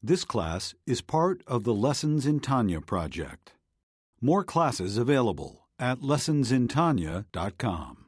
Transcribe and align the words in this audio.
This 0.00 0.24
class 0.24 0.76
is 0.86 1.00
part 1.00 1.42
of 1.48 1.64
the 1.64 1.74
Lessons 1.74 2.24
in 2.24 2.38
Tanya 2.38 2.80
project. 2.80 3.54
More 4.20 4.44
classes 4.44 4.96
available 4.96 5.66
at 5.76 5.98
lessonsintanya.com. 5.98 8.04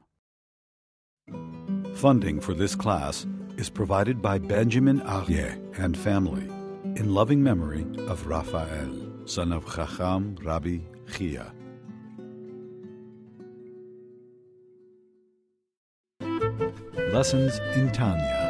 Funding 1.96 2.40
for 2.40 2.54
this 2.54 2.76
class 2.76 3.26
is 3.56 3.68
provided 3.68 4.22
by 4.22 4.38
Benjamin 4.38 5.00
Arye 5.00 5.58
and 5.78 5.98
family 5.98 6.44
in 6.94 7.12
loving 7.12 7.42
memory 7.42 7.84
of 8.06 8.28
Raphael, 8.28 9.10
son 9.24 9.52
of 9.52 9.66
Chacham 9.74 10.36
Rabbi 10.44 10.78
Chia. 11.12 11.52
Lessons 17.12 17.58
in 17.74 17.90
Tanya. 17.90 18.49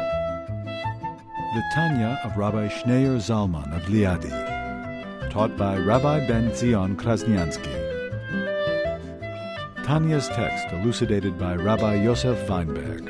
The 1.53 1.63
Tanya 1.73 2.17
of 2.23 2.37
Rabbi 2.37 2.69
Schneur 2.69 3.17
Zalman 3.17 3.75
of 3.75 3.83
Liadi, 3.89 4.31
taught 5.31 5.57
by 5.57 5.77
Rabbi 5.77 6.25
Ben 6.25 6.55
Zion 6.55 6.95
Krasniansky. 6.95 7.75
Tanya's 9.83 10.29
text 10.29 10.71
elucidated 10.71 11.37
by 11.37 11.55
Rabbi 11.55 11.95
Yosef 11.95 12.47
Weinberg. 12.47 13.05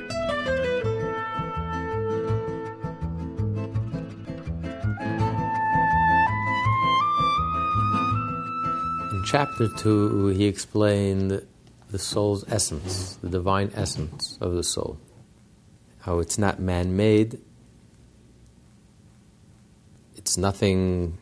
In 9.12 9.24
chapter 9.28 9.68
2, 9.78 10.30
he 10.30 10.46
explained 10.46 11.46
the 11.92 12.00
soul's 12.00 12.44
essence, 12.52 13.18
the 13.22 13.30
divine 13.30 13.72
essence 13.76 14.40
of 14.42 14.54
the 14.54 14.64
soul. 14.64 14.98
How 16.00 16.18
it's 16.18 16.40
not 16.40 16.60
man 16.60 16.96
made, 16.96 17.40
it's 20.22 20.38
nothing, 20.38 21.18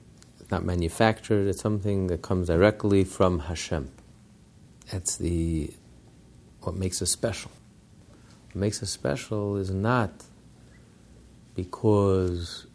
not 0.52 0.66
manufactured, 0.66 1.48
it's 1.48 1.62
something 1.62 2.07
that 2.07 2.21
comes 2.21 2.48
directly 2.48 3.05
from 3.05 3.40
Hashem. 3.40 3.90
That's 4.91 5.18
the 5.18 5.71
what 6.62 6.76
makes 6.76 7.01
us 7.01 7.09
special. 7.09 7.49
What 8.48 8.57
makes 8.57 8.84
us 8.84 8.90
special 8.90 9.55
is 9.55 9.71
not 9.71 10.12
because 11.55 12.68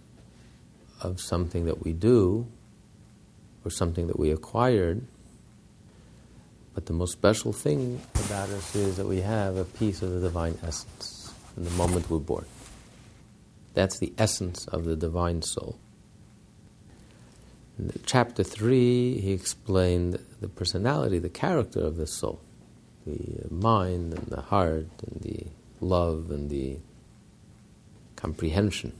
of 1.03 1.21
something 1.21 1.67
that 1.67 1.85
we 1.85 1.93
do 1.93 2.47
or 3.63 3.71
something 3.71 4.07
that 4.07 4.19
we 4.19 4.31
acquired, 4.31 5.03
but 6.75 6.87
the 6.87 6.95
most 6.95 7.13
special 7.13 7.53
thing 7.53 8.01
about 8.15 8.49
us 8.49 8.75
is 8.75 8.97
that 8.97 9.07
we 9.07 9.21
have 9.21 9.59
a 9.59 9.65
piece 9.65 10.01
of 10.01 10.11
the 10.11 10.21
divine 10.21 10.59
essence 10.63 11.35
in 11.59 11.65
the 11.65 11.71
moment 11.73 12.09
we're 12.09 12.19
born. 12.19 12.47
That's 13.75 13.99
the 13.99 14.15
essence 14.17 14.67
of 14.69 14.87
the 14.87 14.97
divine 14.97 15.43
soul. 15.43 15.79
In 17.79 17.91
chapter 18.07 18.45
3, 18.45 19.19
he 19.19 19.33
explained 19.33 20.19
the 20.41 20.49
personality, 20.49 21.19
the 21.19 21.29
character 21.29 21.81
of 21.81 21.97
the 21.97 22.07
soul, 22.07 22.41
the 23.05 23.53
mind 23.53 24.15
and 24.15 24.27
the 24.29 24.43
heart 24.43 24.87
and 25.07 25.21
the 25.21 25.47
love 25.81 26.31
and 26.31 26.51
the 26.51 26.79
comprehension. 28.17 28.93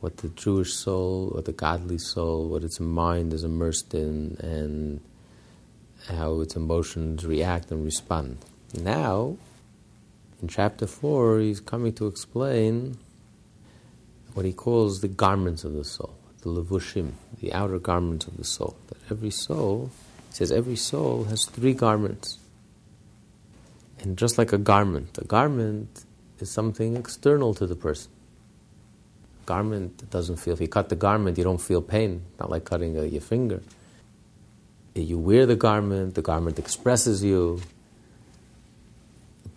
What 0.00 0.18
the 0.18 0.28
Jewish 0.28 0.74
soul 0.74 1.28
what 1.28 1.46
the 1.46 1.52
godly 1.52 1.98
soul, 1.98 2.48
what 2.48 2.64
its 2.64 2.80
mind 2.80 3.32
is 3.32 3.44
immersed 3.44 3.94
in, 3.94 4.36
and 4.40 5.00
how 6.08 6.40
its 6.40 6.56
emotions 6.56 7.24
react 7.24 7.70
and 7.70 7.84
respond. 7.84 8.38
Now, 8.74 9.36
in 10.42 10.48
chapter 10.48 10.86
4, 10.86 11.38
he's 11.40 11.60
coming 11.60 11.92
to 11.94 12.06
explain 12.06 12.98
what 14.34 14.44
he 14.44 14.52
calls 14.52 15.00
the 15.00 15.08
garments 15.08 15.64
of 15.64 15.72
the 15.72 15.84
soul, 15.84 16.14
the 16.44 16.50
levushim, 16.50 17.12
the 17.40 17.52
outer 17.52 17.78
garments 17.78 18.26
of 18.26 18.36
the 18.36 18.44
soul. 18.44 18.76
That 18.88 18.98
every 19.10 19.30
soul, 19.30 19.90
says, 20.30 20.52
every 20.52 20.76
soul 20.76 21.24
has 21.24 21.46
three 21.46 21.72
garments. 21.72 22.38
And 24.00 24.18
just 24.18 24.36
like 24.36 24.52
a 24.52 24.58
garment, 24.58 25.16
a 25.18 25.24
garment 25.24 26.04
is 26.38 26.50
something 26.50 26.96
external 26.96 27.54
to 27.54 27.66
the 27.66 27.74
person. 27.74 28.10
Garment 29.46 30.10
doesn't 30.10 30.36
feel, 30.36 30.54
if 30.54 30.60
you 30.60 30.68
cut 30.68 30.90
the 30.90 30.96
garment, 30.96 31.38
you 31.38 31.44
don't 31.44 31.60
feel 31.60 31.80
pain, 31.82 32.22
not 32.38 32.50
like 32.50 32.64
cutting 32.64 32.94
your 32.94 33.20
finger. 33.20 33.62
You 34.94 35.18
wear 35.18 35.46
the 35.46 35.56
garment, 35.56 36.14
the 36.14 36.22
garment 36.22 36.58
expresses 36.58 37.24
you, 37.24 37.62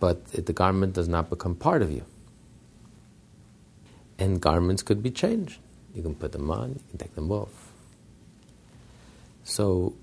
but 0.00 0.26
the 0.26 0.52
garment 0.52 0.94
does 0.94 1.08
not 1.08 1.28
become 1.30 1.54
part 1.54 1.82
of 1.82 1.90
you. 1.90 2.04
And 4.18 4.40
garments 4.40 4.82
could 4.82 5.02
be 5.02 5.10
changed. 5.10 5.58
You 5.98 6.04
can 6.04 6.14
put 6.14 6.30
them 6.30 6.48
on, 6.48 6.68
you 6.74 6.80
can 6.90 6.98
take 6.98 7.16
them 7.16 7.32
off. 7.32 7.72
So, 9.42 9.94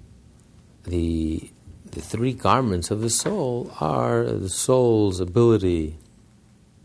the, 0.83 1.49
the 1.89 2.01
three 2.01 2.33
garments 2.33 2.91
of 2.91 2.99
the 2.99 3.09
soul 3.09 3.71
are 3.79 4.25
the 4.25 4.49
soul's 4.49 5.21
ability 5.21 5.95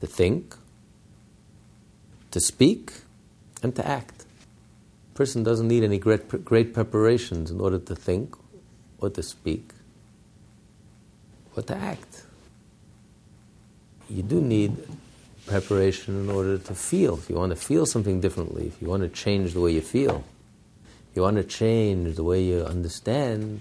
to 0.00 0.06
think, 0.06 0.54
to 2.30 2.40
speak, 2.40 2.92
and 3.64 3.74
to 3.74 3.84
act. 3.84 4.26
A 5.12 5.16
person 5.16 5.42
doesn't 5.42 5.66
need 5.66 5.82
any 5.82 5.98
great, 5.98 6.44
great 6.44 6.72
preparations 6.72 7.50
in 7.50 7.60
order 7.60 7.80
to 7.80 7.96
think 7.96 8.36
or 8.98 9.10
to 9.10 9.24
speak 9.24 9.72
or 11.56 11.64
to 11.64 11.74
act. 11.74 12.26
You 14.08 14.22
do 14.22 14.40
need 14.40 14.76
preparation 15.50 16.14
in 16.22 16.30
order 16.30 16.56
to 16.58 16.74
feel. 16.74 17.14
If 17.18 17.28
you 17.28 17.36
want 17.36 17.50
to 17.50 17.56
feel 17.56 17.84
something 17.84 18.20
differently, 18.20 18.68
if 18.68 18.80
you 18.80 18.88
want 18.88 19.02
to 19.02 19.08
change 19.08 19.52
the 19.52 19.60
way 19.60 19.72
you 19.72 19.80
feel, 19.80 20.24
if 21.10 21.16
you 21.16 21.22
want 21.22 21.38
to 21.38 21.44
change 21.44 22.14
the 22.14 22.22
way 22.22 22.40
you 22.40 22.62
understand, 22.62 23.60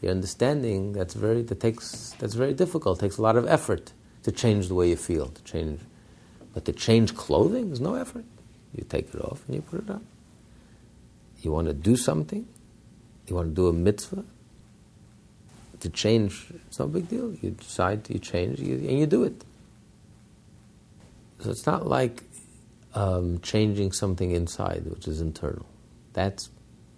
your 0.00 0.10
understanding 0.10 0.94
that's 0.94 1.14
very 1.14 1.42
that 1.42 1.60
takes 1.60 2.14
that's 2.18 2.34
very 2.34 2.54
difficult. 2.54 2.98
It 2.98 3.02
takes 3.02 3.18
a 3.18 3.22
lot 3.22 3.36
of 3.36 3.46
effort 3.46 3.92
to 4.22 4.32
change 4.32 4.68
the 4.68 4.74
way 4.74 4.88
you 4.88 4.96
feel, 4.96 5.26
to 5.26 5.42
change 5.44 5.80
but 6.54 6.64
to 6.64 6.72
change 6.72 7.14
clothing 7.14 7.72
is 7.72 7.80
no 7.80 7.94
effort. 7.94 8.24
You 8.74 8.84
take 8.88 9.14
it 9.14 9.20
off 9.20 9.42
and 9.46 9.56
you 9.56 9.62
put 9.62 9.80
it 9.84 9.90
on. 9.90 10.04
You 11.42 11.52
want 11.52 11.68
to 11.68 11.74
do 11.74 11.96
something, 11.96 12.46
you 13.26 13.36
want 13.36 13.48
to 13.50 13.54
do 13.54 13.68
a 13.68 13.72
mitzvah. 13.72 14.24
To 15.80 15.88
change, 15.90 16.46
it's 16.66 16.78
no 16.78 16.86
big 16.86 17.08
deal. 17.08 17.34
You 17.42 17.50
decide, 17.50 18.08
you 18.08 18.18
change, 18.18 18.60
you, 18.60 18.74
and 18.88 18.98
you 19.00 19.06
do 19.06 19.24
it. 19.24 19.44
So 21.42 21.50
it's 21.50 21.66
not 21.66 21.86
like 21.88 22.22
um, 22.94 23.40
changing 23.40 23.92
something 23.92 24.30
inside, 24.30 24.84
which 24.86 25.08
is 25.08 25.20
internal. 25.20 25.66
That's 26.12 26.50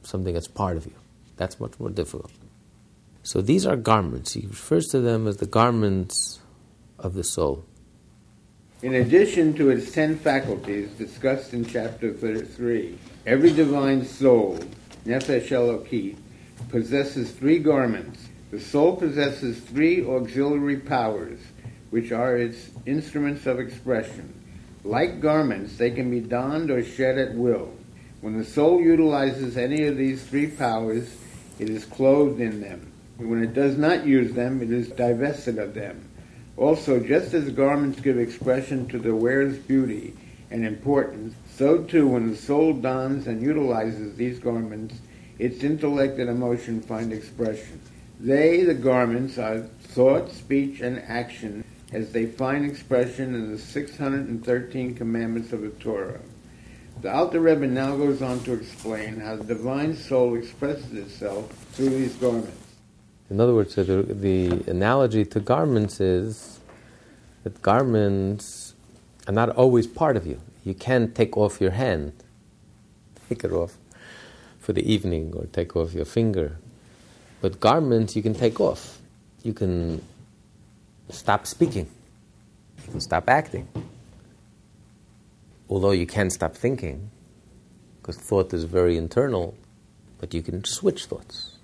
something 0.03 0.35
that's 0.35 0.49
part 0.49 0.77
of 0.77 0.85
you. 0.85 0.95
That's 1.37 1.59
much 1.59 1.79
more 1.81 1.89
difficult. 1.89 2.31
So 3.23 3.41
these 3.41 3.65
are 3.65 3.77
garments. 3.77 4.35
He 4.35 4.47
refers 4.47 4.89
to 4.89 5.01
them 5.01 5.27
as 5.27 5.39
the 5.39 5.47
garments 5.47 6.41
of 6.99 7.15
the 7.15 7.25
soul. 7.25 7.65
In 8.83 8.95
addition 8.95 9.55
to 9.55 9.71
its 9.71 9.93
ten 9.93 10.19
faculties 10.19 10.91
discussed 10.91 11.55
in 11.55 11.65
chapter 11.65 12.13
3, 12.13 12.99
every 13.25 13.51
divine 13.51 14.05
soul, 14.05 14.59
Nefesh 15.07 16.17
possesses 16.69 17.31
three 17.31 17.59
garments. 17.59 18.29
The 18.51 18.61
soul 18.61 18.97
possesses 18.97 19.59
three 19.61 20.05
auxiliary 20.07 20.77
powers, 20.77 21.41
which 21.95 22.11
are 22.11 22.37
its 22.37 22.71
instruments 22.87 23.47
of 23.47 23.61
expression. 23.61 24.35
Like 24.83 25.21
garments, 25.21 25.77
they 25.77 25.93
can 25.93 26.11
be 26.11 26.19
donned 26.19 26.69
or 26.69 26.83
shed 26.83 27.19
at 27.19 27.37
will. 27.37 27.73
When 28.21 28.37
the 28.37 28.45
soul 28.45 28.81
utilizes 28.81 29.57
any 29.57 29.85
of 29.85 29.97
these 29.97 30.27
three 30.27 30.49
powers, 30.49 31.17
it 31.61 31.71
is 31.71 31.85
clothed 31.85 32.41
in 32.41 32.61
them. 32.61 32.91
When 33.17 33.45
it 33.45 33.55
does 33.55 33.79
not 33.79 34.05
use 34.05 34.33
them, 34.33 34.61
it 34.61 34.73
is 34.73 34.89
divested 34.89 35.57
of 35.59 35.75
them. 35.75 36.09
Also, 36.57 36.99
just 36.99 37.33
as 37.33 37.49
garments 37.51 38.01
give 38.01 38.19
expression 38.19 38.89
to 38.89 38.99
the 38.99 39.15
wearer's 39.15 39.59
beauty 39.59 40.15
and 40.51 40.67
importance, 40.67 41.33
so 41.55 41.85
too 41.85 42.09
when 42.09 42.29
the 42.29 42.37
soul 42.37 42.73
dons 42.73 43.29
and 43.29 43.41
utilizes 43.41 44.17
these 44.17 44.41
garments, 44.41 44.97
its 45.39 45.63
intellect 45.63 46.19
and 46.19 46.29
emotion 46.29 46.83
find 46.83 47.13
expression. 47.13 47.81
They, 48.19 48.65
the 48.65 48.75
garments, 48.75 49.39
are 49.39 49.61
thought, 49.61 50.33
speech, 50.33 50.81
and 50.81 50.99
action 51.07 51.63
as 51.95 52.11
they 52.11 52.27
find 52.27 52.67
expression 52.67 53.37
in 53.37 53.53
the 53.53 53.59
613 53.59 54.95
commandments 54.97 55.53
of 55.53 55.63
the 55.63 55.71
Torah. 55.71 56.21
The 57.01 57.13
Alter 57.13 57.39
Rebbe 57.39 57.67
now 57.69 57.97
goes 57.97 58.21
on 58.21 58.41
to 58.41 58.53
explain 58.53 59.21
how 59.21 59.37
the 59.37 59.45
divine 59.45 59.97
soul 59.97 60.35
expresses 60.35 60.93
itself 60.93 61.51
through 61.73 61.91
these 61.91 62.15
garments. 62.15 62.51
In 63.31 63.41
other 63.41 63.55
words, 63.55 63.77
the, 63.77 63.85
the 63.85 64.69
analogy 64.69 65.25
to 65.25 65.41
garments 65.41 66.01
is 66.01 66.59
that 67.45 67.63
garments 67.63 68.75
are 69.29 69.33
not 69.33 69.51
always 69.51 69.87
part 69.87 70.17
of 70.17 70.27
you. 70.27 70.41
You 70.65 70.75
can't 70.75 71.15
take 71.15 71.37
off 71.37 71.61
your 71.61 71.73
hand, 71.73 72.13
take 73.29 73.45
it 73.45 73.53
off 73.53 73.77
for 74.59 74.73
the 74.73 74.83
evening, 74.93 75.33
or 75.37 75.47
take 75.47 75.77
off 75.77 75.95
your 75.95 76.07
finger. 76.07 76.59
But 77.41 77.61
garments 77.61 78.17
you 78.17 78.23
can 78.23 78.35
take 78.35 78.61
off. 78.61 78.99
You 79.43 79.53
can 79.53 80.03
stop 81.11 81.47
speaking. 81.47 81.89
You 82.85 82.93
can 82.93 83.01
stop 83.01 83.29
acting. 83.29 83.69
Although 85.69 85.93
you 85.93 86.07
can't 86.07 86.33
stop 86.33 86.55
thinking, 86.55 87.11
because 88.01 88.17
thought 88.17 88.53
is 88.53 88.65
very 88.65 88.97
internal, 88.97 89.57
but 90.19 90.35
you 90.35 90.43
can 90.43 90.65
switch 90.65 91.07
thoughts. 91.07 91.57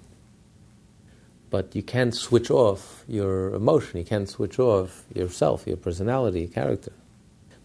But 1.50 1.75
you 1.75 1.82
can't 1.82 2.14
switch 2.14 2.50
off 2.50 3.04
your 3.08 3.54
emotion, 3.54 3.98
you 3.98 4.04
can't 4.04 4.28
switch 4.28 4.58
off 4.58 5.04
yourself, 5.14 5.66
your 5.66 5.76
personality, 5.76 6.40
your 6.40 6.48
character. 6.48 6.93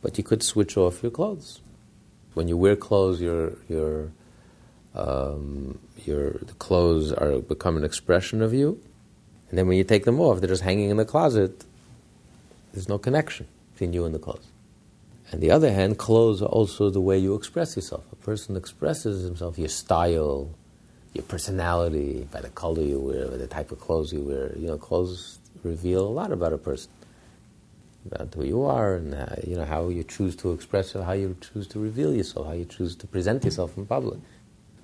But 0.02 0.18
you 0.18 0.24
could 0.24 0.44
switch 0.44 0.76
off 0.76 1.02
your 1.02 1.12
clothes. 1.12 1.62
When 2.34 2.48
you 2.48 2.58
wear 2.58 2.76
clothes, 2.76 3.22
your, 3.22 3.54
your, 3.70 4.12
um, 4.94 5.80
your, 6.06 6.32
the 6.32 6.54
clothes 6.60 7.14
are 7.14 7.40
become 7.40 7.78
an 7.78 7.84
expression 7.84 8.42
of 8.42 8.54
you. 8.54 8.82
And 9.50 9.58
then 9.58 9.68
when 9.68 9.78
you 9.78 9.84
take 9.84 10.06
them 10.06 10.20
off, 10.20 10.40
they're 10.40 10.50
just 10.50 10.64
hanging 10.64 10.90
in 10.90 10.98
the 10.98 11.06
closet. 11.06 11.64
There's 12.74 12.90
no 12.90 12.98
connection 12.98 13.48
between 13.74 13.94
you 13.94 14.06
and 14.06 14.14
the 14.14 14.20
clothes. 14.20 14.48
On 15.34 15.40
the 15.40 15.52
other 15.52 15.72
hand, 15.72 15.98
clothes 15.98 16.42
are 16.42 16.50
also 16.50 16.90
the 16.90 17.02
way 17.02 17.18
you 17.18 17.36
express 17.36 17.76
yourself. 17.76 18.04
A 18.12 18.16
person 18.16 18.56
expresses 18.56 19.24
himself, 19.24 19.58
your 19.58 19.70
style, 19.70 20.50
your 21.14 21.24
personality, 21.24 22.28
by 22.32 22.42
the 22.42 22.50
color 22.50 22.84
you 22.84 23.00
wear, 23.00 23.28
by 23.28 23.38
the 23.38 23.48
type 23.48 23.72
of 23.72 23.80
clothes 23.80 24.14
you 24.14 24.22
wear. 24.22 24.56
You 24.58 24.68
know, 24.68 24.78
clothes 24.78 25.40
reveal 25.64 26.06
a 26.06 26.10
lot 26.10 26.32
about 26.32 26.54
a 26.54 26.58
person, 26.58 26.92
about 28.06 28.34
who 28.34 28.44
you 28.44 28.64
are, 28.66 28.96
and 28.96 29.14
how, 29.14 29.36
you 29.46 29.56
know 29.56 29.66
how 29.66 29.90
you 29.90 30.04
choose 30.04 30.36
to 30.38 30.52
express 30.52 30.94
it, 30.96 31.04
how 31.04 31.14
you 31.14 31.36
choose 31.42 31.68
to 31.70 31.80
reveal 31.80 32.14
yourself, 32.14 32.48
how 32.48 32.54
you 32.54 32.66
choose 32.66 32.96
to 32.98 33.08
present 33.08 33.44
yourself 33.44 33.78
in 33.78 33.86
public. 33.86 34.20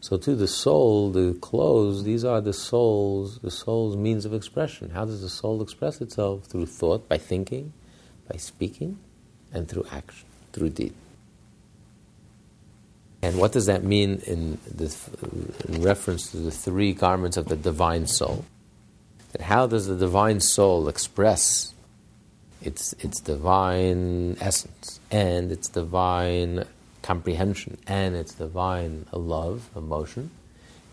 So, 0.01 0.17
to 0.17 0.35
the 0.35 0.47
soul, 0.47 1.11
the 1.11 1.37
clothes, 1.41 2.03
these 2.03 2.25
are 2.25 2.41
the 2.41 2.53
soul's, 2.53 3.37
the 3.39 3.51
soul's 3.51 3.95
means 3.95 4.25
of 4.25 4.33
expression. 4.33 4.89
How 4.89 5.05
does 5.05 5.21
the 5.21 5.29
soul 5.29 5.61
express 5.61 6.01
itself? 6.01 6.45
Through 6.45 6.65
thought, 6.65 7.07
by 7.07 7.19
thinking, 7.19 7.71
by 8.27 8.37
speaking, 8.37 8.97
and 9.53 9.69
through 9.69 9.85
action 9.91 10.27
through 10.53 10.69
deed. 10.69 10.93
And 13.21 13.37
what 13.37 13.51
does 13.51 13.67
that 13.67 13.83
mean 13.83 14.21
in, 14.25 14.57
this, 14.69 15.07
in 15.67 15.81
reference 15.83 16.31
to 16.31 16.37
the 16.37 16.51
three 16.51 16.93
garments 16.93 17.37
of 17.37 17.47
the 17.47 17.55
divine 17.55 18.07
soul? 18.07 18.45
That 19.31 19.41
how 19.41 19.67
does 19.67 19.87
the 19.87 19.95
divine 19.95 20.39
soul 20.39 20.87
express 20.89 21.73
its, 22.61 22.93
its 22.93 23.21
divine 23.21 24.37
essence 24.41 24.99
and 25.11 25.51
its 25.51 25.69
divine 25.69 26.65
comprehension 27.01 27.77
and 27.87 28.15
its 28.15 28.33
divine 28.33 29.05
love, 29.11 29.69
emotion? 29.75 30.31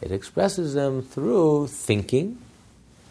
It 0.00 0.12
expresses 0.12 0.74
them 0.74 1.02
through 1.02 1.68
thinking 1.68 2.38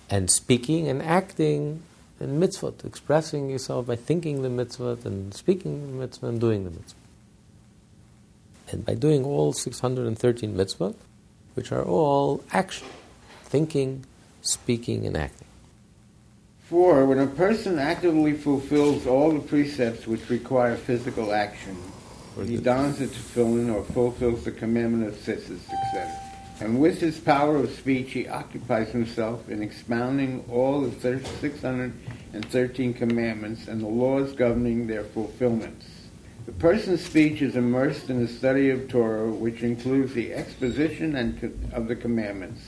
and 0.09 0.31
speaking 0.31 0.87
and 0.87 1.01
acting 1.01 1.83
and 2.19 2.41
mitzvot, 2.41 2.85
expressing 2.85 3.49
yourself 3.49 3.87
by 3.87 3.95
thinking 3.95 4.41
the 4.41 4.49
mitzvot 4.49 5.05
and 5.05 5.33
speaking 5.33 5.87
the 5.87 5.93
mitzvah 5.93 6.27
and 6.27 6.39
doing 6.39 6.63
the 6.63 6.71
mitzvah. 6.71 6.99
And 8.71 8.85
by 8.85 8.95
doing 8.95 9.23
all 9.23 9.53
613 9.53 10.55
mitzvot, 10.55 10.95
which 11.53 11.71
are 11.71 11.83
all 11.83 12.43
action, 12.51 12.87
thinking, 13.43 14.05
speaking, 14.41 15.05
and 15.05 15.15
acting. 15.15 15.47
Four, 16.67 17.05
when 17.05 17.19
a 17.19 17.27
person 17.27 17.79
actively 17.79 18.33
fulfills 18.33 19.07
all 19.07 19.31
the 19.31 19.39
precepts 19.39 20.05
which 20.05 20.29
require 20.29 20.75
physical 20.75 21.31
action, 21.31 21.77
he 22.45 22.57
dons 22.57 22.99
the 22.99 23.07
tefillin 23.07 23.73
or 23.73 23.83
fulfills 23.83 24.43
the 24.43 24.51
commandment 24.51 25.07
of 25.07 25.15
tzitzis, 25.15 25.61
etc. 25.71 26.11
And 26.59 26.79
with 26.79 26.99
his 26.99 27.19
power 27.19 27.57
of 27.57 27.71
speech, 27.71 28.11
he 28.11 28.27
occupies 28.27 28.89
himself 28.89 29.47
in 29.49 29.61
expounding 29.61 30.43
all 30.51 30.81
the 30.81 30.91
613 30.99 32.93
commandments 32.93 33.67
and 33.67 33.81
the 33.81 33.87
laws 33.87 34.33
governing 34.33 34.87
their 34.87 35.03
fulfillments. 35.03 35.85
The 36.47 36.53
person's 36.53 37.03
speech 37.05 37.41
is 37.41 37.55
immersed 37.55 38.09
in 38.09 38.21
the 38.25 38.27
study 38.31 38.69
of 38.69 38.87
Torah, 38.87 39.29
which 39.29 39.61
includes 39.63 40.13
the 40.13 40.33
exposition 40.33 41.15
and 41.15 41.69
of 41.73 41.87
the 41.87 41.95
commandments. 41.95 42.61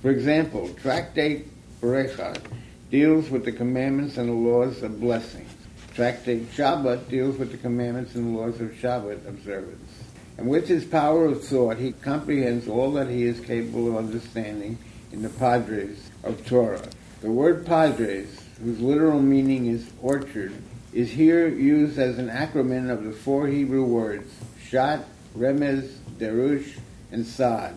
For 0.00 0.10
example, 0.10 0.68
Tractate 0.80 1.46
Berechah 1.80 2.40
deals 2.90 3.28
with 3.28 3.44
the 3.44 3.52
commandments 3.52 4.16
and 4.16 4.28
the 4.28 4.32
laws 4.32 4.82
of 4.82 5.00
blessings. 5.00 5.50
Tractate 5.96 6.52
Shabbat 6.52 7.08
deals 7.08 7.38
with 7.38 7.52
the 7.52 7.56
commandments 7.56 8.14
and 8.14 8.36
laws 8.36 8.60
of 8.60 8.72
Shabbat 8.72 9.26
observance. 9.26 10.04
And 10.36 10.46
with 10.46 10.68
his 10.68 10.84
power 10.84 11.24
of 11.24 11.42
thought, 11.42 11.78
he 11.78 11.92
comprehends 11.92 12.68
all 12.68 12.92
that 12.92 13.08
he 13.08 13.22
is 13.22 13.40
capable 13.40 13.88
of 13.88 13.96
understanding 13.96 14.76
in 15.10 15.22
the 15.22 15.30
Pardes 15.30 15.96
of 16.22 16.44
Torah. 16.44 16.86
The 17.22 17.30
word 17.30 17.64
Pardes, 17.64 18.26
whose 18.62 18.78
literal 18.78 19.22
meaning 19.22 19.68
is 19.68 19.90
orchard, 20.02 20.52
is 20.92 21.10
here 21.10 21.48
used 21.48 21.98
as 21.98 22.18
an 22.18 22.28
acronym 22.28 22.90
of 22.90 23.02
the 23.02 23.12
four 23.12 23.46
Hebrew 23.46 23.84
words 23.84 24.30
Pshat, 24.68 25.02
Remez, 25.34 25.96
Derush, 26.18 26.78
and 27.10 27.24
Sod, 27.26 27.74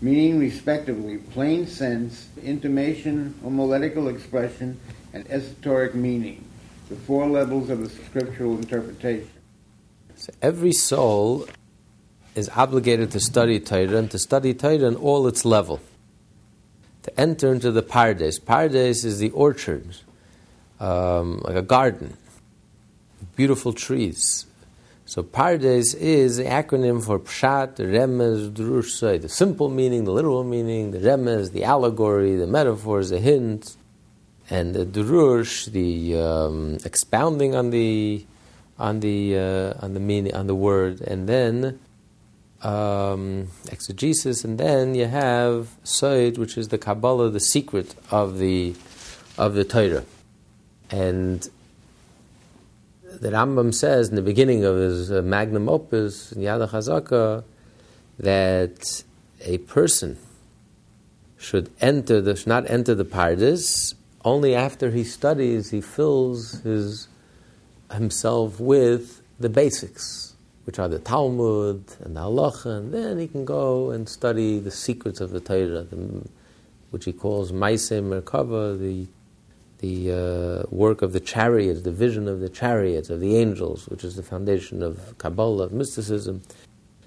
meaning 0.00 0.38
respectively 0.38 1.18
plain 1.18 1.66
sense, 1.66 2.28
intimation, 2.42 3.34
homiletical 3.42 4.08
expression, 4.08 4.80
and 5.12 5.30
esoteric 5.30 5.94
meaning, 5.94 6.46
the 6.92 7.00
four 7.00 7.26
levels 7.26 7.70
of 7.70 7.80
the 7.80 7.88
scriptural 7.88 8.58
interpretation. 8.58 9.30
So 10.16 10.30
every 10.42 10.72
soul 10.72 11.48
is 12.34 12.50
obligated 12.50 13.10
to 13.12 13.20
study 13.20 13.60
Torah 13.60 13.96
and 13.96 14.10
to 14.10 14.18
study 14.18 14.52
Torah 14.52 14.88
in 14.88 14.96
all 14.96 15.26
its 15.26 15.44
level. 15.46 15.80
To 17.04 17.20
enter 17.20 17.52
into 17.52 17.72
the 17.72 17.82
paradise. 17.82 18.38
Paradise 18.38 19.04
is 19.04 19.18
the 19.18 19.30
orchard, 19.30 19.96
um, 20.78 21.40
like 21.44 21.56
a 21.56 21.62
garden, 21.62 22.16
beautiful 23.36 23.72
trees. 23.72 24.46
So 25.06 25.22
paradise 25.22 25.94
is 25.94 26.36
the 26.36 26.44
acronym 26.44 27.04
for 27.04 27.18
Pshat, 27.18 27.76
Remez, 27.76 28.52
Drush, 28.52 29.20
the 29.20 29.28
simple 29.28 29.68
meaning, 29.68 30.04
the 30.04 30.12
literal 30.12 30.44
meaning, 30.44 30.90
the 30.90 30.98
Remez, 30.98 31.52
the 31.52 31.64
allegory, 31.64 32.36
the 32.36 32.46
metaphors, 32.46 33.10
the 33.10 33.18
hints, 33.18 33.78
and 34.52 34.74
the 34.74 34.84
Drush, 34.84 35.72
the 35.72 36.20
um, 36.20 36.76
expounding 36.84 37.54
on 37.54 37.70
the 37.70 38.22
on 38.78 39.00
the 39.00 39.38
uh, 39.38 39.84
on 39.84 39.94
the 39.94 40.00
meaning 40.00 40.34
on 40.34 40.46
the 40.46 40.54
word, 40.54 41.00
and 41.00 41.26
then 41.26 41.80
um, 42.60 43.48
exegesis, 43.70 44.44
and 44.44 44.58
then 44.58 44.94
you 44.94 45.06
have 45.06 45.70
Sod, 45.84 46.36
which 46.36 46.58
is 46.58 46.68
the 46.68 46.76
Kabbalah, 46.76 47.30
the 47.30 47.40
secret 47.40 47.94
of 48.10 48.38
the 48.38 48.74
of 49.38 49.54
the 49.54 49.64
Torah. 49.64 50.04
And 50.90 51.48
the 53.20 53.30
Rambam 53.30 53.72
says 53.72 54.10
in 54.10 54.16
the 54.16 54.22
beginning 54.32 54.64
of 54.64 54.76
his 54.76 55.10
uh, 55.10 55.22
magnum 55.22 55.70
opus, 55.70 56.34
Yad 56.34 56.68
Chazaka, 56.68 57.42
that 58.18 59.02
a 59.40 59.56
person 59.58 60.18
should 61.38 61.70
enter 61.80 62.20
the 62.20 62.36
should 62.36 62.48
not 62.48 62.68
enter 62.70 62.94
the 62.94 63.06
Pardes 63.06 63.94
only 64.24 64.54
after 64.54 64.90
he 64.90 65.04
studies, 65.04 65.70
he 65.70 65.80
fills 65.80 66.60
his 66.62 67.08
himself 67.90 68.58
with 68.58 69.20
the 69.38 69.48
basics 69.48 70.32
which 70.64 70.78
are 70.78 70.88
the 70.88 70.98
Talmud 70.98 71.84
and 72.00 72.16
the 72.16 72.20
Halacha, 72.20 72.78
and 72.78 72.94
then 72.94 73.18
he 73.18 73.26
can 73.26 73.44
go 73.44 73.90
and 73.90 74.08
study 74.08 74.58
the 74.58 74.70
secrets 74.70 75.20
of 75.20 75.30
the 75.30 75.40
Torah, 75.40 75.82
the, 75.82 76.22
which 76.90 77.04
he 77.04 77.12
calls 77.12 77.52
Maisei 77.52 78.02
Merkava, 78.02 78.78
the 78.78 79.06
the 79.78 80.12
uh, 80.12 80.62
work 80.70 81.02
of 81.02 81.12
the 81.12 81.18
chariots, 81.18 81.82
the 81.82 81.90
vision 81.90 82.28
of 82.28 82.38
the 82.38 82.48
chariots, 82.48 83.10
of 83.10 83.18
the 83.18 83.36
angels, 83.36 83.88
which 83.88 84.04
is 84.04 84.14
the 84.14 84.22
foundation 84.22 84.80
of 84.80 85.18
Kabbalah, 85.18 85.64
of 85.64 85.72
mysticism. 85.72 86.40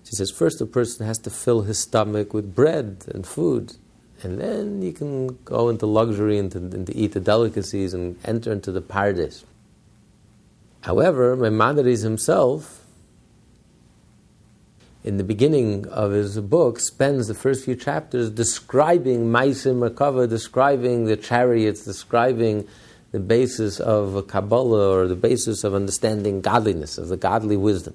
He 0.03 0.11
says 0.11 0.29
first 0.29 0.59
a 0.59 0.65
person 0.65 1.05
has 1.05 1.17
to 1.19 1.29
fill 1.29 1.61
his 1.61 1.79
stomach 1.79 2.33
with 2.33 2.53
bread 2.53 3.05
and 3.07 3.25
food, 3.25 3.77
and 4.25 4.39
then 4.39 4.81
you 4.81 4.91
can 4.91 5.27
go 5.45 5.69
into 5.69 5.85
luxury 5.85 6.37
and 6.37 6.51
to, 6.51 6.57
and 6.57 6.87
to 6.87 6.95
eat 6.95 7.13
the 7.13 7.19
delicacies 7.19 7.93
and 7.93 8.17
enter 8.25 8.51
into 8.51 8.71
the 8.71 8.81
paradise. 8.81 9.45
However, 10.81 11.35
Maimonides 11.35 12.01
himself 12.01 12.85
in 15.05 15.17
the 15.17 15.23
beginning 15.23 15.87
of 15.89 16.11
his 16.11 16.39
book, 16.39 16.79
spends 16.79 17.27
the 17.27 17.35
first 17.35 17.63
few 17.63 17.75
chapters 17.75 18.31
describing 18.31 19.31
Maisim 19.31 19.87
Merkava, 19.87 20.27
describing 20.27 21.05
the 21.05 21.15
chariots, 21.15 21.85
describing 21.85 22.67
the 23.11 23.19
basis 23.19 23.79
of 23.79 24.27
Kabbalah 24.27 24.89
or 24.89 25.07
the 25.07 25.15
basis 25.15 25.63
of 25.63 25.75
understanding 25.75 26.41
godliness, 26.41 26.97
of 26.97 27.09
the 27.09 27.17
godly 27.17 27.55
wisdom. 27.55 27.93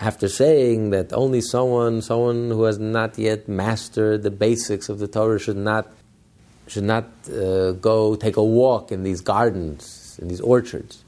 After 0.00 0.28
saying 0.28 0.90
that 0.90 1.12
only 1.12 1.40
someone, 1.40 2.02
someone 2.02 2.50
who 2.50 2.62
has 2.64 2.78
not 2.78 3.18
yet 3.18 3.48
mastered 3.48 4.22
the 4.22 4.30
basics 4.30 4.88
of 4.88 5.00
the 5.00 5.08
Torah 5.08 5.40
should 5.40 5.56
not, 5.56 5.88
should 6.68 6.84
not 6.84 7.06
uh, 7.28 7.72
go 7.72 8.14
take 8.14 8.36
a 8.36 8.44
walk 8.44 8.92
in 8.92 9.02
these 9.02 9.20
gardens, 9.20 10.16
in 10.22 10.28
these 10.28 10.40
orchards. 10.40 11.04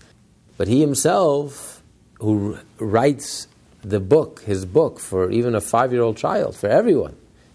But 0.57 0.67
he 0.67 0.81
himself, 0.81 1.85
who 2.19 2.59
writes 2.79 3.47
the 3.83 4.01
book, 4.01 4.41
his 4.43 4.65
book, 4.65 4.99
for 4.99 5.31
even 5.31 5.55
a 5.55 5.61
five 5.61 5.93
year 5.93 6.03
old 6.03 6.17
child, 6.17 6.57
for 6.57 6.67
everyone. 6.67 7.15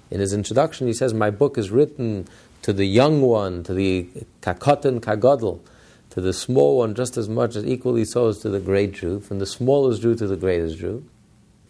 In 0.09 0.21
his 0.21 0.31
introduction, 0.31 0.87
he 0.87 0.93
says, 0.93 1.13
My 1.13 1.31
book 1.31 1.57
is 1.57 1.69
written 1.69 2.29
to 2.61 2.71
the 2.71 2.85
young 2.85 3.21
one, 3.21 3.61
to 3.63 3.73
the 3.73 4.07
kakotan 4.41 5.01
kagodl, 5.01 5.59
to 6.11 6.21
the 6.21 6.31
small 6.31 6.77
one 6.77 6.95
just 6.95 7.17
as 7.17 7.27
much 7.27 7.57
as 7.57 7.65
equally 7.65 8.05
so 8.05 8.29
as 8.29 8.39
to 8.39 8.49
the 8.49 8.61
great 8.61 8.93
Jew, 8.93 9.19
from 9.19 9.39
the 9.39 9.45
smallest 9.45 10.01
Jew 10.01 10.15
to 10.15 10.27
the 10.27 10.37
greatest 10.37 10.77
Jew. 10.77 11.03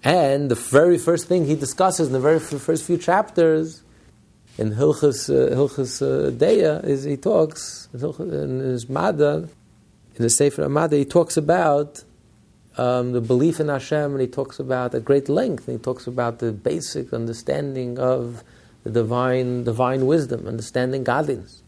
And 0.03 0.51
the 0.51 0.55
very 0.55 0.97
first 0.97 1.27
thing 1.27 1.45
he 1.45 1.55
discusses 1.55 2.07
in 2.07 2.13
the 2.13 2.19
very 2.19 2.39
first 2.39 2.85
few 2.85 2.97
chapters 2.97 3.83
in 4.57 4.71
Hilchas, 4.71 5.29
uh, 5.29 5.53
Hilchas 5.53 6.01
uh, 6.01 6.31
Deya 6.31 6.83
is 6.85 7.03
he 7.03 7.17
talks, 7.17 7.89
in 7.93 8.59
his 8.59 8.87
Mada, 8.87 9.49
in 10.15 10.23
the 10.23 10.29
Sefer 10.29 10.63
Amada, 10.63 10.95
he 10.95 11.03
talks 11.03 11.35
about 11.35 12.03
um, 12.77 13.11
the 13.11 13.19
belief 13.19 13.59
in 13.59 13.67
Hashem, 13.67 14.13
and 14.13 14.21
he 14.21 14.27
talks 14.27 14.59
about 14.59 14.95
at 14.95 15.03
great 15.03 15.27
length. 15.27 15.65
he 15.65 15.77
talks 15.77 16.07
about 16.07 16.39
the 16.39 16.53
basic 16.53 17.11
understanding 17.13 17.99
of 17.99 18.43
the 18.83 18.91
divine, 18.91 19.65
divine 19.65 20.05
wisdom, 20.05 20.47
understanding 20.47 21.03
godliness. 21.03 21.61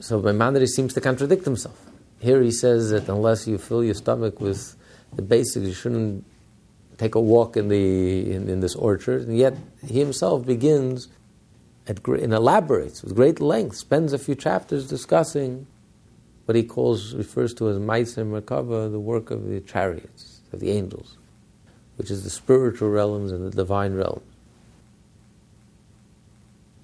So 0.00 0.20
Maimonides 0.20 0.74
seems 0.74 0.94
to 0.94 1.00
contradict 1.00 1.44
himself. 1.44 1.80
Here 2.20 2.40
he 2.42 2.52
says 2.52 2.90
that 2.90 3.08
unless 3.08 3.48
you 3.48 3.58
fill 3.58 3.82
your 3.82 3.94
stomach 3.94 4.40
with 4.40 4.76
the 5.14 5.22
basics, 5.22 5.66
you 5.66 5.72
shouldn't 5.72 6.24
take 6.98 7.14
a 7.14 7.20
walk 7.20 7.56
in, 7.56 7.68
the, 7.68 8.32
in, 8.32 8.48
in 8.48 8.60
this 8.60 8.74
orchard. 8.74 9.22
And 9.28 9.38
yet 9.38 9.56
he 9.86 9.98
himself 9.98 10.44
begins 10.44 11.08
at, 11.86 12.06
and 12.06 12.34
elaborates 12.34 13.02
with 13.02 13.14
great 13.14 13.40
length, 13.40 13.76
spends 13.76 14.12
a 14.12 14.18
few 14.18 14.34
chapters 14.34 14.88
discussing 14.88 15.66
what 16.44 16.56
he 16.56 16.62
calls, 16.62 17.14
refers 17.14 17.54
to 17.54 17.68
as 17.68 17.78
Maisa 17.78 18.24
Merkava, 18.26 18.90
the 18.90 19.00
work 19.00 19.30
of 19.30 19.48
the 19.48 19.60
chariots, 19.60 20.40
of 20.52 20.60
the 20.60 20.70
angels, 20.70 21.16
which 21.96 22.10
is 22.10 22.24
the 22.24 22.30
spiritual 22.30 22.90
realms 22.90 23.32
and 23.32 23.46
the 23.46 23.54
divine 23.54 23.94
realm. 23.94 24.22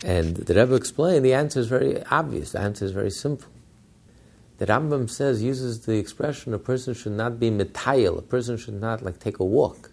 And 0.05 0.37
the 0.37 0.55
Rebbe 0.55 0.75
explained 0.75 1.25
the 1.25 1.33
answer 1.33 1.61
is 1.61 1.67
very 1.67 2.05
obvious, 2.05 2.53
the 2.53 2.61
answer 2.61 2.85
is 2.85 2.91
very 2.91 3.11
simple. 3.11 3.49
The 4.59 4.67
Rambam 4.67 5.11
says, 5.11 5.43
uses 5.43 5.87
the 5.87 5.97
expression 5.97 6.55
a 6.55 6.59
person 6.59 6.95
should 6.95 7.13
not 7.13 7.41
be 7.41 7.51
metayel, 7.51 8.19
a 8.19 8.23
person 8.23 8.57
should 8.57 8.81
not 8.81 9.03
like 9.03 9.19
take 9.19 9.39
a 9.39 9.45
walk, 9.45 9.91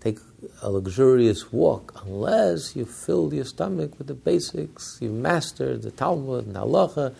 take 0.00 0.18
a 0.62 0.70
luxurious 0.70 1.52
walk, 1.52 2.02
unless 2.04 2.74
you 2.74 2.84
fill 2.84 3.32
your 3.32 3.44
stomach 3.44 3.98
with 3.98 4.06
the 4.06 4.14
basics, 4.14 4.98
you've 5.00 5.12
mastered 5.12 5.82
the 5.82 5.90
Talmud 5.90 6.46
and 6.46 6.56
halacha, 6.56 7.14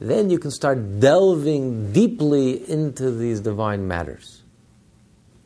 then 0.00 0.28
you 0.28 0.38
can 0.38 0.50
start 0.50 1.00
delving 1.00 1.92
deeply 1.92 2.68
into 2.68 3.10
these 3.10 3.40
divine 3.40 3.86
matters. 3.88 4.42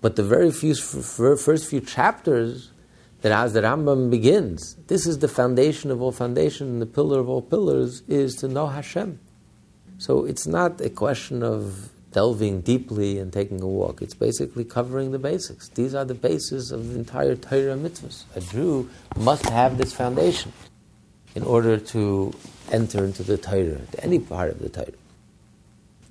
But 0.01 0.17
the 0.17 0.23
very 0.23 0.51
few, 0.51 0.75
first 0.75 1.69
few 1.69 1.81
chapters 1.81 2.71
that 3.21 3.33
as 3.33 3.53
the 3.53 3.61
Rambam 3.61 4.11
begins, 4.11 4.77
this 4.87 5.07
is 5.07 5.19
the 5.19 5.29
foundation 5.29 5.91
of 5.91 6.01
all 6.01 6.11
foundation, 6.11 6.69
and 6.69 6.83
the 6.83 6.87
pillar 6.87 7.21
of 7.21 7.29
all 7.29 7.43
pillars 7.43 8.03
is 8.09 8.35
to 8.37 8.49
know 8.49 8.67
Hashem. 8.67 9.21
So 9.99 10.25
it's 10.25 10.47
not 10.47 10.81
a 10.81 10.89
question 10.89 11.43
of 11.43 11.91
delving 12.13 12.61
deeply 12.61 13.19
and 13.19 13.33
taking 13.33 13.61
a 13.63 13.67
walk. 13.67 14.03
It's 14.03 14.15
basically 14.15 14.65
covering 14.65 15.13
the 15.13 15.19
basics. 15.19 15.69
These 15.69 15.95
are 15.95 16.05
the 16.05 16.15
bases 16.15 16.73
of 16.73 16.89
the 16.89 16.99
entire 16.99 17.37
Torah 17.37 17.77
mitzvahs. 17.77 18.25
A 18.35 18.41
Jew 18.41 18.91
must 19.17 19.49
have 19.49 19.79
this 19.79 19.93
foundation 19.93 20.53
in 21.35 21.43
order 21.45 21.79
to 21.79 22.33
enter 22.73 23.05
into 23.05 23.23
the 23.23 23.39
Torah, 23.39 23.81
to 23.93 24.05
any 24.05 24.19
part 24.19 24.51
of 24.51 24.59
the 24.59 24.69
Torah. 24.69 24.93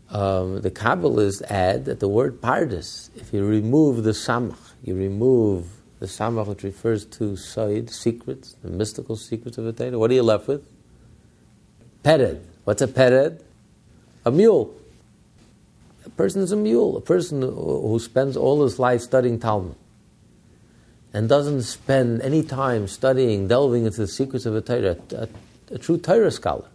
Um, 0.10 0.62
the 0.62 0.72
Kabbalists 0.72 1.42
add 1.44 1.86
that 1.86 2.00
the 2.00 2.08
word 2.08 2.42
pardes, 2.42 3.10
if 3.16 3.34
you 3.34 3.46
remove 3.46 4.04
the 4.04 4.12
samach, 4.12 4.58
you 4.84 4.96
remove 4.96 5.68
the 6.00 6.08
samach 6.08 6.48
which 6.48 6.64
refers 6.64 7.06
to 7.06 7.36
Sod, 7.36 7.90
secrets, 7.90 8.56
the 8.64 8.70
mystical 8.70 9.16
secrets 9.16 9.58
of 9.58 9.66
the 9.66 9.74
Torah, 9.74 10.00
what 10.00 10.10
are 10.10 10.16
you 10.16 10.24
left 10.24 10.48
with? 10.48 10.66
Pered. 12.04 12.42
What's 12.64 12.82
a 12.82 12.88
pered? 12.88 13.42
A 14.26 14.32
mule. 14.32 14.74
Person 16.20 16.42
is 16.42 16.52
a 16.52 16.58
mule. 16.58 16.98
A 16.98 17.00
person 17.00 17.42
who 17.42 17.98
spends 17.98 18.36
all 18.36 18.62
his 18.64 18.78
life 18.78 19.00
studying 19.00 19.40
Talmud 19.40 19.78
and 21.14 21.30
doesn't 21.30 21.62
spend 21.62 22.22
any 22.22 22.44
time 22.44 22.90
studying, 22.90 23.48
delving 23.48 23.86
into 23.86 24.02
the 24.02 24.08
secrets 24.08 24.46
of 24.46 24.54
a 24.54 24.60
Torah, 24.60 24.98
a, 25.16 25.30
a 25.72 25.78
true 25.78 25.98
Torah 25.98 26.30
scholar 26.30 26.68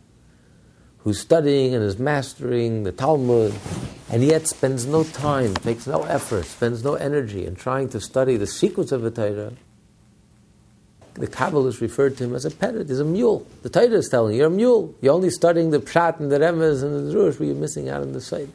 who's 1.00 1.20
studying 1.20 1.74
and 1.74 1.84
is 1.84 1.98
mastering 1.98 2.84
the 2.84 2.92
Talmud, 2.92 3.52
and 4.08 4.24
yet 4.24 4.48
spends 4.48 4.86
no 4.86 5.04
time, 5.04 5.52
takes 5.56 5.86
no 5.86 6.04
effort, 6.04 6.46
spends 6.46 6.82
no 6.82 6.94
energy 6.94 7.44
in 7.44 7.54
trying 7.54 7.90
to 7.90 8.00
study 8.00 8.38
the 8.38 8.46
secrets 8.46 8.92
of 8.92 9.02
the 9.02 9.10
Torah, 9.10 9.52
the 11.16 11.26
Kabbalists 11.26 11.82
referred 11.82 12.16
to 12.16 12.24
him 12.24 12.34
as 12.34 12.46
a 12.46 12.50
pered, 12.50 12.88
he's 12.88 12.98
a 12.98 13.04
mule. 13.04 13.46
The 13.60 13.68
Torah 13.68 13.88
is 13.88 14.08
telling 14.08 14.36
you, 14.36 14.38
you're 14.38 14.48
a 14.48 14.50
mule. 14.50 14.94
You're 15.02 15.12
only 15.12 15.28
studying 15.28 15.68
the 15.68 15.80
Pshat 15.80 16.18
and 16.18 16.32
the 16.32 16.38
Remez 16.38 16.82
and 16.82 17.06
the 17.06 17.14
Drush, 17.14 17.36
but 17.36 17.46
you're 17.46 17.54
missing 17.54 17.90
out 17.90 18.00
on 18.00 18.12
the 18.12 18.22
Sod. 18.22 18.48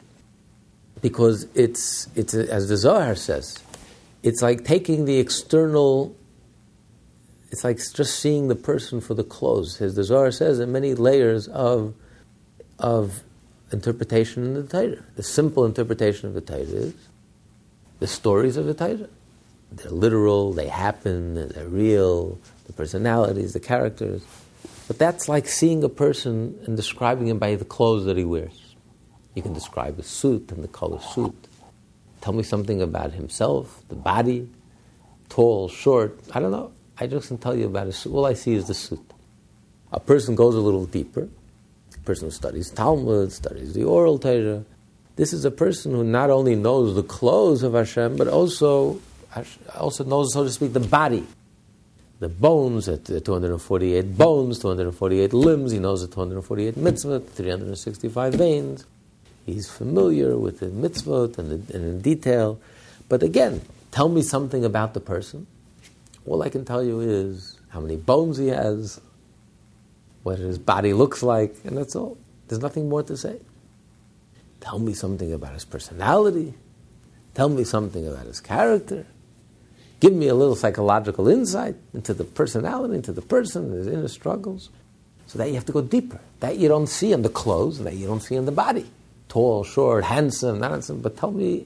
Because 1.00 1.46
it's, 1.54 2.08
it's 2.14 2.34
as 2.34 2.68
the 2.68 2.76
Zohar 2.76 3.14
says, 3.14 3.58
it's 4.22 4.42
like 4.42 4.64
taking 4.64 5.06
the 5.06 5.18
external 5.18 6.14
it's 7.50 7.64
like 7.64 7.78
just 7.78 8.20
seeing 8.20 8.48
the 8.48 8.54
person 8.54 9.00
for 9.00 9.14
the 9.14 9.24
clothes. 9.24 9.80
As 9.80 9.96
the 9.96 10.04
Zohar 10.04 10.30
says, 10.30 10.58
there 10.58 10.68
are 10.68 10.70
many 10.70 10.94
layers 10.94 11.48
of, 11.48 11.94
of 12.78 13.22
interpretation 13.72 14.44
in 14.44 14.54
the 14.54 14.62
Torah. 14.62 15.02
The 15.16 15.22
simple 15.22 15.64
interpretation 15.64 16.28
of 16.28 16.34
the 16.34 16.40
Torah 16.40 16.60
is 16.60 16.94
the 17.98 18.06
stories 18.06 18.56
of 18.56 18.66
the 18.66 18.74
Torah. 18.74 19.08
They're 19.72 19.90
literal, 19.90 20.52
they 20.52 20.68
happen, 20.68 21.34
they're 21.34 21.66
real, 21.66 22.38
the 22.66 22.72
personalities, 22.72 23.52
the 23.52 23.60
characters. 23.60 24.22
But 24.86 24.98
that's 24.98 25.28
like 25.28 25.46
seeing 25.46 25.84
a 25.84 25.88
person 25.88 26.58
and 26.66 26.76
describing 26.76 27.28
him 27.28 27.38
by 27.38 27.54
the 27.56 27.64
clothes 27.64 28.04
that 28.06 28.16
he 28.16 28.24
wears. 28.24 28.69
You 29.34 29.42
can 29.42 29.52
describe 29.52 29.98
a 29.98 30.02
suit 30.02 30.50
and 30.52 30.62
the 30.62 30.68
color 30.68 31.00
suit. 31.00 31.34
Tell 32.20 32.32
me 32.32 32.42
something 32.42 32.82
about 32.82 33.12
himself, 33.12 33.82
the 33.88 33.94
body, 33.94 34.48
tall, 35.28 35.68
short, 35.68 36.18
I 36.34 36.40
don't 36.40 36.50
know. 36.50 36.72
I 36.98 37.06
just 37.06 37.28
can 37.28 37.38
tell 37.38 37.56
you 37.56 37.66
about 37.66 37.86
it. 37.86 38.06
All 38.06 38.26
I 38.26 38.34
see 38.34 38.54
is 38.54 38.66
the 38.66 38.74
suit. 38.74 39.12
A 39.92 40.00
person 40.00 40.34
goes 40.34 40.54
a 40.54 40.60
little 40.60 40.84
deeper. 40.84 41.28
A 41.94 41.98
person 42.00 42.28
who 42.28 42.30
studies 42.30 42.70
Talmud, 42.70 43.32
studies 43.32 43.72
the 43.72 43.84
oral 43.84 44.18
Torah. 44.18 44.64
This 45.16 45.32
is 45.32 45.44
a 45.44 45.50
person 45.50 45.92
who 45.92 46.04
not 46.04 46.30
only 46.30 46.54
knows 46.56 46.94
the 46.94 47.02
clothes 47.02 47.62
of 47.62 47.72
Hashem, 47.74 48.16
but 48.16 48.28
also, 48.28 49.00
also 49.74 50.04
knows, 50.04 50.32
so 50.32 50.44
to 50.44 50.50
speak, 50.50 50.72
the 50.72 50.80
body. 50.80 51.26
The 52.20 52.28
bones, 52.28 52.86
at 52.88 53.06
248 53.06 54.16
bones, 54.16 54.58
248 54.58 55.32
limbs. 55.32 55.72
He 55.72 55.78
knows 55.78 56.02
the 56.02 56.08
248 56.08 56.74
mitzvot, 56.74 57.28
365 57.30 58.34
veins. 58.34 58.84
He's 59.46 59.68
familiar 59.70 60.36
with 60.36 60.60
the 60.60 60.66
mitzvot 60.66 61.38
and, 61.38 61.50
the, 61.50 61.76
and 61.76 61.84
in 61.84 62.00
detail. 62.00 62.60
But 63.08 63.22
again, 63.22 63.62
tell 63.90 64.08
me 64.08 64.22
something 64.22 64.64
about 64.64 64.94
the 64.94 65.00
person 65.00 65.46
all 66.26 66.42
I 66.42 66.48
can 66.48 66.64
tell 66.64 66.82
you 66.82 67.00
is 67.00 67.58
how 67.68 67.80
many 67.80 67.96
bones 67.96 68.36
he 68.36 68.48
has, 68.48 69.00
what 70.22 70.38
his 70.38 70.58
body 70.58 70.92
looks 70.92 71.22
like, 71.22 71.56
and 71.64 71.76
that's 71.76 71.96
all. 71.96 72.18
There's 72.48 72.60
nothing 72.60 72.88
more 72.88 73.02
to 73.04 73.16
say. 73.16 73.40
Tell 74.60 74.78
me 74.78 74.92
something 74.92 75.32
about 75.32 75.54
his 75.54 75.64
personality. 75.64 76.54
Tell 77.34 77.48
me 77.48 77.64
something 77.64 78.06
about 78.06 78.26
his 78.26 78.40
character. 78.40 79.06
Give 80.00 80.12
me 80.12 80.28
a 80.28 80.34
little 80.34 80.56
psychological 80.56 81.28
insight 81.28 81.76
into 81.94 82.12
the 82.12 82.24
personality, 82.24 82.94
into 82.94 83.12
the 83.12 83.22
person, 83.22 83.72
his 83.72 83.86
inner 83.86 84.08
struggles. 84.08 84.70
So 85.26 85.38
that 85.38 85.48
you 85.48 85.54
have 85.54 85.66
to 85.66 85.72
go 85.72 85.82
deeper. 85.82 86.20
That 86.40 86.58
you 86.58 86.68
don't 86.68 86.88
see 86.88 87.12
in 87.12 87.22
the 87.22 87.28
clothes, 87.28 87.78
that 87.80 87.94
you 87.94 88.06
don't 88.06 88.20
see 88.20 88.34
in 88.34 88.46
the 88.46 88.52
body. 88.52 88.86
Tall, 89.30 89.62
short, 89.62 90.04
handsome, 90.04 90.58
not 90.58 90.72
handsome, 90.72 91.00
but 91.00 91.16
tell 91.16 91.30
me 91.30 91.64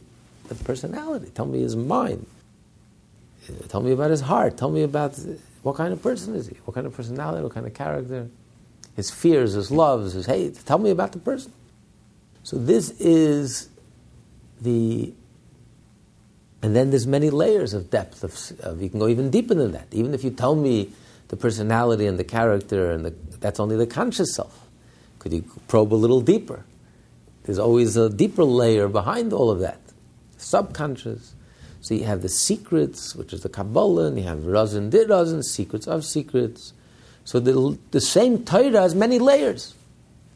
the 0.48 0.54
personality. 0.54 1.30
Tell 1.34 1.46
me 1.46 1.60
his 1.60 1.74
mind. 1.74 2.26
Uh, 3.48 3.66
tell 3.68 3.80
me 3.80 3.90
about 3.90 4.10
his 4.10 4.20
heart. 4.20 4.58
Tell 4.58 4.70
me 4.70 4.82
about 4.82 5.18
what 5.62 5.74
kind 5.74 5.92
of 5.92 6.02
person 6.02 6.34
is 6.34 6.46
he? 6.46 6.56
What 6.66 6.74
kind 6.74 6.86
of 6.86 6.94
personality? 6.94 7.42
What 7.42 7.54
kind 7.54 7.66
of 7.66 7.72
character? 7.72 8.28
His 8.96 9.10
fears, 9.10 9.54
his 9.54 9.70
loves, 9.70 10.12
his 10.12 10.26
hate. 10.26 10.64
Tell 10.66 10.78
me 10.78 10.90
about 10.90 11.12
the 11.12 11.18
person. 11.18 11.52
So 12.42 12.58
this 12.58 12.90
is 13.00 13.70
the, 14.60 15.14
and 16.62 16.76
then 16.76 16.90
there's 16.90 17.06
many 17.06 17.30
layers 17.30 17.72
of 17.72 17.88
depth 17.88 18.22
of, 18.22 18.60
of 18.60 18.82
you 18.82 18.90
can 18.90 19.00
go 19.00 19.08
even 19.08 19.30
deeper 19.30 19.54
than 19.54 19.72
that. 19.72 19.88
Even 19.90 20.12
if 20.12 20.22
you 20.22 20.30
tell 20.30 20.54
me 20.54 20.92
the 21.28 21.36
personality 21.36 22.06
and 22.06 22.18
the 22.18 22.24
character 22.24 22.90
and 22.90 23.06
the, 23.06 23.14
that's 23.40 23.58
only 23.58 23.76
the 23.76 23.86
conscious 23.86 24.34
self. 24.34 24.68
Could 25.18 25.32
you 25.32 25.44
probe 25.66 25.94
a 25.94 25.96
little 25.96 26.20
deeper? 26.20 26.62
There's 27.44 27.58
always 27.58 27.96
a 27.96 28.10
deeper 28.10 28.44
layer 28.44 28.88
behind 28.88 29.32
all 29.32 29.50
of 29.50 29.60
that, 29.60 29.80
subconscious. 30.36 31.34
So 31.80 31.94
you 31.94 32.04
have 32.04 32.22
the 32.22 32.30
secrets, 32.30 33.14
which 33.14 33.34
is 33.34 33.42
the 33.42 33.50
Kabbalah, 33.50 34.06
and 34.06 34.16
you 34.16 34.24
have 34.24 34.46
Razin 34.46 34.88
did 34.88 35.10
Razin, 35.10 35.42
secrets 35.42 35.86
of 35.86 36.04
secrets. 36.04 36.72
So 37.24 37.40
the, 37.40 37.78
the 37.90 38.00
same 38.00 38.44
Torah 38.44 38.80
has 38.80 38.94
many 38.94 39.18
layers. 39.18 39.74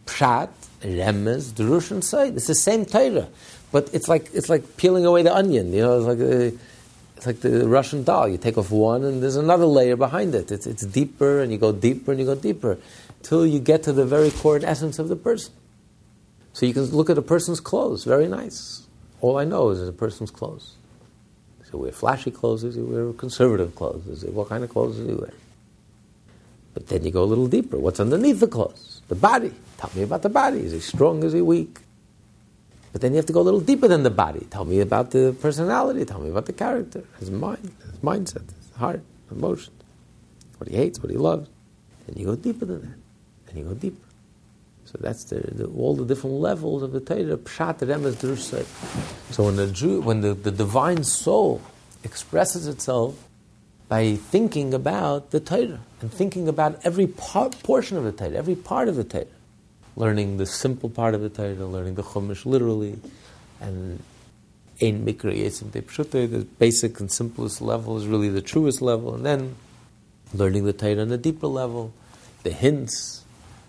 Pshat, 0.04 0.50
Remez, 0.82 1.52
Drush, 1.52 1.90
and 1.90 2.04
Sod. 2.04 2.36
It's 2.36 2.46
the 2.46 2.54
same 2.54 2.84
Torah. 2.84 3.28
But 3.72 3.88
it's 3.94 4.08
like, 4.08 4.28
it's 4.34 4.50
like 4.50 4.76
peeling 4.76 5.06
away 5.06 5.22
the 5.22 5.34
onion. 5.34 5.72
You 5.72 5.82
know, 5.82 5.98
it's 5.98 6.06
like, 6.06 6.18
a, 6.18 6.52
it's 7.16 7.26
like 7.26 7.40
the 7.40 7.66
Russian 7.66 8.04
doll. 8.04 8.28
You 8.28 8.36
take 8.36 8.58
off 8.58 8.70
one, 8.70 9.02
and 9.04 9.22
there's 9.22 9.36
another 9.36 9.66
layer 9.66 9.96
behind 9.96 10.34
it. 10.34 10.52
It's, 10.52 10.66
it's 10.66 10.84
deeper, 10.84 11.40
and 11.40 11.50
you 11.50 11.56
go 11.56 11.72
deeper, 11.72 12.12
and 12.12 12.20
you 12.20 12.26
go 12.26 12.34
deeper, 12.34 12.78
till 13.22 13.46
you 13.46 13.58
get 13.58 13.82
to 13.84 13.92
the 13.92 14.04
very 14.04 14.30
core 14.30 14.56
and 14.56 14.64
essence 14.64 14.98
of 14.98 15.08
the 15.08 15.16
person. 15.16 15.54
So 16.58 16.66
you 16.66 16.74
can 16.74 16.86
look 16.86 17.08
at 17.08 17.16
a 17.16 17.22
person's 17.22 17.60
clothes, 17.60 18.02
very 18.02 18.26
nice. 18.26 18.82
All 19.20 19.38
I 19.38 19.44
know 19.44 19.70
is 19.70 19.80
a 19.80 19.92
person's 19.92 20.32
clothes 20.32 20.74
Does 21.60 21.70
he 21.70 21.76
wear 21.76 21.92
flashy 21.92 22.32
clothes? 22.32 22.62
He 22.62 22.82
wear 22.82 23.12
conservative 23.12 23.76
clothes? 23.76 24.24
What 24.24 24.48
kind 24.48 24.64
of 24.64 24.70
clothes 24.70 24.96
does 24.96 25.06
he 25.06 25.14
wear? 25.14 25.32
But 26.74 26.88
then 26.88 27.04
you 27.04 27.12
go 27.12 27.22
a 27.22 27.30
little 27.32 27.46
deeper. 27.46 27.78
What's 27.78 28.00
underneath 28.00 28.40
the 28.40 28.48
clothes? 28.48 29.02
The 29.06 29.14
body. 29.14 29.52
Tell 29.76 29.92
me 29.94 30.02
about 30.02 30.22
the 30.22 30.30
body. 30.30 30.58
Is 30.58 30.72
he 30.72 30.80
strong? 30.80 31.22
Is 31.22 31.32
he 31.32 31.42
weak? 31.42 31.78
But 32.90 33.02
then 33.02 33.12
you 33.12 33.18
have 33.18 33.26
to 33.26 33.32
go 33.32 33.40
a 33.40 33.46
little 33.48 33.60
deeper 33.60 33.86
than 33.86 34.02
the 34.02 34.10
body. 34.10 34.44
Tell 34.50 34.64
me 34.64 34.80
about 34.80 35.12
the 35.12 35.36
personality. 35.40 36.04
Tell 36.04 36.18
me 36.18 36.28
about 36.28 36.46
the 36.46 36.52
character, 36.52 37.04
his 37.20 37.30
mind, 37.30 37.70
his 37.84 38.00
mindset, 38.00 38.48
his 38.48 38.76
heart, 38.76 39.04
emotions, 39.30 39.80
what 40.56 40.68
he 40.68 40.74
hates, 40.74 40.98
what 40.98 41.12
he 41.12 41.18
loves. 41.18 41.48
And 42.08 42.18
you 42.18 42.26
go 42.26 42.34
deeper 42.34 42.64
than 42.64 42.80
that. 42.80 42.98
And 43.46 43.58
you 43.58 43.64
go 43.64 43.74
deeper. 43.74 44.07
So 44.90 44.96
that's 45.00 45.24
the, 45.24 45.40
the, 45.40 45.66
all 45.66 45.94
the 45.94 46.06
different 46.06 46.36
levels 46.36 46.82
of 46.82 46.92
the 46.92 47.00
Torah. 47.00 47.36
Pshat 47.36 47.80
Remez 47.80 48.14
Drush 48.14 48.64
So 49.30 49.44
when 49.44 49.56
the 49.56 49.66
Jew, 49.66 50.00
when 50.00 50.22
the, 50.22 50.32
the 50.32 50.50
divine 50.50 51.04
soul 51.04 51.60
expresses 52.04 52.66
itself 52.66 53.22
by 53.88 54.14
thinking 54.14 54.72
about 54.72 55.30
the 55.30 55.40
Torah 55.40 55.80
and 56.00 56.10
thinking 56.10 56.48
about 56.48 56.80
every 56.86 57.06
part, 57.06 57.62
portion 57.62 57.98
of 57.98 58.04
the 58.04 58.12
Torah, 58.12 58.32
every 58.32 58.54
part 58.54 58.88
of 58.88 58.96
the 58.96 59.04
Torah, 59.04 59.26
learning 59.94 60.38
the 60.38 60.46
simple 60.46 60.88
part 60.88 61.14
of 61.14 61.20
the 61.20 61.28
Torah, 61.28 61.66
learning 61.66 61.96
the 61.96 62.02
Chumash 62.02 62.46
literally, 62.46 62.98
and 63.60 64.02
Ein 64.80 65.04
Mikra 65.04 65.36
Yesim 65.36 65.70
the 66.30 66.46
basic 66.58 66.98
and 66.98 67.12
simplest 67.12 67.60
level 67.60 67.98
is 67.98 68.06
really 68.06 68.30
the 68.30 68.40
truest 68.40 68.80
level, 68.80 69.14
and 69.14 69.26
then 69.26 69.54
learning 70.32 70.64
the 70.64 70.72
Torah 70.72 71.02
on 71.02 71.12
a 71.12 71.18
deeper 71.18 71.46
level, 71.46 71.92
the 72.42 72.52
hints, 72.52 73.17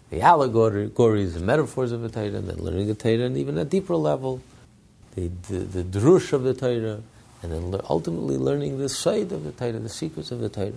the 0.09 0.21
allegories, 0.21 1.33
the 1.33 1.39
metaphors 1.39 1.91
of 1.91 2.01
the 2.01 2.09
Torah, 2.09 2.37
and 2.37 2.47
then 2.47 2.57
learning 2.57 2.87
the 2.87 2.95
Torah 2.95 3.25
and 3.25 3.37
even 3.37 3.57
a 3.57 3.65
deeper 3.65 3.95
level, 3.95 4.41
the, 5.15 5.29
the, 5.49 5.59
the 5.59 5.83
drush 5.83 6.33
of 6.33 6.43
the 6.43 6.53
Torah, 6.53 7.01
and 7.41 7.51
then 7.51 7.81
ultimately 7.89 8.37
learning 8.37 8.79
the 8.79 8.89
Sod 8.89 9.31
of 9.31 9.43
the 9.43 9.51
Torah, 9.51 9.73
the 9.73 9.89
secrets 9.89 10.31
of 10.31 10.39
the 10.39 10.49
Torah. 10.49 10.73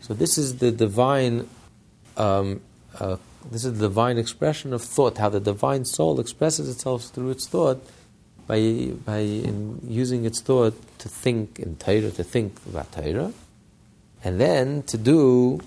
So 0.00 0.14
this 0.14 0.36
is 0.36 0.58
the 0.58 0.72
divine, 0.72 1.48
um, 2.16 2.60
uh, 2.98 3.16
this 3.50 3.64
is 3.64 3.78
the 3.78 3.88
divine 3.88 4.18
expression 4.18 4.72
of 4.72 4.82
thought, 4.82 5.18
how 5.18 5.28
the 5.28 5.40
divine 5.40 5.84
soul 5.84 6.18
expresses 6.18 6.68
itself 6.68 7.04
through 7.04 7.30
its 7.30 7.46
thought 7.46 7.84
by, 8.48 8.90
by 9.04 9.20
using 9.20 10.24
its 10.24 10.40
thought 10.40 10.74
to 10.98 11.08
think 11.08 11.60
in 11.60 11.76
Torah, 11.76 12.10
to 12.10 12.24
think 12.24 12.58
about 12.68 12.90
Torah, 12.90 13.32
and 14.24 14.40
then 14.40 14.82
to 14.84 14.98
do 14.98 15.60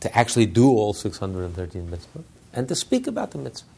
to 0.00 0.16
actually 0.16 0.46
do 0.46 0.70
all 0.70 0.92
613 0.92 1.88
mitzvot 1.88 2.24
and 2.52 2.68
to 2.68 2.74
speak 2.74 3.06
about 3.06 3.32
the 3.32 3.38
mitzvah. 3.38 3.68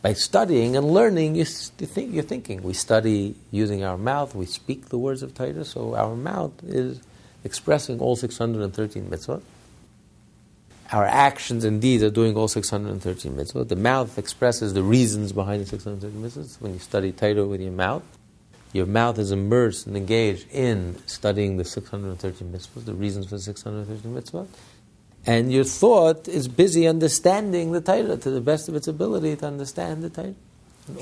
By 0.00 0.12
studying 0.12 0.76
and 0.76 0.92
learning, 0.92 1.34
you, 1.34 1.44
think, 1.44 2.14
you're 2.14 2.22
thinking. 2.22 2.62
We 2.62 2.72
study 2.72 3.34
using 3.50 3.82
our 3.82 3.98
mouth, 3.98 4.34
we 4.34 4.46
speak 4.46 4.90
the 4.90 4.98
words 4.98 5.22
of 5.22 5.34
Torah, 5.34 5.64
so 5.64 5.96
our 5.96 6.14
mouth 6.14 6.52
is 6.62 7.00
expressing 7.42 7.98
all 7.98 8.14
613 8.14 9.10
mitzvot. 9.10 9.42
Our 10.92 11.04
actions 11.04 11.64
and 11.64 11.82
deeds 11.82 12.02
are 12.02 12.10
doing 12.10 12.36
all 12.36 12.48
613 12.48 13.32
mitzvot. 13.32 13.68
The 13.68 13.76
mouth 13.76 14.16
expresses 14.18 14.72
the 14.72 14.84
reasons 14.84 15.32
behind 15.32 15.62
the 15.62 15.66
613 15.66 16.22
mitzvot. 16.22 16.60
When 16.60 16.74
you 16.74 16.78
study 16.78 17.10
Torah 17.10 17.44
with 17.44 17.60
your 17.60 17.72
mouth, 17.72 18.04
your 18.72 18.86
mouth 18.86 19.18
is 19.18 19.32
immersed 19.32 19.86
and 19.86 19.96
engaged 19.96 20.46
in 20.52 20.96
studying 21.06 21.56
the 21.56 21.64
613 21.64 22.52
mitzvot, 22.52 22.84
the 22.84 22.94
reasons 22.94 23.26
for 23.26 23.34
the 23.34 23.42
613 23.42 24.14
mitzvot 24.14 24.46
and 25.28 25.52
your 25.52 25.64
thought 25.64 26.26
is 26.26 26.48
busy 26.48 26.88
understanding 26.88 27.72
the 27.72 27.82
Torah 27.82 28.16
to 28.16 28.30
the 28.30 28.40
best 28.40 28.66
of 28.66 28.74
its 28.74 28.88
ability 28.88 29.36
to 29.36 29.46
understand 29.46 30.02
the 30.02 30.08
Torah. 30.08 30.34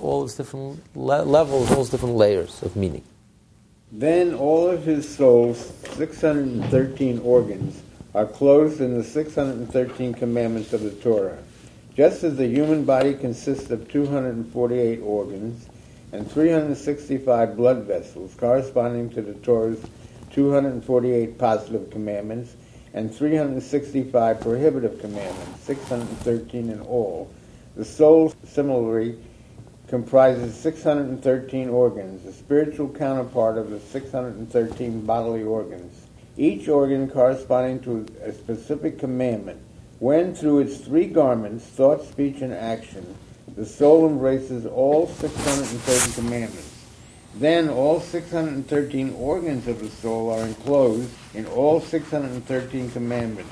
All 0.00 0.24
its 0.24 0.34
different 0.34 0.82
le- 0.96 1.22
levels, 1.22 1.70
all 1.70 1.82
its 1.82 1.90
different 1.90 2.16
layers 2.16 2.60
of 2.64 2.74
meaning. 2.74 3.04
Then 3.92 4.34
all 4.34 4.68
of 4.68 4.82
his 4.82 5.08
soul's 5.08 5.72
613 5.92 7.20
organs 7.20 7.80
are 8.16 8.26
clothed 8.26 8.80
in 8.80 8.98
the 8.98 9.04
613 9.04 10.14
commandments 10.14 10.72
of 10.72 10.82
the 10.82 10.90
Torah. 10.90 11.38
Just 11.94 12.24
as 12.24 12.36
the 12.36 12.48
human 12.48 12.84
body 12.84 13.14
consists 13.14 13.70
of 13.70 13.88
248 13.88 15.02
organs 15.02 15.68
and 16.10 16.28
365 16.28 17.56
blood 17.56 17.84
vessels 17.84 18.34
corresponding 18.34 19.08
to 19.10 19.22
the 19.22 19.34
Torah's 19.34 19.78
248 20.32 21.38
positive 21.38 21.90
commandments 21.90 22.56
and 22.96 23.14
365 23.14 24.40
prohibitive 24.40 24.98
commandments, 25.00 25.62
613 25.64 26.70
in 26.70 26.80
all. 26.80 27.30
The 27.76 27.84
soul 27.84 28.32
similarly 28.42 29.18
comprises 29.86 30.58
613 30.58 31.68
organs, 31.68 32.24
the 32.24 32.32
spiritual 32.32 32.88
counterpart 32.88 33.58
of 33.58 33.68
the 33.68 33.78
613 33.78 35.04
bodily 35.04 35.42
organs, 35.42 36.06
each 36.38 36.68
organ 36.68 37.08
corresponding 37.08 37.80
to 37.80 38.06
a 38.22 38.32
specific 38.32 38.98
commandment. 38.98 39.60
When 39.98 40.34
through 40.34 40.60
its 40.60 40.78
three 40.78 41.06
garments, 41.06 41.66
thought, 41.66 42.02
speech, 42.02 42.40
and 42.40 42.52
action, 42.52 43.14
the 43.56 43.66
soul 43.66 44.08
embraces 44.08 44.64
all 44.64 45.06
613 45.06 46.14
commandments. 46.14 46.65
Then 47.38 47.68
all 47.68 48.00
613 48.00 49.14
organs 49.14 49.68
of 49.68 49.80
the 49.80 49.90
soul 49.90 50.30
are 50.30 50.46
enclosed 50.46 51.10
in 51.34 51.44
all 51.46 51.80
613 51.80 52.90
commandments, 52.90 53.50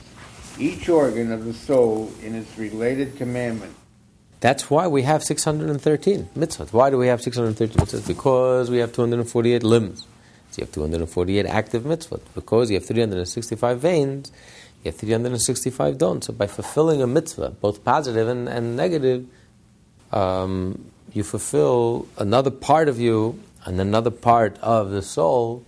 each 0.59 0.89
organ 0.89 1.31
of 1.31 1.45
the 1.45 1.53
soul 1.53 2.11
in 2.23 2.35
its 2.35 2.57
related 2.57 3.17
commandment. 3.17 3.75
That's 4.41 4.71
why 4.71 4.87
we 4.89 5.03
have 5.03 5.23
613 5.23 6.29
mitzvot. 6.37 6.73
Why 6.73 6.91
do 6.91 6.99
we 6.99 7.09
have 7.09 7.21
613 7.21 7.77
mitzvot? 7.77 8.07
Because 8.07 8.71
we 8.71 8.79
have 8.79 8.93
248 8.93 9.63
limbs. 9.63 10.07
So 10.51 10.61
you 10.61 10.65
have 10.65 10.73
248 10.73 11.47
active 11.47 11.83
mitzvot. 11.83 12.21
Because 12.35 12.71
you 12.71 12.77
have 12.77 12.87
365 12.87 13.81
veins, 13.81 14.33
you 14.83 14.91
have 14.91 15.01
365 15.01 15.99
don't. 15.99 16.25
So 16.25 16.33
by 16.33 16.47
fulfilling 16.47 17.03
a 17.03 17.07
mitzvah, 17.07 17.51
both 17.51 17.85
positive 17.85 18.29
and, 18.29 18.49
and 18.49 18.77
negative, 18.77 19.27
um, 20.13 20.91
you 21.13 21.23
fulfill 21.23 22.07
another 22.19 22.51
part 22.51 22.89
of 22.89 23.01
you 23.01 23.41
and 23.65 23.81
another 23.81 24.11
part 24.11 24.59
of 24.59 24.91
the 24.91 25.03
soul 25.03 25.65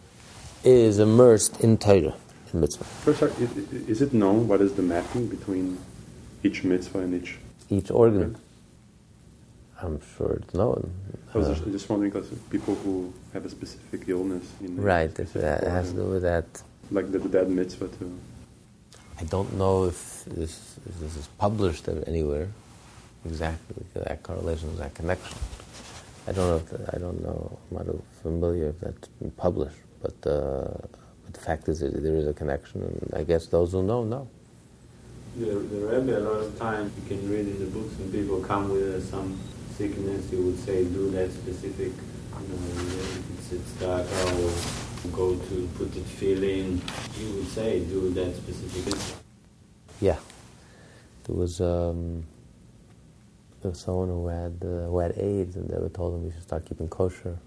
is 0.64 0.98
immersed 0.98 1.60
in 1.60 1.78
Torah, 1.78 2.14
in 2.52 2.60
mitzvah. 2.60 2.84
First, 2.84 3.22
is, 3.40 3.56
is 3.88 4.02
it 4.02 4.12
known 4.12 4.48
what 4.48 4.60
is 4.60 4.74
the 4.74 4.82
mapping 4.82 5.28
between 5.28 5.78
each 6.42 6.64
mitzvah 6.64 7.00
and 7.00 7.22
each 7.22 7.38
each 7.68 7.90
organ? 7.90 8.36
I'm 9.82 10.00
sure 10.16 10.40
it's 10.42 10.54
known. 10.54 10.90
I 11.34 11.38
was 11.38 11.48
uh, 11.48 11.54
just, 11.54 11.70
just 11.70 11.88
wondering 11.90 12.10
because 12.10 12.30
people 12.50 12.74
who 12.76 13.12
have 13.32 13.44
a 13.44 13.48
specific 13.50 14.08
illness. 14.08 14.44
In 14.60 14.80
right, 14.80 15.18
if 15.18 15.32
that 15.34 15.64
has 15.64 15.90
to 15.90 15.96
do 15.96 16.04
with 16.04 16.22
that. 16.22 16.46
Like 16.90 17.10
the, 17.12 17.18
the 17.18 17.28
dead 17.28 17.50
mitzvah 17.50 17.88
too. 17.88 18.18
I 19.18 19.24
don't 19.24 19.54
know 19.54 19.84
if 19.84 20.24
this, 20.26 20.78
if 20.86 21.00
this 21.00 21.16
is 21.16 21.28
published 21.38 21.88
anywhere 22.06 22.48
exactly 23.24 23.84
that 23.94 24.22
correlation, 24.22 24.76
that 24.76 24.94
connection. 24.94 25.36
I 26.28 26.32
don't 26.32 26.48
know. 26.48 26.56
If 26.56 26.68
the, 26.70 26.90
I 26.94 26.98
don't 26.98 27.22
know. 27.22 27.58
I'm 27.70 27.86
not 27.86 27.96
familiar 28.22 28.68
if 28.70 28.80
that's 28.80 29.08
been 29.08 29.30
published, 29.32 29.76
but, 30.02 30.14
uh, 30.26 30.64
but 31.24 31.32
the 31.32 31.40
fact 31.40 31.68
is 31.68 31.80
that 31.80 32.02
there 32.02 32.16
is 32.16 32.26
a 32.26 32.32
connection, 32.32 32.82
and 32.82 33.14
I 33.14 33.22
guess 33.22 33.46
those 33.46 33.72
who 33.72 33.82
know 33.82 34.02
know. 34.04 34.28
The, 35.36 35.46
the 35.46 35.86
Rebbe, 35.86 36.18
a 36.18 36.20
lot 36.20 36.40
of 36.40 36.58
times 36.58 36.92
you 36.96 37.16
can 37.16 37.30
read 37.30 37.46
in 37.46 37.58
the 37.60 37.66
books 37.66 37.94
when 37.98 38.10
people 38.10 38.40
come 38.40 38.70
with 38.70 39.08
some 39.08 39.38
sickness, 39.76 40.32
you 40.32 40.42
would 40.42 40.58
say, 40.58 40.84
do 40.84 41.10
that 41.10 41.30
specific, 41.30 41.92
you 41.92 42.48
know, 42.48 42.96
it's, 43.38 43.52
it's 43.52 43.70
dark, 43.72 44.06
or 44.06 45.10
go 45.12 45.36
to 45.36 45.68
put 45.76 45.92
tefillin. 45.92 46.80
You 47.20 47.34
would 47.36 47.48
say, 47.48 47.80
do 47.80 48.10
that 48.10 48.34
specific. 48.34 48.94
Yeah. 50.00 50.16
There 51.24 51.36
was. 51.36 51.60
Um, 51.60 52.24
someone 53.74 54.08
who 54.08 54.28
had 54.28 54.56
uh, 54.62 54.88
who 54.88 54.98
had 54.98 55.16
AIDS, 55.18 55.56
and 55.56 55.68
they 55.68 55.78
were 55.78 55.88
told 55.88 56.14
him 56.14 56.24
you 56.26 56.32
should 56.32 56.42
start 56.42 56.64
keeping 56.66 56.88
kosher, 56.88 57.38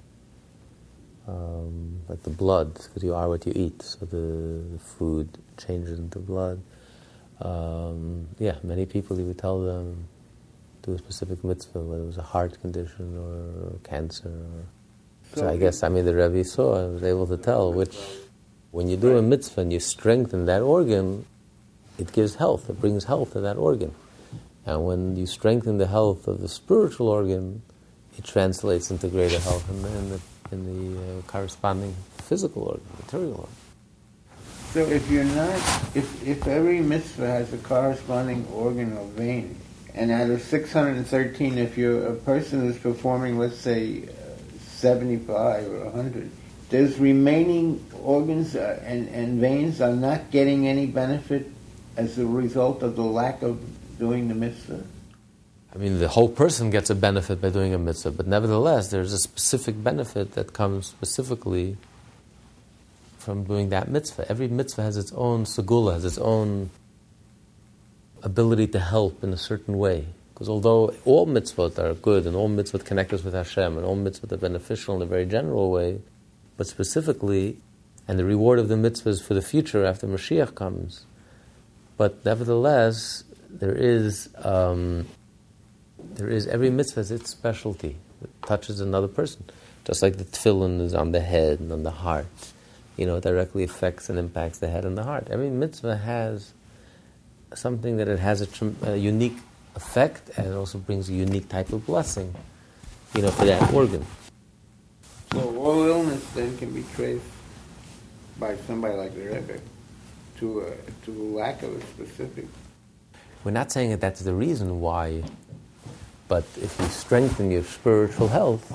um, 1.28 2.02
like 2.08 2.22
the 2.24 2.30
blood, 2.30 2.74
because 2.74 3.04
you 3.04 3.14
are 3.14 3.30
what 3.30 3.46
you 3.46 3.54
eat. 3.56 3.82
So 3.82 4.06
the, 4.06 4.64
the 4.74 4.80
food 4.80 5.38
changes 5.58 6.00
into 6.00 6.20
blood. 6.20 6.62
Um, 7.42 8.28
yeah, 8.40 8.56
many 8.64 8.86
people 8.86 9.18
you 9.20 9.26
would 9.26 9.38
tell 9.38 9.62
them 9.62 10.08
do 10.82 10.94
a 10.94 10.98
specific 10.98 11.44
mitzvah, 11.44 11.80
whether 11.80 12.04
it 12.04 12.08
was 12.08 12.18
a 12.18 12.24
heart 12.24 12.60
condition 12.62 13.18
or 13.18 13.80
cancer. 13.84 14.30
Or, 14.30 14.66
so, 15.36 15.42
so 15.42 15.50
I 15.50 15.58
guess 15.58 15.84
I 15.84 15.90
mean 15.90 16.06
the 16.06 16.16
Rebbe 16.16 16.44
saw. 16.44 16.86
I 16.86 16.88
was 16.90 17.04
able 17.04 17.28
to 17.28 17.38
tell 17.38 17.72
which. 17.72 17.96
When 18.72 18.88
you 18.88 18.98
do 18.98 19.18
a 19.18 19.22
mitzvah 19.24 19.62
and 19.62 19.74
you 19.74 19.80
strengthen 19.80 20.46
that 20.46 20.62
organ, 20.62 21.26
it 21.98 22.14
gives 22.14 22.36
health. 22.36 22.70
It 22.70 22.80
brings 22.80 23.04
health 23.06 23.34
to 23.34 23.42
that 23.42 23.58
organ. 23.58 23.96
And 24.66 24.86
when 24.86 25.16
you 25.16 25.26
strengthen 25.26 25.78
the 25.78 25.88
health 25.88 26.28
of 26.28 26.42
the 26.42 26.48
spiritual 26.48 27.08
organ, 27.08 27.62
it 28.18 28.24
translates 28.24 28.92
into 28.92 29.08
greater 29.08 29.40
health 29.40 29.70
in 29.70 29.82
the, 29.82 29.90
in 29.90 30.10
the, 30.10 30.20
in 30.52 30.94
the 30.96 31.02
uh, 31.02 31.22
corresponding 31.24 31.96
physical 32.18 32.64
organ, 32.64 32.84
material 33.00 33.36
organ. 33.36 33.56
So 34.74 34.82
if 34.82 35.10
you're 35.10 35.24
not, 35.24 35.56
if, 35.96 36.28
if 36.28 36.46
every 36.46 36.80
mitzvah 36.80 37.26
has 37.26 37.54
a 37.54 37.58
corresponding 37.58 38.46
organ 38.54 38.96
or 38.96 39.08
vein, 39.08 39.60
and 39.96 40.12
out 40.12 40.30
of 40.30 40.42
613, 40.42 41.58
if 41.58 41.78
you're 41.78 42.08
a 42.08 42.14
person 42.14 42.60
who's 42.60 42.78
performing, 42.78 43.40
let's 43.40 43.58
say, 43.58 44.04
uh, 44.04 44.60
75 44.60 45.68
or 45.68 45.86
100, 45.86 46.30
those 46.70 47.00
remaining 47.00 47.84
organs 48.04 48.56
uh, 48.56 48.80
and, 48.86 49.10
and 49.10 49.40
veins 49.40 49.82
are 49.82 49.96
not 49.96 50.30
getting 50.30 50.68
any 50.68 50.86
benefit 50.86 51.50
as 51.98 52.20
a 52.20 52.26
result 52.26 52.84
of 52.84 52.96
the 52.96 53.04
lack 53.04 53.42
of 53.42 53.60
doing 54.00 54.28
the 54.30 54.34
mitzvah? 54.34 54.84
I 55.74 55.78
mean, 55.78 56.00
the 56.00 56.08
whole 56.08 56.30
person 56.30 56.72
gets 56.72 56.90
a 56.90 56.96
benefit 56.96 57.42
by 57.42 57.50
doing 57.50 57.74
a 57.74 57.78
mitzvah, 57.78 58.12
but 58.12 58.26
nevertheless, 58.26 58.90
there's 58.90 59.14
a 59.14 59.20
specific 59.20 59.84
benefit 59.84 60.32
that 60.32 60.54
comes 60.54 60.88
specifically 60.88 61.78
from 63.20 63.44
doing 63.44 63.70
that 63.70 63.90
mitzvah. 63.90 64.26
Every 64.28 64.48
mitzvah 64.48 64.82
has 64.82 64.98
its 64.98 65.12
own 65.12 65.44
segula, 65.44 65.94
has 65.94 66.06
its 66.06 66.18
own 66.18 66.72
ability 68.24 68.68
to 68.68 68.80
help 68.80 69.24
in 69.24 69.32
a 69.32 69.38
certain 69.38 69.78
way. 69.78 70.06
Because 70.34 70.50
although 70.50 70.96
all 71.06 71.28
mitzvot 71.28 71.78
are 71.78 71.94
good 71.94 72.26
and 72.26 72.36
all 72.36 72.50
mitzvot 72.50 72.86
connect 72.86 73.14
us 73.14 73.24
with 73.24 73.34
Hashem 73.34 73.78
and 73.78 73.86
all 73.86 73.98
mitzvot 73.98 74.32
are 74.32 74.38
beneficial 74.38 74.96
in 74.96 75.02
a 75.02 75.06
very 75.06 75.26
general 75.26 75.70
way, 75.70 76.00
but 76.58 76.66
specifically, 76.66 77.58
and 78.08 78.18
the 78.18 78.26
reward 78.26 78.58
of 78.58 78.70
the 78.70 78.76
mitzvahs 78.76 79.22
for 79.22 79.36
the 79.36 79.42
future 79.42 79.86
after 79.86 80.08
Mashiach 80.08 80.56
comes. 80.56 81.06
But 81.96 82.26
nevertheless, 82.26 83.24
there 83.50 83.76
is 83.76 84.30
um, 84.38 85.08
there 86.14 86.30
is 86.30 86.48
every 86.48 86.70
mitzvah 86.70 87.02
has 87.02 87.12
its 87.12 87.32
specialty. 87.32 87.98
It 88.22 88.30
touches 88.46 88.80
another 88.80 89.08
person, 89.08 89.46
just 89.86 90.02
like 90.02 90.18
the 90.18 90.26
tefillin 90.26 90.82
is 90.82 90.94
on 90.94 91.12
the 91.12 91.22
head 91.22 91.60
and 91.60 91.72
on 91.72 91.84
the 91.84 91.92
heart. 91.92 92.28
You 92.98 93.06
know, 93.06 93.20
directly 93.20 93.64
affects 93.64 94.10
and 94.10 94.20
impacts 94.20 94.60
the 94.60 94.70
head 94.70 94.84
and 94.84 94.98
the 94.98 95.04
heart. 95.04 95.28
Every 95.30 95.50
mitzvah 95.50 95.98
has 95.98 96.54
something 97.54 97.98
that 97.98 98.08
it 98.08 98.20
has 98.20 98.42
a, 98.42 98.74
a 98.84 98.96
unique 98.98 99.38
effect 99.76 100.30
and 100.38 100.48
it 100.48 100.54
also 100.54 100.78
brings 100.78 101.10
a 101.10 101.14
unique 101.14 101.48
type 101.50 101.72
of 101.72 101.86
blessing, 101.86 102.36
you 103.16 103.22
know, 103.22 103.32
for 103.32 103.46
that 103.46 103.74
organ. 103.74 104.06
So 105.32 105.58
all 105.58 105.86
illness 105.86 106.26
then 106.34 106.58
can 106.58 106.72
be 106.74 106.84
traced 106.96 107.24
by 108.40 108.56
somebody 108.68 108.96
like 108.96 109.14
the 109.16 109.26
Rebbe 109.26 109.60
to 110.40 110.62
a, 110.62 111.06
to 111.06 111.12
a 111.12 111.28
lack 111.38 111.62
of 111.64 111.76
a 111.76 111.82
specific. 111.88 112.46
We're 113.44 113.52
not 113.52 113.72
saying 113.72 113.92
that 113.92 114.02
that's 114.02 114.22
the 114.22 114.34
reason 114.34 114.82
why, 114.82 115.24
but 116.28 116.44
if 116.62 116.78
you 116.80 116.88
strengthen 116.88 117.52
your 117.52 117.64
spiritual 117.64 118.28
health, 118.28 118.72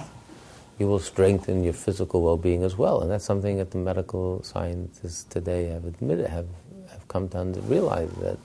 you 0.79 0.87
will 0.88 0.98
strengthen 0.98 1.62
your 1.62 1.74
physical 1.74 2.22
well-being 2.22 2.62
as 2.62 2.77
well, 2.77 3.03
and 3.03 3.11
that's 3.11 3.24
something 3.24 3.59
that 3.59 3.70
the 3.70 3.79
medical 3.79 4.42
scientists 4.42 5.24
today 5.24 5.66
have 5.66 5.85
admitted, 5.85 6.27
have, 6.27 6.48
have 6.90 7.07
come 7.09 7.29
to 7.29 7.44
realize 7.62 8.11
that 8.22 8.38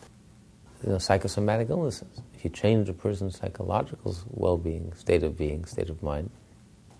you 0.84 0.92
know, 0.92 0.98
psychosomatic 0.98 1.70
illnesses. 1.70 2.22
If 2.36 2.44
you 2.44 2.50
change 2.50 2.90
a 2.90 2.94
person's 2.94 3.38
psychological 3.38 4.16
well-being, 4.30 4.94
state 4.96 5.24
of 5.24 5.38
being, 5.38 5.66
state 5.66 5.90
of 5.90 6.04
mind, 6.04 6.30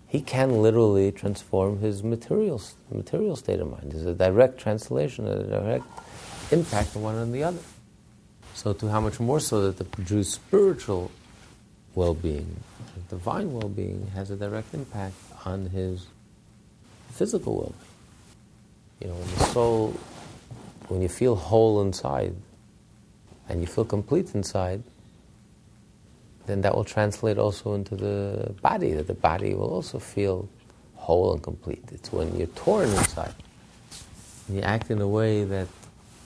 he 0.06 0.20
can 0.20 0.60
literally 0.60 1.12
transform 1.12 1.78
his 1.78 2.02
material, 2.02 2.60
material 2.90 3.36
state 3.36 3.60
of 3.60 3.70
mind. 3.70 3.92
There's 3.92 4.06
a 4.06 4.14
direct 4.14 4.58
translation, 4.58 5.28
a 5.28 5.44
direct 5.44 5.84
impact 6.50 6.96
on 6.96 7.02
one 7.02 7.16
and 7.16 7.32
the 7.32 7.44
other. 7.44 7.60
So, 8.60 8.74
to 8.74 8.88
how 8.88 9.00
much 9.00 9.18
more 9.18 9.40
so 9.40 9.70
that 9.70 9.78
the 9.78 10.02
Jew's 10.02 10.28
spiritual 10.28 11.10
well 11.94 12.12
being, 12.12 12.62
divine 13.08 13.54
well 13.54 13.70
being, 13.70 14.08
has 14.08 14.30
a 14.30 14.36
direct 14.36 14.74
impact 14.74 15.14
on 15.46 15.64
his 15.70 16.06
physical 17.10 17.56
well 17.56 17.74
being. 19.00 19.00
You 19.00 19.06
know, 19.08 19.14
when 19.14 19.38
the 19.38 19.44
soul, 19.44 19.96
when 20.88 21.00
you 21.00 21.08
feel 21.08 21.36
whole 21.36 21.80
inside 21.80 22.34
and 23.48 23.62
you 23.62 23.66
feel 23.66 23.86
complete 23.86 24.34
inside, 24.34 24.82
then 26.44 26.60
that 26.60 26.74
will 26.74 26.84
translate 26.84 27.38
also 27.38 27.72
into 27.72 27.96
the 27.96 28.54
body, 28.60 28.92
that 28.92 29.06
the 29.06 29.14
body 29.14 29.54
will 29.54 29.70
also 29.70 29.98
feel 29.98 30.50
whole 30.96 31.32
and 31.32 31.42
complete. 31.42 31.82
It's 31.92 32.12
when 32.12 32.36
you're 32.36 32.46
torn 32.48 32.90
inside, 32.90 33.32
and 34.48 34.58
you 34.58 34.62
act 34.62 34.90
in 34.90 35.00
a 35.00 35.08
way 35.08 35.44
that 35.44 35.66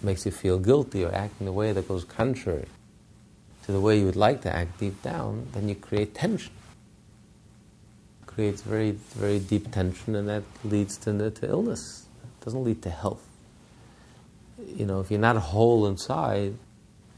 makes 0.05 0.25
you 0.27 0.33
feel 0.33 0.59
guilty 0.59 1.05
or 1.05 1.15
act 1.15 1.41
in 1.41 1.49
a 1.49 1.53
way 1.53 1.73
that 1.73 1.89
goes 1.89 2.05
contrary 2.05 2.67
to 3.65 3.73
the 3.73 3.81
way 3.81 3.99
you 3.99 4.05
would 4.05 4.17
like 4.17 4.43
to 4.43 4.55
act 4.55 4.79
deep 4.79 5.03
down, 5.03 5.47
then 5.53 5.69
you 5.69 5.75
create 5.75 6.15
tension. 6.15 6.53
It 8.23 8.27
creates 8.27 8.61
very, 8.61 8.91
very 8.91 9.39
deep 9.39 9.73
tension, 9.73 10.15
and 10.15 10.29
that 10.29 10.43
leads 10.65 10.99
to, 10.99 11.31
to 11.31 11.49
illness. 11.49 12.05
It 12.23 12.45
doesn't 12.45 12.63
lead 12.63 12.83
to 12.83 12.91
health. 12.91 13.27
You 14.67 14.85
know, 14.85 15.01
if 15.01 15.11
you're 15.11 15.21
not 15.21 15.37
whole 15.37 15.87
inside, 15.87 16.55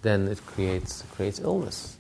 then 0.02 0.28
it 0.28 0.44
creates, 0.46 1.02
it 1.02 1.10
creates 1.10 1.40
illness. 1.40 1.96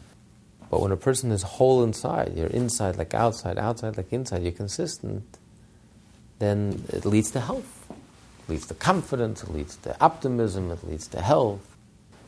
But 0.70 0.80
when 0.80 0.92
a 0.92 0.96
person 0.96 1.32
is 1.32 1.42
whole 1.42 1.82
inside, 1.82 2.34
you're 2.36 2.46
inside 2.46 2.96
like 2.96 3.14
outside, 3.14 3.58
outside 3.58 3.96
like 3.96 4.12
inside, 4.12 4.42
you're 4.42 4.52
consistent, 4.52 5.38
then 6.38 6.84
it 6.90 7.04
leads 7.04 7.32
to 7.32 7.40
health. 7.40 7.75
Leads 8.48 8.66
to 8.66 8.74
confidence, 8.74 9.42
it 9.42 9.52
leads 9.52 9.76
to 9.78 9.96
optimism, 10.00 10.70
it 10.70 10.86
leads 10.86 11.08
to 11.08 11.20
health. 11.20 11.60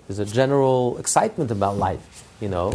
There's 0.07 0.19
a 0.19 0.25
general 0.25 0.99
excitement 0.99 1.51
about 1.51 1.77
life, 1.77 2.27
you 2.41 2.49
know, 2.49 2.75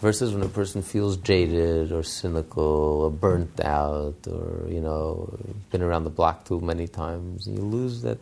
versus 0.00 0.32
when 0.32 0.42
a 0.42 0.48
person 0.48 0.82
feels 0.82 1.16
jaded 1.16 1.90
or 1.90 2.02
cynical 2.02 2.62
or 2.62 3.10
burnt 3.10 3.58
out 3.60 4.16
or, 4.30 4.68
you 4.68 4.80
know, 4.80 5.36
been 5.70 5.82
around 5.82 6.04
the 6.04 6.10
block 6.10 6.44
too 6.44 6.60
many 6.60 6.86
times. 6.86 7.46
And 7.46 7.58
you 7.58 7.64
lose 7.64 8.02
that 8.02 8.18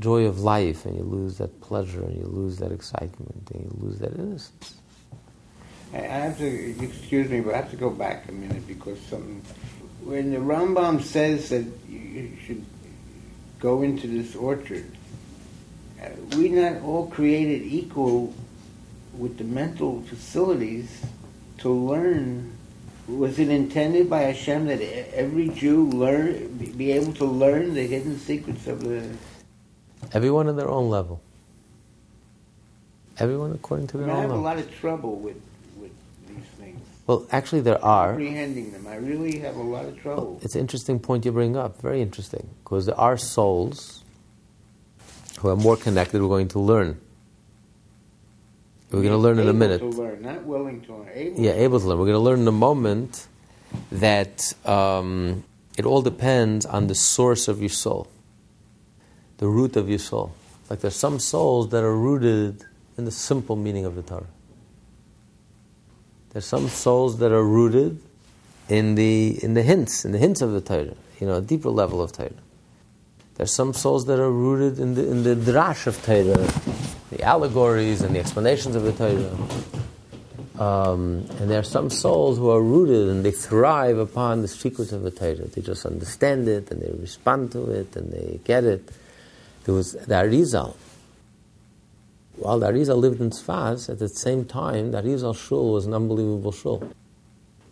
joy 0.00 0.24
of 0.24 0.40
life 0.40 0.86
and 0.86 0.96
you 0.96 1.04
lose 1.04 1.38
that 1.38 1.60
pleasure 1.60 2.02
and 2.02 2.16
you 2.16 2.24
lose 2.24 2.56
that 2.58 2.72
excitement 2.72 3.50
and 3.52 3.62
you 3.62 3.76
lose 3.78 3.98
that 3.98 4.14
innocence. 4.14 4.74
I 5.92 5.98
have 5.98 6.38
to, 6.38 6.82
excuse 6.82 7.28
me, 7.28 7.40
but 7.40 7.54
I 7.54 7.58
have 7.58 7.70
to 7.70 7.76
go 7.76 7.90
back 7.90 8.28
a 8.28 8.32
minute 8.32 8.66
because 8.66 8.98
something, 9.02 9.42
when 10.02 10.32
the 10.32 10.38
Rambam 10.38 11.02
says 11.02 11.50
that 11.50 11.66
you 11.88 12.32
should 12.46 12.64
go 13.62 13.82
into 13.82 14.08
this 14.08 14.34
orchard, 14.34 14.84
uh, 16.02 16.08
we 16.36 16.48
not 16.48 16.82
all 16.82 17.06
created 17.06 17.62
equal 17.62 18.34
with 19.16 19.38
the 19.38 19.44
mental 19.44 20.02
facilities 20.02 21.00
to 21.58 21.70
learn. 21.70 22.52
Was 23.06 23.38
it 23.38 23.48
intended 23.48 24.10
by 24.10 24.22
Hashem 24.22 24.66
that 24.66 24.80
every 25.14 25.48
Jew 25.48 25.88
learn, 25.88 26.48
be 26.76 26.90
able 26.92 27.12
to 27.14 27.24
learn 27.24 27.74
the 27.74 27.86
hidden 27.86 28.18
secrets 28.18 28.66
of 28.66 28.82
the? 28.82 29.08
Everyone 30.12 30.48
on 30.48 30.56
their 30.56 30.68
own 30.68 30.90
level. 30.90 31.22
Everyone 33.18 33.52
according 33.52 33.86
to 33.88 33.98
their 33.98 34.08
I, 34.08 34.10
own 34.10 34.16
I 34.16 34.20
have 34.22 34.30
level. 34.30 34.44
a 34.44 34.44
lot 34.44 34.58
of 34.58 34.74
trouble 34.74 35.16
with. 35.16 35.40
Well, 37.06 37.26
actually, 37.32 37.62
there 37.62 37.82
are. 37.84 38.12
Comprehending 38.12 38.72
them, 38.72 38.86
I 38.86 38.96
really 38.96 39.38
have 39.40 39.56
a 39.56 39.62
lot 39.62 39.86
of 39.86 40.00
trouble. 40.00 40.38
It's 40.42 40.54
an 40.54 40.60
interesting 40.60 41.00
point 41.00 41.24
you 41.24 41.32
bring 41.32 41.56
up. 41.56 41.82
Very 41.82 42.00
interesting, 42.00 42.48
because 42.62 42.86
there 42.86 42.98
are 42.98 43.16
souls 43.16 44.04
who 45.40 45.48
are 45.48 45.56
more 45.56 45.76
connected. 45.76 46.22
We're 46.22 46.28
going 46.28 46.48
to 46.48 46.60
learn. 46.60 47.00
We're 48.92 49.00
going 49.00 49.12
to 49.12 49.18
learn 49.18 49.38
in 49.38 49.48
a 49.48 49.52
minute. 49.52 49.78
To 49.78 49.86
learn, 49.86 50.22
not 50.22 50.44
willing 50.44 50.82
to 50.82 50.94
learn. 50.94 51.08
Able 51.12 51.40
Yeah, 51.40 51.52
able 51.52 51.80
to 51.80 51.86
learn. 51.86 51.98
We're 51.98 52.06
going 52.06 52.14
to 52.14 52.20
learn 52.20 52.40
in 52.40 52.48
a 52.48 52.52
moment 52.52 53.26
that 53.90 54.52
um, 54.66 55.44
it 55.78 55.86
all 55.86 56.02
depends 56.02 56.66
on 56.66 56.86
the 56.86 56.94
source 56.94 57.48
of 57.48 57.60
your 57.60 57.70
soul, 57.70 58.06
the 59.38 59.48
root 59.48 59.76
of 59.76 59.88
your 59.88 59.98
soul. 59.98 60.34
Like 60.68 60.80
there's 60.80 60.94
some 60.96 61.18
souls 61.18 61.70
that 61.70 61.82
are 61.82 61.96
rooted 61.96 62.64
in 62.98 63.06
the 63.06 63.10
simple 63.10 63.56
meaning 63.56 63.86
of 63.86 63.94
the 63.94 64.02
Torah. 64.02 64.26
There's 66.32 66.46
some 66.46 66.68
souls 66.68 67.18
that 67.18 67.30
are 67.30 67.44
rooted 67.44 68.00
in 68.68 68.94
the 68.94 69.38
in 69.44 69.54
the 69.54 69.62
hints, 69.62 70.04
in 70.04 70.12
the 70.12 70.18
hints 70.18 70.40
of 70.40 70.52
the 70.52 70.62
Torah, 70.62 70.94
you 71.20 71.26
know, 71.26 71.36
a 71.36 71.42
deeper 71.42 71.68
level 71.68 72.00
of 72.00 72.12
Torah. 72.12 72.30
There's 73.34 73.52
some 73.52 73.74
souls 73.74 74.06
that 74.06 74.18
are 74.18 74.30
rooted 74.30 74.78
in 74.78 74.94
the 74.94 75.10
in 75.10 75.22
the 75.24 75.34
drash 75.34 75.86
of 75.86 76.02
Torah, 76.02 76.48
the 77.10 77.22
allegories 77.22 78.00
and 78.00 78.14
the 78.14 78.20
explanations 78.20 78.74
of 78.76 78.82
the 78.84 78.92
Torah. 78.92 79.36
Um, 80.58 81.26
and 81.40 81.50
there 81.50 81.58
are 81.58 81.64
some 81.64 81.90
souls 81.90 82.38
who 82.38 82.48
are 82.50 82.62
rooted 82.62 83.08
and 83.08 83.24
they 83.24 83.30
thrive 83.30 83.98
upon 83.98 84.42
the 84.42 84.48
secrets 84.48 84.92
of 84.92 85.02
the 85.02 85.10
Torah. 85.10 85.34
They 85.48 85.60
just 85.60 85.84
understand 85.84 86.48
it 86.48 86.70
and 86.70 86.80
they 86.80 86.92
respond 86.92 87.52
to 87.52 87.70
it 87.70 87.96
and 87.96 88.12
they 88.12 88.38
get 88.44 88.64
it. 88.64 88.90
There 89.64 89.74
was 89.74 89.92
the 89.92 90.14
Arizal. 90.14 90.76
While 92.42 92.58
the 92.58 92.72
Arizal 92.72 92.96
lived 92.96 93.20
in 93.20 93.30
Sfaz, 93.30 93.88
at 93.88 94.00
the 94.00 94.08
same 94.08 94.44
time, 94.44 94.90
the 94.90 95.00
Arizal 95.00 95.36
shul 95.36 95.72
was 95.72 95.86
an 95.86 95.94
unbelievable 95.94 96.50
shul. 96.50 96.82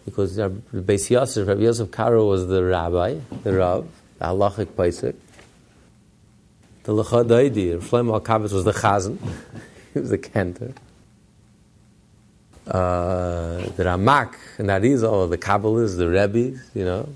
Because 0.05 0.37
the 0.37 0.49
Beis 0.49 1.11
Yosef, 1.11 1.49
Rabbi 1.49 1.63
Yosef 1.63 1.91
Karo 1.91 2.27
was 2.27 2.47
the 2.47 2.63
rabbi, 2.63 3.17
the 3.43 3.53
Rav, 3.53 3.89
the 4.19 4.27
halachic 4.27 4.67
Paisik. 4.67 5.17
The 6.85 6.93
Lecha 6.93 7.27
Dodi, 7.27 7.81
Shlomo 7.81 8.21
Alkabetz 8.21 8.53
was 8.53 8.65
the 8.65 8.73
Chazan. 8.73 9.19
he 9.95 9.99
was 9.99 10.11
the 10.11 10.19
cantor. 10.19 10.73
Uh, 12.65 13.59
the 13.77 13.83
Ramak 13.83 14.37
and 14.59 14.69
Arizal, 14.69 15.29
the 15.29 15.39
Kabbalists, 15.39 15.97
the 15.97 16.09
Rebbes, 16.09 16.61
you 16.75 16.85
know. 16.85 17.09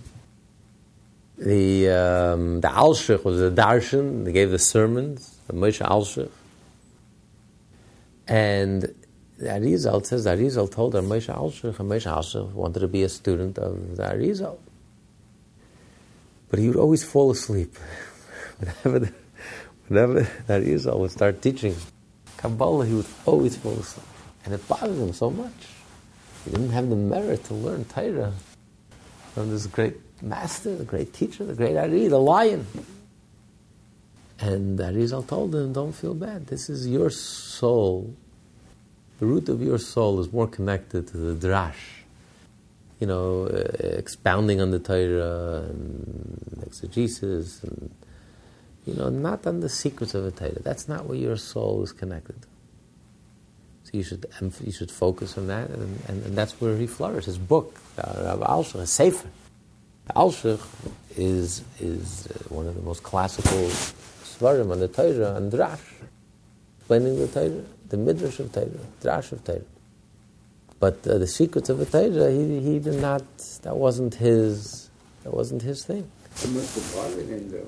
The, 1.39 1.89
um, 1.89 2.61
the 2.61 2.69
Alshich 2.69 3.23
was 3.25 3.39
the 3.39 3.51
Darshan, 3.53 4.25
they 4.25 4.33
gave 4.33 4.51
the 4.51 4.59
sermons, 4.59 5.39
the 5.47 5.53
Moshe 5.53 5.87
Alshich. 5.87 6.31
And 8.27 8.83
the 9.39 9.47
Arizal 9.47 10.05
says 10.05 10.25
the 10.25 10.31
Arizal 10.31 10.71
told 10.71 10.95
her 10.95 11.03
Moshe 11.03 11.33
Alshich, 11.35 11.79
and 11.79 11.91
Moshe 11.91 12.53
wanted 12.53 12.81
to 12.81 12.89
be 12.89 13.03
a 13.03 13.09
student 13.09 13.59
of 13.59 13.97
the 13.97 14.03
Arizal. 14.05 14.59
But 16.49 16.59
he 16.59 16.69
would 16.69 16.77
always 16.77 17.05
fall 17.05 17.31
asleep. 17.31 17.77
whenever, 18.59 18.99
the, 19.01 19.13
whenever 19.89 20.21
that 20.47 20.63
Arizal 20.63 20.99
would 20.99 21.11
start 21.11 21.43
teaching 21.43 21.75
Kabbalah, 22.37 22.87
he 22.87 22.95
would 22.95 23.07
always 23.27 23.57
fall 23.57 23.73
asleep. 23.73 24.07
And 24.45 24.55
it 24.55 24.67
bothered 24.69 24.97
him 24.97 25.13
so 25.13 25.31
much. 25.31 25.53
He 26.45 26.51
didn't 26.51 26.71
have 26.71 26.91
the 26.91 26.97
merit 26.97 27.45
to 27.45 27.55
learn 27.55 27.85
Torah 27.87 28.33
from 29.33 29.51
this 29.51 29.67
great 29.67 29.97
master, 30.23 30.77
the 30.77 30.85
great 30.85 31.13
teacher, 31.13 31.45
the 31.45 31.55
great 31.55 31.77
Ari, 31.77 32.09
the 32.09 32.19
lion. 32.19 32.67
And 34.41 34.79
Arizal 34.79 35.27
told 35.27 35.55
him, 35.55 35.73
don't 35.73 35.93
feel 35.93 36.15
bad. 36.15 36.47
This 36.49 36.69
is 36.69 36.87
your 36.87 37.11
soul. 37.11 38.15
The 39.21 39.27
root 39.27 39.49
of 39.49 39.63
your 39.63 39.79
soul 39.79 40.21
is 40.21 40.33
more 40.33 40.49
connected 40.49 41.07
to 41.09 41.17
the 41.17 41.47
drash 41.47 42.05
you 43.01 43.07
know, 43.07 43.47
uh, 43.47 43.99
expounding 43.99 44.61
on 44.61 44.71
the 44.71 44.79
Torah 44.79 45.67
and 45.69 46.63
exegesis, 46.67 47.63
and 47.63 47.91
you 48.87 48.95
know, 48.95 49.09
not 49.09 49.47
on 49.47 49.61
the 49.61 49.69
secrets 49.69 50.15
of 50.15 50.25
the 50.25 50.31
Torah. 50.31 50.63
That's 50.63 50.89
not 50.89 51.07
where 51.07 51.19
your 51.19 51.37
soul 51.37 51.83
is 51.83 51.93
connected. 51.93 52.41
So 53.85 53.91
you 53.93 54.03
should 54.03 54.27
you 54.65 54.73
should 54.73 54.91
focus 54.91 55.37
on 55.37 55.49
that, 55.49 55.71
and, 55.71 56.01
and, 56.09 56.25
and 56.25 56.39
that's 56.39 56.59
where 56.61 56.77
he 56.77 56.87
flourished. 56.87 57.27
His 57.27 57.39
book, 57.39 57.79
uh, 57.99 58.37
Rav 58.39 58.41
Alshich, 58.41 58.81
his 58.81 58.91
Sefer. 58.91 59.29
Alshich 60.15 60.65
is 61.17 61.63
is 61.81 62.29
uh, 62.29 62.55
one 62.55 62.67
of 62.67 62.75
the 62.75 62.83
most 62.83 63.03
classical 63.03 63.71
svarim 64.39 64.71
on 64.71 64.81
the 64.81 64.89
Torah 64.89 65.37
and 65.37 65.53
Drash, 65.53 65.79
explaining 66.79 67.19
the 67.19 67.29
Torah, 67.29 67.65
the 67.89 67.97
Midrash 67.97 68.41
of 68.41 68.53
Torah, 68.53 68.67
Drash 69.03 69.33
of 69.33 69.45
Torah. 69.45 69.61
But 70.81 71.07
uh, 71.07 71.19
the 71.19 71.27
secrets 71.27 71.69
of 71.69 71.79
the 71.79 71.87
Torah, 71.87 72.31
he, 72.31 72.61
he 72.61 72.79
did 72.79 73.01
not, 73.01 73.25
that 73.63 73.77
wasn't 73.77 74.15
his, 74.15 74.91
that 75.23 75.33
wasn't 75.33 75.63
his 75.63 75.85
thing. 75.85 76.11
It 76.43 76.51
must 76.51 76.75
have 76.75 76.95
bothered 76.95 77.29
him 77.29 77.51
though. 77.51 77.67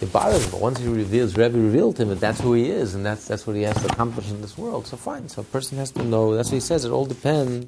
It 0.00 0.12
bothers 0.12 0.44
him, 0.44 0.50
but 0.52 0.60
once 0.60 0.78
he 0.78 0.88
reveals, 0.88 1.36
Rebbe 1.36 1.58
revealed 1.58 1.96
to 1.96 2.02
him 2.02 2.08
that 2.08 2.20
that's 2.20 2.40
who 2.40 2.54
he 2.54 2.70
is 2.70 2.94
and 2.94 3.04
that's, 3.04 3.26
that's 3.28 3.46
what 3.46 3.56
he 3.56 3.62
has 3.62 3.76
to 3.82 3.92
accomplish 3.92 4.30
in 4.30 4.40
this 4.40 4.56
world. 4.56 4.86
So 4.86 4.96
fine, 4.96 5.28
so 5.28 5.42
a 5.42 5.44
person 5.44 5.76
has 5.78 5.90
to 5.92 6.04
know, 6.04 6.34
that's 6.34 6.48
what 6.48 6.54
he 6.54 6.60
says, 6.60 6.84
it 6.84 6.90
all 6.90 7.04
depends 7.04 7.66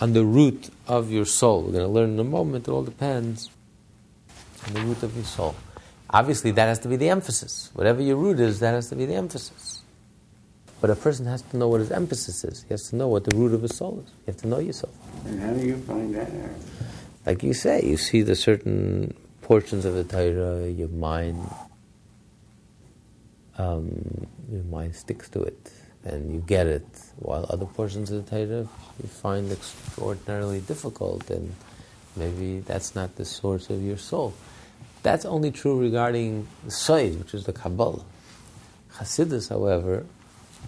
on 0.00 0.12
the 0.12 0.24
root 0.24 0.68
of 0.86 1.10
your 1.10 1.24
soul. 1.24 1.62
We're 1.62 1.72
going 1.72 1.86
to 1.86 1.92
learn 1.92 2.10
in 2.10 2.20
a 2.20 2.24
moment, 2.24 2.68
it 2.68 2.70
all 2.70 2.84
depends 2.84 3.50
on 4.66 4.74
the 4.74 4.80
root 4.82 5.02
of 5.02 5.16
your 5.16 5.24
soul. 5.24 5.56
Obviously, 6.10 6.52
that 6.52 6.66
has 6.66 6.78
to 6.80 6.88
be 6.88 6.96
the 6.96 7.08
emphasis. 7.08 7.70
Whatever 7.74 8.00
your 8.00 8.16
root 8.16 8.38
is, 8.38 8.60
that 8.60 8.74
has 8.74 8.88
to 8.90 8.96
be 8.96 9.06
the 9.06 9.14
emphasis. 9.14 9.82
But 10.80 10.90
a 10.90 10.96
person 10.96 11.26
has 11.26 11.42
to 11.42 11.56
know 11.56 11.68
what 11.68 11.80
his 11.80 11.90
emphasis 11.90 12.44
is. 12.44 12.62
He 12.62 12.68
has 12.74 12.90
to 12.90 12.96
know 12.96 13.08
what 13.08 13.24
the 13.24 13.34
root 13.36 13.52
of 13.54 13.62
his 13.62 13.76
soul 13.76 14.04
is. 14.04 14.12
You 14.26 14.32
have 14.32 14.36
to 14.42 14.48
know 14.48 14.58
yourself. 14.58 14.94
And 15.26 15.40
how 15.40 15.52
do 15.52 15.66
you 15.66 15.76
find 15.78 16.14
that 16.14 16.28
out? 16.28 16.50
Like 17.24 17.42
you 17.42 17.54
say, 17.54 17.82
you 17.82 17.96
see 17.96 18.22
the 18.22 18.36
certain 18.36 19.14
portions 19.42 19.84
of 19.84 19.94
the 19.94 20.04
Torah, 20.04 20.68
your 20.68 20.88
mind, 20.88 21.50
um, 23.58 24.26
your 24.50 24.62
mind 24.64 24.94
sticks 24.94 25.28
to 25.30 25.42
it, 25.42 25.72
and 26.04 26.32
you 26.32 26.40
get 26.46 26.66
it. 26.66 26.86
While 27.16 27.46
other 27.48 27.66
portions 27.66 28.10
of 28.12 28.24
the 28.24 28.30
Torah 28.30 28.68
you 29.02 29.08
find 29.08 29.50
extraordinarily 29.50 30.60
difficult, 30.60 31.28
and 31.30 31.52
maybe 32.14 32.60
that's 32.60 32.94
not 32.94 33.16
the 33.16 33.24
source 33.24 33.70
of 33.70 33.82
your 33.82 33.98
soul. 33.98 34.34
That's 35.06 35.24
only 35.24 35.52
true 35.52 35.78
regarding 35.78 36.48
the 36.64 36.72
Soid, 36.72 37.16
which 37.20 37.32
is 37.32 37.44
the 37.44 37.52
Kabbalah. 37.52 38.02
Hasidus, 38.94 39.48
however, 39.50 40.04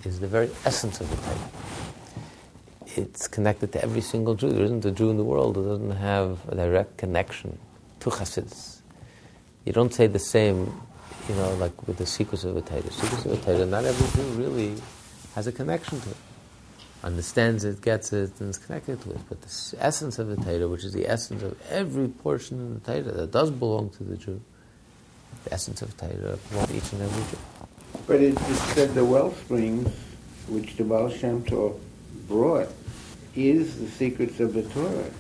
is 0.05 0.21
the 0.21 0.29
very 0.29 0.49
essence 0.65 1.01
of 1.01 1.11
the 1.11 1.17
Torah. 1.17 1.51
It's 2.95 3.27
connected 3.27 3.73
to 3.73 3.83
every 3.83 4.01
single 4.01 4.37
Jew. 4.37 4.51
There 4.51 4.63
isn't 4.63 4.85
a 4.85 4.93
Jew 4.93 5.11
in 5.11 5.17
the 5.17 5.25
world 5.25 5.57
who 5.57 5.65
doesn't 5.65 5.91
have 5.91 6.39
a 6.51 6.55
direct 6.55 6.99
connection 6.99 7.59
to 7.99 8.11
Hasidus. 8.11 8.79
You 9.65 9.73
don't 9.73 9.93
say 9.93 10.07
the 10.07 10.21
same, 10.21 10.73
you 11.29 11.35
know, 11.35 11.55
like 11.55 11.89
with 11.89 11.97
the 11.97 12.07
secrets 12.07 12.45
of 12.45 12.55
the 12.55 12.63
Torah. 12.63 12.93
Secrets 12.93 13.25
of 13.25 13.33
the 13.33 13.39
Torah, 13.39 13.67
not 13.67 13.85
every 13.85 14.23
Jew 14.23 14.29
really 14.41 14.77
has 15.35 15.49
a 15.49 15.53
connection 15.53 16.01
to 16.01 16.11
it. 16.11 16.17
Understands 17.05 17.65
it, 17.65 17.81
gets 17.81 18.13
it, 18.13 18.33
and 18.41 18.51
is 18.51 18.59
connected 18.59 19.01
to 19.03 19.13
it. 19.13 19.21
But 19.29 19.41
the 19.41 19.77
essence 19.79 20.19
of 20.19 20.29
the 20.29 20.37
Torah, 20.37 20.69
which 20.69 20.85
is 20.85 20.93
the 20.93 21.09
essence 21.09 21.43
of 21.43 21.57
every 21.71 22.09
portion 22.09 22.61
of 22.61 22.85
the 22.85 22.93
Torah 22.93 23.13
that 23.13 23.31
does 23.31 23.51
belong 23.51 23.91
to 23.91 24.05
the 24.05 24.17
Jew, 24.17 24.41
the 25.45 25.53
essence 25.53 25.81
of 25.83 25.97
Torah 25.97 26.39
belongs 26.51 26.69
to 26.69 26.77
each 26.77 26.93
and 26.93 27.03
every 27.03 27.23
Jew. 27.31 27.39
But 28.07 28.17
it, 28.17 28.35
it 28.35 28.57
said 28.75 28.95
the 28.95 29.05
wellsprings 29.05 29.89
which 30.49 30.77
the 30.77 30.85
Baal 30.85 31.09
Shem 31.11 31.45
Tov 31.45 31.79
brought 32.27 32.69
is 33.37 33.79
the 33.79 33.89
secrets 33.89 34.41
of 34.41 34.55
the 34.55 34.63
Torah. 34.63 35.11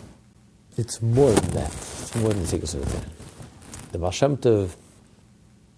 It's 0.76 1.00
more 1.00 1.30
than 1.32 1.50
that. 1.52 1.72
It's 1.72 2.14
more 2.16 2.30
than 2.30 2.42
the 2.42 2.48
secrets 2.48 2.74
of 2.74 2.84
the 2.84 2.90
Torah. 2.90 3.10
The 3.92 3.98
Baal 3.98 4.10
Shem 4.10 4.36
Tov 4.36 4.74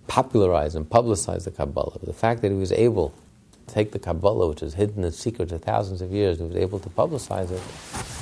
popularized 0.06 0.76
and 0.76 0.88
publicized 0.88 1.46
the 1.46 1.50
Kabbalah. 1.50 1.98
The 2.02 2.12
fact 2.12 2.42
that 2.42 2.50
he 2.50 2.56
was 2.56 2.72
able 2.72 3.12
take 3.72 3.92
the 3.92 3.98
Kabbalah, 3.98 4.48
which 4.48 4.62
is 4.62 4.74
hidden 4.74 5.04
in 5.04 5.12
secret 5.12 5.50
for 5.50 5.58
thousands 5.58 6.02
of 6.02 6.12
years, 6.12 6.40
and 6.40 6.52
was 6.52 6.62
able 6.62 6.78
to 6.80 6.88
publicize 6.90 7.50
it, 7.50 7.62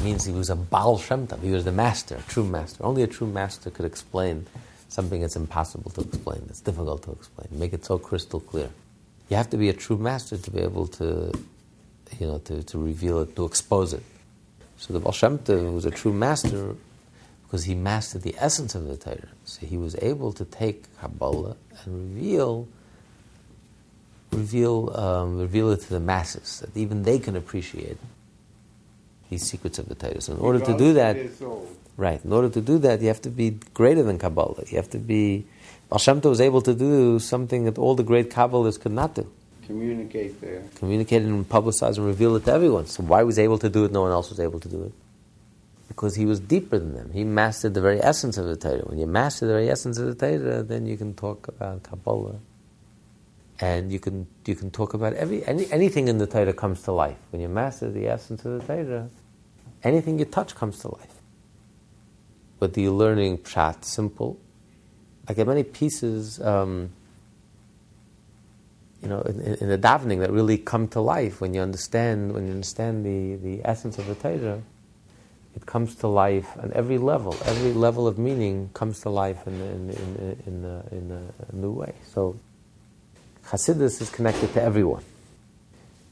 means 0.05 0.25
he 0.25 0.33
was 0.33 0.51
a 0.51 0.57
Baal 0.57 0.99
Shem 0.99 1.27
Tov. 1.27 1.43
He 1.43 1.51
was 1.51 1.65
the 1.65 1.73
master, 1.73 2.17
a 2.17 2.23
true 2.31 2.45
master. 2.45 2.85
Only 2.85 3.03
a 3.03 3.07
true 3.07 3.27
master 3.27 3.71
could 3.71 3.85
explain 3.85 4.47
something 4.89 5.21
that's 5.21 5.37
impossible 5.37 5.91
to 5.93 6.01
explain, 6.03 6.43
that's 6.47 6.61
difficult 6.61 7.03
to 7.05 7.13
explain, 7.13 7.49
make 7.51 7.73
it 7.73 7.85
so 7.85 7.99
crystal 7.99 8.41
clear. 8.41 8.71
You 9.29 9.37
have 9.37 9.51
to 9.51 9.57
be 9.57 9.69
a 9.69 9.75
true 9.75 9.99
master 9.99 10.39
to 10.39 10.51
be 10.51 10.61
able 10.61 10.87
to, 10.87 11.33
you 12.19 12.27
know, 12.27 12.39
to, 12.39 12.63
to 12.63 12.79
reveal 12.79 13.21
it, 13.21 13.37
to 13.37 13.45
expose 13.45 13.93
it. 13.93 14.03
So 14.79 14.93
the 14.93 15.01
Baal 15.01 15.13
Shem 15.13 15.39
Tov 15.39 15.75
was 15.75 15.85
a 15.85 15.91
true 15.91 16.13
master 16.13 16.75
because 17.43 17.65
he 17.65 17.75
mastered 17.75 18.23
the 18.23 18.35
essence 18.39 18.75
of 18.75 18.87
the 18.87 18.97
Torah. 18.97 19.29
So 19.45 19.67
he 19.67 19.77
was 19.77 19.97
able 20.03 20.33
to 20.33 20.45
take 20.45 20.85
Kabbalah 20.99 21.57
and 21.85 22.17
reveal, 22.17 22.69
reveal, 24.33 24.97
um, 24.97 25.38
reveal 25.38 25.71
it 25.71 25.81
to 25.83 25.91
the 25.91 26.01
masses, 26.01 26.61
that 26.61 26.77
even 26.77 27.03
they 27.03 27.19
can 27.19 27.37
appreciate 27.37 27.99
these 29.31 29.43
secrets 29.43 29.79
of 29.79 29.88
the 29.88 29.95
Torah. 29.95 30.21
So 30.21 30.33
in 30.33 30.41
order 30.41 30.61
to 30.61 30.77
do 30.77 30.95
that, 30.95 31.17
Right. 31.99 32.25
In 32.25 32.33
order 32.33 32.49
to 32.49 32.61
do 32.61 32.79
that, 32.79 33.01
you 33.01 33.09
have 33.09 33.21
to 33.23 33.29
be 33.29 33.59
greater 33.75 34.05
than 34.05 34.19
Kabbalah. 34.19 34.62
You 34.69 34.77
have 34.77 34.88
to 34.91 34.99
be. 34.99 35.45
Baal 35.88 35.99
was 36.31 36.41
able 36.41 36.62
to 36.62 36.73
do 36.73 37.19
something 37.19 37.64
that 37.64 37.77
all 37.77 37.97
the 37.97 38.05
great 38.05 38.31
Kabbalists 38.31 38.81
could 38.81 38.93
not 38.93 39.17
do. 39.17 39.29
Communicate 39.67 40.41
there. 40.41 40.62
Communicate 40.77 41.23
and 41.23 41.47
publicize 41.49 41.97
and 41.97 42.07
reveal 42.07 42.37
it 42.37 42.45
to 42.45 42.53
everyone. 42.53 42.87
So 42.87 43.03
why 43.03 43.25
was 43.25 43.37
he 43.37 43.43
able 43.43 43.59
to 43.59 43.69
do 43.69 43.85
it? 43.85 43.91
No 43.91 44.03
one 44.03 44.12
else 44.12 44.31
was 44.31 44.38
able 44.38 44.61
to 44.61 44.69
do 44.69 44.85
it. 44.85 44.93
Because 45.88 46.14
he 46.14 46.25
was 46.25 46.38
deeper 46.38 46.79
than 46.79 46.95
them. 46.95 47.11
He 47.12 47.25
mastered 47.25 47.75
the 47.75 47.81
very 47.81 48.01
essence 48.01 48.38
of 48.38 48.47
the 48.47 48.55
Torah. 48.55 48.85
When 48.85 48.99
you 48.99 49.09
master 49.09 49.47
the 49.47 49.55
very 49.55 49.69
essence 49.69 49.99
of 49.99 50.07
the 50.07 50.14
Torah, 50.14 50.62
then 50.62 50.87
you 50.87 50.97
can 50.97 51.14
talk 51.14 51.49
about 51.49 51.83
Kabbalah. 51.83 52.37
And 53.61 53.92
you 53.92 53.99
can, 53.99 54.27
you 54.47 54.55
can 54.55 54.71
talk 54.71 54.94
about 54.94 55.14
every, 55.14 55.44
any, 55.44 55.71
anything 55.73 56.07
in 56.09 56.18
the 56.18 56.27
Torah 56.27 56.53
comes 56.53 56.83
to 56.83 56.92
life. 56.92 57.18
When 57.31 57.42
you 57.42 57.49
master 57.49 57.90
the 57.90 58.07
essence 58.07 58.44
of 58.44 58.61
the 58.61 58.66
Torah, 58.66 59.11
anything 59.83 60.18
you 60.18 60.25
touch 60.25 60.55
comes 60.55 60.79
to 60.81 60.88
life 60.88 61.18
but 62.59 62.75
the 62.75 62.88
learning 62.88 63.38
pshat 63.38 63.85
simple. 63.85 64.38
I 65.29 65.35
get 65.35 65.47
many 65.47 65.62
pieces, 65.62 66.40
um, 66.40 66.90
you 69.03 69.09
know, 69.09 69.21
in, 69.21 69.40
in, 69.40 69.68
the 69.68 69.79
davening 69.79 70.21
that 70.21 70.33
really 70.33 70.59
come 70.59 70.88
to 70.88 71.01
life 71.01 71.40
when 71.40 71.55
you 71.55 71.61
understand 71.61 72.33
when 72.33 72.47
you 72.47 72.53
understand 72.53 73.05
the, 73.05 73.37
the 73.37 73.61
essence 73.64 73.99
of 73.99 74.07
the 74.07 74.14
Torah. 74.14 74.61
It 75.55 75.66
comes 75.66 75.97
to 75.97 76.09
life 76.09 76.49
on 76.59 76.73
every 76.73 76.99
level. 76.99 77.37
Every 77.44 77.73
level 77.73 78.07
of 78.07 78.16
meaning 78.16 78.71
comes 78.75 79.01
to 79.01 79.11
life 79.11 79.47
in 79.47 79.55
in 79.55 79.90
in, 79.90 80.42
in, 80.47 80.64
a, 80.64 80.94
in 80.94 81.33
a 81.49 81.57
new 81.57 81.73
way. 81.73 81.94
So, 82.12 82.38
Hasidus 83.51 84.03
is 84.03 84.11
connected 84.11 84.53
to 84.53 84.63
everyone. 84.63 85.03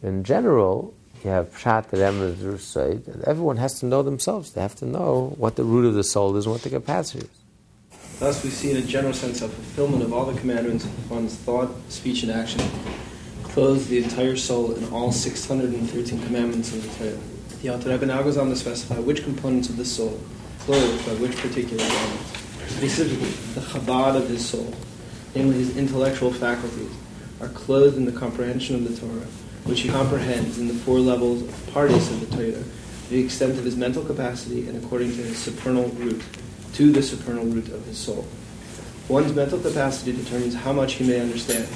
In 0.02 0.24
general, 0.24 0.94
you 1.22 1.28
have 1.28 1.50
Pshat, 1.50 1.90
Remez, 1.90 2.36
Rusaid, 2.36 3.06
and 3.08 3.22
everyone 3.24 3.58
has 3.58 3.78
to 3.80 3.86
know 3.86 4.02
themselves. 4.02 4.52
They 4.52 4.62
have 4.62 4.74
to 4.76 4.86
know 4.86 5.34
what 5.36 5.56
the 5.56 5.64
root 5.64 5.84
of 5.84 5.92
the 5.92 6.04
soul 6.04 6.34
is 6.38 6.46
and 6.46 6.54
what 6.54 6.62
the 6.62 6.70
capacity 6.70 7.26
is. 7.26 7.98
Thus, 8.18 8.42
we 8.42 8.48
see 8.48 8.70
in 8.70 8.78
a 8.78 8.82
general 8.82 9.12
sense 9.12 9.42
a 9.42 9.48
fulfillment 9.48 10.02
of 10.02 10.14
all 10.14 10.24
the 10.24 10.38
commandments 10.40 10.86
of 10.86 11.10
one's 11.10 11.36
thought, 11.36 11.68
speech, 11.90 12.22
and 12.22 12.32
action, 12.32 12.62
clothes 13.42 13.86
the 13.88 14.02
entire 14.02 14.36
soul 14.36 14.72
in 14.72 14.84
all 14.90 15.12
613 15.12 16.22
commandments 16.22 16.72
of 16.72 16.82
the 16.82 17.04
Torah. 17.10 17.20
The 17.60 17.68
Alter 17.68 17.90
Rebbe 17.90 18.06
now 18.06 18.22
goes 18.22 18.38
on 18.38 18.48
to 18.48 18.56
specify 18.56 18.98
which 18.98 19.24
components 19.24 19.68
of 19.68 19.76
the 19.76 19.84
soul, 19.84 20.18
clothed 20.60 21.04
by 21.04 21.12
which 21.16 21.36
particular 21.36 21.86
garments. 21.86 22.32
Specifically, 22.68 23.30
the 23.52 23.60
chabad 23.60 24.16
of 24.16 24.26
his 24.26 24.48
soul, 24.48 24.72
namely 25.34 25.58
his 25.58 25.76
intellectual 25.76 26.32
faculties, 26.32 26.92
are 27.40 27.48
clothed 27.48 27.96
in 27.96 28.04
the 28.04 28.12
comprehension 28.12 28.76
of 28.76 28.88
the 28.88 29.00
Torah 29.00 29.26
which 29.66 29.80
he 29.80 29.88
comprehends 29.88 30.58
in 30.58 30.68
the 30.68 30.74
four 30.74 31.00
levels 31.00 31.42
of 31.42 31.48
Pardes 31.72 32.08
of 32.10 32.20
the 32.20 32.36
Torah, 32.36 32.62
to 32.62 33.10
the 33.10 33.18
extent 33.18 33.58
of 33.58 33.64
his 33.64 33.76
mental 33.76 34.04
capacity 34.04 34.68
and 34.68 34.82
according 34.82 35.10
to 35.10 35.22
his 35.22 35.38
supernal 35.38 35.88
root, 35.88 36.22
to 36.74 36.92
the 36.92 37.02
supernal 37.02 37.44
root 37.44 37.68
of 37.68 37.84
his 37.86 37.98
soul. 37.98 38.26
One's 39.08 39.34
mental 39.34 39.58
capacity 39.58 40.12
determines 40.12 40.54
how 40.54 40.72
much 40.72 40.94
he 40.94 41.04
may 41.04 41.20
understand. 41.20 41.66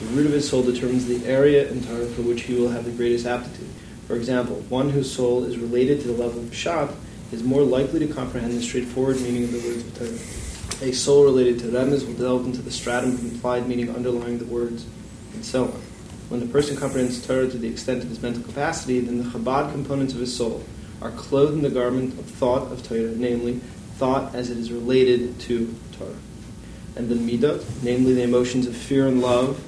The 0.00 0.06
root 0.06 0.26
of 0.26 0.32
his 0.32 0.48
soul 0.48 0.62
determines 0.62 1.06
the 1.06 1.24
area 1.26 1.68
in 1.68 1.82
Torah 1.84 2.06
for 2.06 2.22
which 2.22 2.42
he 2.42 2.54
will 2.54 2.68
have 2.68 2.84
the 2.84 2.92
greatest 2.92 3.26
aptitude. 3.26 3.68
For 4.06 4.14
example, 4.14 4.56
one 4.68 4.90
whose 4.90 5.12
soul 5.12 5.44
is 5.44 5.58
related 5.58 6.00
to 6.02 6.08
the 6.08 6.22
level 6.22 6.40
of 6.40 6.46
Pshat 6.50 6.94
is 7.32 7.42
more 7.42 7.62
likely 7.62 7.98
to 8.00 8.06
comprehend 8.06 8.52
the 8.52 8.62
straightforward 8.62 9.20
meaning 9.20 9.44
of 9.44 9.52
the 9.52 9.58
words 9.58 9.84
of 9.84 9.98
Torah. 9.98 10.47
A 10.80 10.92
soul 10.92 11.24
related 11.24 11.58
to 11.60 11.66
Remez 11.66 12.06
will 12.06 12.14
delve 12.14 12.46
into 12.46 12.62
the 12.62 12.70
stratum 12.70 13.12
of 13.12 13.24
implied 13.24 13.66
meaning 13.68 13.90
underlying 13.90 14.38
the 14.38 14.44
words, 14.44 14.86
and 15.34 15.44
so 15.44 15.64
on. 15.64 15.82
When 16.28 16.38
the 16.38 16.46
person 16.46 16.76
comprehends 16.76 17.26
Torah 17.26 17.48
to 17.48 17.58
the 17.58 17.66
extent 17.66 18.04
of 18.04 18.08
his 18.08 18.22
mental 18.22 18.44
capacity, 18.44 19.00
then 19.00 19.18
the 19.18 19.24
Chabad 19.24 19.72
components 19.72 20.14
of 20.14 20.20
his 20.20 20.36
soul 20.36 20.62
are 21.02 21.10
clothed 21.10 21.54
in 21.54 21.62
the 21.62 21.70
garment 21.70 22.16
of 22.16 22.26
thought 22.26 22.70
of 22.70 22.86
Torah, 22.86 23.10
namely, 23.16 23.54
thought 23.96 24.36
as 24.36 24.50
it 24.50 24.58
is 24.58 24.70
related 24.70 25.40
to 25.40 25.74
Torah. 25.98 26.14
And 26.94 27.08
the 27.08 27.16
Midot, 27.16 27.64
namely 27.82 28.14
the 28.14 28.22
emotions 28.22 28.68
of 28.68 28.76
fear 28.76 29.08
and 29.08 29.20
love 29.20 29.60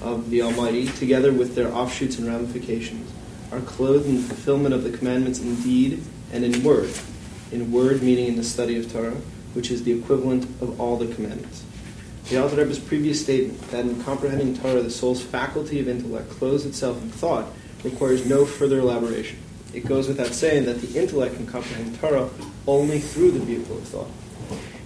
of 0.00 0.30
the 0.30 0.40
Almighty, 0.40 0.86
together 0.86 1.30
with 1.30 1.54
their 1.54 1.70
offshoots 1.74 2.18
and 2.18 2.26
ramifications, 2.26 3.12
are 3.52 3.60
clothed 3.60 4.06
in 4.06 4.16
the 4.16 4.22
fulfillment 4.22 4.74
of 4.74 4.82
the 4.82 4.96
commandments 4.96 5.40
in 5.40 5.56
deed 5.56 6.02
and 6.32 6.42
in 6.42 6.62
word. 6.62 6.90
In 7.52 7.70
word, 7.70 8.02
meaning 8.02 8.28
in 8.28 8.36
the 8.36 8.44
study 8.44 8.78
of 8.78 8.90
Torah, 8.90 9.16
which 9.54 9.70
is 9.70 9.84
the 9.84 9.92
equivalent 9.92 10.44
of 10.60 10.80
all 10.80 10.96
the 10.96 11.12
commandments. 11.14 11.64
The 12.28 12.42
Alter 12.42 12.66
previous 12.86 13.22
statement 13.22 13.60
that 13.70 13.84
in 13.84 14.02
comprehending 14.02 14.56
Torah, 14.56 14.82
the 14.82 14.90
soul's 14.90 15.22
faculty 15.22 15.80
of 15.80 15.88
intellect 15.88 16.30
clothes 16.30 16.64
itself 16.64 17.02
in 17.02 17.10
thought 17.10 17.46
requires 17.82 18.26
no 18.26 18.46
further 18.46 18.78
elaboration. 18.78 19.38
It 19.74 19.86
goes 19.86 20.08
without 20.08 20.28
saying 20.28 20.64
that 20.64 20.80
the 20.80 20.98
intellect 20.98 21.36
can 21.36 21.46
comprehend 21.46 21.98
Torah 22.00 22.30
only 22.66 23.00
through 23.00 23.32
the 23.32 23.40
vehicle 23.40 23.76
of 23.76 23.84
thought. 23.84 24.08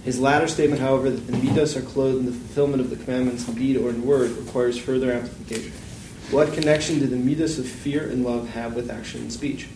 His 0.03 0.19
latter 0.19 0.47
statement, 0.47 0.81
however, 0.81 1.09
that 1.09 1.27
the 1.27 1.37
midas 1.37 1.77
are 1.77 1.81
clothed 1.81 2.19
in 2.19 2.25
the 2.25 2.31
fulfillment 2.31 2.81
of 2.81 2.89
the 2.89 2.95
commandments 2.95 3.47
in 3.47 3.55
deed 3.55 3.77
or 3.77 3.89
in 3.89 4.05
word, 4.05 4.31
requires 4.31 4.77
further 4.77 5.11
amplification. 5.11 5.71
What 6.31 6.53
connection 6.53 6.99
do 6.99 7.07
the 7.07 7.15
midas 7.15 7.59
of 7.59 7.67
fear 7.67 8.09
and 8.09 8.23
love 8.23 8.49
have 8.49 8.75
with 8.75 8.89
action 8.89 9.21
and 9.21 9.31
speech? 9.31 9.67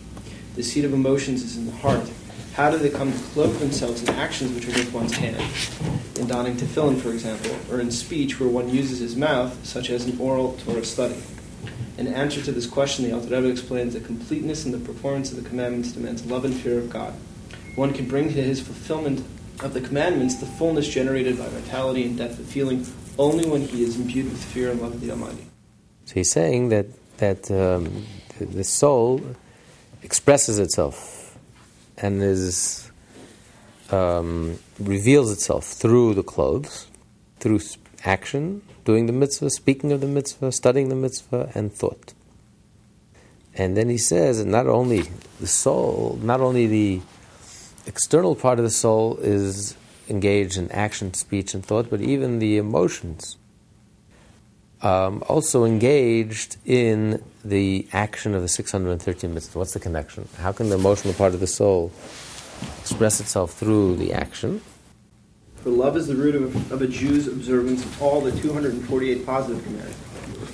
The 0.54 0.62
seat 0.62 0.84
of 0.84 0.92
emotions 0.92 1.42
is 1.42 1.56
in 1.56 1.66
the 1.66 1.72
heart. 1.72 2.10
How 2.54 2.70
do 2.70 2.78
they 2.78 2.88
come 2.88 3.12
to 3.12 3.18
clothe 3.18 3.58
themselves 3.58 4.00
in 4.04 4.10
actions 4.10 4.52
which 4.52 4.68
are 4.68 4.78
with 4.78 4.94
one's 4.94 5.12
hand? 5.12 5.42
In 6.20 6.28
donning 6.28 6.56
tefillin, 6.56 7.00
for 7.00 7.10
example, 7.10 7.50
or 7.68 7.80
in 7.80 7.90
speech 7.90 8.38
where 8.38 8.48
one 8.48 8.70
uses 8.70 9.00
his 9.00 9.16
mouth, 9.16 9.66
such 9.66 9.90
as 9.90 10.06
in 10.06 10.20
oral 10.20 10.56
Torah 10.58 10.84
study. 10.84 11.20
In 11.98 12.06
answer 12.06 12.40
to 12.42 12.52
this 12.52 12.68
question, 12.68 13.06
the 13.06 13.12
Alter 13.12 13.34
Rebbe 13.34 13.48
explains 13.48 13.94
that 13.94 14.04
completeness 14.04 14.66
in 14.66 14.70
the 14.70 14.78
performance 14.78 15.32
of 15.32 15.42
the 15.42 15.48
commandments 15.48 15.90
demands 15.90 16.24
love 16.26 16.44
and 16.44 16.54
fear 16.54 16.78
of 16.78 16.90
God. 16.90 17.12
One 17.74 17.92
can 17.92 18.06
bring 18.06 18.28
to 18.28 18.40
his 18.40 18.60
fulfillment 18.60 19.26
of 19.60 19.74
the 19.74 19.80
commandments 19.80 20.36
the 20.36 20.46
fullness 20.46 20.86
generated 20.86 21.36
by 21.36 21.48
vitality 21.48 22.04
and 22.04 22.16
depth 22.16 22.38
of 22.38 22.46
feeling 22.46 22.86
only 23.18 23.48
when 23.48 23.62
he 23.62 23.82
is 23.82 23.96
imbued 23.96 24.26
with 24.26 24.44
fear 24.44 24.70
and 24.70 24.80
love 24.80 24.94
of 24.94 25.00
the 25.00 25.10
Almighty. 25.10 25.46
So 26.04 26.14
he's 26.14 26.30
saying 26.30 26.68
that 26.68 26.86
that 27.16 27.50
um, 27.50 28.06
the 28.38 28.62
soul 28.62 29.20
expresses 30.02 30.60
itself 30.60 31.23
and 31.98 32.22
is 32.22 32.90
um, 33.90 34.58
reveals 34.78 35.30
itself 35.30 35.64
through 35.64 36.14
the 36.14 36.22
clothes, 36.22 36.86
through 37.38 37.60
action, 38.04 38.62
doing 38.84 39.06
the 39.06 39.12
mitzvah, 39.12 39.50
speaking 39.50 39.92
of 39.92 40.00
the 40.00 40.06
mitzvah, 40.06 40.52
studying 40.52 40.88
the 40.88 40.94
mitzvah, 40.94 41.50
and 41.54 41.72
thought. 41.72 42.12
And 43.56 43.76
then 43.76 43.88
he 43.88 43.98
says 43.98 44.38
that 44.38 44.46
not 44.46 44.66
only 44.66 45.04
the 45.40 45.46
soul, 45.46 46.18
not 46.22 46.40
only 46.40 46.66
the 46.66 47.00
external 47.86 48.34
part 48.34 48.58
of 48.58 48.64
the 48.64 48.70
soul 48.70 49.16
is 49.18 49.76
engaged 50.08 50.56
in 50.56 50.70
action, 50.72 51.14
speech, 51.14 51.54
and 51.54 51.64
thought, 51.64 51.88
but 51.88 52.00
even 52.00 52.40
the 52.40 52.56
emotions 52.56 53.36
um, 54.84 55.24
also 55.28 55.64
engaged 55.64 56.56
in 56.66 57.22
the 57.44 57.88
action 57.92 58.34
of 58.34 58.42
the 58.42 58.48
613 58.48 59.34
mitzvahs. 59.34 59.54
What's 59.56 59.72
the 59.72 59.80
connection? 59.80 60.28
How 60.38 60.52
can 60.52 60.68
the 60.68 60.76
emotional 60.76 61.14
part 61.14 61.34
of 61.34 61.40
the 61.40 61.46
soul 61.46 61.90
express 62.80 63.18
itself 63.18 63.54
through 63.54 63.96
the 63.96 64.12
action? 64.12 64.60
For 65.56 65.70
love 65.70 65.96
is 65.96 66.06
the 66.06 66.14
root 66.14 66.34
of, 66.34 66.70
of 66.70 66.82
a 66.82 66.86
Jew's 66.86 67.26
observance 67.26 67.82
of 67.82 68.02
all 68.02 68.20
the 68.20 68.32
248 68.32 69.24
positive 69.24 69.64
commandments. 69.64 69.98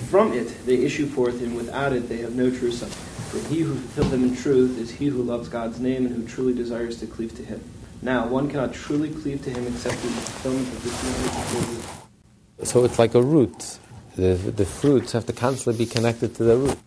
From 0.09 0.31
it 0.33 0.65
they 0.65 0.75
issue 0.75 1.05
forth, 1.05 1.41
and 1.41 1.55
without 1.57 1.91
it 1.91 2.07
they 2.07 2.17
have 2.17 2.33
no 2.33 2.49
true 2.49 2.71
son. 2.71 2.89
For 2.89 3.45
he 3.49 3.61
who 3.61 3.75
fulfills 3.75 4.11
them 4.11 4.23
in 4.23 4.35
truth 4.35 4.77
is 4.77 4.91
he 4.91 5.07
who 5.07 5.21
loves 5.21 5.49
God's 5.49 5.79
name 5.79 6.05
and 6.05 6.15
who 6.15 6.25
truly 6.25 6.53
desires 6.53 6.97
to 6.99 7.07
cleave 7.07 7.35
to 7.35 7.43
him. 7.43 7.61
Now, 8.01 8.27
one 8.27 8.49
cannot 8.49 8.73
truly 8.73 9.09
cleave 9.09 9.43
to 9.43 9.49
him 9.49 9.67
except 9.67 9.95
through 9.95 10.09
the 10.09 10.21
fulfillment 10.21 10.67
of 10.67 10.83
the 10.83 10.89
248. 10.89 12.67
So 12.67 12.85
it's 12.85 12.99
like 12.99 13.15
a 13.15 13.21
root 13.21 13.79
the, 14.15 14.35
the 14.35 14.65
fruits 14.65 15.11
have 15.13 15.25
to 15.27 15.33
constantly 15.33 15.85
be 15.85 15.89
connected 15.89 16.35
to 16.35 16.43
the 16.43 16.57
root. 16.57 16.77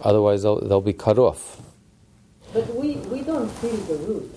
Otherwise, 0.00 0.42
they'll, 0.42 0.60
they'll 0.60 0.80
be 0.80 0.92
cut 0.92 1.18
off. 1.18 1.60
But 2.52 2.74
we, 2.74 2.96
we 2.96 3.22
don't 3.22 3.50
feel 3.50 3.76
the 3.76 3.96
root. 3.96 4.32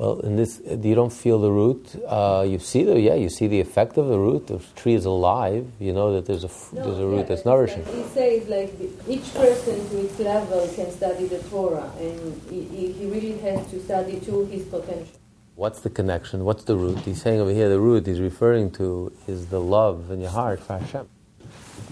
Well, 0.00 0.20
in 0.20 0.36
this, 0.36 0.62
you 0.66 0.94
don't 0.94 1.12
feel 1.12 1.38
the 1.38 1.50
root. 1.50 1.94
Uh, 2.06 2.46
you 2.48 2.58
see 2.58 2.84
the 2.84 2.98
yeah, 2.98 3.16
you 3.16 3.28
see 3.28 3.48
the 3.48 3.60
effect 3.60 3.98
of 3.98 4.08
the 4.08 4.18
root. 4.18 4.46
The 4.46 4.58
tree 4.74 4.94
is 4.94 5.04
alive. 5.04 5.70
You 5.78 5.92
know 5.92 6.14
that 6.14 6.24
there's 6.24 6.42
a 6.42 6.48
no, 6.72 6.84
there's 6.86 6.98
a 6.98 7.06
root 7.06 7.18
yeah, 7.18 7.22
that's 7.24 7.44
nourishing. 7.44 7.84
He 7.84 8.02
says 8.04 8.48
like 8.48 8.72
each 9.06 9.30
person 9.34 9.86
to 9.90 10.00
its 10.00 10.18
level 10.18 10.66
can 10.74 10.90
study 10.90 11.26
the 11.26 11.40
Torah, 11.50 11.92
and 11.98 12.40
he, 12.48 12.92
he 12.92 13.06
really 13.10 13.36
has 13.40 13.70
to 13.72 13.80
study 13.84 14.18
to 14.20 14.46
his 14.46 14.64
potential. 14.64 15.19
What's 15.60 15.80
the 15.82 15.90
connection? 15.90 16.46
What's 16.46 16.64
the 16.64 16.74
root? 16.74 17.00
He's 17.00 17.20
saying 17.20 17.38
over 17.38 17.50
here 17.50 17.68
the 17.68 17.78
root 17.78 18.06
he's 18.06 18.18
referring 18.18 18.70
to 18.80 19.12
is 19.26 19.48
the 19.48 19.60
love 19.60 20.10
in 20.10 20.18
your 20.18 20.30
heart 20.30 20.60
for 20.60 20.78
Hashem. 20.78 21.06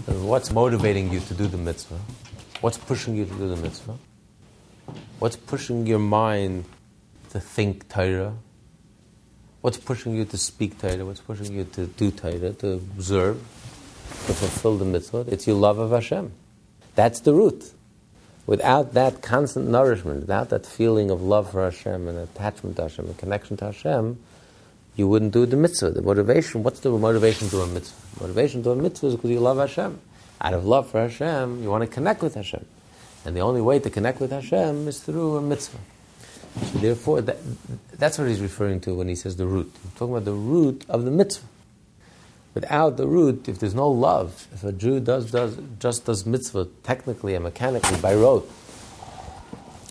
What's 0.06 0.50
motivating 0.50 1.12
you 1.12 1.20
to 1.20 1.34
do 1.34 1.46
the 1.46 1.58
mitzvah? 1.58 1.98
What's 2.62 2.78
pushing 2.78 3.14
you 3.14 3.26
to 3.26 3.34
do 3.34 3.46
the 3.46 3.56
mitzvah? 3.56 3.98
What's 5.18 5.36
pushing 5.36 5.86
your 5.86 5.98
mind 5.98 6.64
to 7.28 7.40
think 7.40 7.90
Torah? 7.90 8.32
What's 9.60 9.76
pushing 9.76 10.14
you 10.14 10.24
to 10.24 10.38
speak 10.38 10.78
Torah? 10.78 11.04
What's 11.04 11.20
pushing 11.20 11.52
you 11.52 11.64
to 11.64 11.88
do 11.88 12.10
Torah, 12.10 12.54
to 12.54 12.72
observe, 12.72 13.36
to 13.36 14.32
fulfill 14.32 14.78
the 14.78 14.86
mitzvah? 14.86 15.26
It's 15.28 15.46
your 15.46 15.56
love 15.56 15.78
of 15.78 15.90
Hashem. 15.90 16.32
That's 16.94 17.20
the 17.20 17.34
root. 17.34 17.70
Without 18.48 18.94
that 18.94 19.20
constant 19.20 19.68
nourishment, 19.68 20.20
without 20.20 20.48
that 20.48 20.64
feeling 20.64 21.10
of 21.10 21.20
love 21.20 21.50
for 21.50 21.64
Hashem 21.64 22.08
and 22.08 22.16
attachment 22.16 22.76
to 22.76 22.84
Hashem 22.84 23.04
and 23.04 23.18
connection 23.18 23.58
to 23.58 23.66
Hashem, 23.66 24.18
you 24.96 25.06
wouldn't 25.06 25.34
do 25.34 25.44
the 25.44 25.54
mitzvah. 25.54 25.90
The 25.90 26.00
motivation, 26.00 26.62
what's 26.62 26.80
the 26.80 26.88
motivation 26.88 27.50
to 27.50 27.60
a 27.60 27.66
mitzvah? 27.66 28.22
Motivation 28.22 28.62
to 28.62 28.70
a 28.70 28.74
mitzvah 28.74 29.08
is 29.08 29.16
because 29.16 29.28
you 29.28 29.40
love 29.40 29.58
Hashem. 29.58 30.00
Out 30.40 30.54
of 30.54 30.64
love 30.64 30.90
for 30.90 31.02
Hashem, 31.02 31.62
you 31.62 31.68
want 31.68 31.82
to 31.82 31.86
connect 31.88 32.22
with 32.22 32.36
Hashem. 32.36 32.64
And 33.26 33.36
the 33.36 33.40
only 33.40 33.60
way 33.60 33.80
to 33.80 33.90
connect 33.90 34.18
with 34.18 34.30
Hashem 34.30 34.88
is 34.88 35.00
through 35.00 35.36
a 35.36 35.42
mitzvah. 35.42 35.76
So 36.72 36.78
therefore, 36.78 37.20
that, 37.20 37.36
that's 37.98 38.16
what 38.16 38.28
he's 38.28 38.40
referring 38.40 38.80
to 38.80 38.94
when 38.94 39.08
he 39.08 39.14
says 39.14 39.36
the 39.36 39.46
root. 39.46 39.70
He's 39.82 39.92
talking 39.92 40.14
about 40.14 40.24
the 40.24 40.32
root 40.32 40.86
of 40.88 41.04
the 41.04 41.10
mitzvah. 41.10 41.46
Without 42.58 42.96
the 42.96 43.06
root, 43.06 43.48
if 43.48 43.60
there's 43.60 43.76
no 43.76 43.88
love, 43.88 44.48
if 44.52 44.64
a 44.64 44.72
Jew 44.72 44.98
does, 44.98 45.30
does 45.30 45.56
just 45.78 46.06
does 46.06 46.26
mitzvah 46.26 46.66
technically 46.82 47.36
and 47.36 47.44
mechanically 47.44 47.96
by 48.00 48.16
rote, 48.16 48.50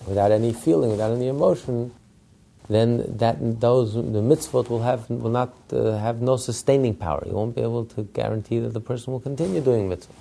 without 0.06 0.34
any 0.34 0.51
feeling, 0.51 0.89
without 0.91 1.13
any 1.13 1.30
emotion, 1.30 1.93
then 2.67 2.89
that 3.19 3.62
those 3.62 3.93
the 3.93 4.21
mitzvot 4.32 4.67
will 4.67 4.82
have 4.82 5.10
will 5.10 5.30
not 5.30 5.53
uh, 5.71 5.97
have 5.97 6.21
no 6.21 6.36
sustaining 6.36 6.93
power. 6.93 7.23
You 7.25 7.36
won't 7.36 7.56
be 7.56 7.62
able 7.62 7.86
to 7.86 8.03
guarantee 8.03 8.60
that 8.60 8.73
the 8.73 8.82
person 8.82 9.13
will 9.13 9.21
continue 9.21 9.62
doing 9.62 9.88
mitzvah 9.88 10.12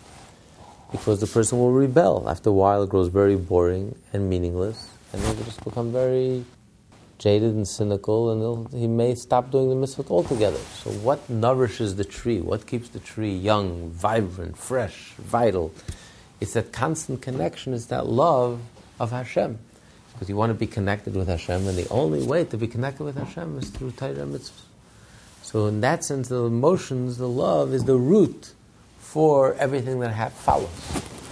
because 0.93 1.19
the 1.19 1.27
person 1.27 1.59
will 1.59 1.73
rebel. 1.73 2.29
After 2.29 2.51
a 2.51 2.53
while, 2.53 2.85
it 2.85 2.91
grows 2.91 3.09
very 3.09 3.35
boring 3.35 3.97
and 4.13 4.31
meaningless, 4.31 4.89
and 5.13 5.21
they 5.21 5.29
will 5.35 5.43
just 5.43 5.65
become 5.65 5.91
very 5.91 6.45
jaded 7.19 7.55
and 7.55 7.67
cynical, 7.67 8.31
and 8.31 8.73
he 8.73 8.87
may 8.87 9.15
stop 9.15 9.51
doing 9.51 9.71
the 9.71 9.75
mitzvah 9.75 10.05
altogether. 10.11 10.59
So, 10.83 10.91
what 10.91 11.29
nourishes 11.31 11.97
the 11.97 12.05
tree? 12.05 12.41
What 12.41 12.67
keeps 12.67 12.89
the 12.89 12.99
tree 12.99 13.35
young, 13.35 13.91
vibrant, 13.91 14.57
fresh, 14.59 15.13
vital? 15.19 15.73
It's 16.41 16.53
that 16.53 16.73
constant 16.73 17.23
connection, 17.23 17.73
it's 17.73 17.87
that 17.87 18.07
love 18.07 18.61
of 19.01 19.11
Hashem. 19.11 19.59
Because 20.13 20.29
you 20.29 20.37
want 20.37 20.51
to 20.51 20.55
be 20.55 20.67
connected 20.67 21.15
with 21.15 21.29
Hashem, 21.29 21.67
and 21.67 21.77
the 21.77 21.89
only 21.89 22.23
way 22.23 22.45
to 22.45 22.57
be 22.57 22.67
connected 22.67 23.05
with 23.05 23.17
Hashem 23.17 23.59
is 23.59 23.71
through 23.71 23.93
Torah 23.93 24.27
mitzvah. 24.27 24.63
So, 25.43 25.67
in 25.67 25.81
that 25.81 26.05
sense, 26.05 26.29
the 26.29 26.45
emotions, 26.45 27.19
the 27.19 27.29
love, 27.29 27.73
is 27.73 27.85
the 27.85 27.97
root 27.97 28.53
for 28.99 29.55
everything 29.55 30.01
that 30.01 30.33
follows 30.33 30.69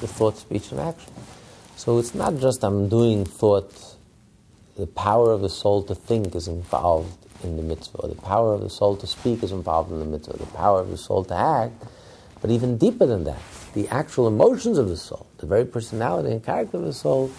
the 0.00 0.06
thought, 0.06 0.38
speech, 0.38 0.70
and 0.70 0.80
action. 0.80 1.12
So, 1.76 1.98
it's 1.98 2.14
not 2.14 2.38
just 2.38 2.62
I'm 2.62 2.88
doing 2.88 3.24
thought 3.24 3.93
the 4.76 4.86
power 4.86 5.32
of 5.32 5.40
the 5.40 5.48
soul 5.48 5.82
to 5.84 5.94
think 5.94 6.34
is 6.34 6.48
involved 6.48 7.16
in 7.42 7.56
the 7.56 7.62
mitzvah. 7.62 8.08
The 8.08 8.14
power 8.14 8.54
of 8.54 8.60
the 8.60 8.70
soul 8.70 8.96
to 8.96 9.06
speak 9.06 9.42
is 9.42 9.52
involved 9.52 9.92
in 9.92 9.98
the 9.98 10.04
mitzvah. 10.04 10.36
The 10.36 10.46
power 10.46 10.80
of 10.80 10.90
the 10.90 10.96
soul 10.96 11.24
to 11.24 11.34
act, 11.34 11.72
but 12.40 12.50
even 12.50 12.76
deeper 12.78 13.06
than 13.06 13.24
that, 13.24 13.40
the 13.74 13.88
actual 13.88 14.26
emotions 14.26 14.78
of 14.78 14.88
the 14.88 14.96
soul, 14.96 15.26
the 15.38 15.46
very 15.46 15.64
personality 15.64 16.30
and 16.30 16.44
character 16.44 16.78
of 16.78 16.84
the 16.84 16.92
soul, 16.92 17.30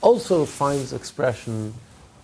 also 0.00 0.44
finds 0.44 0.92
expression 0.92 1.74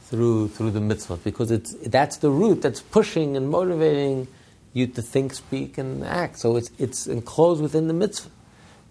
through 0.03 0.49
through 0.49 0.73
the 0.73 0.81
mitzvah 0.81 1.17
because 1.19 1.51
it's 1.51 1.73
that's 1.87 2.19
the 2.19 2.31
root 2.31 2.63
that's 2.63 2.83
pushing 2.83 3.37
and 3.37 3.49
motivating 3.49 4.27
you 4.73 4.87
to 4.87 5.03
think, 5.03 5.35
speak, 5.35 5.79
and 5.79 6.05
act. 6.05 6.39
So 6.39 6.57
it's 6.57 6.71
it's 6.79 7.07
enclosed 7.07 7.63
within 7.63 7.89
the 7.89 7.95
mitzvah. 7.95 8.31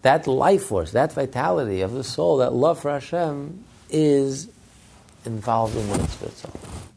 That 0.02 0.28
life 0.28 0.64
force, 0.64 0.92
that 0.92 1.12
vitality 1.12 1.82
of 1.82 1.92
the 1.92 2.04
soul, 2.04 2.38
that 2.38 2.54
love 2.54 2.80
for 2.80 2.92
Hashem, 2.92 3.66
is 3.90 4.48
involved 5.26 5.76
in 5.76 5.88
the 5.90 5.98
mitzvah 5.98 6.26
itself. 6.26 6.90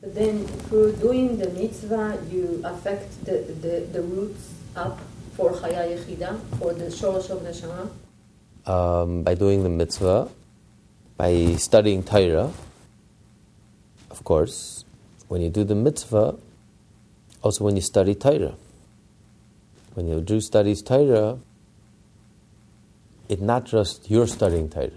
But 0.00 0.14
then 0.14 0.46
through 0.46 0.92
doing 0.96 1.38
the 1.38 1.50
mitzvah, 1.50 2.18
you 2.30 2.62
affect 2.64 3.24
the, 3.24 3.38
the, 3.60 3.86
the 3.92 4.02
roots 4.02 4.54
up 4.74 4.98
for 5.34 5.52
Chaya 5.52 5.96
Yechida, 5.96 6.40
for 6.58 6.72
the 6.72 6.86
Shorosh 6.86 7.30
of 7.30 7.42
Neshama. 7.42 7.90
Um, 8.66 9.22
by 9.22 9.34
doing 9.34 9.62
the 9.62 9.68
mitzvah, 9.68 10.28
by 11.16 11.54
studying 11.56 12.02
Torah, 12.02 12.52
of 14.10 14.24
course, 14.24 14.84
when 15.28 15.40
you 15.40 15.50
do 15.50 15.64
the 15.64 15.74
mitzvah, 15.74 16.36
also 17.42 17.64
when 17.64 17.76
you 17.76 17.82
study 17.82 18.14
Torah. 18.14 18.54
When 19.94 20.06
your 20.08 20.20
Jew 20.20 20.40
studies 20.40 20.82
Torah, 20.82 21.38
it's 23.28 23.40
not 23.40 23.64
just 23.64 24.10
you're 24.10 24.26
studying 24.26 24.68
Torah, 24.68 24.90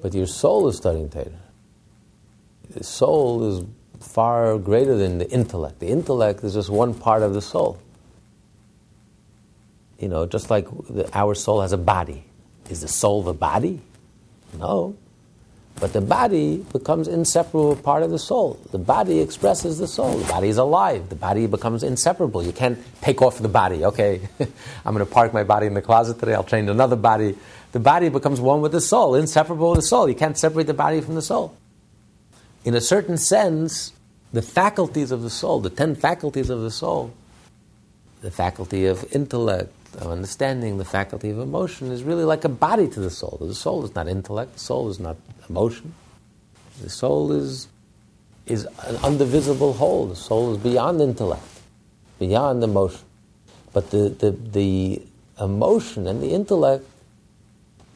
but 0.00 0.14
your 0.14 0.26
soul 0.26 0.68
is 0.68 0.76
studying 0.76 1.08
Torah. 1.08 1.30
The 2.70 2.84
soul 2.84 3.48
is 3.48 3.64
far 4.00 4.58
greater 4.58 4.96
than 4.96 5.18
the 5.18 5.30
intellect. 5.30 5.80
The 5.80 5.88
intellect 5.88 6.42
is 6.44 6.54
just 6.54 6.70
one 6.70 6.94
part 6.94 7.22
of 7.22 7.34
the 7.34 7.42
soul. 7.42 7.78
You 9.98 10.08
know, 10.08 10.26
just 10.26 10.50
like 10.50 10.66
the, 10.88 11.08
our 11.12 11.34
soul 11.34 11.60
has 11.60 11.72
a 11.72 11.78
body. 11.78 12.24
Is 12.70 12.80
the 12.80 12.88
soul 12.88 13.22
the 13.22 13.34
body? 13.34 13.80
No. 14.58 14.96
But 15.80 15.94
the 15.94 16.00
body 16.00 16.58
becomes 16.72 17.08
inseparable 17.08 17.74
part 17.76 18.02
of 18.02 18.10
the 18.10 18.18
soul. 18.18 18.60
The 18.70 18.78
body 18.78 19.20
expresses 19.20 19.78
the 19.78 19.88
soul. 19.88 20.18
The 20.18 20.30
body 20.30 20.48
is 20.48 20.58
alive. 20.58 21.08
The 21.08 21.16
body 21.16 21.46
becomes 21.46 21.82
inseparable. 21.82 22.42
You 22.42 22.52
can't 22.52 22.78
take 23.00 23.22
off 23.22 23.38
the 23.38 23.48
body. 23.48 23.84
Okay, 23.86 24.20
I'm 24.84 24.94
going 24.94 25.04
to 25.04 25.10
park 25.10 25.32
my 25.32 25.42
body 25.42 25.66
in 25.66 25.74
the 25.74 25.82
closet 25.82 26.18
today. 26.18 26.34
I'll 26.34 26.44
train 26.44 26.68
another 26.68 26.96
body. 26.96 27.36
The 27.72 27.80
body 27.80 28.08
becomes 28.08 28.40
one 28.40 28.60
with 28.60 28.72
the 28.72 28.80
soul, 28.80 29.14
inseparable 29.14 29.70
with 29.70 29.80
the 29.80 29.86
soul. 29.86 30.08
You 30.08 30.14
can't 30.14 30.36
separate 30.36 30.66
the 30.66 30.74
body 30.74 31.00
from 31.00 31.14
the 31.14 31.22
soul. 31.22 31.56
In 32.64 32.74
a 32.74 32.80
certain 32.80 33.16
sense, 33.16 33.92
the 34.32 34.42
faculties 34.42 35.10
of 35.10 35.22
the 35.22 35.30
soul, 35.30 35.60
the 35.60 35.70
ten 35.70 35.94
faculties 35.94 36.50
of 36.50 36.60
the 36.60 36.70
soul, 36.70 37.12
the 38.22 38.30
faculty 38.30 38.86
of 38.86 39.04
intellect, 39.12 39.72
of 39.94 40.08
understanding, 40.08 40.78
the 40.78 40.84
faculty 40.84 41.30
of 41.30 41.38
emotion 41.38 41.90
is 41.90 42.02
really 42.02 42.24
like 42.24 42.44
a 42.44 42.48
body 42.48 42.88
to 42.88 43.00
the 43.00 43.10
soul. 43.10 43.38
The 43.40 43.54
soul 43.54 43.84
is 43.84 43.94
not 43.94 44.08
intellect, 44.08 44.54
the 44.54 44.60
soul 44.60 44.88
is 44.88 45.00
not 45.00 45.16
emotion. 45.48 45.94
The 46.82 46.90
soul 46.90 47.32
is, 47.32 47.68
is 48.46 48.64
an 48.64 48.96
undivisible 48.96 49.74
whole. 49.76 50.06
The 50.06 50.16
soul 50.16 50.52
is 50.52 50.58
beyond 50.58 51.00
intellect, 51.00 51.42
beyond 52.18 52.62
emotion. 52.62 53.04
But 53.72 53.90
the, 53.90 54.08
the, 54.08 54.30
the 54.30 55.02
emotion 55.40 56.06
and 56.06 56.22
the 56.22 56.32
intellect 56.32 56.84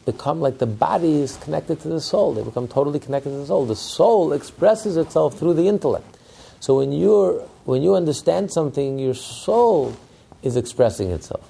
become 0.04 0.40
like 0.40 0.58
the 0.58 0.66
body 0.66 1.20
is 1.20 1.36
connected 1.38 1.80
to 1.80 1.88
the 1.88 2.00
soul. 2.00 2.34
They 2.34 2.42
become 2.42 2.68
totally 2.68 2.98
connected 2.98 3.30
to 3.30 3.36
the 3.36 3.46
soul. 3.46 3.66
The 3.66 3.76
soul 3.76 4.32
expresses 4.32 4.96
itself 4.96 5.38
through 5.38 5.54
the 5.54 5.68
intellect. 5.68 6.18
So 6.60 6.76
when, 6.78 6.92
you're, 6.92 7.40
when 7.64 7.82
you 7.82 7.94
understand 7.94 8.52
something, 8.52 8.98
your 8.98 9.14
soul 9.14 9.96
is 10.42 10.56
expressing 10.56 11.10
itself. 11.10 11.48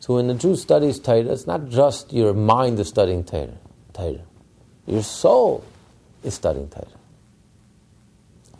So 0.00 0.14
when 0.14 0.28
the 0.28 0.34
Jew 0.34 0.56
studies 0.56 0.98
Torah, 0.98 1.32
it's 1.32 1.46
not 1.46 1.68
just 1.68 2.12
your 2.12 2.32
mind 2.32 2.78
is 2.78 2.88
studying 2.88 3.24
Torah. 3.24 3.58
Torah. 3.92 4.22
Your 4.86 5.02
soul 5.02 5.64
is 6.22 6.34
studying 6.34 6.68
Torah. 6.68 6.86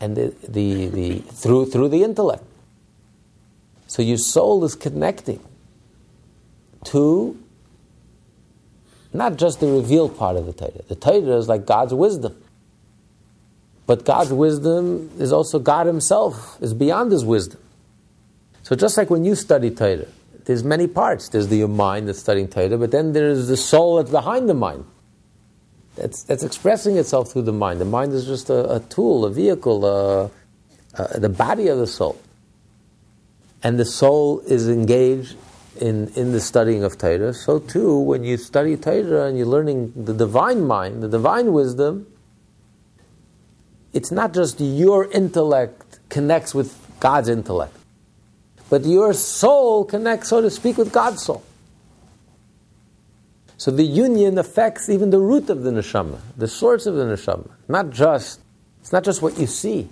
And 0.00 0.16
the, 0.16 0.34
the, 0.48 0.88
the, 0.88 1.18
through, 1.20 1.66
through 1.66 1.88
the 1.88 2.02
intellect. 2.02 2.44
So 3.86 4.02
your 4.02 4.18
soul 4.18 4.64
is 4.64 4.74
connecting 4.74 5.40
to 6.86 7.38
not 9.16 9.36
just 9.36 9.60
the 9.60 9.66
revealed 9.66 10.16
part 10.16 10.36
of 10.36 10.46
the 10.46 10.52
Torah. 10.52 10.82
The 10.88 10.94
Torah 10.94 11.36
is 11.36 11.48
like 11.48 11.66
God's 11.66 11.94
wisdom. 11.94 12.36
But 13.86 14.04
God's 14.04 14.32
wisdom 14.32 15.10
is 15.18 15.32
also 15.32 15.58
God 15.58 15.86
Himself, 15.86 16.60
is 16.60 16.74
beyond 16.74 17.12
His 17.12 17.24
wisdom. 17.24 17.60
So 18.62 18.74
just 18.74 18.96
like 18.96 19.10
when 19.10 19.24
you 19.24 19.34
study 19.36 19.70
Torah, 19.70 20.06
there's 20.44 20.64
many 20.64 20.86
parts. 20.86 21.28
There's 21.28 21.48
the 21.48 21.66
mind 21.66 22.08
that's 22.08 22.18
studying 22.18 22.48
Torah, 22.48 22.78
but 22.78 22.90
then 22.90 23.12
there's 23.12 23.48
the 23.48 23.56
soul 23.56 23.96
that's 23.96 24.10
behind 24.10 24.48
the 24.48 24.54
mind. 24.54 24.84
That's, 25.96 26.22
that's 26.24 26.42
expressing 26.42 26.96
itself 26.98 27.32
through 27.32 27.42
the 27.42 27.52
mind. 27.52 27.80
The 27.80 27.86
mind 27.86 28.12
is 28.12 28.26
just 28.26 28.50
a, 28.50 28.76
a 28.76 28.80
tool, 28.80 29.24
a 29.24 29.30
vehicle, 29.30 29.84
uh, 29.84 30.28
uh, 31.00 31.18
the 31.18 31.28
body 31.28 31.68
of 31.68 31.78
the 31.78 31.86
soul. 31.86 32.20
And 33.62 33.78
the 33.78 33.84
soul 33.84 34.40
is 34.40 34.68
engaged 34.68 35.36
in, 35.76 36.08
in 36.14 36.32
the 36.32 36.40
studying 36.40 36.84
of 36.84 36.98
Torah. 36.98 37.32
So 37.32 37.58
too, 37.58 37.98
when 37.98 38.24
you 38.24 38.36
study 38.36 38.76
Torah 38.76 39.26
and 39.26 39.36
you're 39.36 39.46
learning 39.46 39.92
the 39.96 40.14
divine 40.14 40.64
mind, 40.66 41.02
the 41.02 41.08
divine 41.08 41.52
wisdom, 41.52 42.06
it's 43.92 44.10
not 44.10 44.34
just 44.34 44.60
your 44.60 45.10
intellect 45.10 46.00
connects 46.08 46.54
with 46.54 46.76
God's 47.00 47.28
intellect. 47.28 47.74
But 48.68 48.84
your 48.84 49.12
soul 49.12 49.84
connects, 49.84 50.28
so 50.28 50.40
to 50.40 50.50
speak, 50.50 50.76
with 50.76 50.92
God's 50.92 51.22
soul. 51.22 51.42
So 53.58 53.70
the 53.70 53.84
union 53.84 54.36
affects 54.38 54.88
even 54.88 55.10
the 55.10 55.18
root 55.18 55.48
of 55.48 55.62
the 55.62 55.70
neshama, 55.70 56.18
the 56.36 56.48
source 56.48 56.86
of 56.86 56.94
the 56.94 57.04
neshama. 57.04 57.48
Not 57.68 57.90
just, 57.90 58.40
it's 58.80 58.92
not 58.92 59.04
just 59.04 59.22
what 59.22 59.38
you 59.38 59.46
see. 59.46 59.88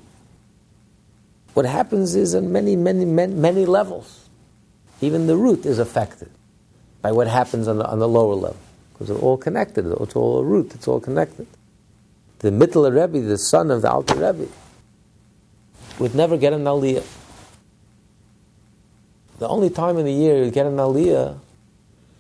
What 1.55 1.65
happens 1.65 2.15
is 2.15 2.35
on 2.35 2.53
many, 2.53 2.77
many, 2.77 3.05
many, 3.05 3.33
many 3.33 3.65
levels. 3.65 4.24
Even 5.05 5.27
the 5.27 5.37
root 5.37 5.67
is 5.67 5.79
affected 5.79 6.31
by 7.03 7.13
what 7.13 7.27
happens 7.27 7.69
on 7.69 7.79
the, 7.79 7.87
on 7.87 7.99
the 7.99 8.09
lower 8.09 8.35
level. 8.35 8.57
Because 8.93 9.09
they're 9.09 9.19
all 9.19 9.37
connected. 9.37 9.87
It's 9.87 10.17
all 10.17 10.39
a 10.39 10.45
root. 10.45 10.75
It's 10.75 10.89
all 10.89 11.01
connected. 11.01 11.47
The 12.39 12.51
Mittler 12.51 12.93
Rebbe, 12.95 13.25
the 13.27 13.39
son 13.39 13.71
of 13.71 13.83
the 13.83 13.91
Alter 13.91 14.15
Rebbe, 14.15 14.51
would 15.99 16.15
never 16.15 16.37
get 16.37 16.53
an 16.53 16.65
aliyah. 16.65 17.05
The 19.39 19.49
only 19.49 19.71
time 19.71 19.99
in 19.99 20.05
the 20.05 20.13
year 20.13 20.45
you 20.45 20.51
get 20.51 20.67
an 20.67 20.77
aliyah 20.77 21.39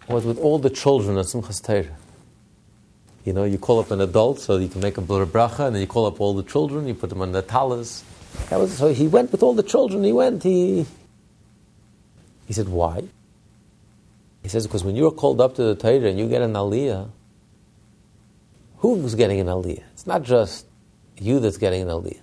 was 0.08 0.24
with 0.24 0.38
all 0.38 0.58
the 0.58 0.70
children 0.70 1.16
at 1.16 1.26
Simchas 1.26 1.64
Torah. 1.64 1.96
You 3.24 3.32
know, 3.32 3.44
you 3.44 3.56
call 3.56 3.78
up 3.80 3.90
an 3.90 4.00
adult 4.00 4.40
so 4.40 4.58
you 4.58 4.68
can 4.68 4.82
make 4.82 4.98
a 4.98 5.00
bracha, 5.00 5.66
and 5.66 5.74
then 5.74 5.80
you 5.80 5.86
call 5.86 6.04
up 6.04 6.20
all 6.20 6.34
the 6.34 6.42
children, 6.42 6.86
you 6.86 6.94
put 6.94 7.08
them 7.08 7.22
on 7.22 7.32
the 7.32 7.40
talis. 7.40 8.04
That 8.50 8.58
was 8.58 8.76
so. 8.76 8.92
He 8.92 9.06
went 9.06 9.32
with 9.32 9.42
all 9.42 9.54
the 9.54 9.62
children. 9.62 10.04
He 10.04 10.12
went. 10.12 10.42
He 10.42 10.84
he 12.46 12.52
said, 12.52 12.68
why? 12.68 13.04
He 14.42 14.48
says 14.48 14.66
because 14.66 14.84
when 14.84 14.96
you 14.96 15.06
are 15.06 15.10
called 15.10 15.40
up 15.40 15.54
to 15.56 15.62
the 15.62 15.74
Torah 15.74 16.08
and 16.08 16.18
you 16.18 16.28
get 16.28 16.42
an 16.42 16.52
aliyah, 16.52 17.08
who's 18.78 19.14
getting 19.14 19.40
an 19.40 19.46
aliyah? 19.46 19.82
It's 19.92 20.06
not 20.06 20.22
just 20.22 20.66
you 21.18 21.40
that's 21.40 21.56
getting 21.56 21.82
an 21.82 21.88
aliyah. 21.88 22.20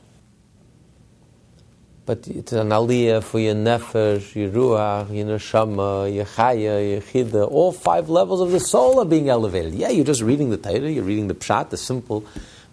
But 2.06 2.28
it's 2.28 2.54
an 2.54 2.70
aliyah 2.70 3.24
for 3.24 3.40
your 3.40 3.56
nefesh, 3.56 4.36
your 4.36 4.50
ruach, 4.50 5.16
your 5.16 5.26
neshama, 5.26 6.14
your 6.14 6.26
chaya, 6.26 6.92
your 6.92 7.02
yechida. 7.02 7.50
All 7.50 7.72
five 7.72 8.10
levels 8.10 8.42
of 8.42 8.52
the 8.52 8.60
soul 8.60 9.00
are 9.00 9.06
being 9.06 9.30
elevated. 9.30 9.74
Yeah, 9.74 9.90
you're 9.90 10.06
just 10.06 10.22
reading 10.22 10.52
the 10.52 10.58
Torah, 10.58 10.92
you're 10.92 11.04
reading 11.04 11.28
the 11.28 11.34
pshat, 11.34 11.72
the 11.72 11.78
simple. 11.78 12.24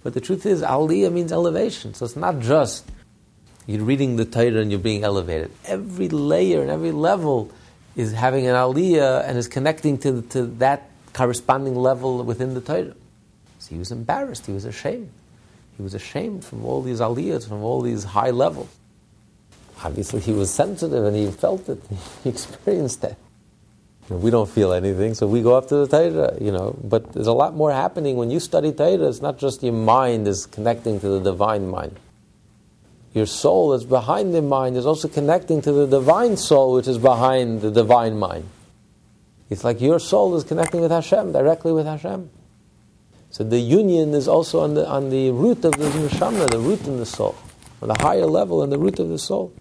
But 0.02 0.12
the 0.12 0.20
truth 0.20 0.44
is, 0.44 0.60
aliyah 0.60 1.10
means 1.10 1.32
elevation. 1.32 1.94
So 1.94 2.04
it's 2.04 2.16
not 2.16 2.40
just 2.40 2.86
you're 3.68 3.84
reading 3.84 4.16
the 4.16 4.24
Torah 4.24 4.56
and 4.56 4.72
you're 4.72 4.80
being 4.80 5.04
elevated. 5.04 5.52
Every 5.66 6.08
layer 6.08 6.60
and 6.62 6.70
every 6.70 6.90
level 6.90 7.52
is 7.94 8.12
having 8.12 8.48
an 8.48 8.54
aliyah 8.54 9.28
and 9.28 9.38
is 9.38 9.46
connecting 9.46 9.98
to, 9.98 10.22
to 10.22 10.46
that 10.58 10.90
corresponding 11.12 11.76
level 11.76 12.24
within 12.24 12.54
the 12.54 12.60
Torah. 12.60 12.94
So 13.60 13.70
he 13.70 13.78
was 13.78 13.92
embarrassed, 13.92 14.46
he 14.46 14.52
was 14.52 14.64
ashamed. 14.64 15.10
He 15.76 15.82
was 15.84 15.94
ashamed 15.94 16.44
from 16.44 16.64
all 16.64 16.82
these 16.82 16.98
aliyahs, 16.98 17.46
from 17.46 17.62
all 17.62 17.80
these 17.80 18.02
high 18.02 18.30
levels 18.30 18.68
obviously 19.84 20.20
he 20.20 20.32
was 20.32 20.50
sensitive 20.50 21.04
and 21.04 21.16
he 21.16 21.30
felt 21.30 21.68
it. 21.68 21.80
He 22.24 22.30
experienced 22.30 23.02
that. 23.02 23.16
We 24.08 24.30
don't 24.30 24.48
feel 24.48 24.72
anything, 24.72 25.12
so 25.12 25.26
we 25.26 25.42
go 25.42 25.54
up 25.54 25.68
to 25.68 25.84
the 25.84 25.86
Torah, 25.86 26.34
you 26.40 26.50
know. 26.50 26.74
But 26.82 27.12
there's 27.12 27.26
a 27.26 27.32
lot 27.34 27.54
more 27.54 27.70
happening 27.70 28.16
when 28.16 28.30
you 28.30 28.40
study 28.40 28.72
Torah. 28.72 29.06
It's 29.06 29.20
not 29.20 29.38
just 29.38 29.62
your 29.62 29.74
mind 29.74 30.26
is 30.26 30.46
connecting 30.46 30.98
to 31.00 31.08
the 31.08 31.20
divine 31.20 31.68
mind. 31.68 32.00
Your 33.18 33.26
soul 33.26 33.70
that's 33.70 33.82
behind 33.82 34.32
the 34.32 34.42
mind 34.42 34.76
is 34.76 34.86
also 34.86 35.08
connecting 35.08 35.60
to 35.62 35.72
the 35.72 35.88
divine 35.88 36.36
soul, 36.36 36.74
which 36.74 36.86
is 36.86 36.98
behind 36.98 37.62
the 37.62 37.70
divine 37.72 38.16
mind. 38.16 38.48
It's 39.50 39.64
like 39.64 39.80
your 39.80 39.98
soul 39.98 40.36
is 40.36 40.44
connecting 40.44 40.80
with 40.80 40.92
Hashem, 40.92 41.32
directly 41.32 41.72
with 41.72 41.86
Hashem. 41.86 42.30
So 43.30 43.42
the 43.42 43.58
union 43.58 44.14
is 44.14 44.28
also 44.28 44.60
on 44.60 44.74
the, 44.74 44.86
on 44.86 45.10
the 45.10 45.32
root 45.32 45.64
of 45.64 45.72
the 45.72 45.88
neshama, 45.88 46.48
the 46.48 46.60
root 46.60 46.86
in 46.86 46.98
the 46.98 47.06
soul, 47.06 47.34
on 47.82 47.88
the 47.88 47.96
higher 47.98 48.26
level, 48.26 48.62
in 48.62 48.70
the 48.70 48.78
root 48.78 49.00
of 49.00 49.08
the 49.08 49.18
soul 49.18 49.52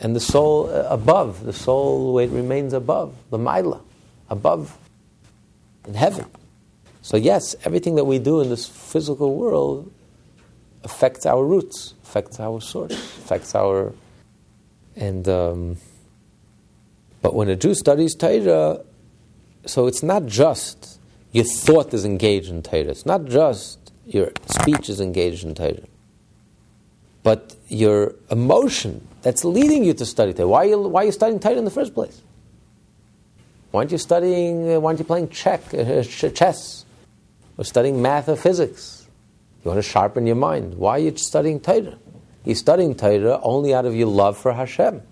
and 0.00 0.14
the 0.14 0.20
soul 0.20 0.70
uh, 0.70 0.86
above, 0.88 1.44
the 1.44 1.52
soul 1.52 2.12
where 2.12 2.24
it 2.24 2.30
remains 2.30 2.72
above, 2.72 3.14
the 3.30 3.38
Maila, 3.38 3.80
above 4.30 4.78
in 5.86 5.94
heaven. 5.94 6.26
So, 7.02 7.16
yes, 7.16 7.56
everything 7.64 7.96
that 7.96 8.04
we 8.04 8.18
do 8.18 8.40
in 8.40 8.50
this 8.50 8.68
physical 8.68 9.34
world 9.34 9.92
affects 10.84 11.26
our 11.26 11.44
roots, 11.44 11.94
affects 12.08 12.40
our 12.40 12.60
source, 12.60 12.92
affects 13.22 13.54
our. 13.54 13.92
And. 14.96 15.28
Um, 15.28 15.76
but 17.20 17.34
when 17.34 17.48
a 17.48 17.56
Jew 17.56 17.74
studies 17.74 18.14
Torah, 18.14 18.80
so 19.66 19.88
it's 19.88 20.04
not 20.04 20.26
just 20.26 21.00
your 21.32 21.44
thought 21.44 21.92
is 21.92 22.04
engaged 22.04 22.48
in 22.48 22.62
Torah, 22.62 22.90
it's 22.94 23.04
not 23.04 23.24
just 23.26 23.92
your 24.06 24.30
speech 24.46 24.88
is 24.88 25.00
engaged 25.00 25.44
in 25.44 25.54
Torah. 25.54 25.82
but 27.22 27.56
your 27.68 28.14
emotion 28.30 29.06
that's 29.22 29.44
leading 29.44 29.84
you 29.84 29.92
to 29.92 30.06
study 30.06 30.32
Torah. 30.32 30.48
Why 30.48 30.64
are 30.64 30.68
you, 30.68 30.78
why 30.80 31.02
are 31.02 31.04
you 31.06 31.12
studying 31.12 31.40
Torah 31.40 31.56
in 31.56 31.64
the 31.66 31.70
first 31.70 31.92
place? 31.92 32.22
Why 33.70 33.80
aren't 33.80 33.92
you 33.92 33.98
studying, 33.98 34.80
why 34.80 34.88
aren't 34.88 34.98
you 34.98 35.04
playing 35.04 35.28
check, 35.28 35.62
uh, 35.74 36.02
chess, 36.02 36.86
or 37.58 37.64
studying 37.64 38.00
math 38.00 38.30
or 38.30 38.36
physics? 38.36 38.97
You 39.68 39.74
want 39.74 39.84
to 39.84 39.90
sharpen 39.90 40.26
your 40.26 40.34
mind. 40.34 40.76
Why 40.76 40.92
are 40.92 40.98
you 40.98 41.14
studying 41.18 41.60
Torah? 41.60 41.98
You're 42.42 42.56
studying 42.56 42.94
Torah 42.94 43.38
only 43.42 43.74
out 43.74 43.84
of 43.84 43.94
your 43.94 44.06
love 44.06 44.38
for 44.38 44.54
Hashem. 44.54 45.02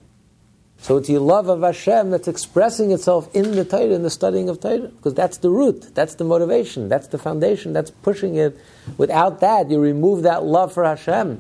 So 0.78 0.96
it's 0.96 1.10
your 1.10 1.20
love 1.20 1.50
of 1.50 1.60
Hashem 1.60 2.08
that's 2.08 2.26
expressing 2.26 2.90
itself 2.90 3.28
in 3.34 3.50
the 3.50 3.66
Torah, 3.66 3.90
in 3.90 4.02
the 4.02 4.08
studying 4.08 4.48
of 4.48 4.58
Torah, 4.58 4.88
because 4.88 5.12
that's 5.12 5.36
the 5.36 5.50
root, 5.50 5.94
that's 5.94 6.14
the 6.14 6.24
motivation, 6.24 6.88
that's 6.88 7.08
the 7.08 7.18
foundation, 7.18 7.74
that's 7.74 7.90
pushing 7.90 8.36
it. 8.36 8.58
Without 8.96 9.40
that, 9.40 9.70
you 9.70 9.78
remove 9.78 10.22
that 10.22 10.42
love 10.42 10.72
for 10.72 10.84
Hashem. 10.84 11.38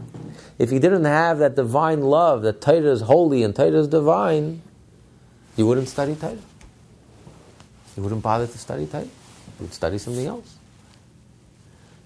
If 0.58 0.70
you 0.70 0.78
didn't 0.78 1.06
have 1.06 1.38
that 1.38 1.56
divine 1.56 2.02
love, 2.02 2.42
that 2.42 2.60
Torah 2.60 2.92
is 2.92 3.00
holy 3.00 3.42
and 3.42 3.56
Torah 3.56 3.78
is 3.78 3.88
divine, 3.88 4.60
you 5.56 5.66
wouldn't 5.66 5.88
study 5.88 6.16
Torah. 6.16 6.36
You 7.96 8.02
wouldn't 8.02 8.22
bother 8.22 8.46
to 8.46 8.58
study 8.58 8.84
Torah. 8.84 9.04
You 9.04 9.10
would 9.60 9.72
study 9.72 9.96
something 9.96 10.26
else. 10.26 10.55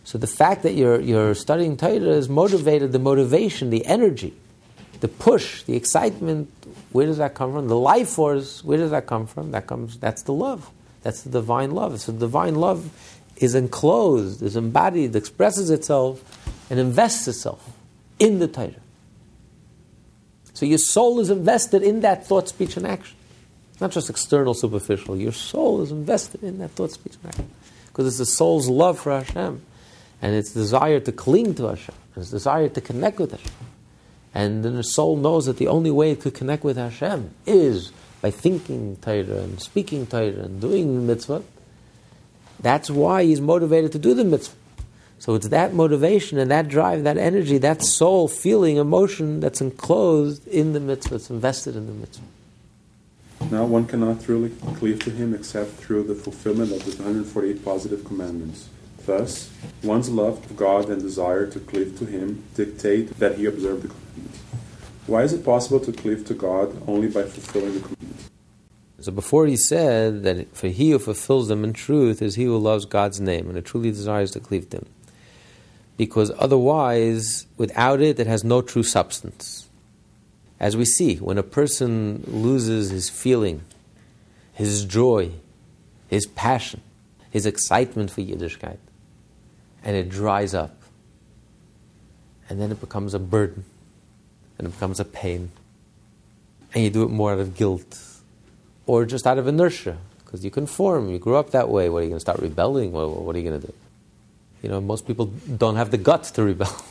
So 0.05 0.19
the 0.19 0.27
fact 0.27 0.63
that 0.63 0.75
you're, 0.75 1.01
you're 1.01 1.35
studying 1.35 1.77
Torah 1.77 1.93
is 1.93 2.29
motivated, 2.29 2.93
the 2.93 2.99
motivation, 2.99 3.71
the 3.71 3.85
energy, 3.87 4.35
the 5.01 5.09
push, 5.09 5.63
the 5.63 5.77
excitement, 5.77 6.51
where 6.93 7.07
does 7.07 7.19
that 7.19 7.35
come 7.35 7.53
from? 7.53 7.69
The 7.69 7.77
life 7.77 8.11
force, 8.11 8.65
where 8.65 8.79
does 8.79 8.91
that 8.91 9.07
come 9.07 9.27
from? 9.27 9.53
That 9.53 9.67
comes, 9.67 9.99
that's 9.99 10.23
the 10.23 10.33
love. 10.33 10.71
That's 11.03 11.23
the 11.23 11.31
divine 11.31 11.71
love. 11.71 12.01
So 12.01 12.13
divine 12.13 12.57
love 12.57 12.91
is 13.37 13.55
enclosed, 13.55 14.43
is 14.43 14.57
embodied, 14.57 15.17
expresses 15.17 15.71
itself, 15.71 16.23
and 16.69 16.79
invests 16.79 17.27
itself 17.27 17.73
in 18.19 18.39
the 18.39 18.49
Torah. 18.49 18.75
So 20.53 20.67
your 20.67 20.79
soul 20.79 21.21
is 21.21 21.31
invested 21.31 21.83
in 21.83 22.01
that 22.01 22.27
thought, 22.27 22.49
speech, 22.49 22.77
and 22.77 22.87
action. 22.87 23.17
Not 23.81 23.93
just 23.93 24.11
external, 24.11 24.53
superficial. 24.53 25.17
Your 25.17 25.33
soul 25.33 25.81
is 25.81 25.91
invested 25.91 26.43
in 26.43 26.59
that 26.59 26.73
thought, 26.73 26.91
speech, 26.91 27.15
and 27.23 27.33
action. 27.33 27.51
Because 27.87 28.07
it's 28.07 28.19
the 28.19 28.27
soul's 28.27 28.69
love 28.69 28.99
for 28.99 29.13
Hashem, 29.13 29.63
and 30.23 30.35
its 30.35 30.53
desire 30.53 31.01
to 31.01 31.13
cling 31.13 31.55
to 31.57 31.69
Hashem, 31.69 31.95
its 32.17 32.31
desire 32.31 32.69
to 32.69 32.81
connect 32.81 33.19
with 33.19 33.33
Hashem. 33.33 33.53
And 34.35 34.65
then 34.65 34.77
the 34.77 34.85
soul 34.85 35.17
knows 35.17 35.47
that 35.47 35.57
the 35.57 35.69
only 35.69 35.91
way 35.91 36.13
it 36.13 36.21
could 36.21 36.35
connect 36.35 36.63
with 36.63 36.77
Hashem 36.77 37.35
is 37.47 37.93
by 38.21 38.31
thinking 38.31 38.97
Torah 38.97 39.43
and 39.43 39.61
speaking 39.61 40.07
Torah 40.07 40.45
and 40.45 40.61
doing 40.61 41.07
mitzvah. 41.07 41.43
That's 42.61 42.91
why 42.91 43.25
he's 43.25 43.41
motivated 43.41 43.93
to 43.93 43.99
do 43.99 44.15
the 44.15 44.25
mitzvah. 44.25 44.57
So 45.19 45.35
it's 45.35 45.49
that 45.49 45.75
motivation 45.75 46.39
and 46.39 46.51
that 46.51 46.69
drive, 46.69 47.05
that 47.05 47.19
energy, 47.19 47.59
that 47.59 47.83
soul 47.83 48.29
feeling, 48.29 48.77
emotion 48.77 49.41
that's 49.41 49.61
enclosed 49.61 50.47
in 50.49 50.73
the 50.73 50.81
mitzvah, 50.81 51.17
it's 51.17 51.29
invested 51.29 51.77
in 51.77 51.87
the 51.87 51.93
mitzvah. 51.93 52.25
Now 53.51 53.65
one 53.65 53.87
cannot 53.87 54.23
truly 54.23 54.51
cleave 54.77 55.03
to 55.05 55.11
him 55.11 55.35
except 55.35 55.73
through 55.73 56.05
the 56.05 56.15
fulfillment 56.15 56.73
of 56.73 56.85
the 56.85 57.03
148 57.03 57.65
positive 57.65 58.05
commandments. 58.05 58.69
Thus, 59.11 59.51
one's 59.83 60.09
love 60.09 60.39
of 60.39 60.57
God 60.57 60.89
and 60.89 61.03
desire 61.03 61.45
to 61.45 61.59
cleave 61.59 61.99
to 61.99 62.05
him 62.05 62.45
dictate 62.55 63.19
that 63.19 63.39
he 63.39 63.47
observe 63.47 63.83
the 63.83 63.89
commandments. 63.89 64.39
Why 65.09 65.23
is 65.25 65.33
it 65.33 65.45
possible 65.45 65.81
to 65.81 65.93
cleave 65.93 66.25
to 66.27 66.35
God 66.35 66.81
only 66.87 67.09
by 67.09 67.25
fulfilling 67.25 67.75
the 67.75 67.81
commandments? 67.81 68.31
So 69.01 69.11
before 69.11 69.49
he 69.49 69.57
said 69.57 70.23
that 70.23 70.57
for 70.57 70.69
he 70.69 70.93
who 70.93 71.01
fulfills 71.01 71.49
them 71.49 71.65
in 71.65 71.73
truth 71.73 72.23
is 72.23 72.37
he 72.37 72.45
who 72.45 72.57
loves 72.57 72.85
God's 72.85 73.21
name 73.21 73.49
and 73.49 73.59
it 73.59 73.65
truly 73.65 73.91
desires 73.91 74.31
to 74.31 74.39
cleave 74.39 74.71
to 74.71 74.77
him 74.77 74.87
because 75.97 76.31
otherwise, 76.39 77.49
without 77.57 78.01
it, 78.01 78.21
it 78.21 78.29
has 78.29 78.45
no 78.45 78.63
true 78.63 78.85
substance. 78.85 79.69
As 80.61 80.77
we 80.77 80.85
see, 80.85 81.17
when 81.17 81.37
a 81.37 81.43
person 81.43 82.23
loses 82.29 82.91
his 82.91 83.11
feeling, 83.11 83.63
his 84.53 84.85
joy, 84.85 85.33
his 86.07 86.29
passion, 86.29 86.81
his 87.33 87.45
excitement 87.45 88.13
for 88.13 88.21
Yiddishkeit, 88.21 88.79
and 89.85 89.97
it 89.97 90.09
dries 90.09 90.55
up, 90.55 90.77
and 92.49 92.61
then 92.61 92.71
it 92.71 92.81
becomes 92.81 93.15
a 93.15 93.19
burden, 93.19 93.65
and 94.59 94.67
it 94.67 94.71
becomes 94.71 95.01
a 95.01 95.05
pain, 95.05 95.51
and 96.75 96.85
you 96.85 96.91
do 96.91 97.03
it 97.03 97.09
more 97.09 97.33
out 97.33 97.39
of 97.39 97.57
guilt, 97.57 97.99
or 98.87 99.05
just 99.05 99.27
out 99.27 99.39
of 99.39 99.47
inertia, 99.47 99.99
because 100.25 100.45
you 100.45 100.51
conform, 100.51 101.11
you 101.11 101.19
grew 101.19 101.37
up 101.37 101.51
that 101.51 101.69
way. 101.69 101.89
What 101.89 101.99
are 101.99 102.03
you 102.03 102.09
going 102.11 102.17
to 102.17 102.21
start 102.21 102.41
rebelling? 102.41 102.93
What, 102.93 103.09
what 103.09 103.35
are 103.35 103.39
you 103.39 103.49
going 103.49 103.61
to 103.61 103.67
do? 103.67 103.75
You 104.63 104.69
know, 104.69 104.81
most 104.81 105.07
people 105.07 105.27
don't 105.27 105.77
have 105.77 105.91
the 105.91 105.99
guts 105.99 106.31
to 106.33 106.45
rebel. 106.45 106.85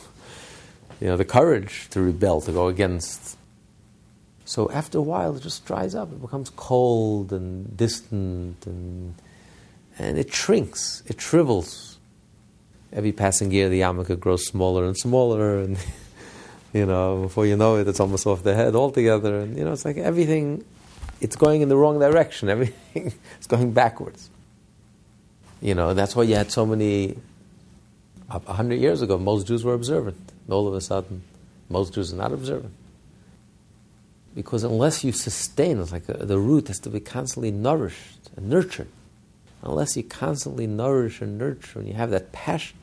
you 1.00 1.06
know, 1.06 1.16
the 1.16 1.24
courage 1.24 1.88
to 1.90 2.00
rebel, 2.00 2.40
to 2.42 2.52
go 2.52 2.68
against. 2.68 3.38
So 4.44 4.70
after 4.70 4.98
a 4.98 5.02
while, 5.02 5.36
it 5.36 5.42
just 5.42 5.64
dries 5.64 5.94
up. 5.94 6.12
It 6.12 6.20
becomes 6.20 6.50
cold 6.50 7.32
and 7.32 7.76
distant, 7.76 8.66
and 8.66 9.14
and 9.98 10.18
it 10.18 10.32
shrinks. 10.32 11.02
It 11.06 11.20
shrivels. 11.20 11.89
Every 12.92 13.12
passing 13.12 13.52
year, 13.52 13.68
the 13.68 13.80
yarmulke 13.80 14.18
grows 14.18 14.46
smaller 14.46 14.84
and 14.84 14.96
smaller, 14.96 15.58
and 15.62 15.78
you 16.72 16.86
know, 16.86 17.22
before 17.22 17.46
you 17.46 17.56
know 17.56 17.76
it, 17.76 17.88
it's 17.88 18.00
almost 18.00 18.26
off 18.26 18.42
the 18.42 18.54
head 18.54 18.74
altogether. 18.74 19.40
And 19.40 19.56
you 19.56 19.64
know, 19.64 19.72
it's 19.72 19.84
like 19.84 19.96
everything. 19.96 20.64
It's 21.20 21.36
going 21.36 21.60
in 21.60 21.68
the 21.68 21.76
wrong 21.76 21.98
direction. 21.98 22.48
Everything 22.56 23.12
is 23.38 23.46
going 23.46 23.72
backwards. 23.72 24.30
You 25.60 25.74
know, 25.74 25.92
that's 25.92 26.16
why 26.16 26.22
you 26.22 26.34
had 26.34 26.50
so 26.50 26.64
many 26.64 27.18
a 28.30 28.52
hundred 28.52 28.80
years 28.80 29.02
ago, 29.02 29.18
most 29.18 29.46
Jews 29.46 29.64
were 29.64 29.74
observant. 29.74 30.16
And 30.46 30.54
all 30.54 30.68
of 30.68 30.74
a 30.74 30.80
sudden, 30.80 31.22
most 31.68 31.94
Jews 31.94 32.12
are 32.12 32.16
not 32.16 32.32
observant. 32.32 32.74
Because 34.34 34.62
unless 34.62 35.02
you 35.02 35.12
sustain, 35.12 35.80
it's 35.80 35.92
like 35.92 36.08
a, 36.08 36.24
the 36.24 36.38
root 36.38 36.68
has 36.68 36.78
to 36.80 36.90
be 36.90 37.00
constantly 37.00 37.50
nourished 37.50 38.30
and 38.36 38.48
nurtured. 38.48 38.88
Unless 39.62 39.96
you 39.96 40.04
constantly 40.04 40.66
nourish 40.66 41.20
and 41.20 41.36
nurture 41.36 41.80
and 41.80 41.88
you 41.88 41.94
have 41.94 42.10
that 42.10 42.32
passion 42.32 42.78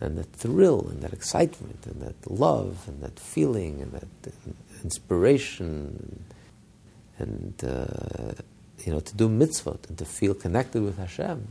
and 0.00 0.18
that 0.18 0.32
thrill 0.32 0.88
and 0.88 1.02
that 1.02 1.12
excitement 1.12 1.86
and 1.86 2.00
that 2.02 2.30
love 2.30 2.84
and 2.86 3.02
that 3.02 3.18
feeling 3.18 3.80
and 3.80 3.92
that 3.92 4.32
inspiration 4.84 6.24
and, 7.18 7.54
uh, 7.64 8.34
you 8.84 8.92
know, 8.92 9.00
to 9.00 9.14
do 9.16 9.28
mitzvot 9.28 9.88
and 9.88 9.96
to 9.98 10.04
feel 10.04 10.34
connected 10.34 10.82
with 10.82 10.98
Hashem, 10.98 11.48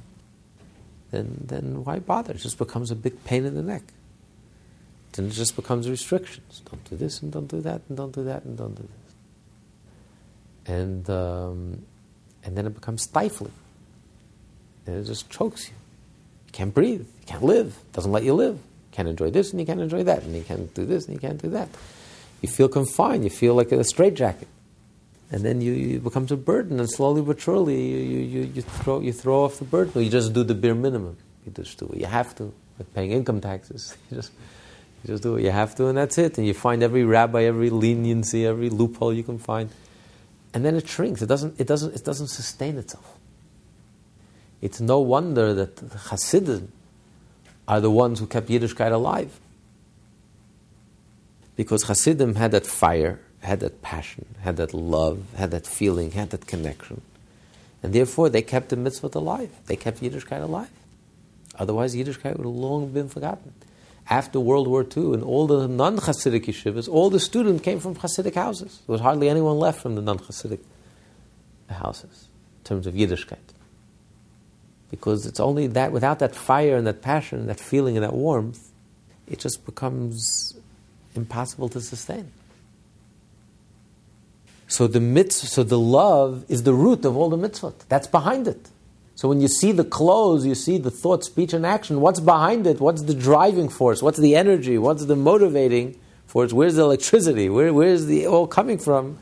then, 1.12 1.44
then 1.46 1.84
why 1.84 2.00
bother? 2.00 2.34
It 2.34 2.40
just 2.40 2.58
becomes 2.58 2.92
a 2.92 2.96
big 2.96 3.24
pain 3.24 3.46
in 3.46 3.56
the 3.56 3.64
neck. 3.64 3.84
Then 5.14 5.28
it 5.28 5.32
just 5.32 5.56
becomes 5.56 5.90
restrictions. 5.90 6.62
Don't 6.70 6.88
do 6.90 6.98
this 6.98 7.22
and 7.22 7.32
don't 7.32 7.48
do 7.48 7.62
that 7.62 7.82
and 7.88 7.98
don't 7.98 8.14
do 8.14 8.24
that 8.26 8.44
and 8.44 8.58
don't 8.58 8.76
do 8.76 8.84
this. 8.84 9.16
And, 10.68 11.10
um, 11.10 11.86
and 12.44 12.58
then 12.58 12.68
it 12.68 12.76
becomes 12.76 13.04
stifling. 13.04 13.54
And 14.86 14.98
it 14.98 15.06
just 15.06 15.30
chokes 15.30 15.70
you. 15.70 15.76
You 16.56 16.58
can't 16.58 16.74
breathe. 16.74 17.02
You 17.02 17.26
can't 17.26 17.44
live. 17.44 17.78
Doesn't 17.92 18.12
let 18.14 18.24
you 18.24 18.34
live. 18.34 18.56
You 18.56 18.92
can't 18.94 19.10
enjoy 19.10 19.30
this 19.30 19.52
and 19.52 19.60
you 19.60 19.66
can't 19.66 19.82
enjoy 19.82 20.04
that. 20.04 20.24
And 20.24 20.34
you 20.34 20.44
can't 20.44 20.74
do 20.74 20.86
this 20.86 21.06
and 21.06 21.14
you 21.14 21.20
can't 21.20 21.42
do 21.42 21.50
that. 21.50 21.68
You 22.42 22.48
feel 22.48 22.70
confined. 22.70 23.26
You 23.26 23.30
feel 23.30 23.56
like 23.56 23.74
a 23.74 23.84
straitjacket 23.84 24.48
and 25.32 25.44
then 25.44 25.62
you, 25.62 25.98
it 25.98 26.04
becomes 26.04 26.32
a 26.32 26.38
burden, 26.38 26.80
and 26.80 26.90
slowly 26.90 27.22
but 27.22 27.42
surely 27.42 27.82
you, 27.82 28.20
you, 28.20 28.52
you, 28.56 28.62
throw, 28.62 29.00
you 29.00 29.12
throw 29.12 29.44
off 29.44 29.58
the 29.58 29.66
burden. 29.66 30.04
You 30.04 30.10
just 30.10 30.34
do 30.34 30.44
the 30.44 30.54
bare 30.54 30.76
minimum. 30.76 31.18
You 31.46 31.52
just 31.52 31.78
do 31.78 31.86
what 31.88 31.98
you 31.98 32.06
have 32.06 32.36
to, 32.36 32.54
like 32.78 32.94
paying 32.94 33.12
income 33.12 33.42
taxes. 33.42 33.98
You 34.10 34.18
just, 34.18 34.32
you 35.04 35.08
just 35.08 35.24
do 35.24 35.34
what 35.34 35.42
you 35.42 35.52
have 35.52 35.76
to, 35.76 35.88
and 35.88 35.98
that's 35.98 36.18
it. 36.18 36.38
And 36.38 36.48
you 36.48 36.54
find 36.54 36.82
every 36.82 37.04
rabbi, 37.04 37.44
every 37.44 37.70
leniency, 37.70 38.46
every 38.46 38.70
loophole 38.70 39.14
you 39.14 39.24
can 39.24 39.38
find, 39.38 39.70
and 40.54 40.64
then 40.64 40.76
it 40.76 40.88
shrinks. 40.88 41.22
It 41.22 41.28
doesn't, 41.28 41.60
it 41.60 41.68
doesn't, 41.68 41.96
it 41.96 42.04
doesn't 42.04 42.28
sustain 42.28 42.78
itself. 42.78 43.15
It's 44.66 44.82
no 44.82 45.00
wonder 45.00 45.54
that 45.54 45.80
Hasidim 46.10 46.72
are 47.68 47.80
the 47.80 47.92
ones 47.92 48.20
who 48.20 48.26
kept 48.26 48.48
Yiddishkeit 48.50 48.92
alive. 48.92 49.40
Because 51.56 51.84
Hasidim 51.84 52.34
had 52.34 52.50
that 52.50 52.66
fire 52.66 53.20
had 53.42 53.60
that 53.60 53.84
passion, 53.84 54.26
had 54.42 54.58
that 54.58 54.74
love, 54.74 55.24
had 55.36 55.52
that 55.52 55.68
feeling, 55.68 56.10
had 56.12 56.32
that 56.32 56.48
connection. 56.48 57.02
And 57.84 57.94
therefore, 57.94 58.28
they 58.28 58.42
kept 58.42 58.70
the 58.70 58.76
mitzvah 58.76 59.12
alive. 59.14 59.52
They 59.68 59.76
kept 59.76 60.02
Yiddishkeit 60.02 60.42
alive. 60.42 60.72
Otherwise, 61.60 61.96
Yiddishkeit 61.96 62.36
would 62.36 62.48
have 62.48 62.62
long 62.68 62.90
been 62.90 63.08
forgotten. 63.08 63.54
After 64.10 64.40
World 64.40 64.68
War 64.68 64.82
II, 64.82 65.14
and 65.14 65.22
all 65.22 65.46
the 65.46 65.68
non 65.68 65.98
Hasidic 65.98 66.46
yeshivas, 66.46 66.90
all 66.90 67.12
the 67.12 67.20
students 67.20 67.64
came 67.64 67.80
from 67.80 67.94
Hasidic 67.98 68.34
houses. 68.34 68.82
There 68.88 68.94
was 68.94 69.02
hardly 69.02 69.30
anyone 69.30 69.60
left 69.60 69.80
from 69.80 69.94
the 69.94 70.02
non 70.02 70.18
Hasidic 70.18 70.62
houses 71.70 72.30
in 72.58 72.64
terms 72.64 72.88
of 72.88 72.96
Yiddishkeit. 72.96 73.55
Because 74.92 75.26
it's 75.26 75.40
only 75.40 75.68
that, 75.68 75.92
without 75.92 76.20
that 76.20 76.36
fire 76.36 76.78
and 76.78 76.86
that 76.88 77.02
passion, 77.02 77.40
and 77.40 77.50
that 77.50 77.60
feeling 77.60 77.98
and 77.98 78.04
that 78.04 78.14
warmth, 78.14 78.72
it 79.28 79.40
just 79.40 79.66
becomes 79.66 80.54
impossible 81.16 81.70
to 81.70 81.82
sustain. 81.82 82.32
So 84.68 84.88
the 84.88 85.00
mitzvah, 85.00 85.48
so 85.48 85.64
the 85.64 85.80
love 85.80 86.46
is 86.50 86.64
the 86.64 86.74
root 86.74 87.06
of 87.06 87.16
all 87.16 87.30
the 87.30 87.38
mitzvot. 87.38 87.74
That's 87.88 88.08
behind 88.08 88.48
it. 88.48 88.70
So 89.16 89.30
when 89.30 89.40
you 89.40 89.48
see 89.48 89.72
the 89.72 89.86
clothes, 89.86 90.46
you 90.46 90.56
see 90.56 90.78
the 90.78 90.92
thought, 90.92 91.24
speech, 91.24 91.54
and 91.54 91.66
action. 91.66 92.02
What's 92.02 92.20
behind 92.20 92.68
it? 92.68 92.82
What's 92.82 93.04
the 93.04 93.14
driving 93.14 93.70
force? 93.70 94.02
What's 94.04 94.18
the 94.18 94.36
energy? 94.36 94.78
What's 94.78 95.06
the 95.06 95.16
motivating 95.16 95.98
force? 96.26 96.52
Where's 96.52 96.76
the 96.76 96.82
electricity? 96.82 97.48
Where, 97.48 97.74
where's 97.74 98.08
the 98.08 98.28
all 98.28 98.48
coming 98.48 98.78
from? 98.78 99.18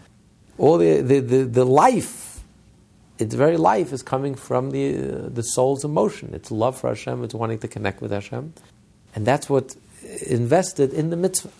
All 0.57 0.77
the, 0.77 1.01
the, 1.01 1.19
the, 1.19 1.43
the 1.43 1.65
life, 1.65 2.32
its 3.23 3.35
very 3.35 3.57
life 3.57 3.91
is 3.93 4.03
coming 4.03 4.35
from 4.35 4.71
the, 4.71 4.85
uh, 4.95 5.29
the 5.29 5.43
soul's 5.43 5.83
emotion. 5.83 6.31
It's 6.33 6.51
love 6.51 6.77
for 6.79 6.89
Hashem, 6.89 7.23
it's 7.23 7.33
wanting 7.33 7.59
to 7.59 7.67
connect 7.67 8.01
with 8.01 8.11
Hashem. 8.11 8.53
And 9.15 9.25
that's 9.25 9.49
what 9.49 9.75
invested 10.27 10.93
in 10.93 11.09
the 11.09 11.15
mitzvah. 11.15 11.51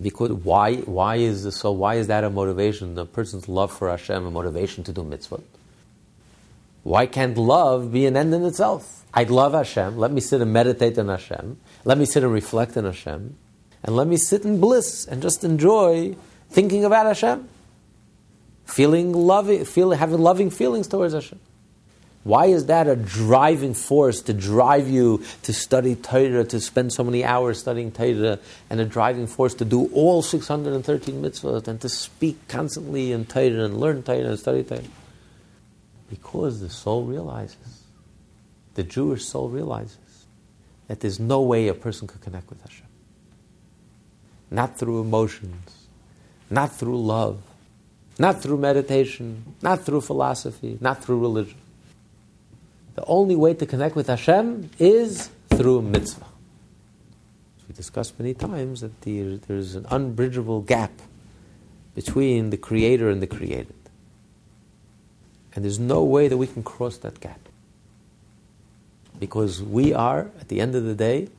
Because 0.00 0.32
why, 0.32 0.76
why 0.76 1.16
is 1.16 1.44
the 1.44 1.52
soul, 1.52 1.76
why 1.76 1.96
is 1.96 2.06
that 2.06 2.24
a 2.24 2.30
motivation? 2.30 2.94
The 2.94 3.06
person's 3.06 3.48
love 3.48 3.70
for 3.70 3.90
Hashem, 3.90 4.26
a 4.26 4.30
motivation 4.30 4.84
to 4.84 4.92
do 4.92 5.04
mitzvah? 5.04 5.40
Why 6.82 7.06
can't 7.06 7.36
love 7.36 7.92
be 7.92 8.06
an 8.06 8.16
end 8.16 8.32
in 8.32 8.44
itself? 8.44 9.04
I'd 9.12 9.30
love 9.30 9.52
Hashem. 9.52 9.98
Let 9.98 10.12
me 10.12 10.20
sit 10.20 10.40
and 10.40 10.52
meditate 10.52 10.98
on 10.98 11.08
Hashem. 11.08 11.58
Let 11.84 11.98
me 11.98 12.06
sit 12.06 12.22
and 12.22 12.32
reflect 12.32 12.76
on 12.76 12.84
Hashem. 12.84 13.36
And 13.82 13.96
let 13.96 14.06
me 14.06 14.16
sit 14.16 14.44
in 14.44 14.60
bliss 14.60 15.06
and 15.06 15.20
just 15.20 15.44
enjoy 15.44 16.16
thinking 16.48 16.84
about 16.84 17.06
Hashem. 17.06 17.48
Feeling 18.70 19.12
loving, 19.12 19.64
feel, 19.64 19.90
having 19.90 20.18
loving 20.18 20.50
feelings 20.50 20.86
towards 20.86 21.12
Hashem. 21.12 21.40
Why 22.22 22.46
is 22.46 22.66
that 22.66 22.86
a 22.86 22.94
driving 22.94 23.74
force 23.74 24.20
to 24.22 24.34
drive 24.34 24.88
you 24.88 25.24
to 25.42 25.52
study 25.52 25.96
Torah, 25.96 26.44
to 26.44 26.60
spend 26.60 26.92
so 26.92 27.02
many 27.02 27.24
hours 27.24 27.58
studying 27.58 27.90
Torah, 27.90 28.38
and 28.68 28.80
a 28.80 28.84
driving 28.84 29.26
force 29.26 29.54
to 29.54 29.64
do 29.64 29.86
all 29.92 30.22
613 30.22 31.22
mitzvot 31.22 31.66
and 31.66 31.80
to 31.80 31.88
speak 31.88 32.46
constantly 32.46 33.10
in 33.10 33.24
Torah 33.24 33.64
and 33.64 33.80
learn 33.80 34.02
Torah 34.02 34.18
and 34.18 34.38
study 34.38 34.62
Torah? 34.62 34.82
Because 36.08 36.60
the 36.60 36.68
soul 36.68 37.04
realizes, 37.04 37.84
the 38.74 38.82
Jewish 38.82 39.24
soul 39.24 39.48
realizes, 39.48 40.26
that 40.88 41.00
there's 41.00 41.18
no 41.18 41.40
way 41.40 41.68
a 41.68 41.74
person 41.74 42.06
could 42.06 42.20
connect 42.20 42.50
with 42.50 42.60
Hashem. 42.60 42.86
Not 44.50 44.78
through 44.78 45.00
emotions, 45.00 45.86
not 46.50 46.72
through 46.72 47.00
love, 47.02 47.42
not 48.20 48.42
through 48.42 48.58
meditation, 48.58 49.42
not 49.62 49.80
through 49.80 50.02
philosophy, 50.02 50.76
not 50.78 51.02
through 51.02 51.18
religion. 51.18 51.56
The 52.94 53.04
only 53.06 53.34
way 53.34 53.54
to 53.54 53.64
connect 53.64 53.96
with 53.96 54.08
Hashem 54.08 54.68
is 54.78 55.30
through 55.48 55.80
mitzvah. 55.80 56.26
We 57.66 57.74
discussed 57.74 58.18
many 58.18 58.34
times 58.34 58.82
that 58.82 59.00
the, 59.00 59.36
there's 59.48 59.74
an 59.74 59.86
unbridgeable 59.90 60.60
gap 60.60 60.92
between 61.94 62.50
the 62.50 62.58
creator 62.58 63.08
and 63.08 63.22
the 63.22 63.26
created. 63.26 63.80
And 65.54 65.64
there's 65.64 65.78
no 65.78 66.04
way 66.04 66.28
that 66.28 66.36
we 66.36 66.46
can 66.46 66.62
cross 66.62 66.98
that 66.98 67.20
gap. 67.20 67.40
Because 69.18 69.62
we 69.62 69.94
are, 69.94 70.30
at 70.38 70.48
the 70.48 70.60
end 70.60 70.74
of 70.74 70.84
the 70.84 70.94
day, 70.94 71.30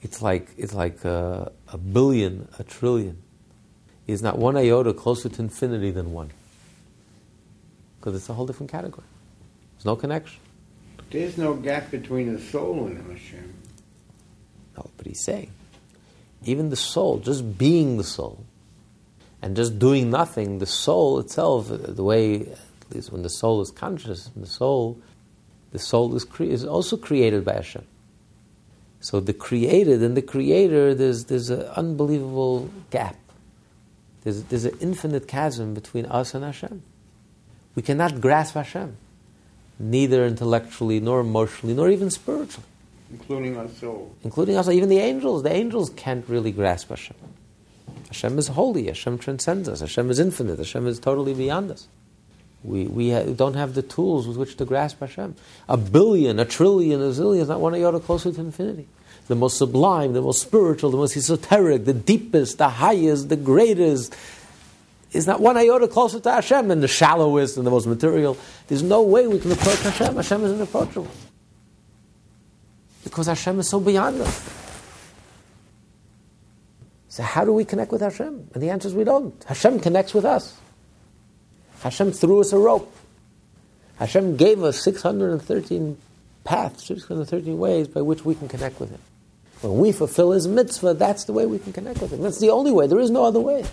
it's 0.00 0.22
like, 0.22 0.48
it's 0.56 0.72
like 0.72 1.04
a, 1.04 1.52
a 1.68 1.76
billion, 1.76 2.48
a 2.58 2.64
trillion. 2.64 3.21
Is 4.06 4.22
not 4.22 4.36
one 4.38 4.56
iota 4.56 4.92
closer 4.92 5.28
to 5.28 5.42
infinity 5.42 5.90
than 5.90 6.12
one. 6.12 6.30
Because 7.98 8.16
it's 8.16 8.28
a 8.28 8.34
whole 8.34 8.46
different 8.46 8.70
category. 8.70 9.06
There's 9.76 9.84
no 9.84 9.96
connection. 9.96 10.40
There's 11.10 11.38
no 11.38 11.54
gap 11.54 11.90
between 11.90 12.32
the 12.32 12.40
soul 12.40 12.86
and 12.86 12.98
Hashem. 13.10 13.54
No, 14.76 14.90
but 14.96 15.06
he's 15.06 15.22
saying, 15.22 15.50
even 16.44 16.70
the 16.70 16.76
soul, 16.76 17.18
just 17.18 17.58
being 17.58 17.98
the 17.98 18.04
soul, 18.04 18.44
and 19.42 19.54
just 19.54 19.78
doing 19.78 20.10
nothing, 20.10 20.58
the 20.58 20.66
soul 20.66 21.18
itself, 21.18 21.68
the 21.68 22.02
way 22.02 22.40
at 22.40 22.94
least 22.94 23.12
when 23.12 23.22
the 23.22 23.30
soul 23.30 23.60
is 23.60 23.70
conscious, 23.70 24.30
the 24.34 24.46
soul, 24.46 24.98
the 25.72 25.78
soul 25.78 26.14
is, 26.14 26.24
cre- 26.24 26.44
is 26.44 26.64
also 26.64 26.96
created 26.96 27.44
by 27.44 27.54
Hashem. 27.54 27.84
So 29.00 29.20
the 29.20 29.32
created 29.32 30.02
and 30.02 30.16
the 30.16 30.22
creator, 30.22 30.94
there's, 30.94 31.24
there's 31.24 31.50
an 31.50 31.62
unbelievable 31.62 32.70
gap. 32.90 33.16
There's, 34.24 34.44
there's 34.44 34.64
an 34.64 34.76
infinite 34.80 35.26
chasm 35.26 35.74
between 35.74 36.06
us 36.06 36.34
and 36.34 36.44
Hashem. 36.44 36.82
We 37.74 37.82
cannot 37.82 38.20
grasp 38.20 38.54
Hashem, 38.54 38.96
neither 39.78 40.24
intellectually, 40.24 41.00
nor 41.00 41.20
emotionally, 41.20 41.74
nor 41.74 41.88
even 41.88 42.10
spiritually. 42.10 42.66
Including 43.10 43.56
our 43.56 43.68
soul. 43.68 44.14
Including 44.22 44.56
us, 44.56 44.68
even 44.68 44.88
the 44.88 44.98
angels. 44.98 45.42
The 45.42 45.52
angels 45.52 45.90
can't 45.90 46.26
really 46.28 46.52
grasp 46.52 46.88
Hashem. 46.88 47.16
Hashem 48.08 48.38
is 48.38 48.48
holy. 48.48 48.86
Hashem 48.86 49.18
transcends 49.18 49.68
us. 49.68 49.80
Hashem 49.80 50.10
is 50.10 50.18
infinite. 50.18 50.58
Hashem 50.58 50.86
is 50.86 50.98
totally 50.98 51.34
beyond 51.34 51.70
us. 51.70 51.88
We, 52.64 52.84
we 52.84 53.10
ha- 53.10 53.24
don't 53.24 53.54
have 53.54 53.74
the 53.74 53.82
tools 53.82 54.28
with 54.28 54.36
which 54.36 54.56
to 54.58 54.64
grasp 54.64 55.00
Hashem. 55.00 55.34
A 55.68 55.76
billion, 55.76 56.38
a 56.38 56.44
trillion, 56.44 57.00
a 57.00 57.06
zillion 57.06 57.40
is 57.40 57.48
not 57.48 57.60
one 57.60 57.74
iota 57.74 58.00
closer 58.00 58.32
to 58.32 58.40
infinity. 58.40 58.86
The 59.28 59.34
most 59.36 59.56
sublime, 59.56 60.12
the 60.12 60.20
most 60.20 60.42
spiritual, 60.42 60.90
the 60.90 60.96
most 60.96 61.16
esoteric, 61.16 61.84
the 61.84 61.94
deepest, 61.94 62.58
the 62.58 62.68
highest, 62.68 63.28
the 63.28 63.36
greatest 63.36 64.14
is 65.12 65.26
not 65.26 65.40
one 65.40 65.56
iota 65.56 65.88
closer 65.88 66.20
to 66.20 66.30
Hashem 66.30 66.68
than 66.68 66.80
the 66.80 66.88
shallowest 66.88 67.56
and 67.56 67.66
the 67.66 67.70
most 67.70 67.86
material. 67.86 68.36
There's 68.68 68.82
no 68.82 69.02
way 69.02 69.26
we 69.26 69.38
can 69.38 69.52
approach 69.52 69.80
Hashem. 69.80 70.16
Hashem 70.16 70.44
is 70.44 70.52
unapproachable. 70.52 71.10
Because 73.04 73.26
Hashem 73.26 73.60
is 73.60 73.68
so 73.68 73.80
beyond 73.80 74.20
us. 74.20 74.58
So 77.08 77.22
how 77.22 77.44
do 77.44 77.52
we 77.52 77.66
connect 77.66 77.92
with 77.92 78.00
Hashem? 78.00 78.48
And 78.54 78.62
the 78.62 78.70
answer 78.70 78.88
is 78.88 78.94
we 78.94 79.04
don't. 79.04 79.42
Hashem 79.44 79.80
connects 79.80 80.14
with 80.14 80.24
us. 80.24 80.56
Hashem 81.80 82.12
threw 82.12 82.40
us 82.40 82.52
a 82.52 82.58
rope. 82.58 82.94
Hashem 83.96 84.36
gave 84.36 84.62
us 84.62 84.82
613 84.82 85.98
paths, 86.44 86.86
613 86.86 87.58
ways 87.58 87.88
by 87.88 88.00
which 88.00 88.24
we 88.24 88.34
can 88.34 88.48
connect 88.48 88.80
with 88.80 88.90
Him. 88.90 89.00
When 89.62 89.78
we 89.78 89.92
fulfill 89.92 90.32
His 90.32 90.46
mitzvah, 90.46 90.94
that's 90.94 91.24
the 91.24 91.32
way 91.32 91.46
we 91.46 91.58
can 91.58 91.72
connect 91.72 92.00
with 92.00 92.12
Him. 92.12 92.20
That's 92.20 92.40
the 92.40 92.50
only 92.50 92.72
way. 92.72 92.86
There 92.86 92.98
is 92.98 93.10
no 93.10 93.24
other 93.24 93.40
way. 93.40 93.64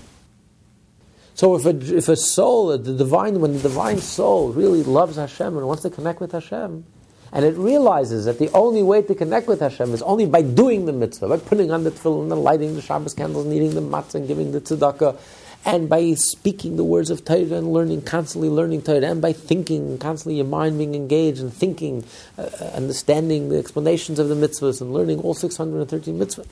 So 1.33 1.55
if 1.55 1.65
a, 1.65 1.97
if 1.97 2.09
a 2.09 2.15
soul, 2.15 2.77
the 2.77 2.93
divine, 2.93 3.39
when 3.39 3.53
the 3.53 3.59
divine 3.59 3.99
soul 3.99 4.51
really 4.51 4.83
loves 4.83 5.15
Hashem 5.15 5.57
and 5.57 5.65
wants 5.67 5.83
to 5.83 5.89
connect 5.89 6.19
with 6.19 6.33
Hashem, 6.33 6.85
and 7.31 7.45
it 7.45 7.55
realizes 7.55 8.25
that 8.25 8.39
the 8.39 8.51
only 8.51 8.83
way 8.83 9.01
to 9.03 9.15
connect 9.15 9.47
with 9.47 9.59
Hashem 9.59 9.93
is 9.93 10.01
only 10.01 10.25
by 10.25 10.41
doing 10.41 10.85
the 10.85 10.93
mitzvah, 10.93 11.29
by 11.29 11.37
putting 11.37 11.71
on 11.71 11.83
the 11.83 11.91
tefillin 11.91 12.31
and 12.31 12.41
lighting 12.41 12.75
the 12.75 12.81
Shabbos 12.81 13.13
candles 13.13 13.45
and 13.45 13.53
eating 13.53 13.73
the 13.73 13.81
matzah 13.81 14.15
and 14.15 14.27
giving 14.27 14.51
the 14.51 14.61
tzedakah, 14.61 15.17
and 15.65 15.89
by 15.89 16.13
speaking 16.13 16.77
the 16.77 16.83
words 16.83 17.09
of 17.09 17.25
Torah 17.25 17.57
and 17.57 17.73
learning, 17.73 18.03
constantly 18.03 18.49
learning 18.49 18.83
Torah, 18.83 19.05
and 19.05 19.21
by 19.21 19.33
thinking, 19.33 19.97
constantly 19.97 20.37
your 20.37 20.45
mind 20.45 20.77
being 20.77 20.95
engaged 20.95 21.41
and 21.41 21.53
thinking, 21.53 22.05
uh, 22.37 22.43
understanding 22.73 23.49
the 23.49 23.57
explanations 23.57 24.19
of 24.19 24.29
the 24.29 24.35
mitzvahs 24.35 24.81
and 24.81 24.93
learning 24.93 25.19
all 25.19 25.33
613 25.33 26.17
mitzvahs. 26.17 26.47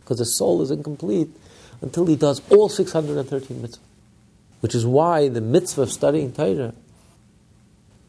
Because 0.00 0.18
the 0.18 0.24
soul 0.24 0.60
is 0.62 0.70
incomplete 0.70 1.30
until 1.80 2.06
he 2.06 2.16
does 2.16 2.42
all 2.50 2.68
613 2.68 3.62
mitzvahs. 3.62 3.78
Which 4.60 4.74
is 4.74 4.84
why 4.84 5.28
the 5.28 5.40
mitzvah 5.40 5.82
of 5.82 5.92
studying 5.92 6.32
Torah 6.32 6.74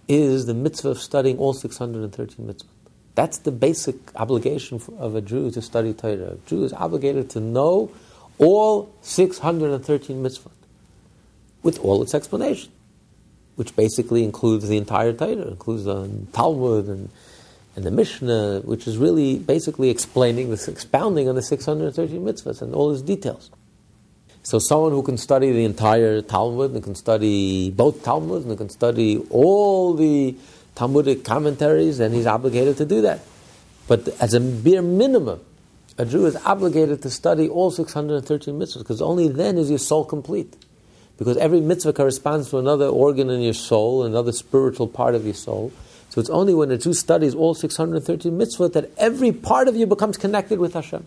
is 0.07 0.45
the 0.45 0.53
mitzvah 0.53 0.89
of 0.89 0.99
studying 0.99 1.37
all 1.37 1.53
613 1.53 2.47
mitzvahs. 2.47 2.65
That's 3.13 3.39
the 3.39 3.51
basic 3.51 3.95
obligation 4.15 4.81
of 4.97 5.15
a 5.15 5.21
Jew 5.21 5.51
to 5.51 5.61
study 5.61 5.93
Torah. 5.93 6.33
A 6.33 6.37
Jew 6.47 6.63
is 6.63 6.73
obligated 6.73 7.29
to 7.31 7.39
know 7.39 7.91
all 8.37 8.93
613 9.01 10.23
mitzvot, 10.23 10.51
with 11.63 11.79
all 11.79 12.01
its 12.01 12.13
explanation, 12.13 12.71
which 13.55 13.75
basically 13.75 14.23
includes 14.23 14.67
the 14.67 14.77
entire 14.77 15.13
Torah, 15.13 15.49
includes 15.49 15.85
the 15.85 16.09
Talmud 16.33 16.87
and, 16.87 17.09
and 17.75 17.83
the 17.83 17.91
Mishnah, 17.91 18.61
which 18.63 18.87
is 18.87 18.97
really 18.97 19.39
basically 19.39 19.89
explaining, 19.89 20.49
this 20.49 20.67
expounding 20.67 21.27
on 21.27 21.35
the 21.35 21.41
613 21.41 22.21
mitzvahs 22.21 22.61
and 22.61 22.73
all 22.73 22.91
its 22.91 23.01
details. 23.01 23.49
So 24.43 24.59
someone 24.59 24.93
who 24.93 25.03
can 25.03 25.17
study 25.17 25.51
the 25.51 25.65
entire 25.65 26.21
Talmud 26.21 26.71
and 26.71 26.81
can 26.81 26.95
study 26.95 27.69
both 27.71 28.03
Talmuds 28.03 28.45
and 28.45 28.57
can 28.57 28.69
study 28.69 29.17
all 29.29 29.93
the 29.93 30.37
Talmudic 30.75 31.25
commentaries, 31.25 31.97
then 31.97 32.13
he's 32.13 32.27
obligated 32.27 32.77
to 32.77 32.85
do 32.85 33.01
that. 33.01 33.19
But 33.87 34.07
as 34.21 34.33
a 34.33 34.39
bare 34.39 34.81
minimum, 34.81 35.41
a 35.97 36.05
Jew 36.05 36.25
is 36.25 36.35
obligated 36.37 37.01
to 37.01 37.09
study 37.09 37.49
all 37.49 37.71
613 37.71 38.53
mitzvahs 38.53 38.79
because 38.79 39.01
only 39.01 39.27
then 39.27 39.57
is 39.57 39.69
your 39.69 39.79
soul 39.79 40.05
complete. 40.05 40.55
Because 41.17 41.37
every 41.37 41.61
mitzvah 41.61 41.93
corresponds 41.93 42.51
to 42.51 42.59
another 42.59 42.87
organ 42.87 43.29
in 43.31 43.41
your 43.41 43.53
soul, 43.55 44.03
another 44.03 44.31
spiritual 44.31 44.87
part 44.87 45.15
of 45.15 45.25
your 45.25 45.33
soul. 45.33 45.71
So 46.09 46.21
it's 46.21 46.29
only 46.29 46.53
when 46.53 46.69
a 46.71 46.77
Jew 46.77 46.93
studies 46.93 47.33
all 47.33 47.55
613 47.55 48.31
mitzvahs 48.31 48.73
that 48.73 48.91
every 48.97 49.31
part 49.31 49.67
of 49.67 49.75
you 49.75 49.87
becomes 49.87 50.17
connected 50.17 50.59
with 50.59 50.73
Hashem. 50.73 51.05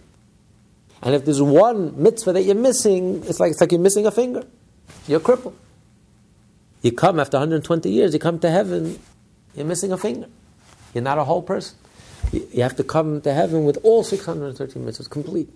And 1.02 1.14
if 1.14 1.24
there's 1.24 1.40
one 1.40 2.00
mitzvah 2.02 2.32
that 2.32 2.42
you're 2.42 2.54
missing, 2.56 3.22
it's 3.26 3.40
like, 3.40 3.52
it's 3.52 3.60
like 3.60 3.70
you're 3.70 3.80
missing 3.80 4.06
a 4.06 4.10
finger. 4.10 4.44
You're 5.06 5.20
crippled. 5.20 5.56
You 6.82 6.92
come 6.92 7.20
after 7.20 7.36
120 7.36 7.90
years, 7.90 8.12
you 8.12 8.18
come 8.18 8.38
to 8.40 8.50
heaven, 8.50 8.98
you're 9.54 9.66
missing 9.66 9.92
a 9.92 9.98
finger. 9.98 10.26
You're 10.94 11.04
not 11.04 11.18
a 11.18 11.24
whole 11.24 11.42
person. 11.42 11.76
You 12.32 12.62
have 12.62 12.76
to 12.76 12.84
come 12.84 13.20
to 13.22 13.32
heaven 13.32 13.64
with 13.64 13.78
all 13.82 14.04
613 14.04 14.84
mitzvahs 14.84 15.08
complete. 15.10 15.48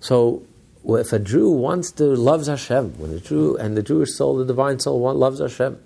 So, 0.00 0.42
if 0.84 1.12
a 1.12 1.18
Jew 1.18 1.50
wants 1.50 1.90
to 1.92 2.04
loves 2.04 2.46
Hashem, 2.46 2.98
when 2.98 3.12
a 3.12 3.20
Jew 3.20 3.56
and 3.56 3.76
the 3.76 3.82
Jewish 3.82 4.12
soul, 4.12 4.36
the 4.36 4.44
divine 4.44 4.78
soul, 4.78 5.00
loves 5.14 5.40
Hashem, 5.40 5.78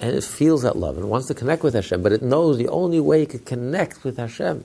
and 0.00 0.16
it 0.16 0.24
feels 0.24 0.62
that 0.62 0.76
love 0.76 0.96
and 0.96 1.10
wants 1.10 1.28
to 1.28 1.34
connect 1.34 1.62
with 1.62 1.74
Hashem, 1.74 2.02
but 2.02 2.12
it 2.12 2.22
knows 2.22 2.58
the 2.58 2.68
only 2.68 3.00
way 3.00 3.22
it 3.22 3.30
could 3.30 3.44
connect 3.44 4.04
with 4.04 4.16
Hashem 4.16 4.64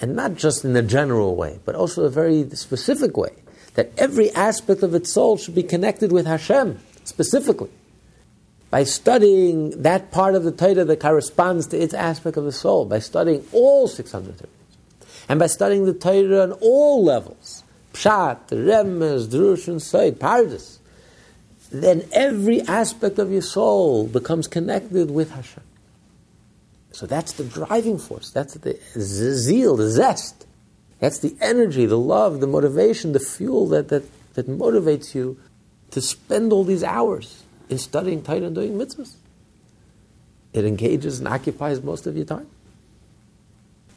and 0.00 0.16
not 0.16 0.34
just 0.34 0.64
in 0.64 0.74
a 0.76 0.82
general 0.82 1.36
way, 1.36 1.60
but 1.64 1.74
also 1.74 2.04
a 2.04 2.10
very 2.10 2.48
specific 2.50 3.16
way, 3.16 3.30
that 3.74 3.92
every 3.98 4.30
aspect 4.32 4.82
of 4.82 4.94
its 4.94 5.12
soul 5.12 5.36
should 5.36 5.54
be 5.54 5.62
connected 5.62 6.10
with 6.10 6.26
Hashem 6.26 6.78
specifically. 7.04 7.70
By 8.70 8.84
studying 8.84 9.82
that 9.82 10.12
part 10.12 10.36
of 10.36 10.44
the 10.44 10.52
Torah 10.52 10.84
that 10.84 11.00
corresponds 11.00 11.66
to 11.68 11.78
its 11.78 11.92
aspect 11.92 12.36
of 12.36 12.44
the 12.44 12.52
soul, 12.52 12.84
by 12.84 13.00
studying 13.00 13.44
all 13.52 13.88
six 13.88 14.12
hundred 14.12 14.38
630, 14.38 15.26
and 15.28 15.40
by 15.40 15.46
studying 15.46 15.86
the 15.86 15.94
Torah 15.94 16.42
on 16.42 16.52
all 16.52 17.04
levels, 17.04 17.64
Pshat, 17.92 18.48
Remez, 18.48 19.26
Drush, 19.26 19.66
and 19.66 19.82
Sod, 19.82 20.20
Pardes, 20.20 20.78
then 21.72 22.08
every 22.12 22.60
aspect 22.62 23.18
of 23.18 23.32
your 23.32 23.42
soul 23.42 24.06
becomes 24.06 24.46
connected 24.46 25.10
with 25.10 25.30
Hashem. 25.30 25.62
So 26.92 27.06
that's 27.06 27.32
the 27.32 27.44
driving 27.44 27.98
force. 27.98 28.30
That's 28.30 28.54
the 28.54 28.78
zeal, 28.98 29.76
the 29.76 29.90
zest. 29.90 30.46
That's 30.98 31.20
the 31.20 31.36
energy, 31.40 31.86
the 31.86 31.98
love, 31.98 32.40
the 32.40 32.46
motivation, 32.46 33.12
the 33.12 33.20
fuel 33.20 33.68
that, 33.68 33.88
that, 33.88 34.04
that 34.34 34.48
motivates 34.48 35.14
you 35.14 35.38
to 35.92 36.00
spend 36.00 36.52
all 36.52 36.64
these 36.64 36.84
hours 36.84 37.39
in 37.70 37.78
studying 37.78 38.22
Torah 38.22 38.42
and 38.42 38.54
doing 38.54 38.72
mitzvahs. 38.72 39.14
It 40.52 40.64
engages 40.64 41.20
and 41.20 41.28
occupies 41.28 41.80
most 41.82 42.06
of 42.06 42.16
your 42.16 42.26
time 42.26 42.48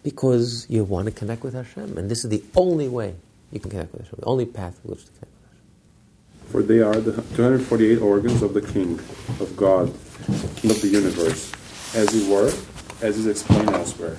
because 0.04 0.68
you 0.70 0.84
want 0.84 1.06
to 1.06 1.12
connect 1.12 1.44
with 1.44 1.56
Hashem, 1.56 1.98
and 1.98 2.10
this 2.10 2.24
is 2.24 2.30
the 2.30 2.44
only 2.56 2.88
way 2.88 3.16
you 3.52 3.60
can 3.60 3.72
connect 3.72 3.92
with 3.92 4.04
Hashem, 4.04 4.20
the 4.20 4.26
only 4.26 4.46
path 4.46 4.80
with 4.84 4.98
which 4.98 5.06
to 5.06 5.12
connect 5.14 5.32
with 5.32 5.50
Hashem. 6.42 6.52
For 6.52 6.62
they 6.62 6.82
are 6.82 7.02
the 7.02 7.14
248 7.36 8.00
organs 8.00 8.42
of 8.44 8.54
the 8.54 8.62
King, 8.62 9.00
of 9.40 9.54
God, 9.56 9.90
of 9.90 10.82
the 10.82 10.88
universe, 10.88 11.52
as 11.96 12.10
he 12.12 12.32
were, 12.32 12.54
as 13.02 13.18
is 13.18 13.26
explained 13.26 13.72
elsewhere. 13.72 14.18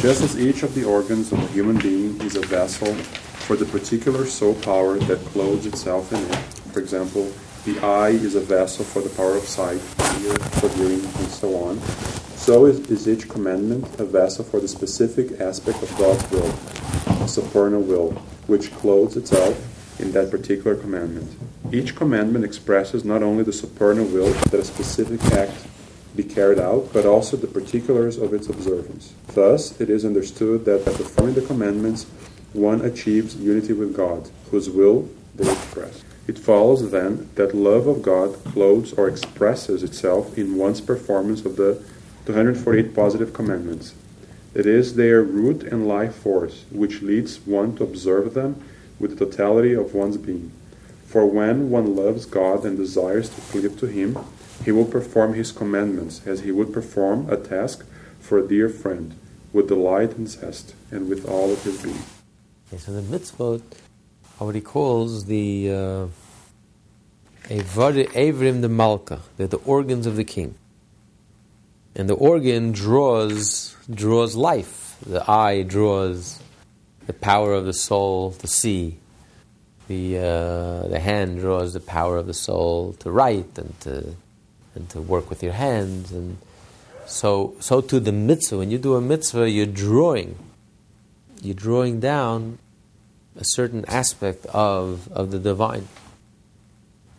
Just 0.00 0.22
as 0.22 0.40
each 0.40 0.62
of 0.62 0.74
the 0.74 0.84
organs 0.84 1.32
of 1.32 1.38
a 1.38 1.46
human 1.48 1.78
being 1.78 2.18
is 2.22 2.36
a 2.36 2.40
vessel 2.46 2.94
for 2.94 3.56
the 3.56 3.66
particular 3.66 4.24
soul 4.24 4.54
power 4.54 4.98
that 4.98 5.18
clothes 5.26 5.66
itself 5.66 6.12
in 6.12 6.20
it, 6.20 6.36
for 6.72 6.80
example, 6.80 7.30
the 7.66 7.84
eye 7.84 8.10
is 8.10 8.36
a 8.36 8.40
vessel 8.40 8.84
for 8.84 9.02
the 9.02 9.08
power 9.10 9.36
of 9.36 9.42
sight, 9.42 9.80
ear 10.22 10.38
for 10.60 10.68
hearing, 10.76 11.04
and 11.04 11.28
so 11.28 11.52
on, 11.56 11.80
so 12.36 12.64
is, 12.64 12.78
is 12.88 13.08
each 13.08 13.28
commandment 13.28 13.84
a 13.98 14.04
vessel 14.04 14.44
for 14.44 14.60
the 14.60 14.68
specific 14.68 15.40
aspect 15.40 15.82
of 15.82 15.90
God's 15.98 16.30
will, 16.30 16.48
a 17.24 17.26
supernal 17.26 17.82
will, 17.82 18.12
which 18.46 18.72
clothes 18.76 19.16
itself 19.16 20.00
in 20.00 20.12
that 20.12 20.30
particular 20.30 20.76
commandment. 20.76 21.36
Each 21.72 21.96
commandment 21.96 22.44
expresses 22.44 23.04
not 23.04 23.24
only 23.24 23.42
the 23.42 23.52
supernal 23.52 24.04
will 24.04 24.32
that 24.32 24.60
a 24.60 24.64
specific 24.64 25.20
act 25.32 25.66
be 26.14 26.22
carried 26.22 26.60
out, 26.60 26.92
but 26.92 27.04
also 27.04 27.36
the 27.36 27.48
particulars 27.48 28.16
of 28.16 28.32
its 28.32 28.48
observance. 28.48 29.12
Thus, 29.34 29.80
it 29.80 29.90
is 29.90 30.04
understood 30.04 30.66
that 30.66 30.84
by 30.84 30.92
performing 30.92 31.34
the 31.34 31.42
commandments, 31.42 32.04
one 32.52 32.80
achieves 32.82 33.34
unity 33.34 33.72
with 33.72 33.96
God, 33.96 34.30
whose 34.52 34.70
will 34.70 35.08
they 35.34 35.50
express. 35.50 36.05
It 36.26 36.38
follows 36.38 36.90
then 36.90 37.28
that 37.36 37.54
love 37.54 37.86
of 37.86 38.02
God 38.02 38.42
clothes 38.44 38.92
or 38.92 39.08
expresses 39.08 39.82
itself 39.82 40.36
in 40.36 40.56
one's 40.56 40.80
performance 40.80 41.44
of 41.44 41.56
the 41.56 41.82
248 42.26 42.94
positive 42.94 43.32
commandments. 43.32 43.94
It 44.54 44.66
is 44.66 44.94
their 44.94 45.22
root 45.22 45.62
and 45.62 45.86
life 45.86 46.14
force 46.14 46.64
which 46.70 47.02
leads 47.02 47.46
one 47.46 47.76
to 47.76 47.84
observe 47.84 48.34
them 48.34 48.62
with 48.98 49.18
the 49.18 49.26
totality 49.26 49.74
of 49.74 49.94
one's 49.94 50.16
being. 50.16 50.50
For 51.06 51.26
when 51.26 51.70
one 51.70 51.94
loves 51.94 52.26
God 52.26 52.64
and 52.64 52.76
desires 52.76 53.28
to 53.28 53.40
cleave 53.42 53.78
to 53.78 53.86
Him, 53.86 54.18
he 54.64 54.72
will 54.72 54.84
perform 54.84 55.34
his 55.34 55.52
commandments 55.52 56.26
as 56.26 56.40
he 56.40 56.50
would 56.50 56.72
perform 56.72 57.30
a 57.30 57.36
task 57.36 57.84
for 58.18 58.38
a 58.38 58.48
dear 58.48 58.68
friend, 58.68 59.14
with 59.52 59.68
delight 59.68 60.16
and 60.16 60.28
zest, 60.28 60.74
and 60.90 61.08
with 61.08 61.28
all 61.28 61.52
of 61.52 61.62
his 61.62 61.82
being. 61.82 62.02
Okay, 62.68 62.78
so 62.78 62.92
the 62.92 63.02
mitzvot 63.02 63.62
what 64.38 64.54
he 64.54 64.60
calls 64.60 65.26
the 65.26 65.70
uh, 65.70 66.06
Evarim 67.48 68.60
d'Malka. 68.60 69.20
They're 69.36 69.46
the 69.46 69.56
organs 69.58 70.06
of 70.06 70.16
the 70.16 70.24
king. 70.24 70.56
And 71.94 72.08
the 72.08 72.14
organ 72.14 72.72
draws 72.72 73.74
draws 73.90 74.36
life. 74.36 74.96
The 75.06 75.28
eye 75.30 75.62
draws 75.62 76.40
the 77.06 77.12
power 77.12 77.54
of 77.54 77.64
the 77.64 77.72
soul 77.72 78.32
to 78.32 78.46
see. 78.46 78.98
The, 79.88 80.18
uh, 80.18 80.88
the 80.88 80.98
hand 80.98 81.38
draws 81.38 81.72
the 81.72 81.80
power 81.80 82.16
of 82.16 82.26
the 82.26 82.34
soul 82.34 82.94
to 82.94 83.10
write 83.10 83.56
and 83.56 83.78
to 83.80 84.16
and 84.74 84.90
to 84.90 85.00
work 85.00 85.30
with 85.30 85.42
your 85.42 85.52
hands. 85.52 86.12
And 86.12 86.38
so, 87.06 87.54
so 87.60 87.80
to 87.80 87.98
the 88.00 88.12
mitzvah. 88.12 88.58
When 88.58 88.70
you 88.70 88.78
do 88.78 88.94
a 88.96 89.00
mitzvah, 89.00 89.48
you're 89.48 89.66
drawing. 89.66 90.36
You're 91.40 91.54
drawing 91.54 92.00
down 92.00 92.58
a 93.36 93.44
certain 93.44 93.84
aspect 93.86 94.46
of, 94.46 95.10
of 95.12 95.30
the 95.30 95.38
divine. 95.38 95.88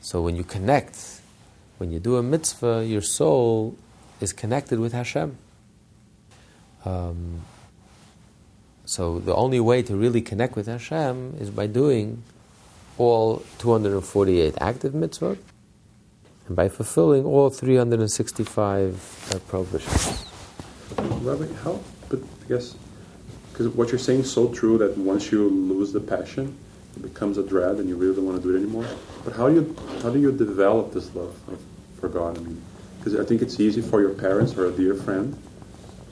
So 0.01 0.21
when 0.21 0.35
you 0.35 0.43
connect, 0.43 1.21
when 1.77 1.91
you 1.91 1.99
do 1.99 2.17
a 2.17 2.23
mitzvah, 2.23 2.85
your 2.85 3.01
soul 3.01 3.75
is 4.19 4.33
connected 4.33 4.79
with 4.79 4.93
Hashem. 4.93 5.37
Um, 6.85 7.41
so 8.85 9.19
the 9.19 9.35
only 9.35 9.59
way 9.59 9.81
to 9.83 9.95
really 9.95 10.21
connect 10.21 10.55
with 10.55 10.67
Hashem 10.67 11.35
is 11.39 11.49
by 11.49 11.67
doing 11.67 12.23
all 12.97 13.43
248 13.59 14.55
active 14.59 14.93
mitzvot 14.93 15.37
and 16.47 16.55
by 16.55 16.69
fulfilling 16.69 17.25
all 17.25 17.49
365 17.49 19.29
uh, 19.33 19.39
prohibitions. 19.39 20.25
Rabbi, 20.97 21.53
how? 21.63 21.79
But 22.09 22.21
I 22.21 22.47
guess 22.47 22.75
because 23.57 23.73
what 23.73 23.89
you're 23.89 23.97
saying 23.97 24.19
is 24.19 24.31
so 24.31 24.53
true 24.53 24.77
that 24.77 24.95
once 24.99 25.31
you 25.31 25.49
lose 25.49 25.91
the 25.91 25.99
passion, 25.99 26.55
it 26.95 27.01
becomes 27.01 27.39
a 27.39 27.43
dread, 27.43 27.77
and 27.77 27.89
you 27.89 27.95
really 27.95 28.15
don't 28.15 28.27
want 28.27 28.39
to 28.39 28.47
do 28.47 28.55
it 28.55 28.59
anymore. 28.59 28.85
But 29.25 29.33
how 29.33 29.49
do 29.49 29.55
you 29.55 29.75
how 30.03 30.11
do 30.11 30.19
you 30.19 30.31
develop 30.31 30.93
this 30.93 31.13
love 31.15 31.35
for 31.99 32.07
God? 32.07 32.37
I 32.37 32.41
mean, 32.41 32.61
because 32.99 33.19
I 33.19 33.25
think 33.25 33.41
it's 33.41 33.59
easy 33.59 33.81
for 33.81 33.99
your 33.99 34.11
parents 34.13 34.55
or 34.55 34.67
a 34.67 34.71
dear 34.71 34.93
friend 34.93 35.35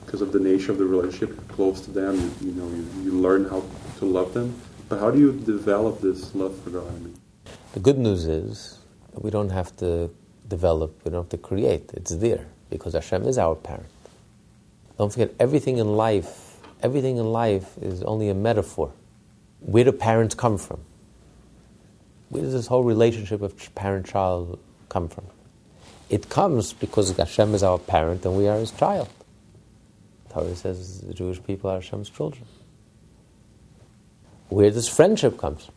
because 0.04 0.22
of 0.22 0.32
the 0.32 0.40
nature 0.40 0.72
of 0.72 0.80
the 0.80 0.86
relationship, 0.86 1.48
close 1.50 1.82
to 1.82 1.92
them. 1.92 2.16
You, 2.16 2.48
you 2.48 2.52
know, 2.54 2.68
you, 2.68 2.88
you 3.04 3.12
learn 3.12 3.48
how 3.48 3.64
to 4.00 4.06
love 4.06 4.34
them. 4.34 4.60
But 4.90 5.00
how 5.00 5.12
do 5.12 5.20
you 5.20 5.32
develop 5.32 6.02
this 6.02 6.34
love 6.34 6.60
for 6.64 6.72
God? 6.72 6.88
I 6.88 6.98
mean? 6.98 7.16
The 7.74 7.80
good 7.80 8.00
news 8.00 8.26
is 8.26 8.80
we 9.14 9.30
don't 9.30 9.52
have 9.52 9.76
to 9.78 10.10
develop, 10.48 11.00
we 11.06 11.12
don't 11.12 11.24
have 11.26 11.30
to 11.30 11.38
create. 11.38 11.92
It's 11.94 12.16
there 12.16 12.48
because 12.72 12.94
Hashem 12.94 13.28
is 13.28 13.38
our 13.38 13.54
parent. 13.54 13.86
Don't 14.98 15.12
forget, 15.12 15.36
everything 15.40 15.78
in 15.78 15.96
life, 15.96 16.45
everything 16.86 17.18
in 17.18 17.26
life 17.26 17.78
is 17.82 18.04
only 18.04 18.30
a 18.30 18.34
metaphor. 18.36 18.92
Where 19.60 19.84
do 19.84 19.92
parents 19.92 20.36
come 20.36 20.58
from? 20.60 20.80
Where 22.30 22.44
does 22.44 22.54
this 22.54 22.68
whole 22.68 22.84
relationship 22.84 23.42
of 23.42 23.52
parent-child 23.74 24.60
come 24.88 25.10
from? 25.10 25.26
It 26.12 26.30
comes 26.30 26.74
because 26.74 27.18
Hashem 27.18 27.56
is 27.56 27.64
our 27.64 27.80
parent 27.80 28.24
and 28.26 28.38
we 28.38 28.48
are 28.48 28.60
His 28.60 28.72
child. 28.72 29.10
Torah 30.30 30.56
says 30.56 31.02
the 31.02 31.14
Jewish 31.14 31.42
people 31.44 31.72
are 31.72 31.82
Hashem's 31.82 32.10
children. 32.10 32.46
Where 34.50 34.70
does 34.70 34.88
friendship 34.88 35.40
come 35.40 35.56
from? 35.56 35.74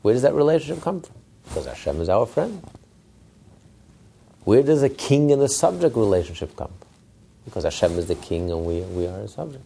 Where 0.00 0.14
does 0.14 0.22
that 0.22 0.32
relationship 0.32 0.82
come 0.82 1.02
from? 1.02 1.16
Because 1.48 1.66
Hashem 1.66 2.00
is 2.00 2.08
our 2.08 2.24
friend. 2.24 2.62
Where 4.44 4.62
does 4.62 4.82
a 4.82 4.88
king 4.88 5.30
and 5.30 5.42
a 5.42 5.48
subject 5.48 5.94
relationship 5.94 6.56
come? 6.56 6.72
Because 7.44 7.64
Hashem 7.64 7.98
is 7.98 8.06
the 8.06 8.14
king 8.14 8.50
and 8.50 8.64
we, 8.64 8.80
we 8.80 9.06
are 9.06 9.20
a 9.20 9.28
subject. 9.28 9.64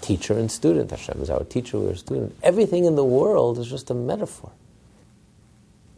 Teacher 0.00 0.34
and 0.34 0.50
student. 0.50 0.90
Hashem 0.90 1.20
is 1.20 1.30
our 1.30 1.44
teacher, 1.44 1.78
we 1.78 1.88
are 1.88 1.92
a 1.92 1.96
student. 1.96 2.36
Everything 2.42 2.84
in 2.84 2.96
the 2.96 3.04
world 3.04 3.58
is 3.58 3.68
just 3.68 3.90
a 3.90 3.94
metaphor. 3.94 4.52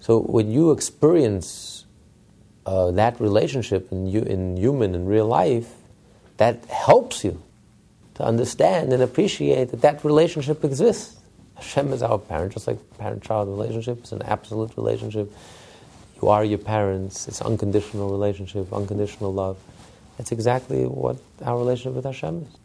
So 0.01 0.21
when 0.21 0.51
you 0.51 0.71
experience 0.71 1.85
uh, 2.67 2.91
that 2.93 3.21
relationship 3.21 3.93
in, 3.93 4.09
in 4.09 4.57
human, 4.57 4.95
in 4.95 5.07
real 5.07 5.27
life, 5.27 5.73
that 6.39 6.65
helps 6.67 7.25
you 7.25 7.43
to 8.15 8.25
understand 8.25 8.93
and 8.93 9.03
appreciate 9.03 9.71
that 9.71 9.83
that 9.83 10.05
relationship 10.05 10.65
exists. 10.65 11.17
Hashem 11.57 11.93
is 11.93 12.03
our 12.03 12.19
parent, 12.19 12.55
just 12.55 12.67
like 12.67 12.79
parent-child 12.99 13.49
relationship 13.49 14.03
is 14.05 14.13
an 14.13 14.23
absolute 14.23 14.75
relationship 14.77 15.31
you 16.23 16.29
are 16.29 16.45
your 16.45 16.59
parents. 16.59 17.29
It's 17.29 17.41
unconditional 17.41 18.11
relationship, 18.11 18.73
unconditional 18.73 19.33
love. 19.33 19.57
That's 20.19 20.33
exactly 20.33 20.85
what 20.85 21.17
our 21.43 21.59
relationship 21.59 21.95
with 21.95 22.05
Hashem 22.05 22.47
is. 22.47 22.60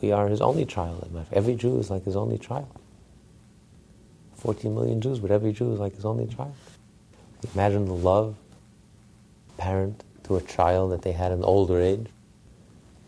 We 0.00 0.12
are 0.12 0.28
His 0.28 0.40
only 0.40 0.64
child. 0.64 1.10
Every 1.32 1.54
Jew 1.54 1.78
is 1.78 1.90
like 1.90 2.04
His 2.04 2.16
only 2.16 2.38
child. 2.38 2.68
14 4.36 4.74
million 4.74 5.00
Jews, 5.00 5.18
but 5.18 5.30
every 5.30 5.52
Jew 5.52 5.72
is 5.72 5.80
like 5.80 5.94
His 5.94 6.04
only 6.04 6.26
child. 6.26 6.54
Imagine 7.54 7.86
the 7.86 7.94
love 7.94 8.36
parent 9.60 10.02
to 10.24 10.36
a 10.36 10.40
child 10.40 10.92
that 10.92 11.02
they 11.02 11.12
had 11.12 11.32
in 11.32 11.44
older 11.44 11.80
age, 11.80 12.06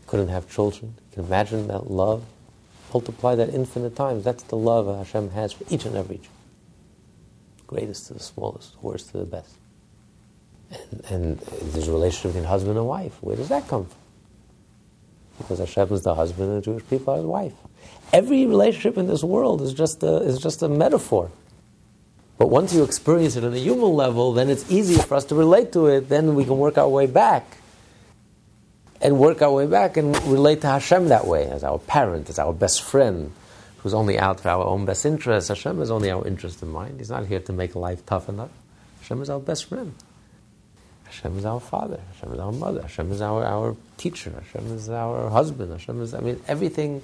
couldn't 0.07 0.29
have 0.29 0.51
children. 0.51 0.95
You 1.11 1.15
can 1.15 1.25
imagine 1.25 1.69
that 1.69 1.91
love. 1.91 2.25
Multiply 2.93 3.35
that 3.37 3.49
infinite 3.49 3.97
times. 3.97 4.25
That's 4.25 4.43
the 4.43 4.57
love 4.57 4.87
Hashem 4.87 5.31
has 5.31 5.53
for 5.53 5.65
each 5.71 5.87
and 5.87 5.97
every 5.97 6.19
Jew. 6.19 6.29
Greatest 7.67 8.09
to 8.09 8.15
the 8.15 8.21
smallest, 8.21 8.77
worst 8.83 9.11
to 9.13 9.19
the 9.19 9.25
best. 9.25 9.57
And, 10.71 11.05
and 11.09 11.39
there's 11.73 11.89
a 11.89 11.93
relationship 11.93 12.33
between 12.33 12.45
husband 12.45 12.77
and 12.77 12.87
wife. 12.87 13.17
Where 13.23 13.37
does 13.37 13.49
that 13.49 13.67
come 13.69 13.87
from? 13.87 14.02
Because 15.43 15.59
Hashem 15.59 15.93
is 15.93 16.03
the 16.03 16.15
husband 16.15 16.51
and 16.51 16.59
the 16.59 16.65
Jewish 16.65 16.89
people 16.89 17.15
are 17.15 17.17
his 17.19 17.27
wife. 17.27 17.53
Every 18.13 18.47
relationship 18.47 18.99
in 18.99 19.07
this 19.07 19.23
world 19.23 19.63
is 19.63 19.73
just 19.75 20.03
a, 20.03 20.17
is 20.17 20.39
just 20.39 20.63
a 20.63 20.69
metaphor. 20.69 21.31
But 22.39 22.49
once 22.49 22.75
you 22.75 22.83
experience 22.83 23.37
it 23.37 23.45
on 23.45 23.53
a 23.53 23.59
human 23.59 23.93
level, 23.93 24.33
then 24.33 24.51
it's 24.51 24.71
easier 24.71 25.03
for 25.03 25.15
us 25.15 25.25
to 25.27 25.35
relate 25.35 25.73
to 25.73 25.87
it. 25.87 26.09
Then 26.09 26.35
we 26.35 26.45
can 26.45 26.59
work 26.59 26.77
our 26.79 26.89
way 26.89 27.07
back 27.07 27.59
and 29.01 29.19
work 29.19 29.43
our 29.43 29.53
way 29.53 29.67
back 29.67 29.97
and 29.97 30.17
relate 30.25 30.61
to 30.63 30.69
Hashem 30.69 31.09
that 31.09 31.27
way 31.27 31.49
as 31.49 31.65
our 31.65 31.79
parent, 31.79 32.31
as 32.31 32.39
our 32.39 32.53
best 32.53 32.83
friend, 32.83 33.33
who's 33.79 33.95
only 33.95 34.19
out 34.19 34.41
for 34.41 34.49
our 34.49 34.65
own 34.65 34.85
best 34.85 35.05
interest. 35.05 35.49
Hashem 35.49 35.81
is 35.83 35.91
only 35.91 36.11
our 36.11 36.27
interest 36.27 36.63
in 36.63 36.71
mind. 36.71 36.99
He's 36.99 37.11
not 37.11 37.27
here 37.27 37.41
to 37.41 37.53
make 37.53 37.75
life 37.75 38.05
tough 38.07 38.29
enough. 38.29 38.51
Hashem 39.01 39.23
is 39.23 39.31
our 39.31 39.41
best 39.41 39.67
friend. 39.67 39.95
Hashem 41.13 41.39
is 41.39 41.45
our 41.45 41.61
father. 41.61 42.01
Hashem 42.15 42.33
is 42.33 42.41
our 42.41 42.53
mother. 42.53 42.83
Hashem 42.83 43.13
is 43.13 43.21
our, 43.21 43.45
our 43.45 43.77
teacher. 43.99 44.31
Hashem 44.31 44.73
is 44.73 44.89
our 44.89 45.29
husband. 45.29 45.71
Hashem 45.71 46.01
is, 46.01 46.15
I 46.15 46.21
mean, 46.21 46.41
everything. 46.49 47.03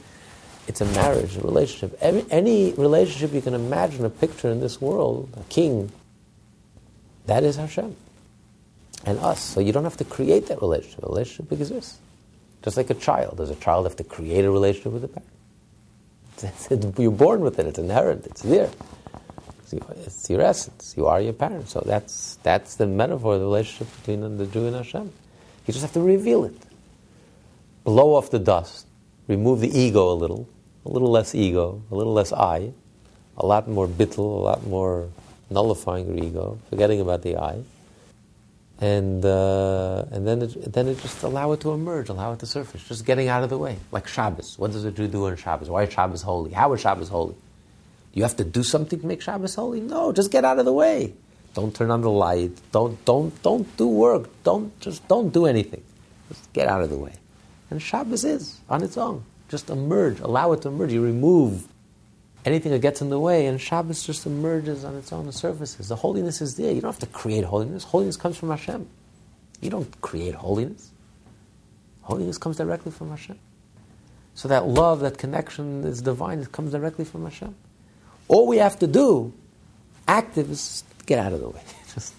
It's 0.67 0.81
a 0.81 0.87
marriage, 0.87 1.37
a 1.37 1.41
relationship. 1.41 1.99
Every, 2.01 2.25
any 2.31 2.73
relationship 2.73 3.35
you 3.35 3.43
can 3.43 3.55
imagine, 3.55 4.05
a 4.05 4.11
picture 4.11 4.51
in 4.51 4.61
this 4.61 4.81
world, 4.81 5.29
a 5.39 5.43
king, 5.45 5.93
that 7.27 7.45
is 7.45 7.57
Hashem 7.57 7.95
and 9.05 9.19
us. 9.19 9.43
So 9.43 9.61
you 9.61 9.73
don't 9.73 9.85
have 9.85 9.99
to 9.99 10.05
create 10.05 10.47
that 10.47 10.63
relationship. 10.63 11.05
A 11.05 11.09
relationship 11.09 11.53
exists. 11.53 11.99
Just 12.63 12.77
like 12.79 12.89
a 12.89 12.95
child. 12.95 13.37
Does 13.37 13.51
a 13.51 13.57
child 13.57 13.85
have 13.85 13.97
to 13.97 14.05
create 14.05 14.45
a 14.45 14.51
relationship 14.51 14.93
with 14.93 15.05
a 15.05 15.09
parent? 15.09 15.31
It's, 16.43 16.71
it's, 16.71 16.99
you're 16.99 17.11
born 17.11 17.41
with 17.41 17.59
it. 17.59 17.67
It's 17.67 17.79
inherent. 17.79 18.25
It's 18.27 18.43
there. 18.43 18.71
It's 19.73 20.31
your 20.31 20.41
essence. 20.41 20.95
You 20.97 21.07
are 21.07 21.21
your 21.21 21.33
parent. 21.33 21.69
So 21.69 21.83
that's, 21.85 22.39
that's 22.43 22.77
the 22.77 22.87
metaphor 22.87 23.35
of 23.35 23.41
the 23.41 23.47
relationship 23.47 23.89
between 23.99 24.37
the 24.37 24.47
Jew 24.47 24.67
and 24.67 24.77
Hashem. 24.77 25.13
You 25.67 25.73
just 25.73 25.83
have 25.83 25.93
to 25.93 26.01
reveal 26.01 26.45
it. 26.45 26.57
Blow 27.85 28.15
off 28.15 28.31
the 28.31 28.39
dust. 28.39 28.87
Remove 29.27 29.61
the 29.61 29.79
ego 29.79 30.13
a 30.13 30.15
little. 30.15 30.49
A 30.85 30.89
little 30.89 31.11
less 31.11 31.35
ego. 31.35 31.83
A 31.91 31.95
little 31.95 32.15
less 32.15 32.33
I. 32.33 32.73
A 33.37 33.47
lot 33.47 33.69
more 33.69 33.87
bittul. 33.87 34.19
A 34.19 34.43
lot 34.43 34.67
more 34.67 35.09
nullifying 35.51 36.07
your 36.07 36.25
ego. 36.25 36.59
Forgetting 36.71 37.01
about 37.01 37.23
the 37.23 37.37
I. 37.37 37.63
And, 38.81 39.25
uh, 39.25 40.05
and 40.13 40.27
then, 40.27 40.43
it, 40.43 40.73
then 40.73 40.87
it 40.87 41.01
just 41.01 41.23
allow 41.25 41.51
it 41.53 41.61
to 41.63 41.73
emerge, 41.73 42.11
allow 42.11 42.33
it 42.33 42.39
to 42.39 42.47
surface, 42.47 42.87
just 42.87 43.05
getting 43.05 43.27
out 43.27 43.43
of 43.43 43.51
the 43.51 43.59
way. 43.59 43.77
Like 43.91 44.07
Shabbos. 44.07 44.57
What 44.57 44.71
does 44.71 44.85
a 44.85 44.93
Jew 44.93 45.09
do 45.09 45.27
on 45.27 45.37
Shabbos? 45.37 45.69
Why 45.69 45.83
is 45.83 45.93
Shabbos 45.93 46.23
holy? 46.23 46.53
How 46.53 46.73
is 46.75 46.81
Shabbos 46.81 47.09
holy? 47.09 47.35
You 48.13 48.23
have 48.23 48.37
to 48.37 48.45
do 48.45 48.63
something 48.63 49.01
to 49.01 49.07
make 49.07 49.23
Shabbos 49.23 49.55
holy? 49.55 49.81
No, 49.81 50.13
just 50.13 50.31
get 50.31 50.45
out 50.45 50.59
of 50.59 50.65
the 50.65 50.73
way. 50.73 51.15
Don't 51.55 51.75
turn 51.75 51.91
on 51.91 52.03
the 52.03 52.11
light. 52.11 52.53
Don't, 52.73 53.03
don't, 53.05 53.43
don't 53.43 53.77
do 53.77 53.89
work. 53.89 54.29
Don't, 54.43 54.79
just 54.81 55.07
don't 55.09 55.33
do 55.33 55.47
anything. 55.47 55.83
Just 56.29 56.53
get 56.53 56.69
out 56.69 56.83
of 56.83 56.91
the 56.91 56.99
way. 56.99 57.13
And 57.71 57.83
Shabbos 57.83 58.25
is 58.25 58.61
on 58.69 58.83
its 58.83 58.97
own. 58.97 59.25
Just 59.49 59.71
emerge. 59.71 60.21
Allow 60.21 60.53
it 60.53 60.63
to 60.63 60.69
emerge. 60.69 60.93
You 60.93 61.03
remove 61.03 61.67
anything 62.45 62.73
that 62.73 62.81
gets 62.81 63.01
in 63.01 63.11
the 63.11 63.19
way, 63.19 63.47
and 63.47 63.61
Shabbos 63.61 64.03
just 64.05 64.27
emerges 64.27 64.85
on 64.85 64.97
its 64.97 65.13
own 65.13 65.31
surfaces. 65.33 65.89
The 65.89 65.97
holiness 65.97 66.41
is 66.41 66.57
there. 66.57 66.73
You 66.73 66.81
don't 66.81 66.93
have 66.93 67.01
to 67.01 67.07
create 67.07 67.45
holiness. 67.45 67.85
Holiness 67.85 68.17
comes 68.17 68.37
from 68.37 68.51
Hashem. 68.51 68.89
You 69.61 69.71
don't 69.71 70.01
create 70.01 70.35
holiness. 70.35 70.91
Holiness 72.03 72.39
comes 72.39 72.57
directly 72.57 72.93
from 72.93 73.11
Hashem. 73.11 73.39
So 74.35 74.49
that 74.49 74.67
love, 74.67 75.01
that 75.01 75.19
connection 75.19 75.85
is 75.85 76.01
divine. 76.01 76.39
It 76.39 76.53
comes 76.53 76.73
directly 76.73 77.05
from 77.05 77.25
Hashem. 77.25 77.55
All 78.29 78.47
we 78.47 78.59
have 78.59 78.79
to 78.81 78.87
do, 78.87 79.33
active, 80.07 80.51
is 80.51 80.85
get 81.07 81.19
out 81.19 81.33
of 81.33 81.41
the 81.41 81.49
way. 81.49 81.63
Just 81.95 82.15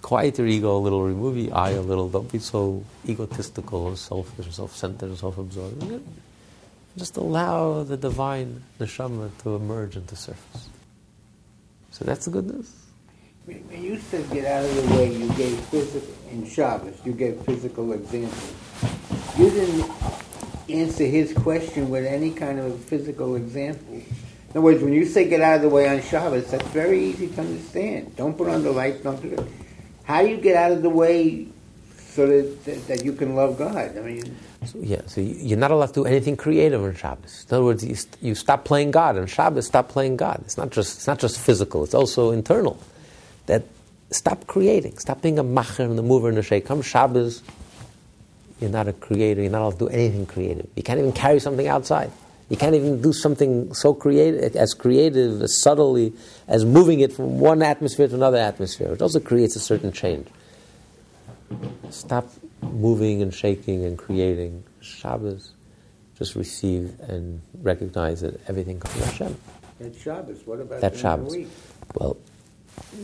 quiet 0.00 0.38
your 0.38 0.46
ego 0.46 0.76
a 0.76 0.78
little, 0.78 1.02
remove 1.02 1.36
your 1.36 1.56
eye 1.56 1.70
a 1.70 1.80
little. 1.80 2.08
Don't 2.08 2.30
be 2.30 2.38
so 2.38 2.84
egotistical 3.06 3.80
or 3.86 3.96
selfish 3.96 4.46
or 4.46 4.52
self-centered 4.52 5.10
or 5.10 5.16
self-absorbed. 5.16 6.02
Just 6.96 7.16
allow 7.16 7.82
the 7.82 7.96
divine 7.96 8.62
neshama 8.78 9.30
to 9.42 9.56
emerge 9.56 9.96
into 9.96 10.16
surface. 10.16 10.68
So 11.90 12.04
that's 12.04 12.24
the 12.24 12.30
good 12.30 12.46
news. 12.46 12.72
When 13.46 13.82
you 13.82 13.98
said 13.98 14.30
get 14.30 14.44
out 14.44 14.64
of 14.64 14.74
the 14.74 14.96
way, 14.96 15.12
you 15.12 15.28
gave 15.34 15.58
physical, 15.66 16.14
in 16.30 16.48
Shabbos, 16.48 16.94
you 17.04 17.12
gave 17.12 17.40
physical 17.42 17.92
examples. 17.92 18.54
You 19.36 19.50
didn't 19.50 19.90
answer 20.68 21.04
his 21.04 21.32
question 21.32 21.90
with 21.90 22.04
any 22.04 22.30
kind 22.30 22.60
of 22.60 22.78
physical 22.84 23.36
example. 23.36 24.02
In 24.50 24.56
other 24.56 24.62
words, 24.62 24.82
when 24.82 24.92
you 24.92 25.04
say 25.04 25.28
get 25.28 25.40
out 25.40 25.56
of 25.56 25.62
the 25.62 25.68
way 25.68 25.88
on 25.88 26.02
Shabbos, 26.02 26.50
that's 26.50 26.66
very 26.68 27.04
easy 27.04 27.28
to 27.28 27.40
understand. 27.40 28.16
Don't 28.16 28.36
put 28.36 28.48
on 28.48 28.64
the 28.64 28.72
lights, 28.72 29.00
don't 29.00 29.22
do 29.22 29.32
it. 29.32 29.46
How 30.02 30.22
do 30.22 30.28
you 30.28 30.38
get 30.38 30.56
out 30.56 30.72
of 30.72 30.82
the 30.82 30.90
way 30.90 31.46
so 31.96 32.26
that, 32.26 32.64
that, 32.64 32.88
that 32.88 33.04
you 33.04 33.12
can 33.12 33.36
love 33.36 33.56
God? 33.56 33.96
I 33.96 34.00
mean, 34.00 34.36
so, 34.66 34.78
yeah, 34.80 35.02
so 35.06 35.20
you're 35.20 35.56
not 35.56 35.70
allowed 35.70 35.86
to 35.86 35.92
do 35.92 36.04
anything 36.04 36.36
creative 36.36 36.82
on 36.82 36.96
Shabbos. 36.96 37.46
In 37.48 37.54
other 37.54 37.64
words, 37.64 37.84
you, 37.84 37.96
you 38.20 38.34
stop 38.34 38.64
playing 38.64 38.90
God 38.90 39.16
on 39.16 39.28
Shabbos. 39.28 39.66
Stop 39.66 39.88
playing 39.88 40.16
God. 40.16 40.42
It's 40.44 40.58
not 40.58 40.70
just 40.70 40.98
it's 40.98 41.06
not 41.06 41.20
just 41.20 41.38
physical. 41.38 41.84
It's 41.84 41.94
also 41.94 42.32
internal. 42.32 42.76
That 43.46 43.62
stop 44.10 44.48
creating. 44.48 44.98
Stop 44.98 45.22
being 45.22 45.38
a 45.38 45.44
macher 45.44 45.84
and 45.84 45.96
the 45.96 46.02
mover 46.02 46.28
and 46.28 46.36
the 46.36 46.42
shake. 46.42 46.66
Come 46.66 46.82
Shabbos, 46.82 47.40
you're 48.60 48.70
not 48.70 48.88
a 48.88 48.92
creator. 48.92 49.42
You're 49.42 49.52
not 49.52 49.62
allowed 49.62 49.78
to 49.78 49.78
do 49.78 49.88
anything 49.88 50.26
creative. 50.26 50.68
You 50.74 50.82
can't 50.82 50.98
even 50.98 51.12
carry 51.12 51.38
something 51.38 51.68
outside. 51.68 52.10
You 52.50 52.56
can't 52.56 52.74
even 52.74 53.00
do 53.00 53.12
something 53.12 53.72
so 53.72 53.94
creative, 53.94 54.56
as 54.56 54.74
creative, 54.74 55.40
as 55.40 55.62
subtly 55.62 56.12
as 56.48 56.64
moving 56.64 56.98
it 56.98 57.12
from 57.12 57.38
one 57.38 57.62
atmosphere 57.62 58.08
to 58.08 58.14
another 58.14 58.38
atmosphere, 58.38 58.92
It 58.92 59.00
also 59.00 59.20
creates 59.20 59.54
a 59.54 59.60
certain 59.60 59.92
change. 59.92 60.26
Stop 61.90 62.28
moving 62.60 63.22
and 63.22 63.32
shaking 63.32 63.84
and 63.84 63.96
creating. 63.96 64.64
Shabbos, 64.80 65.52
just 66.18 66.34
receive 66.34 66.98
and 67.08 67.40
recognize 67.62 68.20
that 68.22 68.40
everything 68.48 68.80
comes 68.80 68.94
from 68.94 69.02
Hashem. 69.04 69.36
That's 69.78 70.02
Shabbos. 70.02 70.44
What 70.44 70.60
about 70.60 70.80
That's 70.80 71.00
Shabbos. 71.00 71.32
week? 71.32 71.48
Well, 71.94 72.16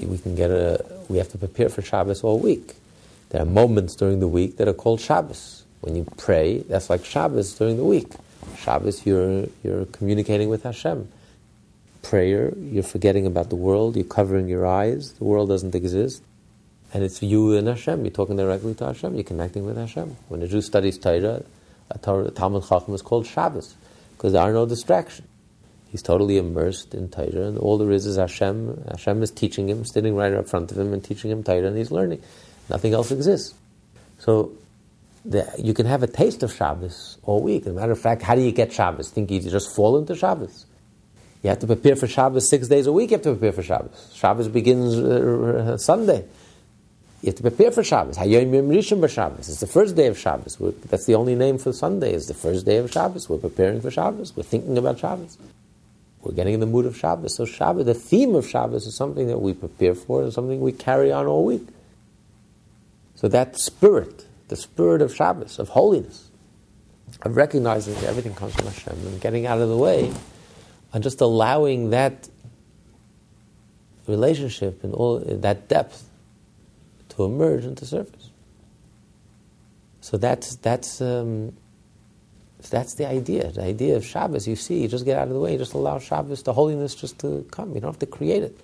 we 0.03 0.19
can 0.19 0.35
get 0.35 0.51
a. 0.51 0.85
We 1.09 1.19
have 1.19 1.29
to 1.31 1.39
prepare 1.39 1.69
for 1.69 1.83
Shabbos 1.83 2.25
all 2.25 2.41
week. 2.41 2.75
There 3.31 3.41
are 3.43 3.47
moments 3.47 3.95
during 3.95 4.19
the 4.19 4.29
week 4.29 4.57
that 4.57 4.67
are 4.67 4.75
called 4.75 5.01
Shabbos. 5.01 5.65
When 5.83 5.95
you 5.95 6.05
pray, 6.17 6.59
that's 6.69 6.91
like 6.91 7.05
Shabbos 7.05 7.55
during 7.55 7.77
the 7.77 7.85
week. 7.85 8.13
Shabbos, 8.59 9.07
you're 9.07 9.47
you're 9.63 9.87
communicating 9.87 10.49
with 10.49 10.63
Hashem. 10.63 11.09
Prayer, 12.03 12.53
you're 12.57 12.83
forgetting 12.83 13.27
about 13.27 13.51
the 13.51 13.57
world. 13.57 13.97
You're 13.97 14.05
covering 14.05 14.49
your 14.49 14.67
eyes. 14.67 15.13
The 15.15 15.25
world 15.25 15.49
doesn't 15.49 15.75
exist. 15.75 16.23
And 16.95 17.03
it's 17.03 17.23
you 17.23 17.57
and 17.57 17.67
Hashem. 17.67 18.05
You're 18.05 18.13
talking 18.13 18.37
directly 18.37 18.75
to 18.75 18.87
Hashem. 18.87 19.15
You're 19.15 19.25
connecting 19.25 19.67
with 19.67 19.77
Hashem. 19.77 20.17
When 20.29 20.41
a 20.43 20.47
Jew 20.47 20.63
studies 20.63 20.99
Torah, 20.99 21.43
a 21.91 21.99
Talmid 21.99 22.69
Chacham 22.69 22.95
is 22.95 23.03
called 23.03 23.27
Shabbos 23.27 23.75
because 24.17 24.33
there 24.33 24.43
are 24.43 24.53
no 24.53 24.67
distractions. 24.67 25.29
He's 25.91 26.03
totally 26.03 26.37
immersed 26.37 26.95
in 26.95 27.09
Torah, 27.09 27.47
and 27.47 27.59
all 27.59 27.79
there 27.79 27.91
is 27.91 28.07
is 28.07 28.17
Hashem. 28.17 28.85
Hashem 28.91 29.23
is 29.23 29.31
teaching 29.31 29.69
him, 29.69 29.85
sitting 29.85 30.15
right 30.17 30.33
up 30.33 30.49
front 30.49 30.71
of 30.73 30.79
him, 30.79 30.93
and 30.93 31.03
teaching 31.03 31.31
him 31.31 31.43
Torah, 31.43 31.67
and 31.67 31.77
he's 31.77 31.91
learning. 31.91 32.23
Nothing 32.69 32.93
else 32.93 33.11
exists. 33.13 33.55
So 34.19 34.53
the, 35.31 35.53
you 35.59 35.75
can 35.75 35.87
have 35.87 36.03
a 36.03 36.07
taste 36.07 36.43
of 36.43 36.53
Shabbos 36.53 37.19
all 37.23 37.43
week. 37.43 37.63
As 37.63 37.69
a 37.69 37.73
matter 37.73 37.93
of 37.93 38.01
fact, 38.01 38.23
how 38.23 38.35
do 38.35 38.41
you 38.41 38.53
get 38.53 38.73
Shabbos? 38.73 39.11
Think 39.11 39.31
you 39.31 39.41
just 39.41 39.75
fall 39.75 39.99
into 39.99 40.15
Shabbos? 40.15 40.67
You 41.43 41.51
have 41.51 41.59
to 41.61 41.67
prepare 41.67 41.97
for 41.97 42.07
Shabbos 42.07 42.49
six 42.49 42.69
days 42.69 42.87
a 42.87 42.93
week. 42.93 43.11
You 43.11 43.17
have 43.17 43.25
to 43.25 43.33
prepare 43.33 43.53
for 43.53 43.63
Shabbos. 43.63 44.13
Shabbos 44.15 44.49
begins 44.49 44.97
uh, 44.97 45.75
uh 45.75 45.77
Sunday. 45.77 46.25
You 47.23 47.27
have 47.27 47.37
to 47.37 47.43
prepare 47.43 47.71
for 47.71 47.83
Shabbos. 47.83 48.17
Hayom 48.19 48.55
Yom 48.55 48.69
Rishon 48.69 49.01
b'Shabbos. 49.01 49.41
It's 49.41 49.61
the 49.61 49.67
first 49.67 49.97
day 49.97 50.07
of 50.07 50.19
Shabbos. 50.19 50.61
We're, 50.61 50.73
that's 50.73 51.07
the 51.07 51.15
only 51.15 51.35
name 51.35 51.59
for 51.59 51.73
Sunday. 51.73 52.13
It's 52.13 52.27
the 52.27 52.35
first 52.35 52.67
day 52.67 52.77
of 52.77 52.91
Shabbos. 52.91 53.29
We're 53.29 53.39
preparing 53.39 53.81
for 53.81 53.91
Shabbos. 53.91 54.37
We're 54.37 54.43
thinking 54.43 54.77
about 54.77 54.99
Shabbos. 54.99 55.39
We're 56.21 56.35
getting 56.35 56.55
in 56.55 56.61
the 56.61 56.67
mood 56.67 56.87
of 56.87 56.97
Shabbos. 56.97 57.37
So 57.37 57.45
Shabbos, 57.45 57.87
the 57.87 57.95
theme 57.95 58.35
of 58.35 58.49
Shabbos 58.49 58.87
is 58.87 58.97
something 58.97 59.29
that 59.29 59.39
we 59.39 59.55
prepare 59.55 59.95
for 59.95 60.23
and 60.23 60.33
something 60.33 60.61
we 60.61 60.73
carry 60.73 61.13
on 61.13 61.27
all 61.27 61.45
week. 61.45 61.67
So 63.15 63.29
that 63.29 63.57
spirit, 63.59 64.26
the 64.49 64.57
spirit 64.57 65.03
of 65.03 65.15
Shabbos, 65.15 65.59
of 65.59 65.71
holiness, 65.71 66.31
of 67.23 67.37
recognizing 67.37 67.95
that 67.95 68.05
everything 68.05 68.35
comes 68.35 68.55
from 68.55 68.67
Hashem 68.67 68.95
and 69.07 69.21
getting 69.21 69.47
out 69.47 69.61
of 69.61 69.69
the 69.69 69.77
way, 69.77 70.13
and 70.93 71.03
just 71.03 71.21
allowing 71.21 71.91
that 71.91 72.29
relationship 74.07 74.85
and 74.85 74.95
all 74.95 75.19
that 75.19 75.69
depth 75.69 76.09
to 77.11 77.25
emerge 77.25 77.65
into 77.65 77.85
surface. 77.85 78.31
So 80.01 80.17
that's 80.17 80.57
that's 80.57 81.01
um, 81.01 81.57
that's 82.71 82.95
the 82.95 83.07
idea. 83.09 83.51
The 83.51 83.63
idea 83.63 83.97
of 83.97 84.05
Shabbos. 84.05 84.47
You 84.47 84.57
see, 84.57 84.83
you 84.83 84.89
just 84.89 85.05
get 85.05 85.19
out 85.19 85.29
of 85.29 85.35
the 85.35 85.41
way. 85.41 85.53
You 85.53 85.59
just 85.59 85.75
allow 85.75 85.99
Shabbos, 85.99 86.43
the 86.43 86.53
holiness, 86.53 86.95
just 86.95 87.19
to 87.21 87.47
come. 87.51 87.75
You 87.75 87.81
don't 87.81 87.91
have 87.91 87.99
to 88.01 88.07
create 88.07 88.43
it. 88.43 88.59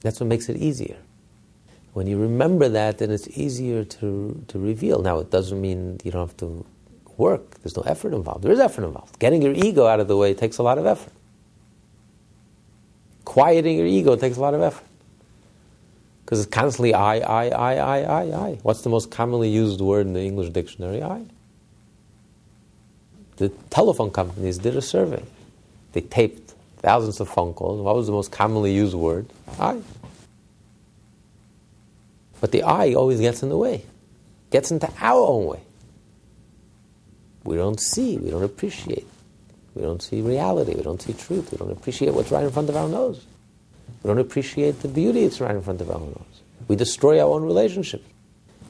That's 0.00 0.20
what 0.20 0.26
makes 0.26 0.48
it 0.48 0.56
easier. 0.56 0.96
When 1.94 2.08
you 2.08 2.18
remember 2.18 2.70
that, 2.70 2.98
then 2.98 3.12
it's 3.12 3.28
easier 3.38 3.84
to 3.84 4.44
to 4.48 4.60
reveal. 4.60 5.02
Now, 5.02 5.20
it 5.20 5.30
doesn't 5.32 5.60
mean 5.60 6.00
you 6.04 6.12
don't 6.12 6.28
have 6.28 6.38
to 6.38 6.66
work. 7.18 7.60
There's 7.62 7.76
no 7.76 7.84
effort 7.84 8.14
involved. 8.14 8.44
There 8.44 8.52
is 8.52 8.60
effort 8.60 8.84
involved. 8.84 9.18
Getting 9.20 9.42
your 9.42 9.54
ego 9.54 9.86
out 9.86 10.00
of 10.00 10.08
the 10.08 10.16
way 10.18 10.34
takes 10.34 10.58
a 10.58 10.64
lot 10.64 10.78
of 10.78 10.86
effort. 10.86 11.12
Quieting 13.24 13.78
your 13.78 13.86
ego 13.86 14.16
takes 14.16 14.36
a 14.38 14.42
lot 14.42 14.54
of 14.54 14.62
effort. 14.62 14.86
Because 16.24 16.40
it's 16.40 16.50
constantly 16.50 16.94
I, 16.94 17.16
I, 17.18 17.48
I, 17.48 17.74
I, 17.76 18.00
I, 18.02 18.48
I. 18.48 18.54
What's 18.62 18.82
the 18.82 18.90
most 18.90 19.10
commonly 19.10 19.50
used 19.50 19.80
word 19.80 20.06
in 20.06 20.14
the 20.14 20.22
English 20.22 20.50
dictionary? 20.50 21.02
I. 21.02 21.24
the 23.38 23.50
telephone 23.70 24.10
companies 24.10 24.58
did 24.58 24.76
a 24.76 24.82
survey. 24.82 25.22
They 25.92 26.02
taped 26.02 26.54
thousands 26.78 27.20
of 27.20 27.28
phone 27.28 27.54
calls. 27.54 27.80
What 27.80 27.96
was 27.96 28.06
the 28.06 28.12
most 28.12 28.32
commonly 28.32 28.74
used 28.74 28.94
word? 28.94 29.26
I. 29.60 29.80
But 32.44 32.52
the 32.52 32.62
I 32.62 32.92
always 32.92 33.20
gets 33.20 33.42
in 33.42 33.48
the 33.48 33.56
way, 33.56 33.86
gets 34.50 34.70
into 34.70 34.86
our 35.00 35.26
own 35.26 35.46
way. 35.46 35.60
We 37.42 37.56
don't 37.56 37.80
see, 37.80 38.18
we 38.18 38.28
don't 38.28 38.42
appreciate. 38.42 39.06
We 39.74 39.80
don't 39.80 40.02
see 40.02 40.20
reality, 40.20 40.74
we 40.74 40.82
don't 40.82 41.00
see 41.00 41.14
truth, 41.14 41.52
we 41.52 41.56
don't 41.56 41.70
appreciate 41.70 42.12
what's 42.12 42.30
right 42.30 42.44
in 42.44 42.50
front 42.50 42.68
of 42.68 42.76
our 42.76 42.86
nose. 42.86 43.24
We 44.02 44.08
don't 44.08 44.18
appreciate 44.18 44.82
the 44.82 44.88
beauty 44.88 45.26
that's 45.26 45.40
right 45.40 45.54
in 45.54 45.62
front 45.62 45.80
of 45.80 45.90
our 45.90 45.98
nose. 45.98 46.42
We 46.68 46.76
destroy 46.76 47.18
our 47.18 47.34
own 47.34 47.44
relationship. 47.44 48.04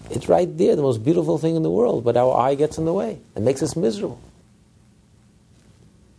It's 0.08 0.28
right 0.28 0.56
there, 0.56 0.76
the 0.76 0.82
most 0.82 1.02
beautiful 1.02 1.36
thing 1.38 1.56
in 1.56 1.64
the 1.64 1.70
world, 1.72 2.04
but 2.04 2.16
our 2.16 2.32
eye 2.32 2.54
gets 2.54 2.78
in 2.78 2.84
the 2.84 2.92
way 2.92 3.18
and 3.34 3.44
makes 3.44 3.60
us 3.60 3.74
miserable. 3.74 4.20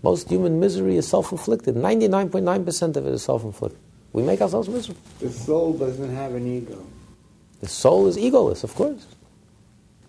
Most 0.03 0.27
human 0.27 0.59
misery 0.59 0.97
is 0.97 1.07
self 1.07 1.31
inflicted. 1.31 1.75
99.9% 1.75 2.97
of 2.97 3.07
it 3.07 3.13
is 3.13 3.23
self 3.23 3.45
inflicted. 3.45 3.79
We 4.11 4.23
make 4.23 4.41
ourselves 4.41 4.67
miserable. 4.67 4.99
The 5.21 5.31
soul 5.31 5.71
doesn't 5.71 6.13
have 6.13 6.33
an 6.33 6.45
ego. 6.47 6.85
The 7.61 7.67
soul 7.67 8.07
is 8.07 8.17
egoless, 8.17 8.63
of 8.63 8.75
course. 8.75 9.05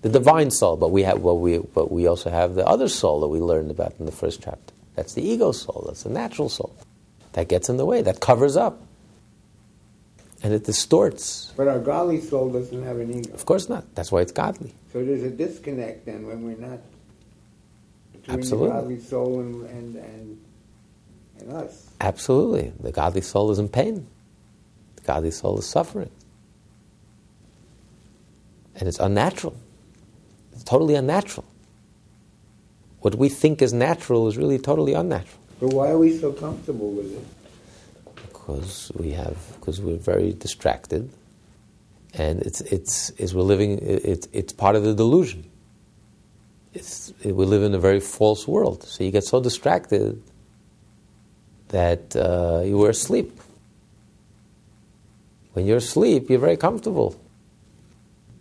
The 0.03 0.09
divine 0.09 0.51
soul, 0.51 0.77
but 0.77 0.91
we 0.91 1.03
have 1.03 1.21
well, 1.21 1.39
we 1.39 1.59
but 1.59 1.91
we 1.91 2.07
also 2.07 2.31
have 2.31 2.55
the 2.55 2.67
other 2.67 2.89
soul 2.89 3.21
that 3.21 3.29
we 3.29 3.41
learned 3.41 3.71
about 3.71 3.95
in 3.99 4.07
the 4.07 4.13
first 4.13 4.43
chapter. 4.43 4.75
That's 4.95 5.15
the 5.15 5.23
ego 5.23 5.53
soul. 5.53 5.85
That's 5.87 6.03
the 6.03 6.11
natural 6.11 6.49
soul. 6.49 6.75
That 7.33 7.49
gets 7.49 7.69
in 7.69 7.77
the 7.77 7.85
way. 7.85 8.03
That 8.03 8.21
covers 8.21 8.57
up. 8.57 8.81
And 10.43 10.53
it 10.53 10.65
distorts. 10.65 11.53
But 11.57 11.69
our 11.69 11.79
godly 11.79 12.21
soul 12.21 12.51
doesn't 12.51 12.83
have 12.83 12.99
an 12.99 13.13
ego. 13.13 13.33
Of 13.35 13.47
course 13.47 13.69
not. 13.69 13.95
That's 13.95 14.13
why 14.13 14.21
it's 14.21 14.33
godly. 14.33 14.75
So 14.93 15.05
there's 15.05 15.23
a 15.23 15.31
disconnect 15.31 16.07
then 16.07 16.27
when 16.27 16.45
we're 16.45 16.57
not 16.57 16.79
between 18.13 18.39
Absolutely. 18.39 18.69
the 18.69 18.75
godly 18.75 19.01
soul 19.01 19.41
and, 19.41 19.67
and, 19.67 19.97
and, 19.97 20.41
and 21.41 21.53
us. 21.53 21.91
Absolutely. 22.01 22.73
The 22.81 22.93
godly 22.93 23.21
soul 23.21 23.51
is 23.51 23.59
in 23.59 23.69
pain. 23.69 24.07
The 24.97 25.03
godly 25.03 25.31
soul 25.31 25.59
is 25.59 25.67
suffering. 25.67 26.11
And 28.77 28.89
it's 28.89 28.99
unnatural. 28.99 29.57
It's 30.53 30.65
totally 30.65 30.95
unnatural. 30.95 31.47
What 33.01 33.15
we 33.15 33.29
think 33.29 33.63
is 33.63 33.73
natural 33.73 34.29
is 34.29 34.37
really 34.37 34.59
totally 34.59 34.95
unnatural. 34.95 35.41
But 35.61 35.73
why 35.73 35.91
are 35.91 35.99
we 35.99 36.19
so 36.19 36.33
comfortable 36.33 36.91
with 36.91 37.13
it? 37.13 37.25
Because 38.27 38.93
we 38.95 39.13
have, 39.13 39.37
because 39.55 39.81
we're 39.81 39.97
very 39.97 40.33
distracted, 40.33 41.11
and 42.15 42.41
it's 42.43 42.61
it's 42.61 43.11
is 43.11 43.35
we're 43.35 43.43
living. 43.43 43.79
It's 43.81 44.29
it's 44.33 44.53
part 44.53 44.77
of 44.77 44.85
the 44.85 44.95
delusion. 44.95 45.51
It's 46.75 47.13
we 47.25 47.33
live 47.33 47.63
in 47.63 47.75
a 47.75 47.79
very 47.79 48.01
false 48.01 48.47
world. 48.47 48.83
So 48.83 49.05
you 49.05 49.11
get 49.11 49.25
so 49.25 49.41
distracted 49.41 50.23
that 51.69 52.15
uh, 52.15 52.63
you 52.65 52.79
were 52.79 52.91
asleep. 52.91 53.41
When 55.55 55.67
you're 55.67 55.79
asleep, 55.79 56.29
you're 56.29 56.39
very 56.39 56.59
comfortable, 56.59 57.19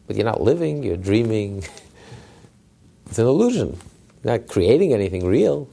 but 0.08 0.16
you're 0.16 0.26
not 0.26 0.42
living. 0.42 0.84
You're 0.84 0.98
dreaming. 0.98 1.64
It's 3.08 3.20
an 3.20 3.28
illusion. 3.28 3.78
You're 4.24 4.40
not 4.40 4.48
creating 4.48 4.92
anything 4.92 5.26
real. 5.26 5.70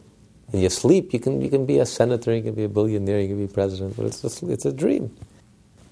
In 0.52 0.60
your 0.60 0.70
sleep, 0.70 1.14
you 1.14 1.18
can, 1.18 1.40
you 1.40 1.48
can 1.48 1.64
be 1.64 1.78
a 1.78 1.86
senator, 1.86 2.34
you 2.34 2.42
can 2.42 2.54
be 2.54 2.64
a 2.64 2.68
billionaire, 2.68 3.20
you 3.20 3.28
can 3.28 3.46
be 3.46 3.52
president, 3.52 3.96
but 3.96 4.04
it's, 4.04 4.20
just, 4.20 4.42
it's 4.42 4.66
a 4.66 4.72
dream. 4.72 5.16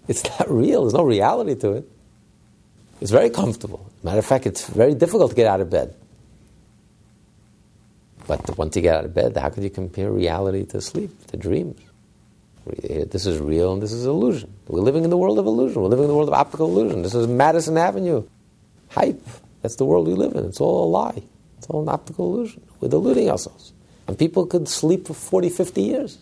It's 0.06 0.22
not 0.38 0.50
real. 0.50 0.82
There's 0.82 0.94
no 0.94 1.02
reality 1.02 1.54
to 1.56 1.72
it. 1.72 1.88
It's 3.00 3.10
very 3.10 3.30
comfortable. 3.30 3.90
Matter 4.02 4.18
of 4.18 4.26
fact, 4.26 4.46
it's 4.46 4.68
very 4.68 4.94
difficult 4.94 5.30
to 5.30 5.36
get 5.36 5.46
out 5.46 5.60
of 5.60 5.70
bed. 5.70 5.94
But 8.26 8.56
once 8.58 8.76
you 8.76 8.82
get 8.82 8.96
out 8.96 9.04
of 9.06 9.14
bed, 9.14 9.36
how 9.36 9.48
could 9.48 9.64
you 9.64 9.70
compare 9.70 10.12
reality 10.12 10.66
to 10.66 10.80
sleep, 10.80 11.26
to 11.28 11.36
dreams? 11.36 11.80
Eh, 12.82 13.04
this 13.10 13.26
is 13.26 13.38
real 13.38 13.72
and 13.72 13.82
this 13.82 13.92
is 13.92 14.06
illusion. 14.06 14.52
We're 14.68 14.80
living 14.80 15.04
in 15.04 15.10
the 15.10 15.16
world 15.16 15.38
of 15.38 15.46
illusion. 15.46 15.82
We're 15.82 15.88
living 15.88 16.04
in 16.04 16.08
the 16.08 16.14
world 16.14 16.28
of 16.28 16.34
optical 16.34 16.66
illusion. 16.66 17.02
This 17.02 17.14
is 17.14 17.26
Madison 17.26 17.76
Avenue. 17.76 18.26
Hype. 18.90 19.24
That's 19.62 19.76
the 19.76 19.84
world 19.84 20.06
we 20.06 20.14
live 20.14 20.34
in. 20.34 20.44
It's 20.44 20.60
all 20.60 20.84
a 20.84 20.90
lie. 20.90 21.22
It's 21.58 21.66
all 21.68 21.82
an 21.82 21.88
optical 21.88 22.32
illusion. 22.32 22.62
We're 22.80 22.88
deluding 22.88 23.30
ourselves. 23.30 23.72
And 24.06 24.18
people 24.18 24.46
could 24.46 24.68
sleep 24.68 25.06
for 25.06 25.14
40, 25.14 25.50
50 25.50 25.82
years 25.82 26.18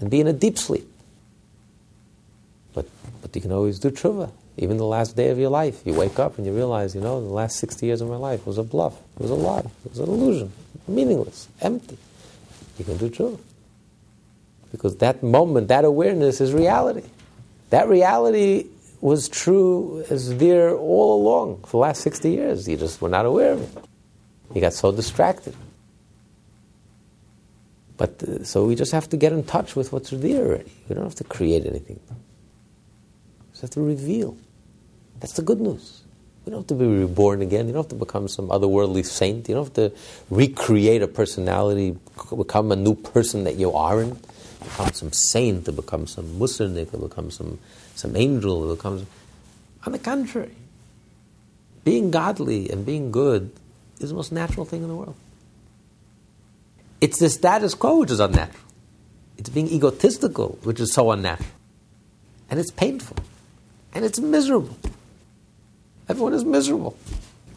and 0.00 0.10
be 0.10 0.20
in 0.20 0.26
a 0.26 0.32
deep 0.32 0.58
sleep. 0.58 0.88
But, 2.74 2.86
but 3.20 3.34
you 3.34 3.42
can 3.42 3.52
always 3.52 3.78
do 3.78 3.90
tshuva. 3.90 4.30
Even 4.56 4.76
the 4.76 4.84
last 4.84 5.16
day 5.16 5.30
of 5.30 5.38
your 5.38 5.50
life, 5.50 5.82
you 5.84 5.94
wake 5.94 6.18
up 6.18 6.38
and 6.38 6.46
you 6.46 6.52
realize, 6.52 6.94
you 6.94 7.00
know, 7.00 7.20
the 7.20 7.32
last 7.32 7.56
60 7.56 7.84
years 7.86 8.00
of 8.00 8.08
my 8.08 8.16
life 8.16 8.46
was 8.46 8.56
a 8.56 8.62
bluff, 8.62 8.94
it 9.16 9.22
was 9.22 9.30
a 9.32 9.34
lie, 9.34 9.58
it 9.84 9.90
was 9.90 9.98
an 9.98 10.08
illusion, 10.08 10.52
meaningless, 10.86 11.48
empty. 11.60 11.98
You 12.78 12.84
can 12.84 12.96
do 12.96 13.10
tshuva. 13.10 13.38
Because 14.74 14.96
that 14.96 15.22
moment, 15.22 15.68
that 15.68 15.84
awareness 15.84 16.40
is 16.40 16.52
reality. 16.52 17.08
That 17.70 17.88
reality 17.88 18.66
was 19.00 19.28
true, 19.28 20.04
as 20.10 20.36
there 20.38 20.74
all 20.74 21.22
along 21.22 21.60
for 21.62 21.70
the 21.70 21.76
last 21.76 22.02
60 22.02 22.28
years. 22.28 22.66
You 22.66 22.76
just 22.76 23.00
were 23.00 23.08
not 23.08 23.24
aware 23.24 23.52
of 23.52 23.62
it. 23.62 23.84
You 24.52 24.60
got 24.60 24.72
so 24.72 24.90
distracted. 24.90 25.54
But 27.96 28.20
uh, 28.24 28.42
so 28.42 28.64
we 28.64 28.74
just 28.74 28.90
have 28.90 29.08
to 29.10 29.16
get 29.16 29.32
in 29.32 29.44
touch 29.44 29.76
with 29.76 29.92
what's 29.92 30.10
there 30.10 30.44
already. 30.44 30.72
We 30.88 30.96
don't 30.96 31.04
have 31.04 31.14
to 31.16 31.24
create 31.24 31.66
anything. 31.66 32.00
We 32.08 33.50
just 33.52 33.62
have 33.62 33.70
to 33.70 33.80
reveal. 33.80 34.36
That's 35.20 35.34
the 35.34 35.42
good 35.42 35.60
news. 35.60 36.02
You 36.44 36.50
don't 36.50 36.62
have 36.62 36.66
to 36.66 36.74
be 36.74 36.84
reborn 36.84 37.42
again. 37.42 37.68
You 37.68 37.74
don't 37.74 37.84
have 37.84 37.90
to 37.90 38.04
become 38.04 38.26
some 38.26 38.48
otherworldly 38.48 39.06
saint. 39.06 39.48
You 39.48 39.54
don't 39.54 39.66
have 39.66 39.74
to 39.74 39.92
recreate 40.30 41.00
a 41.00 41.06
personality, 41.06 41.96
become 42.36 42.72
a 42.72 42.76
new 42.76 42.96
person 42.96 43.44
that 43.44 43.54
you 43.54 43.72
aren't. 43.72 44.18
Become 44.64 44.92
some 44.92 45.12
saint, 45.12 45.66
to 45.66 45.72
become 45.72 46.06
some 46.06 46.38
musarnik, 46.38 46.90
to 46.90 46.98
become 46.98 47.30
some, 47.30 47.58
some 47.94 48.16
angel, 48.16 48.68
to 48.68 48.74
become. 48.74 48.98
Some... 48.98 49.06
On 49.86 49.92
the 49.92 49.98
contrary, 49.98 50.54
being 51.84 52.10
godly 52.10 52.70
and 52.70 52.84
being 52.84 53.12
good 53.12 53.52
is 54.00 54.10
the 54.10 54.16
most 54.16 54.32
natural 54.32 54.64
thing 54.64 54.82
in 54.82 54.88
the 54.88 54.94
world. 54.94 55.14
It's 57.00 57.18
the 57.18 57.28
status 57.28 57.74
quo 57.74 58.00
which 58.00 58.10
is 58.10 58.20
unnatural. 58.20 58.64
It's 59.36 59.50
being 59.50 59.68
egotistical 59.68 60.58
which 60.62 60.80
is 60.80 60.92
so 60.92 61.10
unnatural. 61.10 61.50
And 62.50 62.58
it's 62.58 62.70
painful. 62.70 63.18
And 63.92 64.04
it's 64.04 64.18
miserable. 64.18 64.76
Everyone 66.08 66.32
is 66.32 66.44
miserable. 66.44 66.96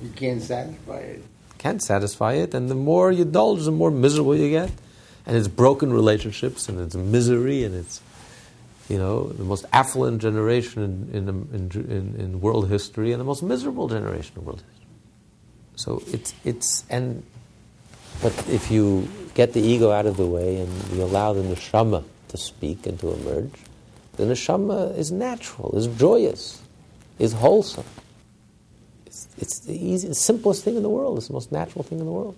You 0.02 0.10
can't 0.10 0.42
satisfy 0.42 1.00
it. 1.00 1.24
Can't 1.58 1.82
satisfy 1.82 2.34
it, 2.34 2.54
and 2.54 2.70
the 2.70 2.76
more 2.76 3.12
you 3.12 3.24
indulge, 3.24 3.64
the 3.64 3.72
more 3.72 3.90
miserable 3.90 4.36
you 4.36 4.50
get. 4.50 4.72
And 5.28 5.36
it's 5.36 5.50
broken 5.50 5.92
relationships, 5.92 6.70
and 6.70 6.80
it's 6.80 6.96
misery, 6.96 7.66
and 7.66 7.76
it's, 7.76 8.02
you 8.88 8.98
know, 8.98 9.28
the 9.28 9.44
most 9.44 9.66
affluent 9.74 10.22
generation 10.22 11.10
in, 11.12 11.28
in, 11.54 11.70
in, 11.74 12.16
in 12.18 12.42
world 12.42 12.70
history, 12.70 13.12
and 13.12 13.20
the 13.20 13.26
most 13.26 13.44
miserable 13.44 13.90
generation 13.90 14.34
in 14.38 14.46
world 14.46 14.62
history. 14.62 14.88
So 15.76 16.02
it's, 16.08 16.34
it's 16.46 16.86
and, 16.90 17.24
but 18.24 18.32
if 18.48 18.72
you 18.72 19.10
get 19.36 19.52
the 19.52 19.62
ego 19.62 19.92
out 19.92 20.06
of 20.06 20.16
the 20.16 20.26
way 20.26 20.62
and 20.62 20.72
you 20.94 21.04
allow 21.04 21.34
the 21.34 21.42
neshama 21.42 22.06
to 22.30 22.38
speak 22.38 22.88
and 22.88 22.98
to 23.02 23.12
emerge, 23.12 23.52
the 24.16 24.24
neshama 24.24 24.98
is 24.98 25.12
natural, 25.12 25.78
is 25.78 25.88
joyous, 25.88 26.62
is 27.20 27.34
wholesome. 27.34 27.86
It's, 29.06 29.28
it's 29.38 29.60
the 29.60 29.76
easiest, 29.76 30.22
simplest 30.22 30.64
thing 30.64 30.78
in 30.78 30.84
the 30.84 30.90
world. 30.90 31.18
It's 31.18 31.28
the 31.28 31.34
most 31.34 31.52
natural 31.52 31.84
thing 31.84 32.00
in 32.00 32.06
the 32.06 32.12
world. 32.12 32.36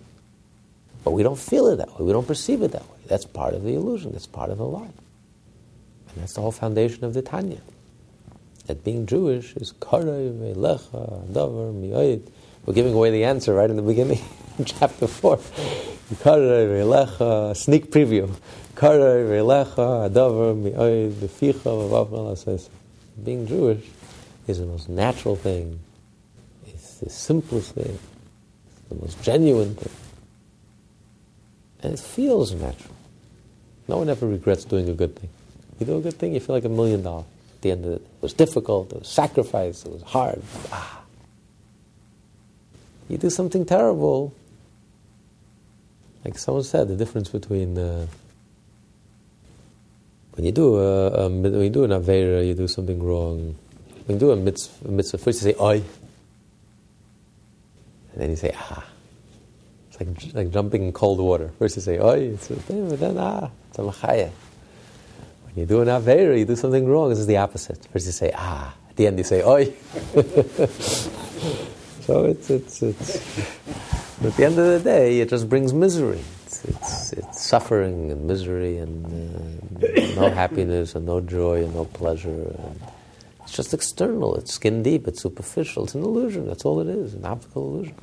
But 1.03 1.11
we 1.11 1.23
don't 1.23 1.39
feel 1.39 1.67
it 1.67 1.77
that 1.77 1.89
way. 1.97 2.05
We 2.05 2.11
don't 2.11 2.27
perceive 2.27 2.61
it 2.61 2.71
that 2.71 2.83
way. 2.83 2.97
That's 3.07 3.25
part 3.25 3.53
of 3.53 3.63
the 3.63 3.73
illusion. 3.73 4.11
That's 4.11 4.27
part 4.27 4.49
of 4.49 4.57
the 4.57 4.65
lie. 4.65 4.81
And 4.81 6.23
that's 6.23 6.33
the 6.33 6.41
whole 6.41 6.51
foundation 6.51 7.03
of 7.03 7.13
the 7.13 7.21
Tanya. 7.21 7.61
That 8.67 8.83
being 8.83 9.05
Jewish 9.05 9.55
is 9.55 9.73
karei 9.73 10.31
velecha 10.31 11.25
davar 11.31 11.73
mi'ayid. 11.73 12.29
We're 12.65 12.73
giving 12.73 12.93
away 12.93 13.09
the 13.09 13.23
answer 13.23 13.53
right 13.53 13.69
in 13.69 13.75
the 13.75 13.81
beginning, 13.81 14.19
in 14.57 14.65
chapter 14.65 15.07
4. 15.07 15.37
Karei 15.37 16.67
velecha, 16.67 17.55
sneak 17.55 17.91
preview. 17.91 18.29
Karei 18.75 19.25
velecha 19.27 20.09
davar 20.11 21.11
beficha 21.11 21.63
v'vav 21.63 22.69
Being 23.23 23.47
Jewish 23.47 23.85
is 24.47 24.59
the 24.59 24.65
most 24.65 24.89
natural 24.89 25.35
thing. 25.35 25.79
It's 26.67 26.95
the 26.95 27.09
simplest 27.09 27.73
thing. 27.73 27.97
It's 28.71 28.89
the 28.89 28.95
most 28.95 29.23
genuine 29.23 29.75
thing. 29.75 29.98
And 31.81 31.93
it 31.93 31.99
feels 31.99 32.53
natural. 32.53 32.95
No 33.87 33.97
one 33.97 34.09
ever 34.09 34.27
regrets 34.27 34.65
doing 34.65 34.89
a 34.89 34.93
good 34.93 35.15
thing. 35.15 35.29
You 35.79 35.85
do 35.85 35.97
a 35.97 36.01
good 36.01 36.19
thing, 36.19 36.33
you 36.33 36.39
feel 36.39 36.55
like 36.55 36.65
a 36.65 36.69
million 36.69 37.01
dollars. 37.03 37.25
At 37.55 37.61
the 37.61 37.71
end 37.71 37.85
of 37.85 37.91
it, 37.93 38.01
it 38.01 38.21
was 38.21 38.33
difficult, 38.33 38.91
it 38.91 38.99
was 38.99 39.07
sacrifice, 39.07 39.85
it 39.85 39.91
was 39.91 40.01
hard. 40.03 40.41
Ah. 40.71 41.01
You 43.07 43.17
do 43.17 43.29
something 43.29 43.65
terrible, 43.65 44.33
like 46.23 46.37
someone 46.37 46.63
said, 46.63 46.87
the 46.87 46.95
difference 46.95 47.29
between 47.29 47.77
uh, 47.77 48.07
when 50.33 50.45
you 50.45 50.51
do 50.51 50.77
a, 50.77 51.07
a, 51.07 51.29
when 51.29 51.61
you 51.61 51.69
do 51.69 51.83
an 51.83 51.91
avera, 51.91 52.45
you 52.45 52.53
do 52.53 52.67
something 52.67 53.01
wrong. 53.01 53.55
When 54.05 54.15
you 54.15 54.19
do 54.19 54.31
a 54.31 54.35
mitzvah, 54.35 54.87
a 54.87 54.91
mitzvah 54.91 55.17
first 55.17 55.41
you 55.43 55.51
say 55.51 55.59
"oi," 55.59 55.83
and 58.13 58.21
then 58.21 58.29
you 58.29 58.35
say 58.35 58.53
"ah." 58.55 58.85
Like, 59.99 60.33
like 60.33 60.51
jumping 60.51 60.83
in 60.83 60.91
cold 60.93 61.19
water. 61.19 61.51
First 61.59 61.75
you 61.75 61.81
say, 61.81 61.99
oi, 61.99 62.31
it's 62.33 62.49
a 62.49 62.55
thing, 62.55 62.89
but 62.89 62.99
then, 62.99 63.17
ah, 63.17 63.49
it's 63.69 63.79
a 63.79 63.81
machaya. 63.81 64.31
When 65.45 65.55
you 65.55 65.65
do 65.65 65.81
an 65.81 65.87
avera, 65.87 66.37
you 66.37 66.45
do 66.45 66.55
something 66.55 66.87
wrong, 66.87 67.09
this 67.09 67.19
is 67.19 67.27
the 67.27 67.37
opposite. 67.37 67.85
First 67.91 68.05
you 68.05 68.11
say, 68.11 68.31
ah. 68.35 68.73
At 68.89 68.95
the 68.95 69.07
end 69.07 69.17
you 69.17 69.23
say, 69.23 69.43
oi. 69.43 69.65
so 72.01 72.25
it's, 72.25 72.49
it's, 72.49 72.81
it's, 72.81 73.15
at 74.23 74.35
the 74.35 74.45
end 74.45 74.57
of 74.57 74.65
the 74.65 74.79
day, 74.83 75.19
it 75.19 75.29
just 75.29 75.49
brings 75.49 75.73
misery. 75.73 76.21
It's, 76.45 76.65
it's, 76.65 77.13
it's 77.13 77.41
suffering 77.41 78.11
and 78.11 78.25
misery 78.25 78.77
and 78.77 79.05
uh, 79.05 80.21
no 80.21 80.29
happiness 80.29 80.95
and 80.95 81.05
no 81.05 81.21
joy 81.21 81.63
and 81.63 81.73
no 81.73 81.85
pleasure. 81.85 82.55
And 82.57 82.81
it's 83.43 83.53
just 83.53 83.73
external, 83.73 84.35
it's 84.35 84.53
skin 84.53 84.83
deep, 84.83 85.07
it's 85.07 85.21
superficial, 85.21 85.85
it's 85.85 85.95
an 85.95 86.03
illusion, 86.03 86.47
that's 86.47 86.65
all 86.65 86.79
it 86.81 86.87
is, 86.87 87.13
an 87.13 87.25
optical 87.25 87.63
illusion. 87.63 87.95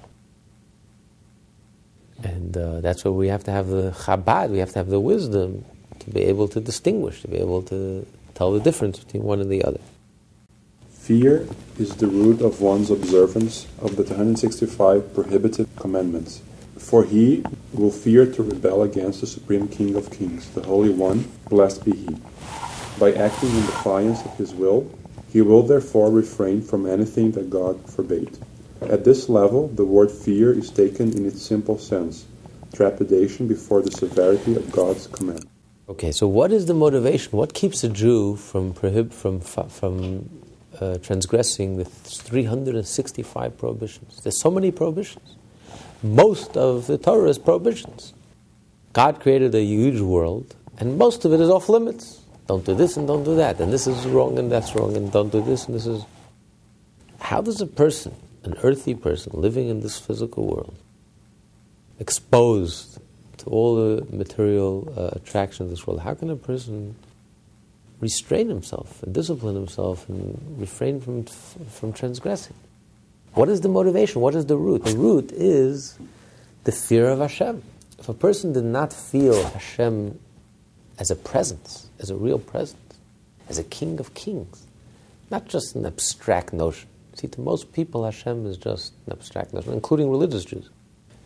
And 2.23 2.57
uh, 2.57 2.81
that's 2.81 3.05
where 3.05 3.13
we 3.13 3.29
have 3.29 3.45
to 3.45 3.51
have 3.51 3.69
the 3.69 3.91
Chabad, 3.91 4.51
we 4.51 4.59
have 4.59 4.73
to 4.73 4.79
have 4.79 4.89
the 4.89 5.01
wisdom 5.01 5.65
to 6.01 6.11
be 6.11 6.23
able 6.23 6.49
to 6.49 6.61
distinguish, 6.61 7.21
to 7.23 7.29
be 7.29 7.37
able 7.37 7.63
to 7.63 8.07
tell 8.35 8.53
the 8.53 8.61
difference 8.61 8.99
between 8.99 9.23
one 9.23 9.41
and 9.41 9.51
the 9.51 9.65
other. 9.65 9.81
Fear 10.91 11.47
is 11.79 11.95
the 11.97 12.09
root 12.09 12.41
of 12.41 12.61
one's 12.61 12.91
observance 12.91 13.67
of 13.81 13.97
the 13.97 14.03
265 14.03 15.15
prohibited 15.15 15.69
commandments. 15.77 16.43
For 16.79 17.05
he 17.05 17.45
will 17.73 17.91
fear 17.91 18.31
to 18.33 18.43
rebel 18.43 18.83
against 18.83 19.21
the 19.21 19.27
Supreme 19.27 19.69
King 19.69 19.95
of 19.95 20.11
Kings, 20.11 20.51
the 20.51 20.63
Holy 20.63 20.91
One, 20.91 21.31
blessed 21.49 21.85
be 21.85 21.93
he. 21.93 22.17
By 22.99 23.13
acting 23.13 23.51
in 23.51 23.67
defiance 23.67 24.25
of 24.25 24.37
his 24.37 24.55
will, 24.55 24.91
he 25.33 25.43
will 25.43 25.63
therefore 25.63 26.11
refrain 26.11 26.63
from 26.63 26.87
anything 26.87 27.33
that 27.33 27.51
God 27.51 27.89
forbade. 27.89 28.39
At 28.83 29.05
this 29.05 29.29
level, 29.29 29.69
the 29.69 29.85
word 29.85 30.11
fear 30.11 30.53
is 30.53 30.71
taken 30.71 31.17
in 31.17 31.27
its 31.27 31.43
simple 31.43 31.79
sense 31.79 32.27
trepidation 32.75 33.49
before 33.49 33.81
the 33.81 33.91
severity 33.91 34.55
of 34.55 34.71
God's 34.71 35.07
command. 35.07 35.47
Okay, 35.89 36.13
so 36.13 36.27
what 36.27 36.53
is 36.53 36.67
the 36.67 36.75
motivation? 36.75 37.33
What 37.33 37.55
keeps 37.55 37.83
a 37.85 37.89
Jew 37.89 38.37
from 38.37 38.75
prohib- 38.75 39.13
from 39.13 39.41
from 39.41 40.29
uh, 40.79 40.99
transgressing 40.99 41.79
the 41.79 41.85
365 41.85 43.57
prohibitions? 43.57 44.21
There's 44.23 44.41
so 44.41 44.51
many 44.51 44.71
prohibitions. 44.71 45.37
Most 46.03 46.57
of 46.57 46.87
the 46.87 46.99
Torah 46.99 47.31
is 47.31 47.39
prohibitions. 47.39 48.13
God 48.93 49.21
created 49.21 49.55
a 49.55 49.63
huge 49.63 50.01
world, 50.01 50.55
and 50.79 50.99
most 50.99 51.25
of 51.25 51.33
it 51.33 51.41
is 51.41 51.49
off 51.49 51.69
limits. 51.69 52.21
Don't 52.47 52.65
do 52.65 52.75
this 52.75 52.97
and 52.97 53.07
don't 53.07 53.25
do 53.25 53.37
that, 53.37 53.61
and 53.61 53.73
this 53.73 53.87
is 53.87 54.07
wrong 54.07 54.39
and 54.39 54.53
that's 54.53 54.75
wrong, 54.75 54.97
and 54.97 55.11
don't 55.11 55.31
do 55.31 55.41
this 55.41 55.67
and 55.67 55.75
this 55.75 55.87
is. 55.87 56.05
How 57.21 57.41
does 57.41 57.61
a 57.61 57.67
person 57.67 58.15
an 58.47 58.55
earthy 58.63 58.95
person 58.95 59.33
living 59.35 59.69
in 59.69 59.81
this 59.81 59.99
physical 59.99 60.47
world, 60.47 60.77
exposed 61.99 62.99
to 63.39 63.47
all 63.47 63.77
the 63.77 64.07
material 64.15 64.93
uh, 64.97 65.17
attractions 65.17 65.67
of 65.67 65.71
this 65.71 65.87
world, 65.87 66.01
how 66.01 66.15
can 66.15 66.31
a 66.31 66.37
person 66.37 66.95
restrain 68.01 68.49
himself 68.49 69.03
and 69.03 69.15
discipline 69.15 69.55
himself 69.55 70.09
and 70.09 70.57
refrain 70.59 71.01
from, 71.01 71.25
from 71.25 71.93
transgressing? 71.93 72.55
What 73.35 73.49
is 73.49 73.61
the 73.61 73.69
motivation? 73.69 74.21
What 74.21 74.35
is 74.35 74.47
the 74.47 74.57
root? 74.57 74.85
The 74.85 74.97
root 74.97 75.31
is 75.33 75.99
the 76.65 76.73
fear 76.73 77.09
of 77.09 77.19
Hashem. 77.19 77.63
If 77.99 78.09
a 78.09 78.15
person 78.15 78.53
did 78.53 78.65
not 78.65 78.93
feel 78.93 79.43
Hashem 79.43 80.19
as 80.99 81.11
a 81.11 81.17
presence, 81.17 81.89
as 81.99 82.11
a 82.11 82.17
real 82.17 82.39
presence, 82.39 82.81
as 83.49 83.59
a 83.59 83.65
king 83.65 84.01
of 84.01 84.15
kings, 84.15 84.67
not 85.31 85.49
just 85.49 85.75
an 85.75 85.85
abstract 85.85 86.53
notion, 86.53 86.89
See, 87.17 87.29
to 87.29 87.41
most 87.41 87.73
people, 87.73 88.05
Hashem 88.05 88.45
is 88.45 88.59
just 88.59 88.93
an 89.07 89.13
abstract 89.13 89.55
notion, 89.55 89.73
including 89.73 90.11
religious 90.11 90.45
Jews. 90.45 90.69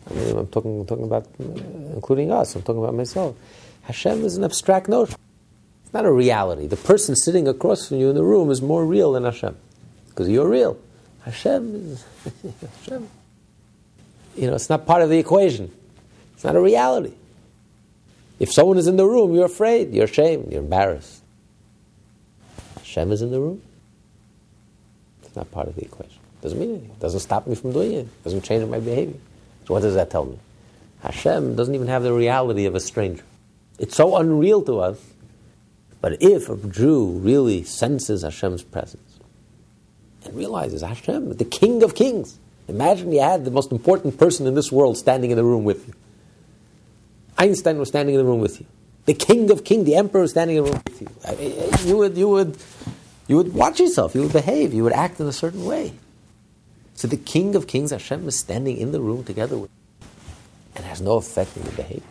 I 0.09 0.13
mean, 0.13 0.37
I'm 0.37 0.47
talking, 0.47 0.79
I'm 0.79 0.85
talking 0.85 1.03
about, 1.03 1.27
including 1.37 2.31
us, 2.31 2.55
I'm 2.55 2.61
talking 2.61 2.81
about 2.81 2.95
myself. 2.95 3.35
Hashem 3.83 4.23
is 4.23 4.37
an 4.37 4.45
abstract 4.45 4.87
notion. 4.87 5.17
It's 5.83 5.93
not 5.93 6.05
a 6.05 6.11
reality. 6.11 6.65
The 6.67 6.77
person 6.77 7.17
sitting 7.17 7.45
across 7.45 7.89
from 7.89 7.97
you 7.97 8.09
in 8.09 8.15
the 8.15 8.23
room 8.23 8.49
is 8.49 8.61
more 8.61 8.85
real 8.85 9.11
than 9.11 9.25
Hashem, 9.25 9.57
because 10.07 10.29
you're 10.29 10.47
real. 10.47 10.79
Hashem 11.25 11.75
is 11.75 12.05
Hashem. 12.79 13.09
You 14.37 14.47
know, 14.47 14.55
it's 14.55 14.69
not 14.69 14.85
part 14.85 15.01
of 15.01 15.09
the 15.09 15.19
equation. 15.19 15.69
It's 16.35 16.45
not 16.45 16.55
a 16.55 16.61
reality. 16.61 17.13
If 18.39 18.53
someone 18.53 18.77
is 18.77 18.87
in 18.87 18.95
the 18.95 19.05
room, 19.05 19.35
you're 19.35 19.45
afraid, 19.45 19.93
you're 19.93 20.05
ashamed, 20.05 20.53
you're 20.53 20.61
embarrassed. 20.61 21.21
Hashem 22.77 23.11
is 23.11 23.21
in 23.21 23.31
the 23.31 23.41
room. 23.41 23.61
It's 25.31 25.37
not 25.37 25.49
part 25.49 25.69
of 25.69 25.75
the 25.75 25.83
equation. 25.83 26.19
Doesn't 26.41 26.59
mean 26.59 26.71
anything. 26.71 26.95
Doesn't 26.99 27.21
stop 27.21 27.47
me 27.47 27.55
from 27.55 27.71
doing 27.71 27.93
it. 27.93 28.23
Doesn't 28.25 28.43
change 28.43 28.67
my 28.67 28.81
behavior. 28.81 29.17
So 29.65 29.75
what 29.75 29.81
does 29.81 29.93
that 29.93 30.09
tell 30.09 30.25
me? 30.25 30.37
Hashem 31.03 31.55
doesn't 31.55 31.73
even 31.73 31.87
have 31.87 32.03
the 32.03 32.11
reality 32.11 32.65
of 32.65 32.75
a 32.75 32.81
stranger. 32.81 33.23
It's 33.79 33.95
so 33.95 34.17
unreal 34.17 34.61
to 34.63 34.79
us. 34.79 34.99
But 36.01 36.21
if 36.21 36.49
a 36.49 36.57
Jew 36.57 37.05
really 37.05 37.63
senses 37.63 38.23
Hashem's 38.23 38.61
presence 38.61 39.19
and 40.25 40.35
realizes 40.35 40.81
Hashem, 40.81 41.37
the 41.37 41.45
King 41.45 41.81
of 41.81 41.95
Kings, 41.95 42.37
imagine 42.67 43.13
you 43.13 43.21
had 43.21 43.45
the 43.45 43.51
most 43.51 43.71
important 43.71 44.17
person 44.17 44.47
in 44.47 44.53
this 44.53 44.69
world 44.69 44.97
standing 44.97 45.31
in 45.31 45.37
the 45.37 45.45
room 45.45 45.63
with 45.63 45.87
you. 45.87 45.93
Einstein 47.37 47.77
was 47.77 47.87
standing 47.87 48.15
in 48.15 48.19
the 48.19 48.25
room 48.25 48.41
with 48.41 48.59
you. 48.59 48.65
The 49.05 49.13
King 49.13 49.49
of 49.49 49.63
Kings, 49.63 49.85
the 49.85 49.95
Emperor 49.95 50.27
standing 50.27 50.57
in 50.57 50.65
the 50.65 50.71
room 50.71 50.81
with 50.85 51.01
you. 51.01 51.89
You 51.89 51.97
would, 51.97 52.17
you 52.17 52.27
would 52.27 52.57
you 53.31 53.37
would 53.37 53.53
watch 53.53 53.79
yourself, 53.79 54.13
you 54.13 54.23
would 54.23 54.33
behave, 54.33 54.73
you 54.73 54.83
would 54.83 54.91
act 54.91 55.17
in 55.21 55.25
a 55.25 55.31
certain 55.31 55.63
way. 55.63 55.93
So 56.95 57.07
the 57.07 57.15
King 57.15 57.55
of 57.55 57.65
Kings, 57.65 57.91
Hashem, 57.91 58.27
is 58.27 58.37
standing 58.37 58.75
in 58.75 58.91
the 58.91 58.99
room 58.99 59.23
together 59.23 59.57
with 59.57 59.71
you 59.71 60.07
and 60.75 60.83
has 60.83 60.99
no 60.99 61.13
effect 61.13 61.55
on 61.55 61.63
your 61.63 61.71
behavior. 61.71 62.03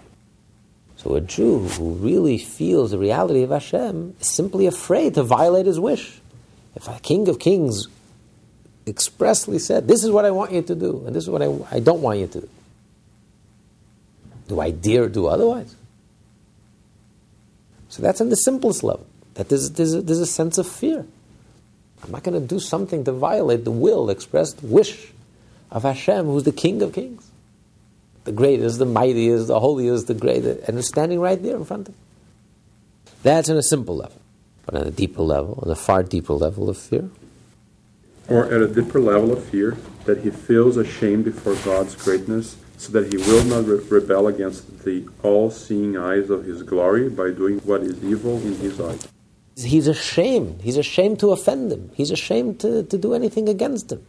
So 0.96 1.16
a 1.16 1.20
Jew 1.20 1.58
who 1.58 1.92
really 1.92 2.38
feels 2.38 2.92
the 2.92 2.98
reality 2.98 3.42
of 3.42 3.50
Hashem 3.50 4.16
is 4.18 4.28
simply 4.28 4.66
afraid 4.66 5.12
to 5.16 5.22
violate 5.22 5.66
his 5.66 5.78
wish. 5.78 6.22
If 6.74 6.88
a 6.88 6.98
King 7.00 7.28
of 7.28 7.38
Kings 7.38 7.86
expressly 8.86 9.58
said, 9.58 9.88
This 9.88 10.02
is 10.02 10.10
what 10.10 10.24
I 10.24 10.30
want 10.30 10.52
you 10.52 10.62
to 10.62 10.74
do, 10.74 11.02
and 11.04 11.14
this 11.14 11.24
is 11.24 11.28
what 11.28 11.42
I, 11.42 11.54
I 11.70 11.80
don't 11.80 12.00
want 12.00 12.18
you 12.18 12.28
to 12.28 12.40
do, 12.40 12.48
do 14.48 14.58
I 14.58 14.70
dare 14.70 15.06
do 15.10 15.26
otherwise? 15.26 15.76
So 17.90 18.00
that's 18.00 18.22
on 18.22 18.30
the 18.30 18.36
simplest 18.36 18.82
level. 18.82 19.06
That 19.34 19.48
there's, 19.48 19.70
there's, 19.70 19.94
a, 19.94 20.02
there's 20.02 20.20
a 20.20 20.26
sense 20.26 20.58
of 20.58 20.66
fear. 20.66 21.06
I'm 22.02 22.10
not 22.10 22.22
going 22.22 22.40
to 22.40 22.46
do 22.46 22.58
something 22.58 23.04
to 23.04 23.12
violate 23.12 23.64
the 23.64 23.70
will, 23.70 24.10
expressed 24.10 24.62
wish 24.62 25.12
of 25.70 25.82
Hashem, 25.82 26.26
who's 26.26 26.44
the 26.44 26.52
King 26.52 26.82
of 26.82 26.92
Kings. 26.92 27.30
The 28.24 28.32
greatest, 28.32 28.78
the 28.78 28.86
mightiest, 28.86 29.46
the 29.48 29.60
holiest, 29.60 30.06
the 30.06 30.14
greatest, 30.14 30.68
and 30.68 30.78
it's 30.78 30.88
standing 30.88 31.20
right 31.20 31.42
there 31.42 31.56
in 31.56 31.64
front 31.64 31.88
of 31.88 31.94
him. 31.94 32.00
That's 33.22 33.48
on 33.50 33.56
a 33.56 33.62
simple 33.62 33.96
level. 33.96 34.20
But 34.66 34.74
on 34.76 34.86
a 34.86 34.90
deeper 34.90 35.22
level, 35.22 35.62
on 35.62 35.70
a 35.70 35.76
far 35.76 36.02
deeper 36.02 36.34
level 36.34 36.68
of 36.68 36.78
fear. 36.78 37.10
Or 38.28 38.46
at 38.46 38.60
a 38.60 38.68
deeper 38.68 39.00
level 39.00 39.32
of 39.32 39.44
fear, 39.44 39.76
that 40.04 40.18
he 40.18 40.30
feels 40.30 40.76
ashamed 40.76 41.24
before 41.24 41.54
God's 41.56 41.94
greatness 41.94 42.56
so 42.78 42.92
that 42.92 43.12
he 43.12 43.18
will 43.18 43.44
not 43.44 43.66
re- 43.66 43.84
rebel 43.90 44.28
against 44.28 44.84
the 44.84 45.06
all 45.22 45.50
seeing 45.50 45.98
eyes 45.98 46.30
of 46.30 46.44
his 46.44 46.62
glory 46.62 47.08
by 47.10 47.30
doing 47.30 47.58
what 47.60 47.82
is 47.82 48.02
evil 48.02 48.36
in 48.40 48.56
his 48.56 48.80
eyes. 48.80 49.06
He's 49.56 49.86
ashamed. 49.86 50.62
He's 50.62 50.76
ashamed 50.76 51.20
to 51.20 51.30
offend 51.30 51.72
him. 51.72 51.90
He's 51.94 52.10
ashamed 52.10 52.60
to, 52.60 52.82
to 52.84 52.98
do 52.98 53.14
anything 53.14 53.48
against 53.48 53.92
him. 53.92 54.04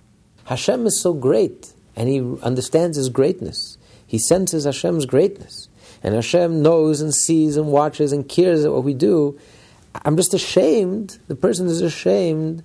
Hashem 0.45 0.85
is 0.85 1.01
so 1.01 1.13
great, 1.13 1.73
and 1.95 2.07
he 2.07 2.19
understands 2.41 2.97
his 2.97 3.09
greatness. 3.09 3.77
He 4.05 4.19
senses 4.19 4.65
Hashem's 4.65 5.05
greatness. 5.05 5.69
And 6.03 6.15
Hashem 6.15 6.61
knows 6.61 7.01
and 7.01 7.13
sees 7.13 7.57
and 7.57 7.67
watches 7.67 8.11
and 8.11 8.27
cares 8.27 8.65
at 8.65 8.71
what 8.71 8.83
we 8.83 8.93
do. 8.93 9.39
I'm 10.03 10.17
just 10.17 10.33
ashamed, 10.33 11.19
the 11.27 11.35
person 11.35 11.67
is 11.67 11.81
ashamed 11.81 12.63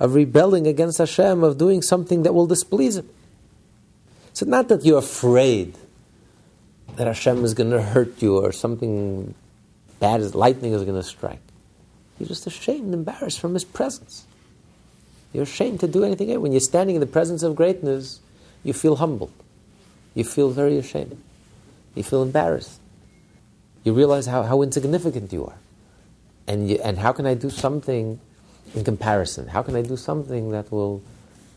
of 0.00 0.14
rebelling 0.14 0.66
against 0.66 0.98
Hashem, 0.98 1.42
of 1.44 1.56
doing 1.56 1.82
something 1.82 2.24
that 2.24 2.34
will 2.34 2.46
displease 2.46 2.96
him. 2.96 3.08
So 4.32 4.46
not 4.46 4.68
that 4.68 4.84
you're 4.84 4.98
afraid 4.98 5.74
that 6.96 7.06
Hashem 7.06 7.44
is 7.44 7.54
going 7.54 7.70
to 7.70 7.82
hurt 7.82 8.20
you 8.20 8.38
or 8.38 8.52
something 8.52 9.34
bad, 10.00 10.20
as 10.20 10.34
lightning 10.34 10.72
is 10.72 10.82
going 10.82 11.00
to 11.00 11.02
strike. 11.02 11.40
You're 12.18 12.28
just 12.28 12.46
ashamed 12.46 12.94
embarrassed 12.94 13.40
from 13.40 13.54
His 13.54 13.64
presence. 13.64 14.24
You're 15.32 15.42
ashamed 15.42 15.80
to 15.80 15.88
do 15.88 16.04
anything. 16.04 16.40
When 16.40 16.52
you're 16.52 16.60
standing 16.60 16.96
in 16.96 17.00
the 17.00 17.06
presence 17.06 17.42
of 17.42 17.56
greatness, 17.56 18.20
you 18.62 18.72
feel 18.72 18.96
humbled. 18.96 19.32
You 20.14 20.24
feel 20.24 20.50
very 20.50 20.78
ashamed. 20.78 21.20
You 21.94 22.04
feel 22.04 22.22
embarrassed. 22.22 22.80
You 23.82 23.92
realize 23.92 24.26
how, 24.26 24.44
how 24.44 24.62
insignificant 24.62 25.32
you 25.32 25.46
are. 25.46 25.58
And, 26.46 26.70
you, 26.70 26.78
and 26.84 26.98
how 26.98 27.12
can 27.12 27.26
I 27.26 27.34
do 27.34 27.50
something 27.50 28.20
in 28.74 28.84
comparison? 28.84 29.48
How 29.48 29.62
can 29.62 29.74
I 29.74 29.82
do 29.82 29.96
something 29.96 30.50
that 30.50 30.70
will 30.70 31.02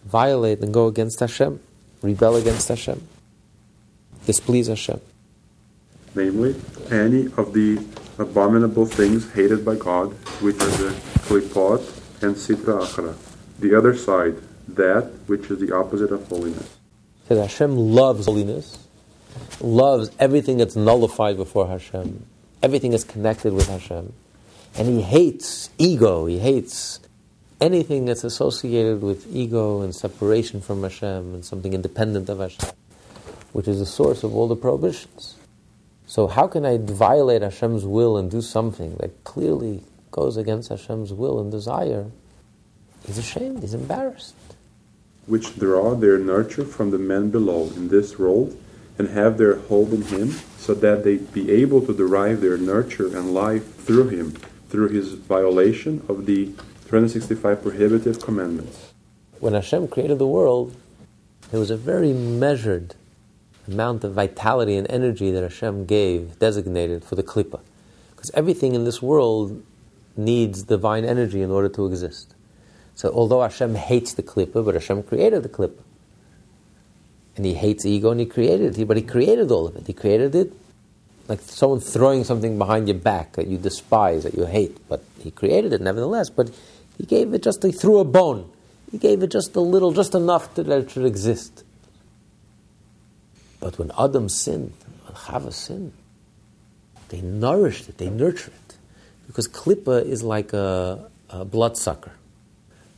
violate 0.05 0.59
and 0.59 0.73
go 0.73 0.87
against 0.87 1.19
Hashem, 1.19 1.59
rebel 2.01 2.35
against 2.35 2.67
Hashem, 2.67 3.05
displease 4.25 4.67
Hashem? 4.67 5.01
Namely, 6.15 6.55
any 6.89 7.25
of 7.37 7.53
the 7.53 7.83
abominable 8.17 8.85
things 8.85 9.31
hated 9.31 9.63
by 9.63 9.75
God, 9.75 10.11
which 10.41 10.55
are 10.55 10.77
the 10.77 10.89
klipot 11.27 11.79
and 12.23 12.35
sitra 12.35 12.81
achra. 12.81 13.15
The 13.59 13.75
other 13.75 13.95
side, 13.95 14.35
that 14.69 15.11
which 15.27 15.49
is 15.49 15.59
the 15.59 15.75
opposite 15.75 16.11
of 16.11 16.27
holiness. 16.27 16.77
That 17.27 17.39
Hashem 17.39 17.75
loves 17.75 18.25
holiness, 18.25 18.87
loves 19.61 20.11
everything 20.19 20.57
that's 20.57 20.75
nullified 20.75 21.37
before 21.37 21.67
Hashem. 21.67 22.25
Everything 22.63 22.93
is 22.93 23.03
connected 23.03 23.53
with 23.53 23.67
Hashem. 23.67 24.13
And 24.75 24.87
he 24.87 25.01
hates 25.01 25.69
ego. 25.77 26.25
He 26.25 26.39
hates 26.39 26.99
anything 27.59 28.05
that's 28.05 28.23
associated 28.23 29.01
with 29.01 29.27
ego 29.33 29.81
and 29.81 29.95
separation 29.95 30.61
from 30.61 30.83
Hashem 30.83 31.33
and 31.33 31.45
something 31.45 31.73
independent 31.73 32.29
of 32.29 32.39
Hashem, 32.39 32.69
which 33.53 33.67
is 33.67 33.79
the 33.79 33.85
source 33.85 34.23
of 34.23 34.35
all 34.35 34.47
the 34.47 34.55
prohibitions. 34.55 35.36
So 36.09 36.27
how 36.27 36.47
can 36.47 36.65
I 36.65 36.77
violate 36.77 37.41
Hashem's 37.41 37.85
will 37.85 38.15
and 38.17 38.31
do 38.31 38.41
something 38.41 38.95
that 39.01 39.25
clearly 39.25 39.83
goes 40.09 40.37
against 40.37 40.69
Hashem's 40.69 41.11
will 41.11 41.37
and 41.37 41.51
desire? 41.51 42.05
He's 43.05 43.17
ashamed, 43.17 43.61
he's 43.61 43.73
embarrassed. 43.73 44.33
Which 45.25 45.59
draw 45.59 45.95
their 45.95 46.17
nurture 46.17 46.63
from 46.63 46.91
the 46.91 46.97
men 46.97 47.29
below 47.29 47.69
in 47.75 47.89
this 47.89 48.17
world 48.17 48.57
and 48.97 49.09
have 49.09 49.37
their 49.37 49.57
hold 49.57 49.91
in 49.93 50.03
him, 50.03 50.31
so 50.57 50.73
that 50.73 51.03
they 51.03 51.17
be 51.17 51.51
able 51.51 51.85
to 51.85 51.93
derive 51.93 52.39
their 52.39 52.57
nurture 52.57 53.07
and 53.07 53.33
life 53.33 53.75
through 53.75 54.07
him, 54.07 54.31
through 54.69 54.87
his 54.87 55.13
violation 55.13 56.03
of 56.07 56.25
the 56.25 56.45
365 56.85 57.61
prohibitive 57.61 58.21
commandments. 58.21 58.93
When 59.39 59.53
Hashem 59.53 59.89
created 59.89 60.19
the 60.19 60.25
world, 60.25 60.73
there 61.51 61.59
was 61.59 61.69
a 61.69 61.77
very 61.77 62.13
measured 62.13 62.95
amount 63.67 64.03
of 64.03 64.13
vitality 64.13 64.75
and 64.75 64.89
energy 64.89 65.31
that 65.31 65.43
Hashem 65.43 65.85
gave, 65.85 66.39
designated 66.39 67.03
for 67.03 67.15
the 67.15 67.23
klippa. 67.23 67.59
Because 68.11 68.31
everything 68.33 68.75
in 68.75 68.85
this 68.85 69.01
world 69.01 69.63
needs 70.15 70.63
divine 70.63 71.05
energy 71.05 71.41
in 71.41 71.51
order 71.51 71.69
to 71.69 71.85
exist. 71.85 72.33
So 72.95 73.11
although 73.11 73.41
Hashem 73.41 73.75
hates 73.75 74.13
the 74.13 74.23
klippa, 74.23 74.65
but 74.65 74.73
Hashem 74.73 75.03
created 75.03 75.43
the 75.43 75.49
klippa. 75.49 75.83
And 77.35 77.45
he 77.45 77.53
hates 77.53 77.85
ego 77.85 78.09
and 78.09 78.19
he 78.19 78.25
created 78.25 78.79
it, 78.79 78.87
but 78.87 78.97
he 78.97 79.03
created 79.03 79.51
all 79.51 79.67
of 79.67 79.75
it. 79.75 79.85
He 79.85 79.93
created 79.93 80.33
it 80.33 80.51
like 81.27 81.41
someone 81.41 81.79
throwing 81.79 82.23
something 82.23 82.57
behind 82.57 82.87
your 82.87 82.97
back 82.97 83.33
that 83.33 83.47
you 83.47 83.57
despise, 83.57 84.23
that 84.23 84.33
you 84.33 84.45
hate, 84.45 84.77
but 84.87 85.03
he 85.19 85.29
created 85.29 85.73
it 85.73 85.81
nevertheless. 85.81 86.29
But 86.29 86.49
he 86.97 87.05
gave 87.05 87.33
it 87.33 87.43
just, 87.43 87.61
he 87.61 87.71
threw 87.71 87.99
a 87.99 88.05
bone. 88.05 88.49
He 88.91 88.97
gave 88.97 89.21
it 89.21 89.29
just 89.29 89.55
a 89.55 89.59
little, 89.59 89.91
just 89.91 90.15
enough 90.15 90.55
that 90.55 90.67
it 90.69 90.89
should 90.89 91.05
exist. 91.05 91.63
But 93.59 93.79
when 93.79 93.91
Adam 93.97 94.29
sinned, 94.29 94.73
when 95.05 95.15
Chava 95.15 95.51
sinned, 95.51 95.93
they 97.09 97.21
nourished 97.21 97.89
it, 97.89 97.97
they 97.97 98.09
nurtured 98.09 98.53
it. 98.53 98.77
Because 99.27 99.47
klippa 99.47 100.05
is 100.05 100.23
like 100.23 100.53
a, 100.53 101.09
a 101.29 101.45
bloodsucker. 101.45 102.11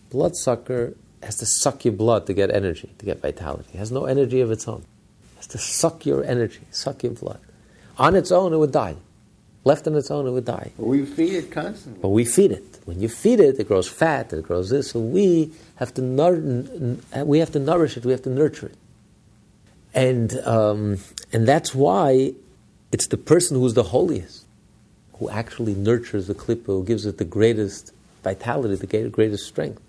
Bloodsucker 0.10 0.96
has 1.24 1.38
to 1.38 1.46
suck 1.46 1.86
your 1.86 1.94
blood 1.94 2.26
to 2.28 2.34
get 2.34 2.50
energy, 2.52 2.90
to 2.98 3.06
get 3.06 3.22
vitality. 3.22 3.70
It 3.74 3.78
has 3.78 3.92
no 3.92 4.06
energy 4.06 4.42
of 4.42 4.52
its 4.52 4.68
own. 4.68 4.86
It 5.34 5.38
has 5.38 5.48
to 5.48 5.58
suck 5.58 6.06
your 6.06 6.24
energy, 6.24 6.62
suck 6.72 7.04
your 7.04 7.14
blood. 7.14 7.40
On 7.98 8.16
its 8.16 8.32
own, 8.32 8.54
it 8.54 8.58
would 8.58 8.72
die. 8.72 8.96
Left 9.66 9.86
on 9.88 9.96
its 9.96 10.10
own, 10.10 10.26
it 10.26 10.32
would 10.32 10.46
die. 10.46 10.72
But 10.78 10.86
we 10.88 11.06
feed 11.06 11.34
it 11.34 11.52
constantly. 11.52 12.02
But 12.02 12.10
we 12.10 12.24
feed 12.26 12.52
it. 12.52 12.80
When 12.86 13.02
you 13.02 13.10
feed 13.10 13.40
it, 13.40 13.60
it 13.60 13.68
grows 13.68 13.88
fat, 13.88 14.32
it 14.34 14.44
grows 14.44 14.70
this. 14.70 14.92
So 14.92 15.00
we 15.00 15.52
have 15.76 15.94
to, 15.96 16.02
nur- 16.02 16.40
we 17.26 17.40
have 17.40 17.52
to 17.52 17.60
nourish 17.60 17.98
it, 17.98 18.06
we 18.06 18.12
have 18.12 18.24
to 18.24 18.30
nurture 18.30 18.68
it. 18.68 18.78
And, 19.94 20.34
um, 20.46 20.98
and 21.34 21.48
that's 21.48 21.74
why 21.74 22.34
it's 22.92 23.08
the 23.08 23.18
person 23.18 23.58
who's 23.58 23.74
the 23.74 23.84
holiest 23.84 24.46
who 25.14 25.30
actually 25.30 25.76
nurtures 25.76 26.28
the 26.28 26.34
klippa, 26.34 26.68
who 26.68 26.84
gives 26.84 27.06
it 27.06 27.18
the 27.18 27.26
greatest 27.26 27.92
vitality, 28.24 28.76
the 28.76 29.10
greatest 29.10 29.46
strength. 29.46 29.82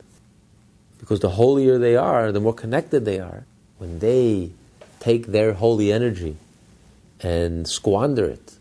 Because 0.98 1.20
the 1.20 1.31
holier 1.31 1.78
they 1.78 1.97
are, 1.97 2.32
the 2.32 2.40
more 2.40 2.52
connected 2.52 3.05
they 3.05 3.20
are. 3.20 3.44
When 3.78 4.01
they 4.01 4.51
take 4.98 5.28
their 5.28 5.55
holy 5.55 5.93
energy 5.93 6.36
and 7.20 7.66
squander 7.66 8.24
it 8.24 8.59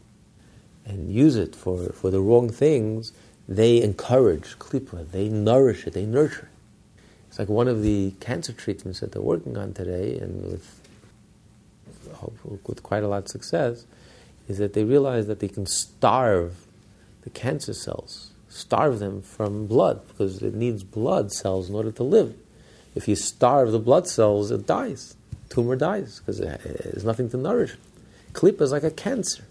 and 0.85 1.11
use 1.11 1.35
it 1.35 1.55
for, 1.55 1.89
for 1.89 2.11
the 2.11 2.21
wrong 2.21 2.49
things, 2.49 3.11
they 3.47 3.81
encourage 3.81 4.57
klippa, 4.59 5.09
they 5.11 5.27
nourish 5.27 5.87
it, 5.87 5.93
they 5.93 6.05
nurture 6.05 6.49
it. 6.51 7.01
It's 7.27 7.39
like 7.39 7.49
one 7.49 7.67
of 7.67 7.81
the 7.81 8.13
cancer 8.19 8.53
treatments 8.53 8.99
that 8.99 9.11
they're 9.11 9.21
working 9.21 9.57
on 9.57 9.73
today, 9.73 10.17
and 10.17 10.43
with 10.43 10.78
with 12.65 12.83
quite 12.83 13.03
a 13.03 13.07
lot 13.07 13.23
of 13.23 13.27
success, 13.27 13.85
is 14.47 14.57
that 14.57 14.73
they 14.73 14.83
realize 14.83 15.27
that 15.27 15.39
they 15.39 15.47
can 15.47 15.65
starve 15.65 16.65
the 17.21 17.29
cancer 17.29 17.73
cells, 17.73 18.31
starve 18.49 18.99
them 18.99 19.21
from 19.21 19.67
blood, 19.67 20.07
because 20.07 20.41
it 20.41 20.53
needs 20.53 20.83
blood 20.83 21.31
cells 21.31 21.69
in 21.69 21.75
order 21.75 21.91
to 21.91 22.03
live. 22.03 22.35
If 22.95 23.07
you 23.07 23.15
starve 23.15 23.71
the 23.71 23.79
blood 23.79 24.07
cells, 24.07 24.51
it 24.51 24.65
dies. 24.65 25.15
Tumor 25.49 25.75
dies 25.75 26.19
because 26.19 26.39
there's 26.39 27.05
nothing 27.05 27.29
to 27.31 27.37
nourish. 27.37 27.75
Klippa 28.33 28.61
is 28.61 28.71
like 28.71 28.83
a 28.83 28.91
cancer. 28.91 29.43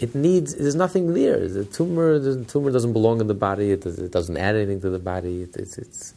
It 0.00 0.14
needs. 0.14 0.54
There's 0.54 0.74
nothing 0.74 1.14
there. 1.14 1.48
The 1.48 1.64
tumor. 1.64 2.18
The 2.18 2.44
tumor 2.44 2.70
doesn't 2.70 2.92
belong 2.92 3.20
in 3.20 3.26
the 3.26 3.34
body. 3.34 3.72
It, 3.72 3.82
does, 3.82 3.98
it 3.98 4.12
doesn't 4.12 4.36
add 4.36 4.54
anything 4.54 4.80
to 4.82 4.90
the 4.90 4.98
body. 4.98 5.42
It, 5.42 5.56
it's, 5.56 5.78
it's. 5.78 6.14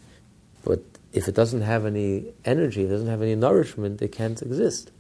But 0.64 0.82
if 1.14 1.28
it 1.28 1.36
doesn't 1.36 1.62
have 1.62 1.86
any 1.86 2.26
energy, 2.46 2.84
it 2.84 2.90
doesn't 2.90 3.08
have 3.08 3.22
any 3.22 3.36
nourishment, 3.36 4.02
it 4.02 4.12
can't 4.12 4.42
exist. 4.42 4.92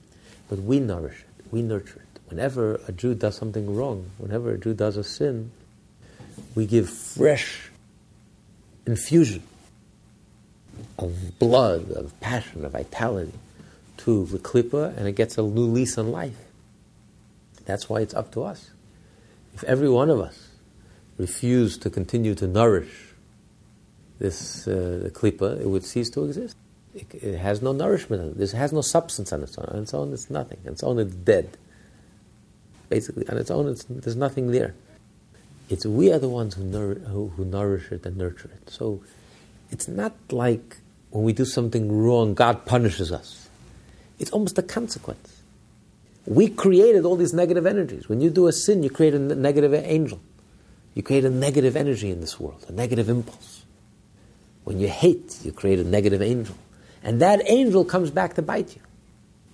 But 0.51 0.59
we 0.59 0.81
nourish 0.81 1.21
it. 1.21 1.45
We 1.49 1.61
nurture 1.61 2.01
it. 2.01 2.19
Whenever 2.29 2.75
a 2.85 2.91
Jew 2.91 3.15
does 3.15 3.37
something 3.37 3.73
wrong, 3.73 4.11
whenever 4.17 4.51
a 4.51 4.57
Jew 4.57 4.73
does 4.73 4.97
a 4.97 5.03
sin, 5.03 5.49
we 6.55 6.65
give 6.65 6.89
fresh 6.89 7.71
infusion 8.85 9.43
of 10.99 11.39
blood, 11.39 11.89
of 11.91 12.19
passion, 12.19 12.65
of 12.65 12.73
vitality 12.73 13.31
to 13.99 14.25
the 14.25 14.39
klippa, 14.39 14.97
and 14.97 15.07
it 15.07 15.13
gets 15.13 15.37
a 15.37 15.41
new 15.41 15.67
lease 15.67 15.97
on 15.97 16.11
life. 16.11 16.35
That's 17.63 17.87
why 17.87 18.01
it's 18.01 18.13
up 18.13 18.33
to 18.33 18.43
us. 18.43 18.71
If 19.53 19.63
every 19.63 19.89
one 19.89 20.09
of 20.09 20.19
us 20.19 20.49
refused 21.17 21.81
to 21.83 21.89
continue 21.89 22.35
to 22.35 22.45
nourish 22.45 23.13
this 24.19 24.67
uh, 24.67 25.09
it 25.09 25.67
would 25.67 25.85
cease 25.85 26.09
to 26.09 26.25
exist. 26.25 26.57
It, 26.93 27.13
it 27.13 27.37
has 27.37 27.61
no 27.61 27.71
nourishment. 27.71 28.37
This 28.37 28.51
has 28.51 28.73
no 28.73 28.81
substance 28.81 29.31
on 29.31 29.43
its 29.43 29.57
own. 29.57 29.65
On 29.65 29.81
its 29.83 29.93
own, 29.93 30.13
it's 30.13 30.29
nothing. 30.29 30.59
On 30.65 30.73
its 30.73 30.83
own, 30.83 30.99
it's 30.99 31.15
dead. 31.15 31.57
Basically, 32.89 33.27
on 33.29 33.37
its 33.37 33.49
own, 33.49 33.75
there's 33.89 34.15
nothing 34.15 34.51
there. 34.51 34.75
It's 35.69 35.85
we 35.85 36.11
are 36.11 36.19
the 36.19 36.27
ones 36.27 36.55
who, 36.55 36.63
nour- 36.65 36.95
who, 36.95 37.29
who 37.29 37.45
nourish 37.45 37.91
it 37.91 38.05
and 38.05 38.17
nurture 38.17 38.49
it. 38.53 38.69
So 38.69 39.01
it's 39.71 39.87
not 39.87 40.13
like 40.29 40.77
when 41.11 41.23
we 41.23 41.31
do 41.31 41.45
something 41.45 42.03
wrong, 42.03 42.33
God 42.33 42.65
punishes 42.65 43.11
us. 43.11 43.49
It's 44.19 44.31
almost 44.31 44.57
a 44.57 44.63
consequence. 44.63 45.41
We 46.25 46.49
created 46.49 47.05
all 47.05 47.15
these 47.15 47.33
negative 47.33 47.65
energies. 47.65 48.09
When 48.09 48.21
you 48.21 48.29
do 48.29 48.47
a 48.47 48.51
sin, 48.51 48.83
you 48.83 48.89
create 48.89 49.13
a 49.13 49.19
negative 49.19 49.73
angel. 49.73 50.19
You 50.93 51.03
create 51.03 51.23
a 51.23 51.29
negative 51.29 51.75
energy 51.75 52.11
in 52.11 52.19
this 52.19 52.39
world, 52.39 52.65
a 52.67 52.71
negative 52.73 53.07
impulse. 53.07 53.63
When 54.65 54.79
you 54.79 54.89
hate, 54.89 55.39
you 55.43 55.51
create 55.51 55.79
a 55.79 55.83
negative 55.83 56.21
angel. 56.21 56.55
And 57.03 57.21
that 57.21 57.41
angel 57.45 57.83
comes 57.85 58.11
back 58.11 58.35
to 58.35 58.41
bite 58.41 58.75
you. 58.75 58.81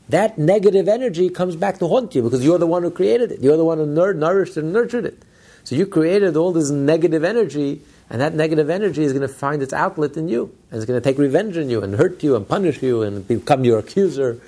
That 0.10 0.38
negative 0.38 0.88
energy 0.88 1.30
comes 1.30 1.56
back 1.56 1.80
to 1.80 1.88
haunt 1.88 2.16
you 2.16 2.22
because 2.22 2.44
you're 2.44 2.58
the 2.58 2.68
one 2.68 2.84
who 2.84 2.92
created 2.92 3.32
it. 3.32 3.42
You're 3.42 3.58
the 3.58 3.66
one 3.66 3.78
who 3.78 3.86
nur- 3.86 4.14
nourished 4.14 4.58
and 4.58 4.72
nurtured 4.72 5.06
it. 5.06 5.24
So 5.66 5.76
you 5.76 5.86
created 5.86 6.38
all 6.38 6.54
this 6.54 6.70
negative 6.70 7.26
energy, 7.26 7.82
and 8.10 8.22
that 8.22 8.34
negative 8.34 8.70
energy 8.70 9.04
is 9.04 9.12
going 9.12 9.28
to 9.28 9.34
find 9.34 9.62
its 9.62 9.74
outlet 9.74 10.16
in 10.16 10.30
you. 10.30 10.56
And 10.72 10.78
it's 10.78 10.86
going 10.86 11.00
to 11.00 11.04
take 11.04 11.18
revenge 11.18 11.58
on 11.58 11.70
you 11.70 11.84
and 11.84 11.94
hurt 11.96 12.24
you 12.24 12.38
and 12.38 12.48
punish 12.48 12.82
you 12.82 13.02
and 13.02 13.28
become 13.28 13.66
your 13.66 13.80
accuser 13.80 14.40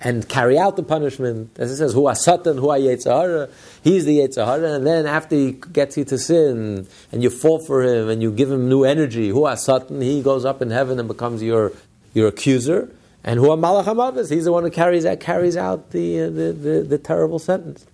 and 0.00 0.28
carry 0.28 0.56
out 0.56 0.76
the 0.76 0.84
punishment. 0.84 1.50
As 1.58 1.72
it 1.72 1.76
says, 1.78 1.92
Hu 1.92 2.08
Satan, 2.14 2.58
Hu 2.58 2.68
Yetzer 2.68 3.10
Hara. 3.10 3.48
He's 3.82 4.04
the 4.04 4.18
Yetzer 4.18 4.44
Hara. 4.44 4.74
And 4.74 4.86
then 4.86 5.06
after 5.06 5.34
he 5.34 5.52
gets 5.52 5.96
you 5.96 6.04
to 6.04 6.18
sin 6.18 6.86
and 7.10 7.22
you 7.22 7.30
fall 7.30 7.58
for 7.58 7.82
him 7.82 8.08
and 8.08 8.22
you 8.22 8.30
give 8.30 8.50
him 8.50 8.68
new 8.68 8.84
energy, 8.84 9.30
Hu 9.30 9.52
Satan, 9.56 10.00
he 10.00 10.22
goes 10.22 10.44
up 10.44 10.62
in 10.62 10.70
heaven 10.70 11.00
and 11.00 11.08
becomes 11.08 11.42
your, 11.42 11.72
your 12.18 12.28
accuser. 12.28 12.94
And 13.24 13.40
Hu 13.40 13.46
Malach 13.46 13.84
HaMavis, 13.84 14.30
he's 14.30 14.44
the 14.44 14.52
one 14.52 14.64
who 14.64 14.70
carries 14.70 15.04
out, 15.04 15.20
carries 15.20 15.56
out 15.56 15.90
the, 15.90 16.22
uh, 16.22 16.24
the, 16.26 16.52
the, 16.52 16.86
the 16.88 16.98
terrible 16.98 17.38
sentence. 17.38 17.86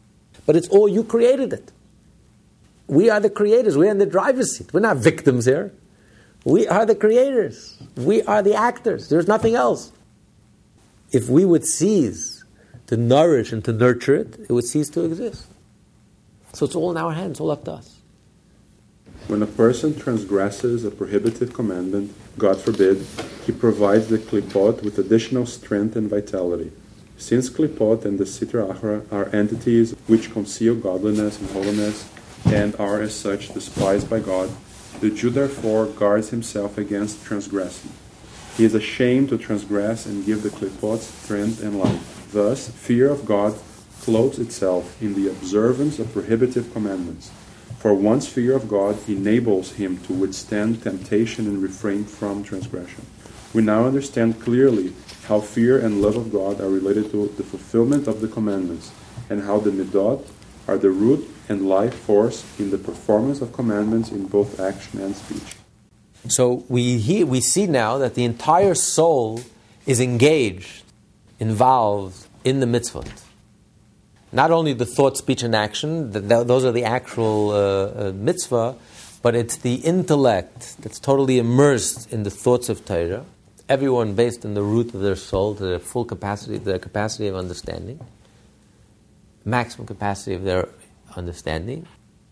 But 0.47 0.57
it's 0.57 0.69
all 0.69 0.89
you 0.89 1.05
created 1.05 1.53
it. 1.53 1.73
We 2.87 3.09
are 3.09 3.21
the 3.21 3.31
creators. 3.31 3.79
We're 3.79 3.91
in 3.91 3.99
the 3.99 4.07
driver's 4.07 4.57
seat. 4.57 4.73
We're 4.75 4.81
not 4.81 4.99
victims 4.99 5.47
here. 5.47 5.73
We 6.45 6.69
are 6.69 6.85
the 6.85 6.95
creators. 6.95 7.77
We 7.97 8.23
are 8.23 8.43
the 8.43 8.55
actors. 8.55 9.09
There's 9.09 9.27
nothing 9.27 9.55
else 9.55 9.91
if 11.15 11.29
we 11.29 11.45
would 11.45 11.65
cease 11.65 12.45
to 12.89 12.97
nourish 12.97 13.53
and 13.53 13.65
to 13.65 13.73
nurture 13.73 14.17
it, 14.17 14.37
it 14.49 14.53
would 14.53 14.65
cease 14.65 14.91
to 14.91 15.05
exist. 15.05 15.47
So 16.53 16.67
it's 16.67 16.75
all 16.75 16.91
in 16.91 16.97
our 16.97 17.13
hands, 17.13 17.41
all 17.41 17.51
up 17.51 17.65
to 17.65 17.73
us. 17.73 18.01
When 19.29 19.43
a 19.43 19.47
person 19.47 19.99
transgresses 19.99 20.85
a 20.85 20.91
prohibitive 20.91 21.55
commandment, 21.55 22.15
God 22.37 22.61
forbid, 22.61 23.07
he 23.47 23.53
provides 23.53 24.09
the 24.09 24.19
klipot 24.19 24.83
with 24.83 24.99
additional 24.99 25.47
strength 25.47 25.95
and 25.97 26.11
vitality. 26.11 26.73
Since 27.17 27.51
klipot 27.51 28.05
and 28.05 28.19
the 28.19 28.25
sitra 28.25 28.75
achra 28.75 29.13
are 29.13 29.35
entities 29.35 29.93
which 30.07 30.33
conceal 30.33 30.75
godliness 30.75 31.39
and 31.39 31.51
holiness 31.51 32.11
and 32.47 32.75
are 32.77 33.01
as 33.01 33.15
such 33.15 33.55
despised 33.55 34.11
by 34.11 34.21
God, 34.21 34.51
the 35.01 35.11
Jew 35.11 35.31
therefore 35.31 35.87
guards 35.87 36.31
himself 36.31 36.77
against 36.77 37.25
transgressing. 37.25 37.93
He 38.57 38.65
is 38.65 38.75
ashamed 38.75 39.29
to 39.31 39.39
transgress 39.39 40.07
and 40.07 40.27
give 40.27 40.43
the 40.43 40.49
klipot 40.49 40.99
strength 40.99 41.63
and 41.63 41.79
life. 41.79 42.31
Thus, 42.33 42.69
fear 42.69 43.11
of 43.11 43.27
God 43.27 43.57
clothes 44.01 44.39
itself 44.39 45.01
in 45.01 45.15
the 45.15 45.31
observance 45.31 45.99
of 45.99 46.13
prohibitive 46.13 46.73
commandments. 46.73 47.31
For 47.85 47.93
one's 47.93 48.27
fear 48.27 48.57
of 48.57 48.67
God 48.67 48.97
enables 49.11 49.73
him 49.73 49.99
to 50.05 50.15
withstand 50.15 50.83
temptation 50.83 51.47
and 51.47 51.63
refrain 51.63 52.07
from 52.07 52.43
transgression. 52.43 53.05
We 53.53 53.61
now 53.61 53.85
understand 53.85 54.41
clearly 54.41 54.95
how 55.29 55.41
fear 55.41 55.79
and 55.79 56.01
love 56.01 56.17
of 56.17 56.33
God 56.33 56.63
are 56.63 56.71
related 56.71 57.11
to 57.11 57.29
the 57.37 57.43
fulfillment 57.43 58.09
of 58.09 58.23
the 58.23 58.27
commandments, 58.27 58.91
and 59.29 59.43
how 59.43 59.59
the 59.59 59.71
midot 59.71 60.27
are 60.67 60.79
the 60.79 60.89
root 60.89 61.29
and 61.51 61.69
life 61.69 61.95
force 61.95 62.43
in 62.59 62.71
the 62.71 62.79
performance 62.79 63.43
of 63.43 63.53
commandments 63.53 64.11
in 64.11 64.29
both 64.29 64.59
action 64.59 65.03
and 65.03 65.15
speech. 65.15 65.55
So 66.27 66.65
we, 66.71 66.97
hear, 66.97 67.27
we 67.27 67.43
see 67.43 67.67
now 67.67 67.99
that 67.99 68.15
the 68.15 68.25
entire 68.25 68.75
soul 68.75 69.43
is 69.85 70.01
engaged, 70.01 70.85
involved 71.39 72.29
in 72.45 72.61
the 72.61 72.67
mitzvot. 72.67 73.25
Not 74.35 74.51
only 74.51 74.73
the 74.73 74.85
thought, 74.85 75.17
speech, 75.17 75.43
and 75.43 75.55
action, 75.55 76.11
those 76.11 76.65
are 76.65 76.73
the 76.73 76.85
actual 76.85 77.51
uh, 77.51 78.09
uh, 78.09 78.13
mitzvah, 78.13 78.75
but 79.23 79.35
it's 79.35 79.57
the 79.57 79.77
intellect 79.77 80.77
that's 80.83 80.99
totally 80.99 81.39
immersed 81.39 82.13
in 82.13 82.25
the 82.25 82.31
thoughts 82.31 82.69
of 82.69 82.85
Torah. 82.85 83.25
Everyone 83.69 84.15
based 84.15 84.45
in 84.45 84.55
the 84.55 84.63
root 84.63 84.93
of 84.93 85.01
their 85.01 85.17
soul 85.17 85.55
to 85.55 85.65
their 85.65 85.79
full 85.79 86.05
capacity, 86.05 86.59
their 86.59 86.81
capacity 86.81 87.29
of 87.29 87.37
understanding, 87.37 88.05
maximum 89.45 89.87
capacity 89.87 90.35
of 90.35 90.43
their 90.43 90.69
understanding 91.17 91.87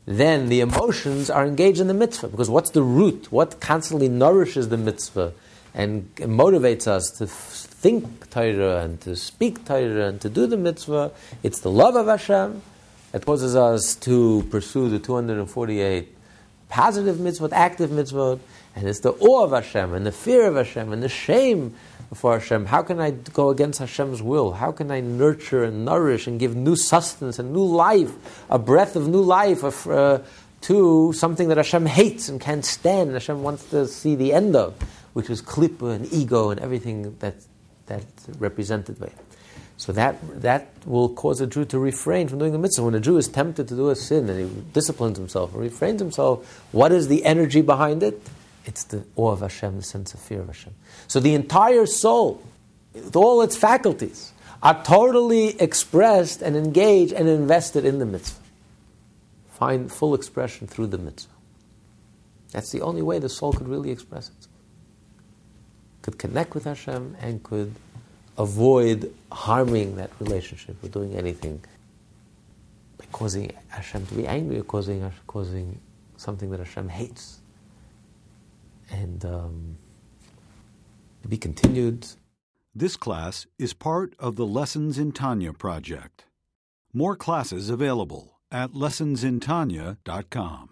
then 0.07 0.49
the 0.49 0.61
emotions 0.61 1.31
are 1.31 1.47
engaged 1.47 1.81
in 1.81 1.87
the 1.87 1.95
mitzvah. 1.95 2.29
Because 2.29 2.51
what's 2.51 2.71
the 2.71 2.83
root? 2.83 3.31
What 3.31 3.61
constantly 3.61 4.09
nourishes 4.09 4.69
the 4.69 4.77
mitzvah 4.77 5.33
and 5.75 6.15
motivates 6.17 6.87
us 6.87 7.11
to 7.19 7.27
think 7.27 8.31
Torah 8.31 8.83
and 8.85 9.01
to 9.03 9.17
speak 9.17 9.65
Torah 9.65 10.09
and 10.09 10.21
to 10.21 10.29
do 10.29 10.47
the 10.47 10.57
mitzvah? 10.57 11.13
It's 11.43 11.61
the 11.61 11.71
love 11.71 11.97
of 11.97 12.07
Hashem 12.07 12.63
that 13.13 13.27
causes 13.27 13.55
us 13.57 13.95
to 13.97 14.47
pursue 14.51 14.89
the 14.89 14.99
248 14.99 16.17
positive 16.69 17.17
mitzvot, 17.17 17.53
active 17.53 17.91
mitzvot, 17.91 18.41
and 18.75 18.89
it's 18.89 19.01
the 19.01 19.13
awe 19.13 19.45
of 19.45 19.51
Hashem 19.51 19.93
and 19.93 20.07
the 20.07 20.13
fear 20.13 20.47
of 20.47 20.57
Hashem 20.57 20.93
and 20.93 21.03
the 21.03 21.09
shame 21.09 21.75
before 22.13 22.39
Hashem? 22.39 22.67
How 22.67 22.83
can 22.83 23.01
I 23.01 23.11
go 23.11 23.49
against 23.49 23.79
Hashem's 23.79 24.21
will? 24.21 24.53
How 24.53 24.71
can 24.71 24.91
I 24.91 25.01
nurture 25.01 25.65
and 25.65 25.87
nourish 25.87 26.27
and 26.27 26.39
give 26.39 26.55
new 26.55 26.77
sustenance 26.77 27.39
and 27.39 27.55
new 27.55 27.65
life, 27.65 28.13
a 28.51 28.59
breath 28.59 28.97
of 28.97 29.09
new 29.09 29.23
life 29.23 29.63
of, 29.63 29.87
uh, 29.87 30.19
to 30.63 31.13
something 31.15 31.49
that 31.49 31.57
Hashem 31.57 31.87
hates 31.87 32.29
and 32.29 32.39
can't 32.39 32.67
stand 32.67 33.09
and 33.09 33.13
Hashem 33.13 33.43
wants 33.43 33.65
to 33.71 33.87
see 33.89 34.15
the 34.15 34.35
end 34.35 34.55
of, 34.57 34.75
which 35.13 35.29
was 35.29 35.43
klippa 35.43 35.95
and 35.95 36.13
ego 36.13 36.51
and 36.51 36.61
everything 36.61 37.17
that, 37.19 37.35
that's 37.87 38.29
represented 38.39 38.99
by. 38.99 39.11
So 39.77 39.93
that, 39.93 40.17
that 40.43 40.69
will 40.87 41.09
cause 41.09 41.41
a 41.41 41.47
Jew 41.47 41.65
to 41.67 41.79
refrain 41.79 42.29
from 42.29 42.39
doing 42.39 42.53
the 42.53 42.59
mitzvah. 42.59 42.85
When 42.85 42.95
a 42.95 43.01
Jew 43.01 43.17
is 43.17 43.27
tempted 43.27 43.67
to 43.69 43.75
do 43.75 43.91
a 43.91 43.97
sin 43.97 44.29
and 44.29 44.39
he 44.39 44.63
disciplines 44.73 45.19
himself 45.19 45.53
and 45.53 45.61
refrains 45.61 46.01
himself, 46.01 46.65
what 46.73 46.93
is 46.93 47.09
the 47.09 47.25
energy 47.25 47.63
behind 47.63 48.03
it? 48.03 48.21
It's 48.65 48.85
the 48.85 49.05
awe 49.17 49.33
of 49.33 49.41
Hashem, 49.41 49.77
the 49.77 49.83
sense 49.83 50.15
of 50.15 50.21
fear 50.21 50.41
of 50.41 50.47
Hashem. 50.47 50.75
So 51.09 51.19
the 51.19 51.35
entire 51.35 51.87
soul, 51.87 52.43
with 52.95 53.17
all 53.17 53.43
its 53.43 53.57
faculties, 53.57 54.33
are 54.63 54.81
totally 54.85 55.61
expressed 55.61 56.43
and 56.43 56.57
engaged 56.57 57.13
and 57.13 57.29
invested 57.29 57.85
in 57.85 57.99
the 57.99 58.07
mitzvah. 58.07 58.41
Find 59.55 59.91
full 59.91 60.15
expression 60.15 60.69
through 60.69 60.89
the 60.89 60.99
mitzvah. 60.99 61.33
That's 62.53 62.71
the 62.71 62.83
only 62.83 63.03
way 63.03 63.19
the 63.19 63.29
soul 63.29 63.53
could 63.53 63.69
really 63.69 63.91
express 63.91 64.29
itself. 64.29 64.52
Could 66.03 66.19
connect 66.19 66.55
with 66.55 66.65
Hashem 66.65 67.17
and 67.21 67.43
could 67.43 67.75
avoid 68.37 69.15
harming 69.31 69.97
that 69.97 70.11
relationship 70.21 70.83
or 70.83 70.89
doing 70.89 71.15
anything 71.15 71.63
by 72.99 73.05
causing 73.13 73.53
Hashem 73.69 74.07
to 74.07 74.15
be 74.15 74.27
angry 74.27 74.59
or 74.59 74.65
causing, 74.65 75.11
causing 75.27 75.79
something 76.17 76.51
that 76.51 76.59
Hashem 76.59 76.89
hates 76.89 77.41
and 78.91 79.25
um, 79.25 79.77
to 81.23 81.29
be 81.29 81.37
continued. 81.37 82.07
This 82.75 82.97
class 82.97 83.47
is 83.59 83.75
part 83.75 84.15
of 84.19 84.37
the 84.37 84.47
Lessons 84.47 84.99
in 84.99 85.13
Tanya 85.13 85.53
project. 85.53 86.25
More 86.93 87.17
classes 87.17 87.71
available 87.71 88.39
at 88.51 88.73
lessonsintanya.com. 88.73 90.72